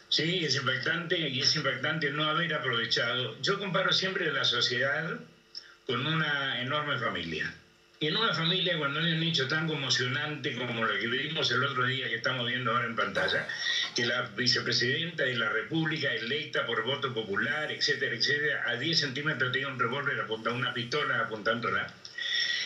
Sí, 0.09 0.45
es 0.45 0.57
impactante 0.57 1.17
y 1.17 1.41
es 1.41 1.55
impactante 1.55 2.11
no 2.11 2.25
haber 2.25 2.53
aprovechado. 2.53 3.41
Yo 3.41 3.61
comparo 3.61 3.93
siempre 3.93 4.33
la 4.33 4.45
sociedad 4.45 5.21
con 5.87 6.05
una 6.05 6.61
enorme 6.61 6.99
familia. 6.99 7.55
Y 7.99 8.09
en 8.09 8.17
una 8.17 8.35
familia, 8.35 8.77
cuando 8.77 9.01
hay 9.01 9.13
un 9.13 9.23
hecho 9.23 9.49
tan 9.49 9.67
conmocionante 9.67 10.55
como 10.55 10.85
lo 10.85 10.99
que 10.99 11.07
vimos 11.07 11.51
el 11.51 11.65
otro 11.65 11.87
día 11.87 12.09
que 12.11 12.17
estamos 12.17 12.47
viendo 12.47 12.71
ahora 12.71 12.85
en 12.85 12.95
pantalla, 12.95 13.49
que 13.95 14.05
la 14.05 14.21
vicepresidenta 14.37 15.23
de 15.23 15.35
la 15.35 15.49
República, 15.49 16.13
electa 16.13 16.67
por 16.67 16.85
voto 16.85 17.15
popular, 17.15 17.73
etcétera, 17.73 18.15
etcétera, 18.15 18.65
a 18.69 18.77
10 18.77 19.01
centímetros 19.01 19.51
tiene 19.51 19.69
un 19.69 19.79
revólver 19.79 20.21
apuntando, 20.21 20.59
una 20.59 20.75
pistola 20.75 21.21
apuntándola. 21.21 21.91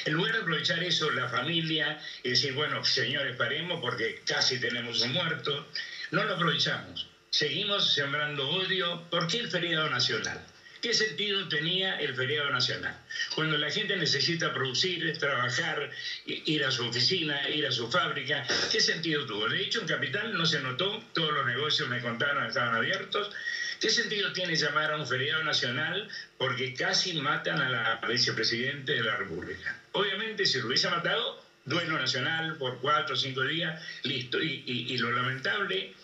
En 0.05 0.15
lugar 0.15 0.33
de 0.33 0.41
aprovechar 0.41 0.83
eso, 0.83 1.09
la 1.13 1.29
familia, 1.29 2.01
y 2.25 2.31
decir, 2.31 2.53
bueno, 2.55 2.85
señores, 2.85 3.37
paremos 3.37 3.81
porque 3.81 4.23
casi 4.27 4.59
tenemos 4.59 5.01
un 5.03 5.13
muerto, 5.13 5.69
no 6.11 6.25
lo 6.25 6.35
aprovechamos. 6.35 7.07
Seguimos 7.31 7.95
sembrando 7.95 8.49
odio. 8.49 9.09
¿Por 9.11 9.29
qué 9.29 9.39
el 9.39 9.49
feriado 9.49 9.89
nacional? 9.91 10.41
¿Qué 10.81 10.95
sentido 10.95 11.47
tenía 11.49 12.01
el 12.01 12.15
feriado 12.15 12.51
nacional? 12.51 12.97
Cuando 13.35 13.59
la 13.59 13.71
gente 13.71 13.97
necesita 13.97 14.53
producir, 14.53 15.17
trabajar, 15.19 15.91
ir 16.25 16.65
a 16.65 16.71
su 16.71 16.87
oficina, 16.87 17.49
ir 17.51 17.67
a 17.67 17.71
su 17.71 17.91
fábrica, 17.91 18.47
¿qué 18.73 18.81
sentido 18.81 19.27
tuvo? 19.27 19.49
De 19.49 19.61
hecho, 19.61 19.81
en 19.81 19.87
Capital 19.87 20.33
no 20.33 20.47
se 20.47 20.61
notó, 20.61 21.03
todos 21.13 21.35
los 21.35 21.47
negocios 21.47 21.89
me 21.89 22.01
contaron 22.01 22.47
estaban 22.47 22.75
abiertos. 22.75 23.31
¿Qué 23.79 23.91
sentido 23.91 24.33
tiene 24.33 24.57
llamar 24.57 24.91
a 24.91 24.97
un 24.97 25.07
feriado 25.07 25.43
nacional 25.43 26.09
porque 26.39 26.75
casi 26.75 27.15
matan 27.15 27.61
a 27.61 27.69
la 27.69 28.01
vicepresidente 28.09 28.93
de 28.93 29.03
la 29.03 29.17
República? 29.17 29.77
Obviamente, 29.93 30.47
si 30.47 30.59
lo 30.61 30.67
hubiese 30.67 30.89
matado, 30.89 31.43
duelo 31.67 31.99
nacional 31.99 32.57
por 32.57 32.79
cuatro 32.81 33.15
o 33.15 33.19
cinco 33.19 33.43
días, 33.43 33.83
listo. 34.03 34.41
Y, 34.43 34.63
y 34.67 34.97
lo 34.99 35.13
lamentable 35.13 35.95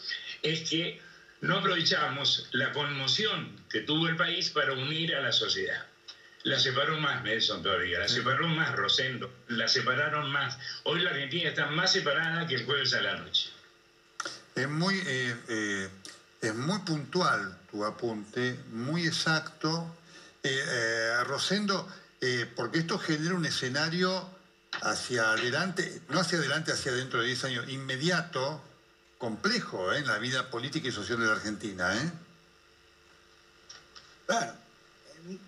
es 0.43 0.69
que 0.69 1.01
no 1.41 1.59
aprovechamos 1.59 2.49
la 2.53 2.73
conmoción 2.73 3.57
que 3.69 3.81
tuvo 3.81 4.09
el 4.09 4.17
país 4.17 4.51
para 4.51 4.73
unir 4.73 5.15
a 5.15 5.21
la 5.21 5.33
sociedad. 5.33 5.87
La 6.45 6.61
separó 6.61 6.99
más 7.01 7.25
Nelson 7.25 7.63
todavía, 7.63 7.99
la 7.99 8.09
separó 8.09 8.47
más 8.47 8.73
Rosendo, 8.77 9.33
la 9.49 9.67
separaron 9.67 10.31
más. 10.31 10.57
Hoy 10.85 11.01
la 11.01 11.11
Argentina 11.11 11.49
está 11.49 11.67
más 11.67 11.93
separada 11.93 12.47
que 12.47 12.55
el 12.55 12.65
jueves 12.65 12.95
a 12.95 13.01
la 13.01 13.17
noche. 13.17 13.51
Es 14.55 14.69
muy, 14.69 14.95
eh, 15.07 15.37
eh, 15.49 15.89
es 16.41 16.55
muy 16.55 16.79
puntual 16.81 17.59
tu 17.71 17.85
apunte, 17.85 18.61
muy 18.71 19.07
exacto. 19.07 19.97
Eh, 20.45 21.25
Rosendo, 21.25 21.89
porque 22.55 22.79
esto 22.79 22.97
genera 23.01 23.35
un 23.35 23.45
escenario 23.45 24.31
hacia 24.83 25.33
adelante, 25.33 26.01
no 26.09 26.21
hacia 26.21 26.39
adelante, 26.39 26.71
hacia 26.71 26.93
dentro 26.93 27.21
de 27.21 27.27
10 27.27 27.45
años, 27.45 27.69
inmediato, 27.69 28.63
complejo 29.19 29.93
¿eh? 29.93 29.99
en 29.99 30.07
la 30.07 30.19
vida 30.19 30.51
política 30.51 30.89
y 30.89 30.93
social 30.93 31.19
de 31.19 31.27
la 31.27 31.33
Argentina. 31.33 31.97
¿eh? 31.97 32.13
Claro, 34.27 34.53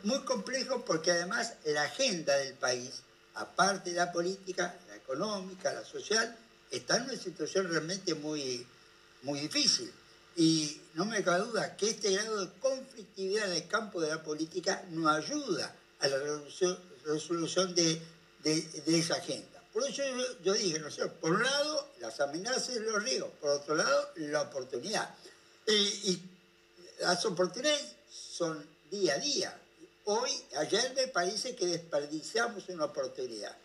muy 0.04 0.20
complejo 0.20 0.84
porque 0.84 1.12
además 1.12 1.54
la 1.64 1.82
agenda 1.82 2.36
del 2.36 2.54
país, 2.54 3.02
aparte 3.34 3.90
de 3.90 3.96
la 3.96 4.12
política, 4.12 4.74
la 4.88 4.96
económica, 4.96 5.72
la 5.72 5.84
social, 5.84 6.36
está 6.70 6.96
en 6.96 7.04
una 7.04 7.16
situación 7.16 7.68
realmente 7.68 8.14
muy, 8.14 8.66
muy 9.22 9.40
difícil. 9.40 9.92
Y 10.36 10.80
no 10.94 11.04
me 11.04 11.22
cabe 11.24 11.44
duda 11.44 11.76
que 11.76 11.90
este 11.90 12.12
grado 12.12 12.46
de 12.46 12.52
conflictividad 12.60 13.50
en 13.50 13.56
el 13.56 13.68
campo 13.68 14.00
de 14.00 14.08
la 14.08 14.22
política 14.22 14.84
no 14.90 15.08
ayuda 15.08 15.74
a 16.00 16.08
la 16.08 16.18
resolución, 17.04 17.74
de 17.74 18.00
esa 18.86 19.16
agenda. 19.16 19.57
Por 19.78 19.88
eso 19.88 20.02
yo, 20.42 20.54
dije, 20.54 20.80
por 21.20 21.30
un 21.30 21.44
lado, 21.44 21.88
las 22.00 22.18
amenazas 22.18 22.74
y 22.74 22.80
los 22.80 23.00
riesgos, 23.00 23.30
por 23.40 23.50
otro 23.50 23.76
lado, 23.76 24.10
la 24.16 24.42
oportunidad. 24.42 25.14
Y, 25.68 26.20
las 26.98 27.24
oportunidades 27.26 27.94
son 28.10 28.66
día 28.90 29.14
a 29.14 29.18
día. 29.18 29.56
Hoy, 30.06 30.30
ayer 30.56 30.92
me 30.96 31.06
parece 31.06 31.54
que 31.54 31.66
desperdiciamos 31.66 32.68
una 32.70 32.86
oportunidad. 32.86 33.56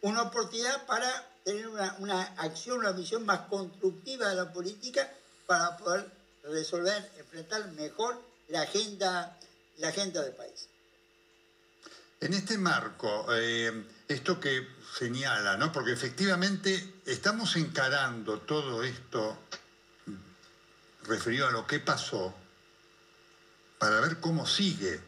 Una 0.00 0.22
oportunidad 0.22 0.86
para 0.86 1.28
tener 1.44 1.68
una, 1.68 1.96
una, 1.98 2.22
acción, 2.38 2.78
una 2.78 2.92
visión 2.92 3.26
más 3.26 3.40
constructiva 3.40 4.30
de 4.30 4.36
la 4.36 4.50
política 4.50 5.12
para 5.46 5.76
poder 5.76 6.10
resolver, 6.44 7.10
enfrentar 7.18 7.70
mejor 7.72 8.18
la 8.48 8.62
agenda, 8.62 9.38
la 9.76 9.88
agenda 9.88 10.22
del 10.22 10.32
país. 10.32 10.68
En 12.22 12.32
este 12.32 12.56
marco, 12.56 13.26
eh, 13.34 13.84
esto 14.08 14.40
que 14.40 14.66
señala, 14.98 15.56
¿no? 15.56 15.72
Porque 15.72 15.92
efectivamente 15.92 16.94
estamos 17.06 17.56
encarando 17.56 18.38
todo 18.40 18.82
esto 18.82 19.38
referido 21.04 21.48
a 21.48 21.50
lo 21.50 21.66
que 21.66 21.80
pasó 21.80 22.34
para 23.78 24.00
ver 24.00 24.20
cómo 24.20 24.46
sigue, 24.46 25.00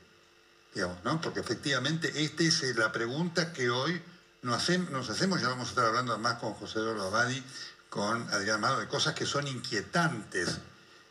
digamos, 0.75 1.05
¿no? 1.05 1.21
Porque 1.21 1.41
efectivamente 1.41 2.25
esta 2.25 2.43
es 2.43 2.77
la 2.77 2.91
pregunta 2.93 3.53
que 3.53 3.71
hoy 3.71 4.01
nos, 4.43 4.69
hacemos, 4.69 5.41
ya 5.41 5.49
vamos 5.49 5.69
a 5.69 5.71
estar 5.71 5.85
hablando 5.85 6.19
más 6.19 6.39
con 6.39 6.55
José 6.55 6.79
Eduardo 6.79 7.07
Abadi, 7.07 7.43
con 7.91 8.29
Adrián 8.31 8.57
Amado, 8.57 8.81
de 8.81 8.89
cosas 8.89 9.15
que 9.15 9.27
son 9.27 9.47
inquietantes 9.47 10.59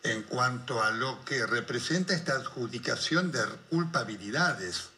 en 0.04 0.24
cuanto 0.24 0.84
a 0.84 0.92
lo 0.92 1.24
que 1.24 1.46
representa 1.46 2.14
esta 2.14 2.34
adjudicación 2.34 3.32
de 3.32 3.40
culpabilidades 3.70 4.90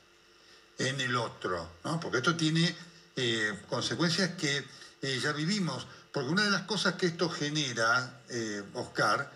en 0.80 0.99
el 0.99 1.15
otro, 1.15 1.69
¿no? 1.84 1.99
Porque 1.99 2.18
esto 2.18 2.35
tiene 2.35 2.76
eh, 3.16 3.54
consecuencias 3.70 4.32
que 4.32 4.64
eh, 5.02 5.20
ya 5.22 5.32
vivimos. 5.32 5.88
Porque 6.12 6.30
una 6.30 6.44
de 6.44 6.52
las 6.52 6.64
cosas 6.64 6.96
que 6.96 7.08
esto 7.08 7.30
genera, 7.30 8.22
eh, 8.30 8.64
Oscar, 8.74 9.32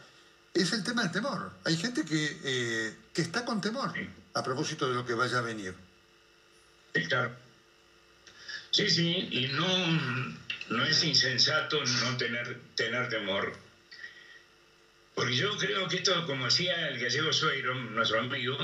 es 0.54 0.72
el 0.74 0.84
tema 0.84 1.04
del 1.04 1.12
temor. 1.12 1.52
Hay 1.66 1.78
gente 1.78 2.04
que, 2.06 2.96
que 3.14 3.22
está 3.22 3.46
con 3.46 3.62
temor 3.62 3.94
a 4.34 4.44
propósito 4.44 4.88
de 4.88 4.96
lo 4.96 5.06
que 5.06 5.14
vaya 5.14 5.40
a 5.40 5.42
venir. 5.42 5.74
Sí, 6.94 7.04
claro. 7.06 7.36
Sí, 8.72 8.90
sí, 8.90 9.28
y 9.32 9.48
no, 9.48 9.68
no 10.70 10.86
es 10.86 11.04
insensato 11.04 11.84
no 11.84 12.18
tener, 12.18 12.60
tener 12.76 13.10
temor. 13.10 13.56
Porque 15.16 15.36
yo 15.36 15.58
creo 15.58 15.88
que 15.88 15.98
esto, 15.98 16.26
como 16.26 16.46
decía 16.46 16.88
el 16.88 17.00
gallego 17.00 17.34
Sueiro, 17.34 17.76
nuestro 17.76 18.20
amigo, 18.20 18.58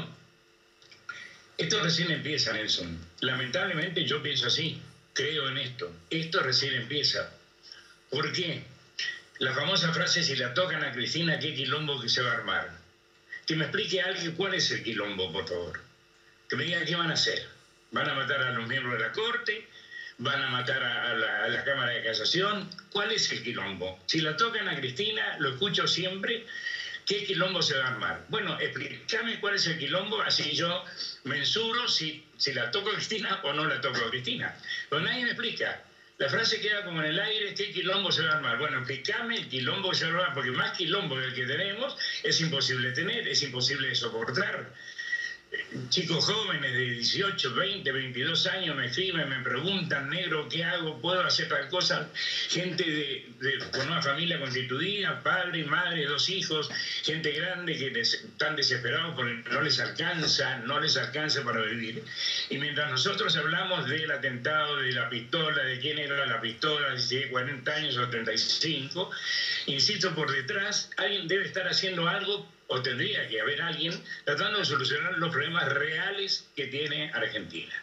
esto 1.58 1.82
recién 1.84 2.12
empieza, 2.12 2.54
Nelson. 2.54 2.98
Lamentablemente 3.22 4.06
yo 4.06 4.22
pienso 4.22 4.48
así 4.48 4.82
creo 5.16 5.50
en 5.50 5.58
esto. 5.58 5.92
Esto 6.12 6.42
recién 6.42 6.76
empieza. 6.76 7.32
¿Por 8.12 8.32
qué? 8.32 8.64
La 9.40 9.54
famosa 9.54 9.92
frase, 9.92 10.24
si 10.24 10.36
la 10.36 10.54
tocan 10.54 10.84
a 10.84 10.92
Cristina, 10.92 11.40
¿qué 11.40 11.56
quilombo 11.56 12.00
que 12.00 12.10
se 12.10 12.22
va 12.22 12.32
a 12.32 12.36
armar? 12.36 12.70
Que 13.48 13.56
me 13.56 13.66
explique 13.66 14.02
alguien 14.02 14.36
cuál 14.36 14.54
es 14.54 14.70
el 14.72 14.84
quilombo, 14.84 15.32
por 15.32 15.48
favor. 15.48 15.82
Que 16.48 16.56
me 16.56 16.66
digan 16.66 16.86
qué 16.86 16.96
van 16.96 17.10
a 17.10 17.16
hacer. 17.16 17.48
¿Van 17.92 18.10
a 18.10 18.14
matar 18.14 18.42
a 18.42 18.52
los 18.52 18.68
miembros 18.68 18.98
de 18.98 19.06
la 19.06 19.12
Corte? 19.14 19.68
¿Van 20.18 20.42
a 20.42 20.50
matar 20.50 20.84
a, 20.84 21.14
la, 21.16 21.46
a 21.46 21.48
la 21.48 21.64
Cámara 21.64 21.92
de 21.94 22.04
Casación? 22.04 22.70
¿Cuál 22.92 23.12
es 23.12 23.32
el 23.32 23.42
quilombo? 23.42 24.00
Si 24.06 24.22
la 24.22 24.38
tocan 24.38 24.68
a 24.68 24.76
Cristina, 24.76 25.38
lo 25.40 25.52
escucho 25.52 25.88
siempre, 25.88 26.46
¿Qué 27.06 27.24
quilombo 27.24 27.62
se 27.62 27.78
va 27.78 27.86
a 27.86 27.88
armar? 27.90 28.24
Bueno, 28.30 28.58
explícame 28.60 29.40
cuál 29.40 29.56
es 29.56 29.68
el 29.68 29.78
quilombo, 29.78 30.22
así 30.22 30.56
yo 30.56 30.84
mensuro 31.24 31.88
si, 31.88 32.24
si 32.38 32.52
la 32.52 32.72
toco 32.72 32.90
a 32.90 32.94
Cristina 32.94 33.42
o 33.44 33.54
no 33.54 33.66
la 33.66 33.80
toco 33.80 34.04
a 34.04 34.10
Cristina. 34.10 34.56
Pero 34.90 35.02
nadie 35.02 35.24
me 35.24 35.32
explica. 35.32 35.84
La 36.18 36.30
frase 36.30 36.62
queda 36.62 36.84
como 36.84 37.02
en 37.02 37.10
el 37.10 37.20
aire, 37.20 37.54
¿qué 37.54 37.72
quilombo 37.72 38.12
se 38.12 38.24
va 38.24 38.32
a 38.32 38.36
armar? 38.38 38.58
Bueno, 38.58 38.78
explícame 38.78 39.36
el 39.36 39.50
quilombo 39.50 39.92
que 39.92 39.98
se 39.98 40.06
va 40.06 40.12
a 40.12 40.14
armar, 40.14 40.34
porque 40.34 40.52
más 40.52 40.72
quilombo 40.72 41.16
que 41.18 41.26
el 41.26 41.34
que 41.34 41.46
tenemos 41.46 41.96
es 42.24 42.40
imposible 42.40 42.92
tener, 42.92 43.28
es 43.28 43.42
imposible 43.44 43.94
soportar. 43.94 44.72
Chicos 45.90 46.26
jóvenes 46.26 46.74
de 46.74 46.90
18, 46.92 47.54
20, 47.54 47.92
22 47.92 48.48
años 48.48 48.76
me 48.76 48.88
escriben, 48.88 49.30
me 49.30 49.40
preguntan, 49.42 50.10
negro, 50.10 50.48
¿qué 50.50 50.64
hago? 50.64 51.00
¿Puedo 51.02 51.22
hacer 51.22 51.50
tal 51.50 51.68
cosa? 51.70 52.10
Gente 52.50 52.84
de, 52.84 53.60
con 53.72 53.88
una 53.88 54.02
familia 54.02 54.40
constituida, 54.40 55.22
padre, 55.24 55.64
madre, 55.66 56.06
dos 56.06 56.30
hijos, 56.30 56.70
gente 57.04 57.32
grande 57.32 57.78
que 57.78 58.00
están 58.00 58.56
desesperados 58.56 59.16
porque 59.16 59.44
no 59.52 59.62
les 59.62 59.80
alcanza, 59.80 60.58
no 60.60 60.80
les 60.80 60.98
alcanza 60.98 61.44
para 61.44 61.62
vivir. 61.62 62.04
Y 62.50 62.58
mientras 62.58 62.90
nosotros 62.92 63.36
hablamos 63.38 63.88
del 63.88 64.10
atentado, 64.12 64.78
de 64.78 64.92
la 64.92 65.10
pistola, 65.10 65.64
de 65.64 65.80
quién 65.80 66.00
era 66.00 66.26
la 66.26 66.42
pistola, 66.42 66.98
si 66.98 67.10
tiene 67.10 67.28
40 67.32 67.72
años 67.72 67.98
o 67.98 68.10
35, 68.10 69.12
insisto, 69.68 70.14
por 70.16 70.32
detrás 70.32 70.90
alguien 70.98 71.28
debe 71.28 71.46
estar 71.46 71.68
haciendo 71.68 72.08
algo 72.08 72.55
o 72.68 72.82
tendría 72.82 73.28
que 73.28 73.42
haber 73.42 73.62
alguien 73.62 73.94
tratando 74.24 74.60
de 74.60 74.66
solucionar 74.66 75.18
los 75.18 75.32
problemas 75.32 75.68
reales 75.70 76.48
que 76.56 76.68
tiene 76.68 77.12
Argentina. 77.14 77.74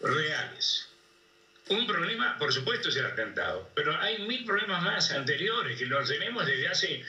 Reales. 0.00 0.88
Un 1.68 1.86
problema, 1.86 2.38
por 2.38 2.52
supuesto, 2.52 2.88
es 2.88 2.96
el 2.96 3.06
atentado, 3.06 3.70
pero 3.74 3.98
hay 4.00 4.18
mil 4.26 4.44
problemas 4.44 4.82
más 4.82 5.10
anteriores 5.12 5.78
que 5.78 5.86
los 5.86 6.08
tenemos 6.08 6.44
desde 6.44 6.68
hace 6.68 7.04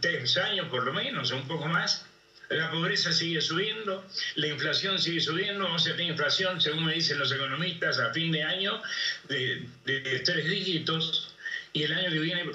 tres 0.00 0.36
años 0.36 0.68
por 0.68 0.84
lo 0.84 0.92
menos, 0.92 1.30
un 1.30 1.46
poco 1.46 1.66
más. 1.66 2.06
La 2.50 2.68
pobreza 2.70 3.12
sigue 3.12 3.40
subiendo, 3.40 4.04
la 4.34 4.48
inflación 4.48 4.98
sigue 4.98 5.20
subiendo, 5.20 5.64
vamos 5.64 5.86
a 5.86 5.92
tener 5.92 6.08
inflación, 6.08 6.60
según 6.60 6.84
me 6.84 6.94
dicen 6.94 7.18
los 7.18 7.30
economistas, 7.30 8.00
a 8.00 8.12
fin 8.12 8.32
de 8.32 8.42
año 8.42 8.82
de, 9.28 9.68
de 9.84 10.18
tres 10.24 10.50
dígitos 10.50 11.32
y 11.72 11.84
el 11.84 11.92
año 11.92 12.10
que 12.10 12.18
viene 12.18 12.52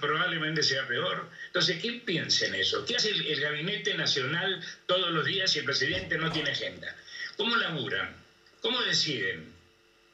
probablemente 0.00 0.62
sea 0.62 0.86
peor. 0.86 1.28
Entonces, 1.46 1.80
¿qué 1.80 2.02
piensa 2.04 2.46
en 2.46 2.56
eso? 2.56 2.84
¿Qué 2.84 2.96
hace 2.96 3.10
el, 3.10 3.40
Gabinete 3.40 3.94
Nacional 3.94 4.62
todos 4.86 5.10
los 5.12 5.24
días 5.24 5.50
si 5.50 5.60
el 5.60 5.64
presidente 5.64 6.18
no 6.18 6.32
tiene 6.32 6.50
agenda? 6.50 6.94
¿Cómo 7.36 7.56
laburan? 7.56 8.16
¿Cómo 8.60 8.80
deciden? 8.82 9.52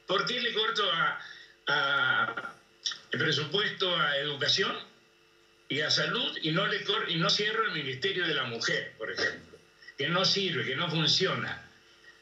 ¿Por 0.06 0.26
qué 0.26 0.40
le 0.40 0.52
corto 0.52 0.84
a, 0.92 2.54
el 3.12 3.18
presupuesto 3.18 3.96
a 3.96 4.16
educación 4.18 4.76
y 5.68 5.80
a 5.80 5.90
salud 5.90 6.36
y 6.42 6.50
no, 6.50 6.66
le 6.66 6.84
y 7.08 7.16
no 7.16 7.30
cierro 7.30 7.64
el 7.64 7.72
Ministerio 7.72 8.26
de 8.26 8.34
la 8.34 8.44
Mujer, 8.44 8.92
por 8.98 9.10
ejemplo? 9.10 9.58
Que 9.96 10.08
no 10.08 10.24
sirve, 10.24 10.66
que 10.66 10.76
no 10.76 10.90
funciona. 10.90 11.62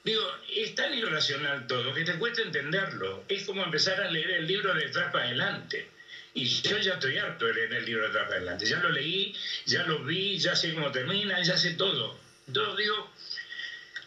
Digo, 0.04 0.22
es 0.54 0.74
tan 0.74 0.94
irracional 0.94 1.66
todo 1.66 1.92
que 1.92 2.04
te 2.04 2.18
cuesta 2.18 2.42
entenderlo. 2.42 3.24
Es 3.28 3.44
como 3.44 3.64
empezar 3.64 4.00
a 4.00 4.10
leer 4.10 4.30
el 4.30 4.46
libro 4.46 4.72
de 4.74 4.86
atrás 4.86 5.12
para 5.12 5.24
adelante. 5.24 5.88
Y 6.34 6.44
yo 6.44 6.78
ya 6.78 6.94
estoy 6.94 7.18
harto 7.18 7.46
de 7.46 7.54
leer 7.54 7.74
el 7.74 7.84
libro 7.84 8.02
de 8.02 8.08
atrás 8.08 8.30
adelante. 8.30 8.66
Ya 8.66 8.78
lo 8.78 8.90
leí, 8.90 9.34
ya 9.66 9.84
lo 9.84 10.04
vi, 10.04 10.38
ya 10.38 10.54
sé 10.54 10.72
cómo 10.74 10.92
termina, 10.92 11.42
ya 11.42 11.56
sé 11.56 11.74
todo. 11.74 12.18
Entonces 12.46 12.76
digo, 12.76 13.10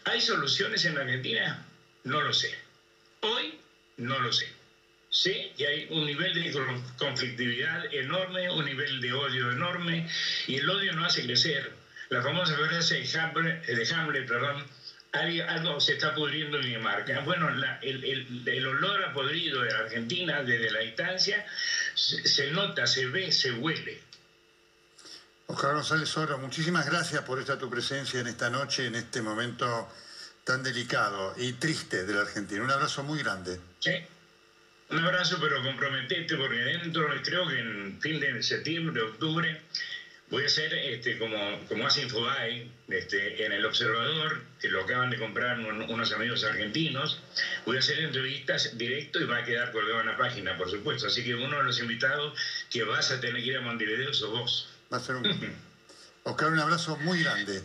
¿hay 0.04 0.20
soluciones 0.20 0.84
en 0.84 0.94
la 0.94 1.02
Argentina? 1.02 1.66
No 2.04 2.22
lo 2.22 2.32
sé. 2.32 2.54
Hoy 3.20 3.58
no 3.98 4.18
lo 4.18 4.32
sé. 4.32 4.50
Sé 5.10 5.52
que 5.56 5.66
hay 5.66 5.86
un 5.90 6.06
nivel 6.06 6.34
de 6.34 6.52
conflictividad 6.98 7.94
enorme, 7.94 8.50
un 8.50 8.64
nivel 8.64 9.00
de 9.00 9.12
odio 9.12 9.52
enorme, 9.52 10.08
y 10.48 10.56
el 10.56 10.68
odio 10.68 10.92
no 10.92 11.04
hace 11.04 11.24
crecer. 11.24 11.72
La 12.08 12.22
famosa 12.22 12.56
frase 12.56 13.00
de 13.00 13.18
Hamlet, 13.20 13.64
de 13.64 13.94
Hamlet 13.94 14.26
perdón, 14.26 14.66
algo 15.14 15.80
se 15.80 15.92
está 15.92 16.14
pudriendo 16.14 16.58
en 16.58 16.66
Dinamarca. 16.66 17.20
Bueno, 17.20 17.48
el, 17.82 18.66
olor 18.66 19.04
a 19.04 19.12
podrido 19.12 19.62
de 19.62 19.72
Argentina 19.72 20.42
desde 20.42 20.70
la 20.70 20.80
distancia 20.80 21.46
se, 21.94 22.50
nota, 22.50 22.86
se 22.86 23.06
ve, 23.06 23.32
se 23.32 23.52
huele. 23.52 24.00
Oscar 25.46 25.74
González 25.74 26.16
Oro, 26.16 26.38
muchísimas 26.38 26.86
gracias 26.86 27.22
por 27.22 27.38
esta 27.38 27.58
tu 27.58 27.68
presencia 27.68 28.20
en 28.20 28.26
esta 28.26 28.50
noche, 28.50 28.86
en 28.86 28.94
este 28.94 29.20
momento 29.20 29.88
tan 30.42 30.62
delicado 30.62 31.34
y 31.36 31.52
triste 31.54 32.04
de 32.04 32.14
la 32.14 32.22
Argentina. 32.22 32.62
Un 32.62 32.70
abrazo 32.70 33.02
muy 33.02 33.18
grande. 33.18 33.60
Sí, 33.78 33.92
un 34.90 34.98
abrazo, 34.98 35.38
pero 35.40 35.62
comprometete, 35.62 36.36
porque 36.36 36.56
dentro, 36.56 37.08
creo 37.22 37.48
que 37.48 37.58
en 37.58 38.00
fin 38.00 38.20
de 38.20 38.42
septiembre, 38.42 39.02
octubre, 39.02 39.62
Voy 40.30 40.42
a 40.42 40.46
hacer, 40.46 40.72
este, 40.72 41.18
como, 41.18 41.36
como 41.68 41.86
hace 41.86 42.02
Infobae, 42.02 42.68
este, 42.88 43.44
en 43.44 43.52
El 43.52 43.64
Observador, 43.66 44.42
que 44.58 44.68
lo 44.68 44.82
acaban 44.82 45.10
de 45.10 45.18
comprar 45.18 45.58
unos 45.60 46.12
amigos 46.12 46.44
argentinos, 46.44 47.20
voy 47.66 47.76
a 47.76 47.80
hacer 47.80 47.98
entrevistas 48.00 48.76
directo 48.76 49.20
y 49.20 49.24
va 49.24 49.38
a 49.38 49.44
quedar 49.44 49.70
colgado 49.70 50.00
en 50.00 50.06
la 50.06 50.16
página, 50.16 50.56
por 50.56 50.70
supuesto. 50.70 51.06
Así 51.06 51.22
que 51.22 51.34
uno 51.34 51.58
de 51.58 51.64
los 51.64 51.78
invitados 51.78 52.38
que 52.70 52.84
vas 52.84 53.10
a 53.10 53.20
tener 53.20 53.42
que 53.42 53.48
ir 53.48 53.56
a 53.58 53.60
Montevideo 53.60 54.14
sos 54.14 54.30
vos. 54.30 54.68
Va 54.92 54.96
a 54.96 55.00
ser 55.00 55.16
un... 55.16 55.24
Oscar, 56.24 56.50
un 56.50 56.58
abrazo 56.58 56.96
muy 56.96 57.22
grande. 57.22 57.62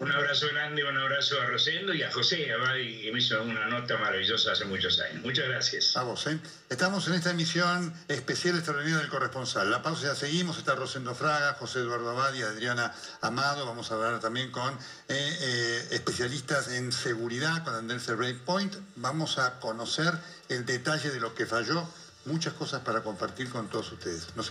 Un 0.00 0.12
abrazo 0.12 0.46
grande, 0.52 0.84
un 0.84 0.96
abrazo 0.96 1.40
a 1.40 1.46
Rosendo 1.46 1.92
y 1.92 2.04
a 2.04 2.12
José 2.12 2.52
Abadi, 2.52 3.02
que 3.02 3.10
me 3.10 3.18
hizo 3.18 3.42
una 3.42 3.66
nota 3.66 3.98
maravillosa 3.98 4.52
hace 4.52 4.64
muchos 4.64 5.00
años. 5.00 5.24
Muchas 5.24 5.48
gracias. 5.48 5.96
A 5.96 6.04
vos, 6.04 6.24
¿eh? 6.28 6.38
Estamos 6.70 7.08
en 7.08 7.14
esta 7.14 7.32
emisión 7.32 7.92
especial 8.06 8.54
extraordinaria 8.54 8.98
del 9.00 9.08
corresponsal. 9.08 9.68
La 9.68 9.82
pausa 9.82 10.06
ya 10.06 10.14
seguimos. 10.14 10.56
Está 10.56 10.76
Rosendo 10.76 11.16
Fraga, 11.16 11.54
José 11.54 11.80
Eduardo 11.80 12.10
Abadi, 12.10 12.42
Adriana 12.42 12.94
Amado. 13.22 13.66
Vamos 13.66 13.90
a 13.90 13.94
hablar 13.94 14.20
también 14.20 14.52
con 14.52 14.72
eh, 14.72 14.78
eh, 15.08 15.88
especialistas 15.90 16.68
en 16.68 16.92
seguridad, 16.92 17.64
con 17.64 17.74
Andelce 17.74 18.14
Breakpoint. 18.14 18.76
Vamos 18.94 19.38
a 19.38 19.58
conocer 19.58 20.14
el 20.48 20.64
detalle 20.64 21.10
de 21.10 21.18
lo 21.18 21.34
que 21.34 21.44
falló. 21.44 21.84
Muchas 22.24 22.52
cosas 22.52 22.82
para 22.82 23.02
compartir 23.02 23.50
con 23.50 23.68
todos 23.68 23.90
ustedes. 23.90 24.28